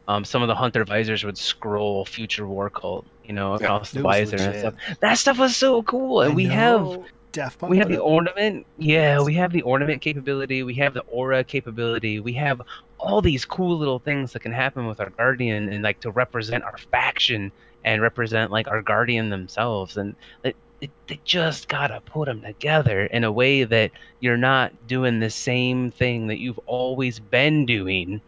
um 0.07 0.25
some 0.25 0.41
of 0.41 0.47
the 0.47 0.55
hunter 0.55 0.83
visors 0.85 1.23
would 1.23 1.37
scroll 1.37 2.05
future 2.05 2.47
war 2.47 2.69
cult, 2.69 3.05
you 3.23 3.33
know, 3.33 3.55
Yeah, 3.59 3.65
across 3.65 3.91
the 3.91 3.99
it 3.99 4.03
was 4.03 4.31
visor 4.31 4.37
and 4.37 4.55
stuff. 4.59 4.73
That 5.01 5.17
stuff 5.17 5.39
was 5.39 5.55
so 5.55 5.83
cool, 5.83 6.21
and 6.21 6.31
I 6.33 6.35
we 6.35 6.47
have 6.47 6.81
know. 6.81 7.05
Daft 7.33 7.57
Punk. 7.59 7.71
we 7.71 7.79
have 7.79 7.87
the 7.89 7.95
it- 7.95 7.99
ornament 7.99 8.67
yeah 8.77 9.19
we 9.19 9.33
have 9.33 9.51
the 9.51 9.63
ornament 9.63 10.03
capability 10.03 10.61
we 10.61 10.75
have 10.75 10.93
the 10.93 11.01
aura 11.07 11.43
capability 11.43 12.19
we 12.19 12.33
have 12.33 12.61
all 12.99 13.23
these 13.23 13.43
cool 13.43 13.75
little 13.79 13.97
things 13.97 14.33
that 14.33 14.41
can 14.41 14.51
happen 14.51 14.85
with 14.85 14.99
our 14.99 15.09
guardian 15.17 15.67
and 15.67 15.83
like 15.83 15.99
to 15.99 16.11
represent 16.11 16.63
our 16.63 16.77
faction 16.91 17.51
and 17.85 18.01
represent 18.01 18.51
like 18.51 18.67
our 18.67 18.81
guardian 18.81 19.29
themselves 19.29 19.97
and 19.97 20.15
it, 20.43 20.55
it, 20.81 20.89
they 21.07 21.19
just 21.23 21.67
gotta 21.67 22.01
put 22.01 22.25
them 22.25 22.41
together 22.41 23.05
in 23.05 23.23
a 23.23 23.31
way 23.31 23.63
that 23.63 23.91
you're 24.19 24.37
not 24.37 24.71
doing 24.87 25.19
the 25.19 25.29
same 25.29 25.91
thing 25.91 26.27
that 26.27 26.39
you've 26.39 26.59
always 26.65 27.19
been 27.19 27.65
doing 27.65 28.19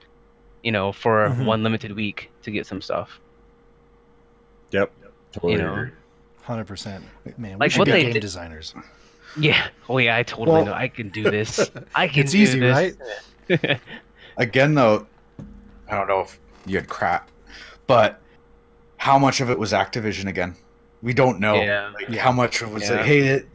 you 0.64 0.72
know 0.72 0.91
for 0.91 1.30
Mhm. 1.30 1.45
one 1.45 1.64
limited 1.64 1.95
week 1.95 2.30
to 2.44 2.52
get 2.52 2.65
some 2.65 2.82
stuff 2.82 3.19
Yep. 4.72 4.91
Totally 5.32 5.53
You 5.53 5.57
know. 5.60 5.90
Hundred 6.44 6.65
percent, 6.68 7.03
man. 7.38 7.57
We 7.60 7.69
should 7.69 7.80
what 7.80 7.86
be 7.86 7.91
they 7.91 8.03
game 8.03 8.14
did- 8.14 8.19
designers. 8.22 8.73
yeah 9.38 9.68
oh 9.90 9.98
yeah 9.98 10.15
i 10.15 10.23
totally 10.23 10.52
Well- 10.57 10.65
know 10.68 10.73
i 10.73 10.88
can 10.88 11.10
do 11.10 11.23
this 11.23 11.60
i 11.94 12.07
can 12.07 12.26
do 12.26 12.32
this. 12.32 12.32
It's 12.32 12.32
do 12.32 12.38
easy, 12.40 12.60
this. 12.60 12.98
right? 13.60 13.80
Again, 14.38 14.73
though, 14.76 15.07
I 15.90 15.95
don't 15.95 16.07
know 16.07 16.19
if 16.22 16.38
you 16.65 16.76
had 16.77 16.88
crap, 16.90 17.30
but 17.88 18.19
how 19.06 19.18
much 19.19 19.40
of 19.41 19.49
it 19.52 19.60
was 19.60 19.72
Activision 19.72 20.26
again? 20.27 20.56
We 21.03 21.14
don't 21.14 21.40
know. 21.40 21.56
Yeah. 21.61 21.91
Like, 21.94 22.10
Yeah. 22.10 22.23
How 22.23 22.32
much 22.32 22.61
of 22.61 22.69
it 22.69 22.73
was 22.73 22.90
Yeah. 22.90 23.02
it? 23.02 23.06
Hey, 23.06 23.19
it, 23.36 23.48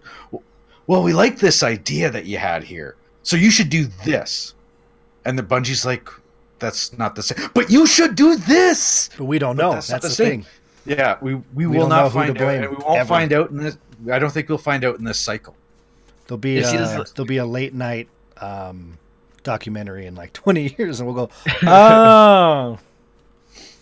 well, 0.86 1.02
we 1.02 1.12
like 1.12 1.38
this 1.38 1.62
idea 1.62 2.08
that 2.10 2.24
you 2.26 2.38
had 2.38 2.62
here, 2.64 2.94
so 3.24 3.36
you 3.36 3.50
should 3.50 3.68
do 3.68 3.86
this. 4.04 4.54
And 5.24 5.36
the 5.38 5.42
Bungie's 5.42 5.84
like, 5.84 6.08
that's 6.60 6.96
not 6.98 7.14
the 7.16 7.22
same. 7.22 7.38
But 7.54 7.68
you 7.70 7.86
should 7.86 8.14
do 8.14 8.36
this. 8.36 9.10
But 9.18 9.24
we 9.24 9.38
don't 9.38 9.56
But 9.56 9.62
know. 9.62 9.72
that's 9.74 9.88
That's, 9.88 10.02
not 10.02 10.02
the 10.02 10.08
the 10.08 10.14
same. 10.14 10.42
thing. 10.42 10.96
Yeah, 10.98 11.16
we 11.20 11.34
we, 11.34 11.42
We 11.54 11.66
will 11.66 11.80
don't 11.80 11.88
know 11.90 11.96
not 11.96 12.12
who 12.12 12.32
to 12.32 12.38
find 12.38 12.38
out, 12.40 12.54
and 12.54 12.70
we 12.70 12.84
won't 12.84 12.98
ever. 13.00 13.08
find 13.08 13.32
out 13.32 13.50
in 13.50 13.56
this. 13.58 13.76
I 14.10 14.18
don't 14.18 14.30
think 14.32 14.48
we'll 14.48 14.58
find 14.72 14.84
out 14.84 14.98
in 14.98 15.04
this 15.04 15.18
cycle. 15.18 15.54
There'll 16.26 16.38
be 16.38 16.58
It 16.58 16.64
uh, 16.64 16.70
seems- 16.96 17.12
there'll 17.12 17.26
be 17.26 17.36
a 17.38 17.44
late 17.46 17.74
night 17.74 18.08
um, 18.38 18.96
documentary 19.42 20.06
in 20.06 20.14
like 20.14 20.32
20 20.44 20.74
years, 20.78 21.00
and 21.00 21.06
we'll 21.08 21.26
go, 21.26 21.30
oh, 21.66 22.78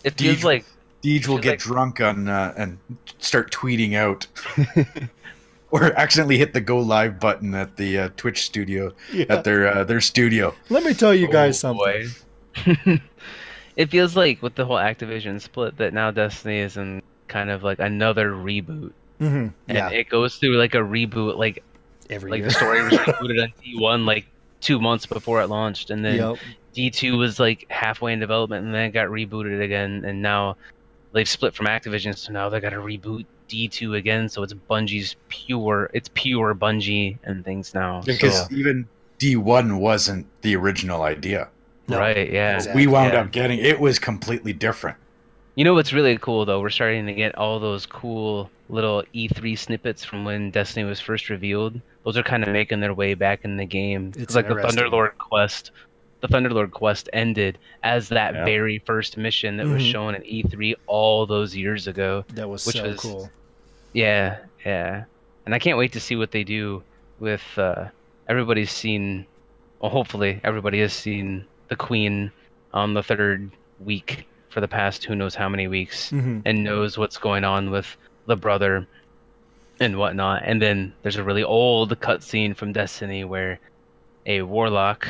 It 0.04 0.16
Do 0.16 0.24
you- 0.24 0.32
feels 0.32 0.44
like 0.44 0.64
Deej 1.02 1.26
will 1.28 1.38
get 1.38 1.50
like- 1.50 1.58
drunk 1.60 2.00
on 2.00 2.28
uh, 2.28 2.52
and 2.56 2.78
start 3.18 3.52
tweeting 3.52 3.94
out, 3.94 4.26
or 5.70 5.84
accidentally 5.98 6.38
hit 6.38 6.52
the 6.54 6.60
go 6.60 6.78
live 6.78 7.20
button 7.20 7.54
at 7.54 7.76
the 7.76 7.98
uh, 7.98 8.08
Twitch 8.16 8.42
studio 8.44 8.92
yeah. 9.12 9.26
at 9.28 9.44
their 9.44 9.68
uh, 9.68 9.84
their 9.84 10.00
studio. 10.00 10.54
Let 10.70 10.82
me 10.84 10.94
tell 10.94 11.14
you 11.14 11.28
guys 11.28 11.62
Oh, 11.64 11.74
something. 12.56 13.00
it 13.76 13.90
feels 13.90 14.16
like 14.16 14.42
with 14.42 14.54
the 14.54 14.64
whole 14.64 14.76
Activision 14.76 15.40
split 15.40 15.76
that 15.78 15.92
now 15.94 16.10
Destiny 16.10 16.58
is 16.58 16.76
in 16.76 17.02
kind 17.28 17.50
of 17.50 17.62
like 17.62 17.78
another 17.78 18.32
reboot, 18.32 18.92
Mhm. 19.20 19.52
and 19.68 19.94
it 19.94 20.08
goes 20.08 20.36
through 20.36 20.56
like 20.58 20.74
a 20.74 20.78
reboot, 20.78 21.36
like 21.38 21.62
every 22.10 22.30
like 22.30 22.38
year. 22.40 22.48
the 22.48 22.54
story 22.54 22.82
was 22.82 22.92
rebooted 22.94 23.42
on 23.42 23.52
D1 23.64 24.04
like 24.06 24.26
two 24.60 24.80
months 24.80 25.06
before 25.06 25.40
it 25.42 25.46
launched, 25.48 25.90
and 25.90 26.04
then 26.04 26.16
Yep. 26.16 26.36
D2 26.74 27.18
was 27.18 27.38
like 27.38 27.66
halfway 27.70 28.12
in 28.12 28.18
development, 28.20 28.64
and 28.64 28.74
then 28.74 28.86
it 28.86 28.90
got 28.90 29.08
rebooted 29.08 29.62
again, 29.62 30.04
and 30.04 30.22
now 30.22 30.56
they've 31.12 31.28
split 31.28 31.54
from 31.54 31.66
Activision, 31.66 32.16
so 32.16 32.32
now 32.32 32.48
they 32.48 32.60
got 32.60 32.70
to 32.70 32.76
reboot 32.76 33.24
D2 33.48 33.96
again, 33.96 34.28
so 34.28 34.42
it's 34.42 34.52
Bungie's 34.52 35.16
pure, 35.28 35.90
it's 35.94 36.10
pure 36.14 36.54
Bungie 36.54 37.18
and 37.24 37.44
things 37.44 37.74
now. 37.74 38.02
Because 38.02 38.46
So, 38.46 38.54
even 38.54 38.86
D 39.18 39.36
one 39.36 39.78
wasn't 39.78 40.26
the 40.42 40.54
original 40.56 41.02
idea. 41.02 41.48
No, 41.88 41.98
right, 41.98 42.30
yeah. 42.30 42.56
exactly. 42.56 42.82
We 42.86 42.92
wound 42.92 43.14
Yeah. 43.14 43.20
up 43.20 43.32
getting 43.32 43.58
it 43.58 43.80
was 43.80 43.98
completely 43.98 44.52
different. 44.52 44.96
You 45.54 45.64
know 45.64 45.74
what's 45.74 45.92
really 45.92 46.16
cool 46.18 46.44
though? 46.44 46.60
We're 46.60 46.70
starting 46.70 47.06
to 47.06 47.12
get 47.14 47.34
all 47.36 47.58
those 47.58 47.84
cool 47.86 48.48
little 48.68 49.02
E3 49.14 49.58
snippets 49.58 50.04
from 50.04 50.24
when 50.24 50.50
Destiny 50.52 50.84
was 50.84 51.00
first 51.00 51.30
revealed. 51.30 51.80
Those 52.04 52.16
are 52.16 52.22
kind 52.22 52.44
of 52.44 52.50
making 52.50 52.78
their 52.80 52.94
way 52.94 53.14
back 53.14 53.40
in 53.44 53.56
the 53.56 53.64
game. 53.64 54.08
It's 54.10 54.18
It's 54.18 54.34
like 54.36 54.46
the. 54.46 54.54
Thunderlord 54.54 55.16
quest. 55.18 55.72
The 56.20 56.28
Thunderlord 56.28 56.72
quest 56.72 57.08
ended 57.12 57.58
as 57.82 58.08
that 58.08 58.34
Yeah. 58.34 58.44
very 58.44 58.78
first 58.80 59.16
mission 59.16 59.56
that 59.58 59.66
was 59.66 59.82
Mhm. 59.82 59.92
shown 59.92 60.14
at 60.16 60.24
E3 60.26 60.74
all 60.86 61.26
those 61.26 61.54
years 61.54 61.86
ago. 61.86 62.24
That 62.34 62.48
was 62.48 62.66
which 62.66 62.76
so 62.76 62.88
was- 62.88 63.00
cool. 63.00 63.30
Yeah, 63.92 64.38
yeah. 64.66 65.04
And 65.46 65.54
I 65.54 65.58
can't 65.58 65.78
wait 65.78 65.92
to 65.92 66.00
see 66.00 66.16
what 66.16 66.32
they 66.32 66.44
do 66.44 66.82
with 67.20 67.42
uh, 67.56 67.86
everybody's 68.28 68.70
seen 68.70 69.26
well 69.80 69.90
hopefully 69.90 70.40
everybody 70.44 70.80
has 70.80 70.92
seen 70.92 71.44
the 71.68 71.76
Queen 71.76 72.30
on 72.74 72.94
the 72.94 73.02
third 73.02 73.50
week 73.80 74.26
for 74.50 74.60
the 74.60 74.68
past 74.68 75.04
who 75.04 75.14
knows 75.14 75.34
how 75.36 75.48
many 75.48 75.68
weeks 75.68 76.10
Mhm. 76.10 76.42
and 76.44 76.64
knows 76.64 76.98
what's 76.98 77.16
going 77.16 77.44
on 77.44 77.70
with 77.70 77.96
the 78.26 78.36
brother 78.36 78.86
and 79.80 79.96
whatnot. 79.98 80.42
And 80.44 80.60
then 80.60 80.92
there's 81.02 81.16
a 81.16 81.22
really 81.22 81.44
old 81.44 81.98
cutscene 82.00 82.56
from 82.56 82.72
Destiny 82.72 83.22
where 83.24 83.60
a 84.26 84.42
warlock, 84.42 85.06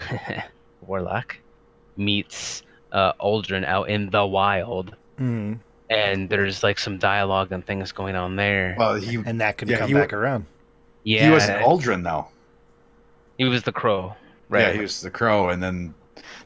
warlock, 0.86 1.36
meets 1.96 2.62
uh, 2.92 3.12
Uldren 3.14 3.64
out 3.64 3.88
in 3.88 4.10
the 4.10 4.24
wild, 4.26 4.94
Mhm. 5.18 5.58
and 5.90 6.28
there's 6.28 6.62
like 6.62 6.78
some 6.78 6.98
dialogue 6.98 7.52
and 7.52 7.64
things 7.66 7.92
going 7.92 8.16
on 8.16 8.36
there. 8.36 8.74
Well, 8.78 8.94
he 8.94 9.16
And 9.24 9.40
that 9.40 9.58
could 9.58 9.68
Yeah, 9.68 9.78
come 9.78 9.92
back 9.92 10.12
wa- 10.12 10.18
around. 10.18 10.46
yeah, 11.04 11.24
he 11.26 11.30
wasn't 11.30 11.62
Uldren 11.62 12.04
though. 12.04 12.28
He 13.36 13.44
was 13.44 13.62
the 13.62 13.72
crow, 13.72 14.14
right? 14.48 14.68
Yeah, 14.68 14.72
he 14.72 14.80
was 14.80 15.00
the 15.00 15.10
crow, 15.10 15.48
and 15.50 15.62
then 15.62 15.94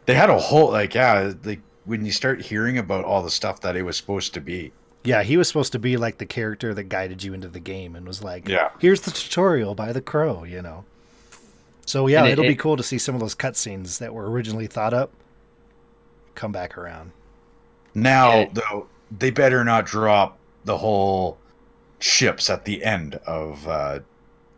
they 0.07 0.15
had 0.15 0.31
a 0.31 0.39
whole 0.39 0.71
like 0.71 0.95
yeah, 0.95 1.33
like 1.45 1.61
when 1.85 2.05
you 2.05 2.13
start 2.13 2.41
hearing 2.43 2.79
about 2.79 3.05
all 3.05 3.23
the 3.23 3.31
stuff 3.31 3.61
that 3.61 3.77
it 3.77 3.83
was 3.83 3.97
supposed 3.97 4.35
to 4.35 4.41
be. 4.41 4.73
Yeah, 5.05 5.25
he 5.25 5.37
was 5.37 5.49
supposed 5.49 5.73
to 5.73 5.81
be 5.81 5.97
like 5.97 6.19
the 6.19 6.27
character 6.27 6.73
that 6.75 6.85
guided 6.85 7.25
you 7.25 7.35
into 7.35 7.49
the 7.49 7.59
game 7.59 7.97
and 7.97 8.07
was 8.07 8.23
like, 8.23 8.47
Yeah. 8.49 8.69
here's 8.79 9.01
the 9.01 9.11
tutorial 9.11 9.75
by 9.75 9.93
the 9.93 10.01
crow, 10.01 10.45
you 10.45 10.63
know. 10.63 10.85
So 11.87 12.07
yeah, 12.07 12.21
And 12.21 12.29
it- 12.29 12.33
it, 12.33 12.39
will 12.39 12.49
be 12.49 12.55
cool 12.55 12.77
to 12.77 12.83
see 12.83 12.99
some 12.99 13.15
of 13.15 13.21
those 13.21 13.35
cutscenes 13.35 13.99
that 13.99 14.15
were 14.15 14.31
originally 14.31 14.67
thought 14.67 14.95
up 14.95 15.11
come 16.35 16.53
back 16.53 16.79
around. 16.79 17.13
Now 17.95 18.33
Yeah. 18.41 18.49
though, 18.53 18.87
they 19.17 19.31
better 19.31 19.65
not 19.65 19.85
drop 19.85 20.39
the 20.65 20.79
whole 20.79 21.39
ships 21.99 22.49
at 22.49 22.65
the 22.65 22.85
end 22.85 23.17
of 23.27 23.67
uh, 23.69 24.01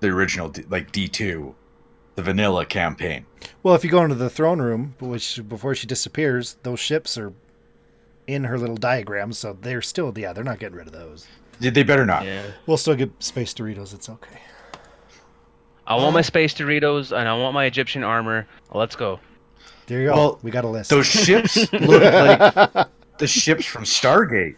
the 0.00 0.08
original 0.08 0.52
like 0.68 0.92
D 0.92 1.08
two, 1.08 1.54
the 2.14 2.22
vanilla 2.22 2.64
campaign. 2.66 3.26
Well, 3.62 3.74
if 3.74 3.84
you 3.84 3.90
go 3.90 4.02
into 4.02 4.14
the 4.14 4.30
throne 4.30 4.60
room, 4.62 4.94
which 5.00 5.40
before 5.48 5.74
she 5.74 5.86
disappears, 5.86 6.56
those 6.62 6.78
ships 6.80 7.18
are 7.18 7.32
in 8.26 8.44
her 8.44 8.58
little 8.58 8.76
diagrams, 8.76 9.38
so 9.38 9.56
they're 9.60 9.82
still 9.82 10.12
yeah, 10.16 10.32
they're 10.32 10.44
not 10.44 10.58
getting 10.58 10.76
rid 10.76 10.86
of 10.86 10.92
those. 10.92 11.26
They 11.58 11.70
they 11.70 11.82
better 11.82 12.06
not. 12.06 12.24
Yeah. 12.24 12.42
We'll 12.66 12.76
still 12.76 12.94
get 12.94 13.10
space 13.22 13.52
Doritos. 13.54 13.92
It's 13.94 14.08
okay. 14.08 14.38
I 15.86 15.96
want 15.96 16.14
my 16.14 16.22
space 16.22 16.54
Doritos 16.54 17.16
and 17.16 17.28
I 17.28 17.34
want 17.34 17.54
my 17.54 17.66
Egyptian 17.66 18.02
armor. 18.02 18.46
Let's 18.72 18.96
go. 18.96 19.20
There 19.86 20.00
you 20.00 20.08
go. 20.08 20.14
Well, 20.14 20.38
we 20.42 20.50
got 20.50 20.64
a 20.64 20.68
list. 20.68 20.90
Those 20.90 21.06
ships 21.06 21.56
look 21.72 22.02
like 22.02 22.88
the 23.18 23.26
ships 23.26 23.66
from 23.66 23.84
Stargate, 23.84 24.56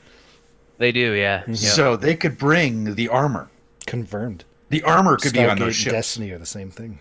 They 0.79 0.93
do, 0.93 1.13
yeah. 1.13 1.41
Mm-hmm. 1.43 1.55
so 1.55 1.97
they 1.97 2.15
could 2.15 2.39
bring 2.39 2.95
the 2.95 3.09
armor. 3.09 3.51
Confirmed. 3.87 4.45
The 4.69 4.83
armor 4.83 5.17
could 5.17 5.33
be 5.33 5.41
on 5.45 5.57
Stargate 5.57 5.59
those 5.59 5.67
and 5.69 5.75
ships. 5.77 5.93
Destiny 5.93 6.31
are 6.31 6.39
the 6.39 6.47
same 6.47 6.71
thing. 6.71 7.01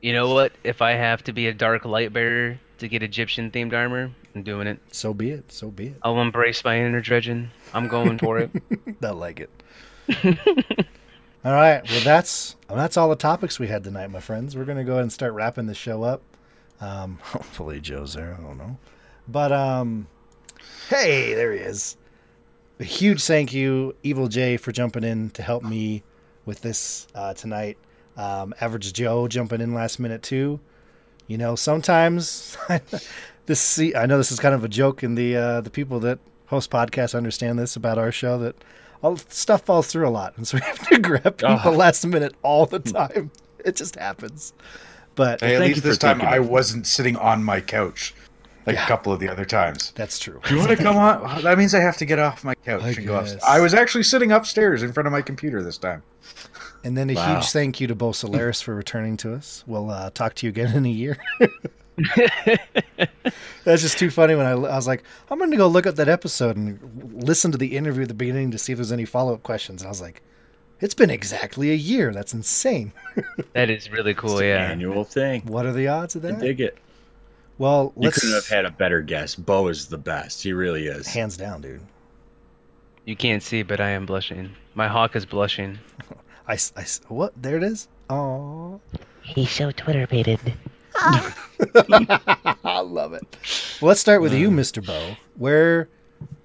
You 0.00 0.12
know 0.12 0.32
what? 0.32 0.52
If 0.64 0.82
I 0.82 0.92
have 0.92 1.22
to 1.24 1.32
be 1.32 1.46
a 1.48 1.52
dark 1.54 1.84
light 1.84 2.12
bearer 2.12 2.58
to 2.78 2.88
get 2.88 3.02
Egyptian 3.02 3.50
themed 3.50 3.72
armor, 3.72 4.10
I'm 4.34 4.42
doing 4.42 4.66
it. 4.66 4.78
So 4.92 5.14
be 5.14 5.30
it. 5.30 5.50
So 5.52 5.70
be 5.70 5.88
it. 5.88 5.96
I'll 6.02 6.20
embrace 6.20 6.62
my 6.64 6.78
inner 6.78 7.02
dredgen. 7.02 7.48
I'm 7.72 7.88
going 7.88 8.18
for 8.18 8.38
it. 8.38 8.50
I 9.02 9.10
like 9.10 9.40
it. 9.40 9.50
all 11.46 11.52
right. 11.52 11.88
Well, 11.88 12.00
that's 12.00 12.56
that's 12.68 12.96
all 12.96 13.08
the 13.08 13.14
topics 13.14 13.60
we 13.60 13.68
had 13.68 13.84
tonight, 13.84 14.10
my 14.10 14.18
friends. 14.18 14.56
We're 14.56 14.64
gonna 14.64 14.82
go 14.82 14.94
ahead 14.94 15.02
and 15.02 15.12
start 15.12 15.32
wrapping 15.32 15.66
the 15.66 15.74
show 15.74 16.02
up. 16.02 16.20
Um, 16.80 17.20
hopefully 17.22 17.80
Joe's 17.80 18.14
there. 18.14 18.36
I 18.36 18.42
don't 18.42 18.58
know, 18.58 18.78
but 19.28 19.52
um, 19.52 20.08
hey, 20.88 21.34
there 21.34 21.52
he 21.52 21.60
is. 21.60 21.96
A 22.80 22.84
huge 22.84 23.22
thank 23.22 23.52
you, 23.52 23.94
Evil 24.02 24.26
J, 24.26 24.56
for 24.56 24.72
jumping 24.72 25.04
in 25.04 25.30
to 25.30 25.42
help 25.42 25.62
me 25.62 26.02
with 26.44 26.62
this 26.62 27.06
uh, 27.14 27.32
tonight. 27.32 27.78
Um, 28.16 28.52
Average 28.60 28.92
Joe 28.92 29.28
jumping 29.28 29.60
in 29.60 29.72
last 29.72 30.00
minute 30.00 30.24
too. 30.24 30.58
You 31.28 31.38
know, 31.38 31.54
sometimes 31.54 32.58
this. 33.46 33.60
See, 33.60 33.94
I 33.94 34.06
know 34.06 34.18
this 34.18 34.32
is 34.32 34.40
kind 34.40 34.54
of 34.54 34.64
a 34.64 34.68
joke, 34.68 35.04
and 35.04 35.16
the 35.16 35.36
uh, 35.36 35.60
the 35.60 35.70
people 35.70 36.00
that 36.00 36.18
host 36.46 36.72
podcasts 36.72 37.14
understand 37.14 37.56
this 37.56 37.76
about 37.76 37.98
our 37.98 38.10
show 38.10 38.36
that 38.38 38.56
all 39.02 39.16
stuff 39.16 39.62
falls 39.62 39.86
through 39.88 40.08
a 40.08 40.10
lot, 40.10 40.34
and 40.36 40.46
so 40.46 40.56
we 40.56 40.60
have 40.66 40.86
to 40.88 40.98
grab 40.98 41.36
people 41.38 41.60
Oh. 41.64 41.70
last 41.72 42.04
minute 42.06 42.34
all 42.42 42.66
the 42.66 42.78
time. 42.78 43.30
It 43.64 43.76
just 43.76 43.96
happens. 43.96 44.52
But 45.14 45.40
Hey, 45.40 45.54
at 45.56 45.60
least 45.62 45.82
this 45.82 45.98
time 45.98 46.20
I 46.22 46.36
of- 46.36 46.48
wasn't 46.48 46.86
sitting 46.86 47.16
on 47.16 47.42
my 47.42 47.60
couch 47.60 48.14
like 48.66 48.74
Yeah. 48.76 48.84
a 48.84 48.88
couple 48.88 49.12
of 49.12 49.20
the 49.20 49.28
other 49.28 49.44
times. 49.44 49.92
that's 49.94 50.18
true. 50.18 50.40
Do 50.46 50.54
you 50.54 50.58
want 50.60 50.70
to 50.70 50.76
come 50.76 50.96
on? 50.96 51.42
That 51.42 51.56
means 51.56 51.74
I 51.74 51.80
have 51.80 51.96
to 51.98 52.04
get 52.04 52.18
off 52.18 52.42
my 52.44 52.54
couch 52.54 52.82
I 52.82 52.88
and 52.88 52.96
go 53.06 53.20
guess. 53.20 53.32
upstairs. 53.34 53.42
I 53.46 53.60
was 53.60 53.74
actually 53.74 54.02
sitting 54.04 54.32
upstairs 54.32 54.82
in 54.82 54.92
front 54.92 55.06
of 55.06 55.12
my 55.12 55.22
computer 55.22 55.62
this 55.62 55.78
time. 55.78 56.02
And 56.84 56.96
then 56.98 57.08
a 57.10 57.14
Wow. 57.14 57.34
huge 57.36 57.50
thank 57.50 57.80
you 57.80 57.86
to 57.86 57.94
Bo 57.94 58.12
Solaris 58.12 58.60
for 58.60 58.74
returning 58.74 59.16
to 59.18 59.34
us. 59.34 59.64
We'll 59.66 59.90
uh, 59.90 60.10
talk 60.10 60.34
to 60.36 60.46
you 60.46 60.50
again 60.50 60.74
in 60.76 60.84
a 60.84 60.90
year. 60.90 61.16
That's 63.64 63.82
just 63.82 63.98
too 63.98 64.10
funny 64.10 64.34
when 64.34 64.46
I, 64.46 64.52
I 64.52 64.76
was 64.76 64.86
like, 64.86 65.02
I'm 65.30 65.38
going 65.38 65.50
to 65.50 65.56
go 65.56 65.66
look 65.66 65.86
up 65.86 65.96
that 65.96 66.08
episode 66.08 66.56
and 66.56 67.22
listen 67.24 67.50
to 67.52 67.58
the 67.58 67.76
interview 67.76 68.02
at 68.02 68.08
the 68.08 68.14
beginning 68.14 68.50
to 68.52 68.58
see 68.58 68.72
if 68.72 68.78
there's 68.78 68.92
any 68.92 69.04
follow 69.04 69.34
up 69.34 69.42
questions. 69.42 69.82
And 69.82 69.86
I 69.88 69.90
was 69.90 70.00
like, 70.00 70.22
It's 70.80 70.94
been 70.94 71.10
exactly 71.10 71.70
a 71.70 71.74
year. 71.74 72.12
That's 72.12 72.32
insane. 72.34 72.92
That 73.54 73.70
is 73.70 73.90
really 73.90 74.12
It's 74.12 74.20
cool. 74.20 74.38
an 74.38 74.44
Yeah. 74.44 74.70
annual 74.70 75.04
thing. 75.04 75.42
What 75.46 75.66
are 75.66 75.72
the 75.72 75.88
odds 75.88 76.14
of 76.16 76.24
I 76.24 76.32
that? 76.32 76.40
dig 76.40 76.60
it. 76.60 76.78
Well, 77.58 77.92
You 77.96 78.02
let's 78.02 78.18
couldn't 78.20 78.34
have 78.34 78.48
had 78.48 78.64
a 78.66 78.70
better 78.70 79.00
guess. 79.00 79.34
Bo 79.34 79.68
is 79.68 79.86
the 79.86 79.96
best. 79.98 80.42
He 80.42 80.52
really 80.52 80.86
is. 80.86 81.06
hands 81.08 81.36
down, 81.38 81.62
dude. 81.62 81.80
You 83.06 83.16
can't 83.16 83.42
see, 83.42 83.62
but 83.62 83.80
I 83.80 83.90
am 83.90 84.04
blushing. 84.04 84.50
My 84.74 84.88
hawk 84.88 85.16
is 85.16 85.24
blushing. 85.24 85.78
I, 86.46 86.54
s- 86.54 86.72
I 86.76 86.82
s- 86.82 87.00
what? 87.08 87.32
There 87.40 87.56
it 87.56 87.62
is. 87.62 87.88
Oh, 88.10 88.80
He's 89.22 89.50
so 89.50 89.70
Twitter 89.72 90.06
baited. 90.06 90.38
I 92.64 92.80
love 92.84 93.12
it. 93.12 93.22
Well, 93.80 93.88
let's 93.88 94.00
start 94.00 94.20
with 94.22 94.32
Uh. 94.32 94.36
you, 94.36 94.50
Mr. 94.50 94.84
Bo. 94.84 95.16
Where 95.36 95.88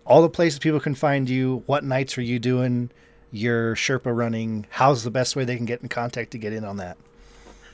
all 0.06 0.22
the 0.22 0.30
places 0.30 0.60
people 0.60 0.80
can 0.80 0.96
find 0.96 1.30
you. 1.30 1.64
What 1.66 1.84
nights 1.84 2.18
are 2.18 2.22
you 2.22 2.40
doing 2.40 2.90
your 3.32 3.76
Sherpa 3.76 4.16
running? 4.16 4.66
How's 4.70 5.04
the 5.04 5.12
best 5.12 5.36
way 5.36 5.46
they 5.46 5.56
can 5.56 5.66
get 5.66 5.82
in 5.82 5.90
contact 5.90 6.32
to 6.32 6.38
get 6.38 6.54
in 6.54 6.66
on 6.66 6.78
that? 6.78 6.98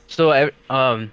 So, 0.06 0.50
um, 0.70 1.10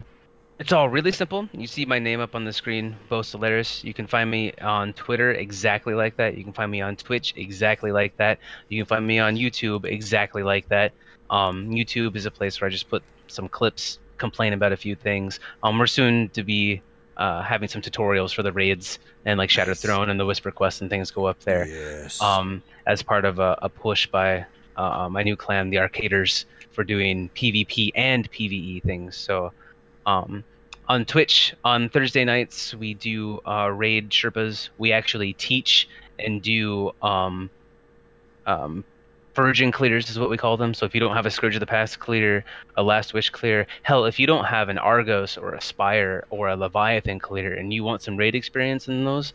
it's 0.59 0.71
all 0.71 0.87
really 0.89 1.11
simple. 1.11 1.49
You 1.51 1.67
see 1.67 1.83
my 1.85 1.99
name 1.99 2.19
up 2.21 2.33
on 2.35 2.45
the 2.45 2.53
screen, 2.53 2.95
Bo 3.09 3.21
Solaris. 3.21 3.83
You 3.83 3.93
can 3.93 4.07
find 4.07 4.29
me 4.31 4.53
on 4.61 4.93
Twitter 4.93 5.31
exactly 5.31 5.93
like 5.93 6.15
that. 6.17 6.37
You 6.37 6.43
can 6.43 6.53
find 6.53 6.71
me 6.71 6.81
on 6.81 6.95
Twitch 6.95 7.33
exactly 7.35 7.91
like 7.91 8.15
that. 8.17 8.39
You 8.69 8.81
can 8.81 8.85
find 8.87 9.05
me 9.05 9.19
on 9.19 9.35
YouTube 9.35 9.85
exactly 9.85 10.43
like 10.43 10.69
that. 10.69 10.93
Um, 11.29 11.69
YouTube 11.71 12.15
is 12.15 12.25
a 12.25 12.31
place 12.31 12.61
where 12.61 12.67
I 12.69 12.71
just 12.71 12.89
put 12.89 13.03
some 13.27 13.49
clips, 13.49 13.99
complain 14.17 14.53
about 14.53 14.71
a 14.71 14.77
few 14.77 14.95
things. 14.95 15.39
Um, 15.63 15.77
we're 15.77 15.87
soon 15.87 16.29
to 16.29 16.43
be 16.43 16.81
uh, 17.17 17.41
having 17.41 17.69
some 17.69 17.81
tutorials 17.81 18.33
for 18.33 18.43
the 18.43 18.51
raids 18.51 18.99
and 19.25 19.37
like 19.37 19.49
Shattered 19.49 19.77
Throne 19.77 20.09
and 20.09 20.19
the 20.19 20.25
Whisper 20.25 20.51
Quest 20.51 20.81
and 20.81 20.89
things 20.89 21.11
go 21.11 21.25
up 21.25 21.39
there 21.41 21.65
Yes. 21.67 22.21
um, 22.21 22.61
as 22.87 23.01
part 23.01 23.25
of 23.25 23.39
a, 23.39 23.57
a 23.61 23.69
push 23.69 24.05
by 24.07 24.45
uh, 24.75 25.07
my 25.09 25.23
new 25.23 25.35
clan, 25.35 25.69
the 25.69 25.77
Arcaders, 25.77 26.45
for 26.71 26.83
doing 26.83 27.29
PvP 27.35 27.91
and 27.95 28.29
PvE 28.31 28.83
things. 28.83 29.15
So, 29.15 29.53
um, 30.05 30.43
on 30.87 31.05
Twitch 31.05 31.55
on 31.63 31.89
Thursday 31.89 32.25
nights 32.25 32.75
we 32.75 32.93
do 32.93 33.39
uh, 33.47 33.69
raid 33.71 34.09
Sherpas. 34.11 34.69
We 34.77 34.91
actually 34.91 35.33
teach 35.33 35.87
and 36.19 36.41
do 36.41 36.91
um, 37.01 37.49
um, 38.45 38.83
Virgin 39.35 39.71
clears 39.71 40.09
is 40.09 40.17
what 40.17 40.29
we 40.29 40.37
call 40.37 40.55
them. 40.55 40.73
So 40.73 40.85
if 40.85 40.95
you 40.95 41.01
don't 41.01 41.15
have 41.15 41.25
a 41.25 41.31
Scourge 41.31 41.55
of 41.55 41.59
the 41.59 41.65
Past 41.65 41.99
clear, 41.99 42.45
a 42.77 42.83
Last 42.83 43.13
Wish 43.13 43.29
clear, 43.29 43.67
hell, 43.83 44.05
if 44.05 44.17
you 44.17 44.25
don't 44.25 44.45
have 44.45 44.69
an 44.69 44.77
Argos 44.77 45.37
or 45.37 45.53
a 45.53 45.61
Spire 45.61 46.25
or 46.29 46.47
a 46.47 46.55
Leviathan 46.55 47.19
clear, 47.19 47.53
and 47.53 47.73
you 47.73 47.83
want 47.83 48.01
some 48.01 48.15
raid 48.15 48.33
experience 48.33 48.87
in 48.87 49.03
those, 49.03 49.33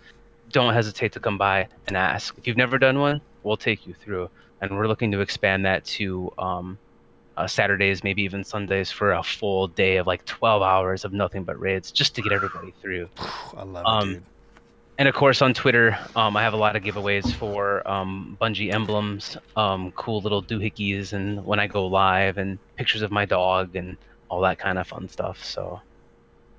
don't 0.50 0.72
hesitate 0.72 1.12
to 1.12 1.20
come 1.20 1.36
by 1.36 1.68
and 1.86 1.96
ask. 1.96 2.36
If 2.38 2.46
you've 2.46 2.56
never 2.56 2.78
done 2.78 2.98
one, 2.98 3.20
we'll 3.42 3.58
take 3.58 3.86
you 3.86 3.94
through. 3.94 4.30
And 4.62 4.76
we're 4.76 4.88
looking 4.88 5.12
to 5.12 5.20
expand 5.20 5.64
that 5.66 5.84
to 5.84 6.32
um, 6.38 6.78
uh, 7.36 7.46
Saturdays, 7.46 8.02
maybe 8.02 8.22
even 8.22 8.42
Sundays, 8.42 8.90
for 8.90 9.12
a 9.12 9.22
full 9.22 9.68
day 9.68 9.98
of 9.98 10.06
like 10.06 10.24
12 10.24 10.62
hours 10.62 11.04
of 11.04 11.12
nothing 11.12 11.44
but 11.44 11.60
raids, 11.60 11.90
just 11.92 12.14
to 12.14 12.22
get 12.22 12.32
everybody 12.32 12.72
through. 12.80 13.08
I 13.56 13.62
love 13.64 13.84
um, 13.86 14.10
it, 14.10 14.12
dude. 14.14 14.22
And 15.00 15.08
of 15.08 15.14
course, 15.14 15.40
on 15.40 15.54
Twitter, 15.54 15.98
um, 16.14 16.36
I 16.36 16.42
have 16.42 16.52
a 16.52 16.58
lot 16.58 16.76
of 16.76 16.82
giveaways 16.82 17.32
for 17.32 17.88
um, 17.90 18.36
Bungie 18.38 18.70
emblems, 18.70 19.38
um, 19.56 19.92
cool 19.92 20.20
little 20.20 20.42
doohickeys, 20.42 21.14
and 21.14 21.42
when 21.46 21.58
I 21.58 21.68
go 21.68 21.86
live, 21.86 22.36
and 22.36 22.58
pictures 22.76 23.00
of 23.00 23.10
my 23.10 23.24
dog, 23.24 23.76
and 23.76 23.96
all 24.28 24.42
that 24.42 24.58
kind 24.58 24.76
of 24.76 24.86
fun 24.86 25.08
stuff. 25.08 25.42
So, 25.42 25.80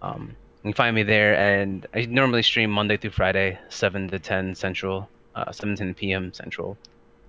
um, 0.02 0.36
you 0.64 0.70
can 0.70 0.74
find 0.74 0.96
me 0.96 1.04
there, 1.04 1.36
and 1.38 1.86
I 1.94 2.06
normally 2.06 2.42
stream 2.42 2.72
Monday 2.72 2.98
through 2.98 3.12
Friday, 3.12 3.60
seven 3.70 4.08
to 4.08 4.18
ten 4.18 4.56
Central, 4.56 5.08
uh, 5.36 5.52
seven 5.52 5.76
to 5.76 5.84
10 5.84 5.94
p.m. 5.94 6.34
Central. 6.34 6.80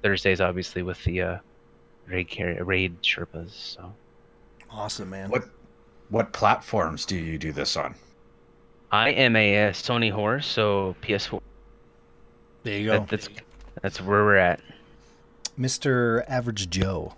Thursdays, 0.02 0.40
obviously, 0.40 0.80
with 0.80 1.04
the 1.04 1.20
uh, 1.20 1.38
raid 2.06 2.34
car- 2.34 2.64
raid 2.64 3.02
Sherpas. 3.02 3.50
So 3.50 3.92
Awesome, 4.70 5.10
man. 5.10 5.28
What 5.28 5.44
what 6.08 6.32
platforms 6.32 7.04
do 7.04 7.16
you 7.16 7.36
do 7.36 7.52
this 7.52 7.76
on? 7.76 7.96
I 8.92 9.10
am 9.10 9.36
a, 9.36 9.68
uh 9.68 9.70
Sony 9.72 10.10
horse, 10.12 10.46
so 10.46 10.94
PS4. 11.02 11.40
There 12.62 12.78
you 12.78 12.86
go, 12.86 12.98
That, 13.00 13.08
that's 13.08 13.28
that's 13.80 14.00
where 14.00 14.22
we're 14.24 14.36
at. 14.36 14.60
Mr. 15.58 16.24
Average 16.28 16.70
Joe. 16.70 17.14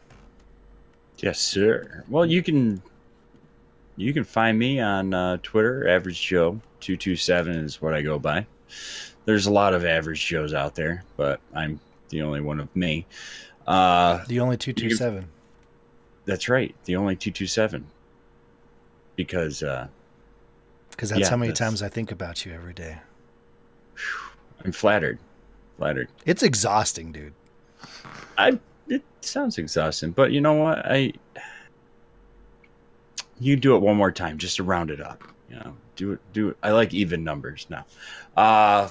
Yes, 1.18 1.38
sir. 1.40 2.04
Well, 2.08 2.24
you 2.26 2.42
can 2.42 2.80
you 3.96 4.12
can 4.12 4.24
find 4.24 4.58
me 4.58 4.80
on 4.80 5.12
uh, 5.14 5.38
Twitter. 5.42 5.88
Average 5.88 6.20
Joe 6.22 6.60
two 6.80 6.96
two 6.96 7.16
seven 7.16 7.56
is 7.56 7.82
what 7.82 7.92
I 7.94 8.02
go 8.02 8.18
by. 8.18 8.46
There's 9.24 9.46
a 9.46 9.52
lot 9.52 9.74
of 9.74 9.84
average 9.84 10.24
Joes 10.26 10.52
out 10.52 10.74
there, 10.74 11.02
but 11.16 11.40
I'm 11.54 11.80
the 12.10 12.22
only 12.22 12.40
one 12.40 12.60
of 12.60 12.74
me. 12.76 13.06
Uh, 13.66 14.22
The 14.28 14.40
only 14.40 14.56
two 14.58 14.72
two 14.72 14.90
seven. 14.90 15.26
that's 16.26 16.48
right, 16.48 16.74
the 16.84 16.96
only 16.96 17.16
two 17.16 17.30
two 17.30 17.46
seven. 17.46 17.86
Because 19.16 19.62
uh, 19.62 19.86
Because 20.94 21.10
that's 21.10 21.22
yeah, 21.22 21.30
how 21.30 21.36
many 21.36 21.50
that's- 21.50 21.66
times 21.66 21.82
I 21.82 21.88
think 21.88 22.10
about 22.12 22.46
you 22.46 22.52
every 22.52 22.72
day. 22.74 22.98
I'm 24.64 24.72
flattered, 24.72 25.18
flattered. 25.76 26.08
It's 26.24 26.42
exhausting, 26.42 27.12
dude. 27.12 27.32
I 28.38 28.58
it 28.88 29.02
sounds 29.20 29.58
exhausting, 29.58 30.12
but 30.12 30.32
you 30.32 30.40
know 30.40 30.54
what? 30.54 30.78
I 30.84 31.12
you 33.40 33.56
do 33.56 33.74
it 33.76 33.80
one 33.80 33.96
more 33.96 34.12
time 34.12 34.38
just 34.38 34.56
to 34.56 34.62
round 34.62 34.90
it 34.90 35.00
up. 35.00 35.22
You 35.50 35.56
know, 35.56 35.74
do 35.96 36.12
it. 36.12 36.20
Do 36.32 36.48
it. 36.50 36.56
I 36.62 36.70
like 36.70 36.94
even 36.94 37.24
numbers 37.24 37.66
now. 37.68 37.84
Uh 38.36 38.88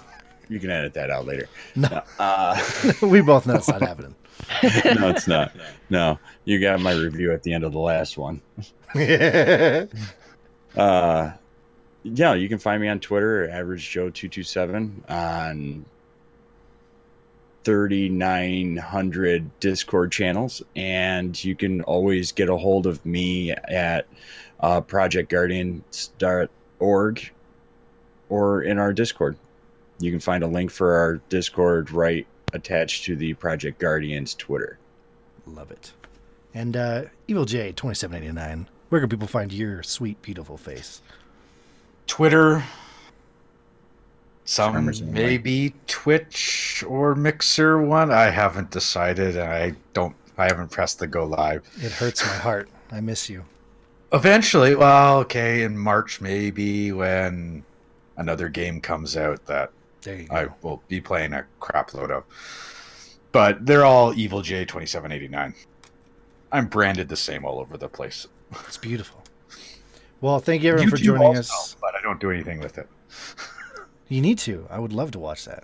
you 0.49 0.59
can 0.59 0.69
edit 0.69 0.93
that 0.95 1.09
out 1.09 1.25
later. 1.25 1.47
No, 1.75 2.03
Uh, 2.19 2.61
we 3.01 3.21
both 3.21 3.47
know 3.47 3.55
it's 3.55 3.67
not 3.69 3.81
happening. 3.81 4.13
no, 4.63 5.09
it's 5.09 5.27
not. 5.27 5.53
No, 5.89 6.19
you 6.45 6.59
got 6.59 6.80
my 6.81 6.93
review 6.93 7.31
at 7.31 7.43
the 7.43 7.53
end 7.53 7.63
of 7.63 7.71
the 7.71 7.80
last 7.80 8.17
one. 8.17 8.41
Uh, 10.75 11.31
yeah, 12.03 12.34
you 12.34 12.49
can 12.49 12.59
find 12.59 12.81
me 12.81 12.89
on 12.89 12.99
Twitter, 12.99 13.49
average 13.49 13.89
Joe 13.89 14.09
two 14.09 14.30
two 14.30 14.43
seven 14.43 15.03
on 15.07 15.85
thirty 17.63 18.09
nine 18.09 18.77
hundred 18.77 19.59
Discord 19.59 20.11
channels, 20.11 20.61
and 20.75 21.43
you 21.43 21.55
can 21.55 21.81
always 21.81 22.31
get 22.31 22.49
a 22.49 22.57
hold 22.57 22.85
of 22.85 23.03
me 23.05 23.51
at 23.51 24.05
uh, 24.59 24.81
projectguardians.org 24.81 27.31
or 28.30 28.61
in 28.61 28.80
our 28.80 28.93
Discord. 28.93 29.38
You 29.99 30.11
can 30.11 30.19
find 30.19 30.43
a 30.43 30.47
link 30.47 30.71
for 30.71 30.95
our 30.95 31.15
Discord 31.30 31.91
right 31.91 32.27
attached 32.51 33.05
to 33.05 33.15
the 33.15 33.34
Project 33.35 33.80
Guardians 33.80 34.35
Twitter. 34.35 34.77
Love 35.45 35.71
it. 35.71 35.93
And 36.53 36.75
uh, 36.75 37.03
Evil 37.27 37.45
J 37.45 37.71
twenty 37.71 37.95
seven 37.95 38.21
eighty 38.21 38.31
nine. 38.31 38.67
Where 38.89 39.01
can 39.01 39.09
people 39.09 39.27
find 39.27 39.51
your 39.51 39.81
sweet, 39.81 40.21
beautiful 40.21 40.57
face? 40.57 41.01
Twitter, 42.07 42.63
some 44.45 44.73
Farmers 44.73 45.01
Only. 45.01 45.13
maybe 45.13 45.73
Twitch 45.88 46.84
or 46.88 47.15
Mixer 47.15 47.81
one. 47.81 48.11
I 48.11 48.30
haven't 48.30 48.71
decided, 48.71 49.38
and 49.38 49.51
I 49.51 49.73
don't. 49.93 50.15
I 50.38 50.45
haven't 50.45 50.71
pressed 50.71 50.99
the 50.99 51.07
go 51.07 51.25
live. 51.25 51.67
It 51.81 51.91
hurts 51.91 52.25
my 52.25 52.34
heart. 52.34 52.69
I 52.91 53.01
miss 53.01 53.30
you. 53.30 53.45
Eventually, 54.11 54.75
well, 54.75 55.19
okay, 55.19 55.63
in 55.63 55.77
March 55.77 56.21
maybe 56.21 56.91
when 56.91 57.63
another 58.17 58.49
game 58.49 58.80
comes 58.81 59.17
out 59.17 59.45
that 59.47 59.71
There 60.01 60.17
go. 60.17 60.27
I 60.31 60.47
will 60.61 60.84
be 60.88 61.01
playing 61.01 61.34
a 61.34 61.45
crap 61.59 61.93
load 61.93 62.11
of. 62.11 62.23
But 63.31 63.65
they're 63.65 63.85
all 63.85 64.13
Evil 64.13 64.41
J 64.41 64.65
twenty 64.65 64.85
seven 64.85 65.11
eighty 65.11 65.27
nine. 65.27 65.55
I'm 66.51 66.67
branded 66.67 67.09
the 67.09 67.15
same 67.15 67.45
all 67.45 67.59
over 67.59 67.77
the 67.77 67.89
place. 67.89 68.27
It's 68.67 68.77
beautiful. 68.77 69.22
Well, 70.23 70.39
thank 70.39 70.63
you 70.63 70.69
everyone 70.69 70.89
for 70.89 70.95
joining 70.95 71.27
also, 71.35 71.39
us. 71.41 71.75
but 71.81 71.95
I 71.95 72.01
don't 72.01 72.17
do 72.21 72.31
anything 72.31 72.61
with 72.61 72.77
it. 72.77 72.87
You 74.09 74.21
need 74.21 74.37
to. 74.39 74.67
I 74.69 74.77
would 74.77 74.93
love 74.93 75.09
to 75.11 75.19
watch 75.19 75.45
that. 75.45 75.63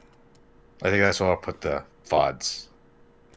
I 0.81 0.89
think 0.89 1.01
that's 1.03 1.19
why 1.19 1.27
I'll 1.27 1.37
put 1.37 1.61
the 1.61 1.83
VODs. 2.07 2.65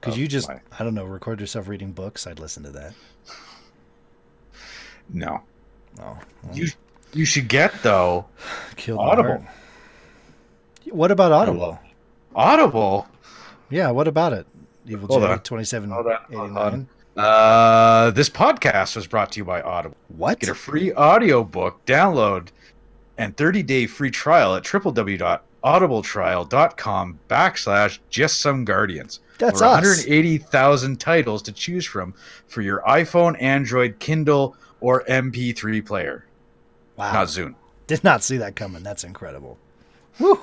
Could 0.00 0.16
you 0.16 0.26
just, 0.26 0.48
my- 0.48 0.60
I 0.78 0.84
don't 0.84 0.94
know, 0.94 1.04
record 1.04 1.38
yourself 1.38 1.68
reading 1.68 1.92
books? 1.92 2.26
I'd 2.26 2.38
listen 2.38 2.62
to 2.64 2.70
that. 2.70 2.94
No. 5.12 5.42
Oh, 6.00 6.18
well, 6.44 6.56
You 6.56 6.68
you 7.12 7.24
should 7.26 7.48
get 7.48 7.82
though 7.82 8.24
killed 8.76 9.00
Audible. 9.00 9.44
What 10.90 11.10
about 11.10 11.32
Audible? 11.32 11.78
Audible. 12.34 13.06
Yeah, 13.68 13.90
what 13.90 14.08
about 14.08 14.32
it? 14.32 14.46
Evil 14.86 15.08
Hold 15.08 15.22
J 15.22 15.36
twenty 15.44 15.64
seven 15.64 15.92
eighty 15.92 16.36
nine. 16.48 16.88
Uh, 17.16 18.10
this 18.12 18.30
podcast 18.30 18.96
was 18.96 19.06
brought 19.06 19.30
to 19.32 19.38
you 19.38 19.44
by 19.44 19.60
Audible. 19.60 19.96
What? 20.08 20.40
Get 20.40 20.48
a 20.48 20.54
free 20.54 20.94
audiobook 20.94 21.84
download 21.84 22.48
and 23.18 23.36
30 23.36 23.62
day 23.62 23.86
free 23.86 24.10
trial 24.10 24.56
at 24.56 24.64
www.audibletrial.com 24.64 27.18
backslash 27.28 27.98
just 28.08 28.40
some 28.40 28.64
guardians. 28.64 29.20
That's 29.38 29.60
Over 29.60 29.70
us. 29.70 29.74
180,000 29.84 30.98
titles 31.00 31.42
to 31.42 31.52
choose 31.52 31.84
from 31.84 32.14
for 32.46 32.62
your 32.62 32.80
iPhone, 32.82 33.36
Android, 33.42 33.98
Kindle, 33.98 34.56
or 34.80 35.04
MP3 35.04 35.84
player. 35.84 36.24
Wow. 36.96 37.12
Not 37.12 37.28
Zune. 37.28 37.54
Did 37.86 38.02
not 38.04 38.22
see 38.22 38.38
that 38.38 38.56
coming. 38.56 38.82
That's 38.82 39.04
incredible. 39.04 39.58
Woo. 40.18 40.40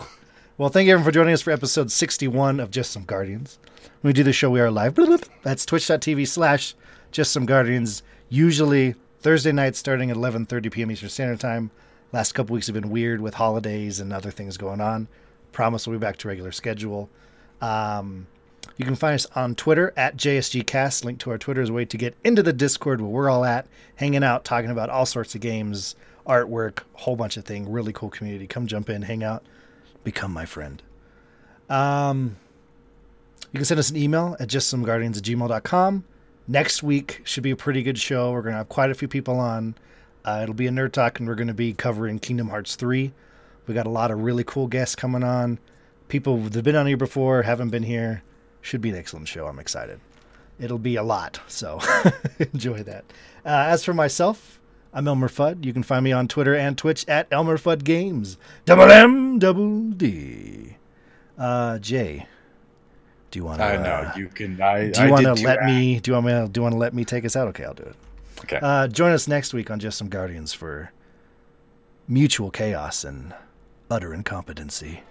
Well, 0.60 0.68
thank 0.68 0.88
you 0.88 0.92
everyone 0.92 1.06
for 1.06 1.14
joining 1.14 1.34
us 1.34 1.42
for 1.42 1.52
episode 1.52 1.90
61 1.90 2.60
of 2.60 2.70
Just 2.70 2.92
Some 2.92 3.06
Guardians. 3.06 3.60
When 4.02 4.10
we 4.10 4.14
do 4.14 4.24
the 4.24 4.34
show, 4.34 4.50
we 4.50 4.60
are 4.60 4.70
live. 4.70 4.94
That's 5.42 5.66
twitch.tv 5.66 6.28
slash 6.28 6.76
Just 7.12 7.32
Some 7.32 7.46
Guardians. 7.46 8.04
Usually 8.28 8.96
Thursday 9.22 9.54
nights 9.54 9.80
starting 9.80 10.12
at 10.12 10.18
11.30 10.18 10.70
p.m. 10.70 10.92
Eastern 10.92 11.08
Standard 11.08 11.40
Time. 11.40 11.72
Last 12.12 12.34
couple 12.34 12.56
weeks 12.56 12.68
have 12.68 12.74
been 12.74 12.90
weird 12.90 13.22
with 13.22 13.36
holidays 13.36 14.02
and 14.02 14.12
other 14.12 14.32
things 14.32 14.58
going 14.58 14.82
on. 14.82 15.08
Promise 15.54 15.88
we'll 15.88 15.98
be 15.98 16.02
back 16.02 16.18
to 16.18 16.28
regular 16.28 16.52
schedule. 16.52 17.10
Um, 17.62 18.28
you 18.76 18.84
can 18.84 18.96
find 18.96 19.16
us 19.16 19.28
on 19.38 19.56
Twitter 19.56 19.94
at 19.96 20.18
JSGCast. 20.18 21.06
Link 21.06 21.20
to 21.20 21.32
our 21.32 21.38
Twitter 21.38 21.62
is 21.62 21.70
a 21.70 21.74
way 21.74 21.86
to 21.86 21.96
get 21.96 22.18
into 22.26 22.44
the 22.44 22.52
Discord 22.52 23.00
where 23.00 23.10
we're 23.10 23.30
all 23.30 23.46
at, 23.46 23.66
hanging 23.96 24.26
out, 24.26 24.44
talking 24.44 24.72
about 24.72 24.90
all 24.90 25.06
sorts 25.06 25.34
of 25.36 25.40
games, 25.40 25.96
artwork, 26.28 26.80
whole 26.96 27.16
bunch 27.16 27.38
of 27.38 27.46
things. 27.46 27.70
Really 27.70 27.94
cool 27.94 28.10
community. 28.10 28.46
Come 28.46 28.68
jump 28.68 28.90
in, 28.90 29.04
hang 29.04 29.24
out, 29.24 29.46
become 30.04 30.32
my 30.32 30.46
friend. 30.46 30.82
Um, 31.70 32.38
you 33.52 33.58
can 33.58 33.66
send 33.66 33.80
us 33.80 33.90
an 33.90 33.98
email 33.98 34.36
at 34.40 34.48
justsomeguardians 34.48 35.18
at 35.18 35.24
gmail.com. 35.24 36.04
Next 36.48 36.82
week 36.82 37.22
should 37.24 37.44
be 37.44 37.52
a 37.52 37.56
pretty 37.56 37.84
good 37.84 37.98
show. 37.98 38.32
We're 38.32 38.42
going 38.42 38.54
to 38.54 38.58
have 38.58 38.70
quite 38.70 38.90
a 38.90 38.96
few 38.96 39.08
people 39.08 39.40
on. 39.40 39.76
Uh, 40.26 40.40
it'll 40.44 40.56
be 40.56 40.68
a 40.68 40.72
nerd 40.72 40.92
talk, 40.92 41.20
and 41.20 41.28
we're 41.28 41.36
going 41.36 41.48
to 41.48 41.54
be 41.54 41.74
covering 41.74 42.20
Kingdom 42.20 42.50
Hearts 42.50 42.76
3. 42.76 43.12
We 43.68 43.74
got 43.74 43.88
a 43.88 43.92
lot 43.92 44.12
of 44.12 44.22
really 44.22 44.44
cool 44.44 44.68
guests 44.68 44.96
coming 44.96 45.24
on. 45.24 45.60
People 46.08 46.38
that 46.38 46.56
have 46.56 46.64
been 46.64 46.76
on 46.76 46.88
here 46.88 46.98
before, 46.98 47.44
haven't 47.44 47.70
been 47.70 47.84
here. 47.84 48.24
Should 48.62 48.82
be 48.82 48.90
an 48.90 48.96
excellent 48.96 49.28
show. 49.28 49.48
I'm 49.48 49.60
excited. 49.60 50.00
It'll 50.60 50.80
be 50.80 50.96
a 50.96 51.04
lot, 51.04 51.40
so 51.48 51.80
enjoy 52.40 52.84
that. 52.84 53.06
Uh, 53.46 53.66
as 53.68 53.86
for 53.86 53.94
myself, 53.94 54.59
I'm 54.94 55.08
Elmer 55.08 55.28
Fudd. 55.30 55.66
You 55.66 55.74
can 55.74 55.84
find 55.84 56.04
me 56.04 56.12
on 56.12 56.28
Twitter 56.28 56.56
and 56.56 56.78
Twitch 56.78 57.08
at 57.08 57.28
Elmer 57.32 57.58
Fudd 57.58 57.84
Games. 57.84 58.38
Double 58.66 58.84
M, 58.92 59.38
double 59.40 59.82
D. 59.92 60.78
Uh, 61.38 61.78
Jay, 61.80 62.26
do 63.32 63.40
you 63.40 63.46
want 63.46 63.60
to? 63.60 63.66
I 63.66 63.78
know 63.78 64.12
you 64.18 64.28
can. 64.28 64.60
I 64.62 64.90
Do 64.90 65.04
you 65.04 65.12
want 65.12 65.26
to 65.26 65.34
let 65.36 65.60
act- 65.60 65.66
me? 65.66 66.00
Do 66.00 66.12
you 66.12 66.16
want 66.16 66.26
me? 66.26 66.48
Do 66.52 66.60
you 66.60 66.64
want 66.64 66.74
to 66.74 66.80
let 66.80 66.94
me 66.94 67.06
take 67.06 67.24
us 67.24 67.36
out? 67.36 67.48
Okay, 67.50 67.64
I'll 67.66 67.74
do 67.74 67.84
it. 67.84 67.96
Okay. 68.42 68.60
Uh, 68.62 68.88
join 68.88 69.12
us 69.12 69.28
next 69.28 69.54
week 69.54 69.70
on 69.70 69.80
Just 69.80 69.98
Some 69.98 70.10
Guardians 70.10 70.54
for 70.54 70.92
mutual 72.08 72.50
chaos 72.52 73.04
and 73.04 73.34
utter 73.92 74.14
incompetency. 74.14 75.02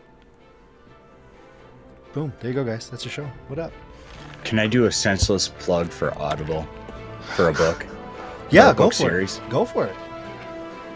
Boom! 2.14 2.32
There 2.40 2.50
you 2.50 2.54
go, 2.54 2.64
guys. 2.64 2.90
That's 2.90 3.04
your 3.04 3.12
show. 3.12 3.30
What 3.46 3.58
up? 3.58 3.72
Can 4.44 4.58
I 4.58 4.66
do 4.66 4.86
a 4.86 4.92
senseless 4.92 5.48
plug 5.48 5.88
for 5.90 6.12
Audible 6.18 6.66
for 7.36 7.48
a 7.48 7.52
book? 7.52 7.86
Yeah, 8.50 8.72
go 8.74 8.88
for 8.90 8.94
series? 8.94 9.38
it. 9.38 9.48
Go 9.50 9.64
for 9.64 9.86
it. 9.86 9.96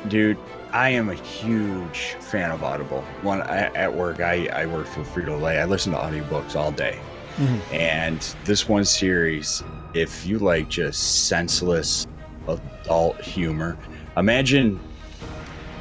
Dude, 0.09 0.39
I 0.73 0.89
am 0.91 1.11
a 1.11 1.15
huge 1.15 2.17
fan 2.21 2.51
of 2.51 2.65
Audible. 2.65 3.03
One 3.23 3.43
I, 3.43 3.67
at 3.75 3.93
work, 3.93 4.21
I, 4.21 4.47
I 4.49 4.67
work 4.67 4.87
for 4.87 5.03
Frito 5.03 5.41
Lay. 5.41 5.59
I 5.61 5.65
listen 5.65 5.93
to 5.93 5.99
audiobooks 5.99 6.57
all 6.57 6.73
day. 6.73 6.99
Mhm. 7.37 7.61
And 7.73 8.37
this 8.45 8.69
one 8.69 8.85
series, 8.85 9.63
if 9.95 10.27
you 10.27 10.39
like 10.39 10.69
just 10.69 11.29
senseless 11.29 12.07
adult 12.49 13.21
humor, 13.21 13.77
imagine 14.17 14.81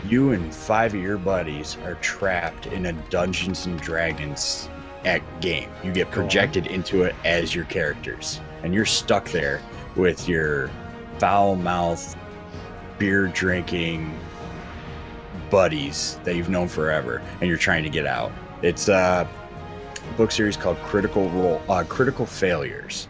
you 0.08 0.32
and 0.32 0.54
five 0.54 0.94
of 0.94 1.02
your 1.02 1.18
buddies 1.18 1.78
are 1.86 1.96
trapped 1.96 2.68
in 2.68 2.86
a 2.88 2.94
Dungeons 3.10 3.66
and 3.66 3.80
Dragons 3.82 4.70
at 5.06 5.22
game. 5.42 5.70
You 5.84 5.92
get 5.92 6.12
projected 6.12 6.68
into 6.68 7.04
it 7.04 7.16
as 7.26 7.56
your 7.56 7.66
characters, 7.66 8.40
and 8.64 8.74
you're 8.74 8.86
stuck 8.86 9.30
there 9.32 9.62
with 9.96 10.28
your 10.28 10.70
foul 11.22 11.56
mouth, 11.56 12.18
beer 12.98 13.28
drinking 13.28 14.12
buddies 15.52 16.20
that 16.24 16.36
you've 16.36 16.50
known 16.50 16.68
forever, 16.68 17.22
and 17.40 17.48
you're 17.48 17.60
trying 17.60 17.84
to 17.84 17.92
get 17.92 18.08
out. 18.08 18.32
It's 18.64 18.88
a 18.88 19.30
book 20.18 20.32
series 20.32 20.58
called 20.58 20.78
Critical 20.78 21.30
Role, 21.30 21.62
uh, 21.70 21.84
Critical 21.84 22.26
Failures, 22.26 23.08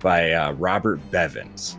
by 0.00 0.32
uh, 0.32 0.52
Robert 0.52 0.98
Bevins. 1.10 1.76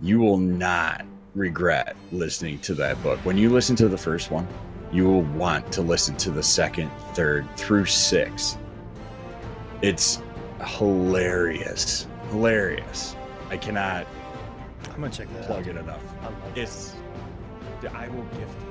You 0.00 0.18
will 0.18 0.36
not 0.36 1.06
regret 1.36 1.94
listening 2.10 2.58
to 2.62 2.74
that 2.74 3.00
book. 3.04 3.20
When 3.20 3.38
you 3.38 3.50
listen 3.50 3.76
to 3.76 3.86
the 3.86 3.96
first 3.96 4.32
one, 4.32 4.48
you 4.90 5.04
will 5.04 5.22
want 5.22 5.70
to 5.74 5.80
listen 5.80 6.16
to 6.16 6.32
the 6.32 6.42
second, 6.42 6.90
third, 7.12 7.46
through 7.56 7.86
six. 7.86 8.58
It's 9.80 10.20
hilarious, 10.64 12.08
hilarious. 12.30 13.14
I 13.48 13.58
cannot 13.58 14.08
I'm 14.84 15.00
gonna 15.00 15.10
check 15.10 15.28
that 15.34 15.46
plug 15.46 15.62
out. 15.62 15.68
it 15.68 15.76
enough. 15.76 16.02
I 16.22 16.24
love 16.24 16.56
it. 16.56 16.60
It's 16.62 16.94
I 17.92 18.08
will 18.08 18.24
gift 18.24 18.65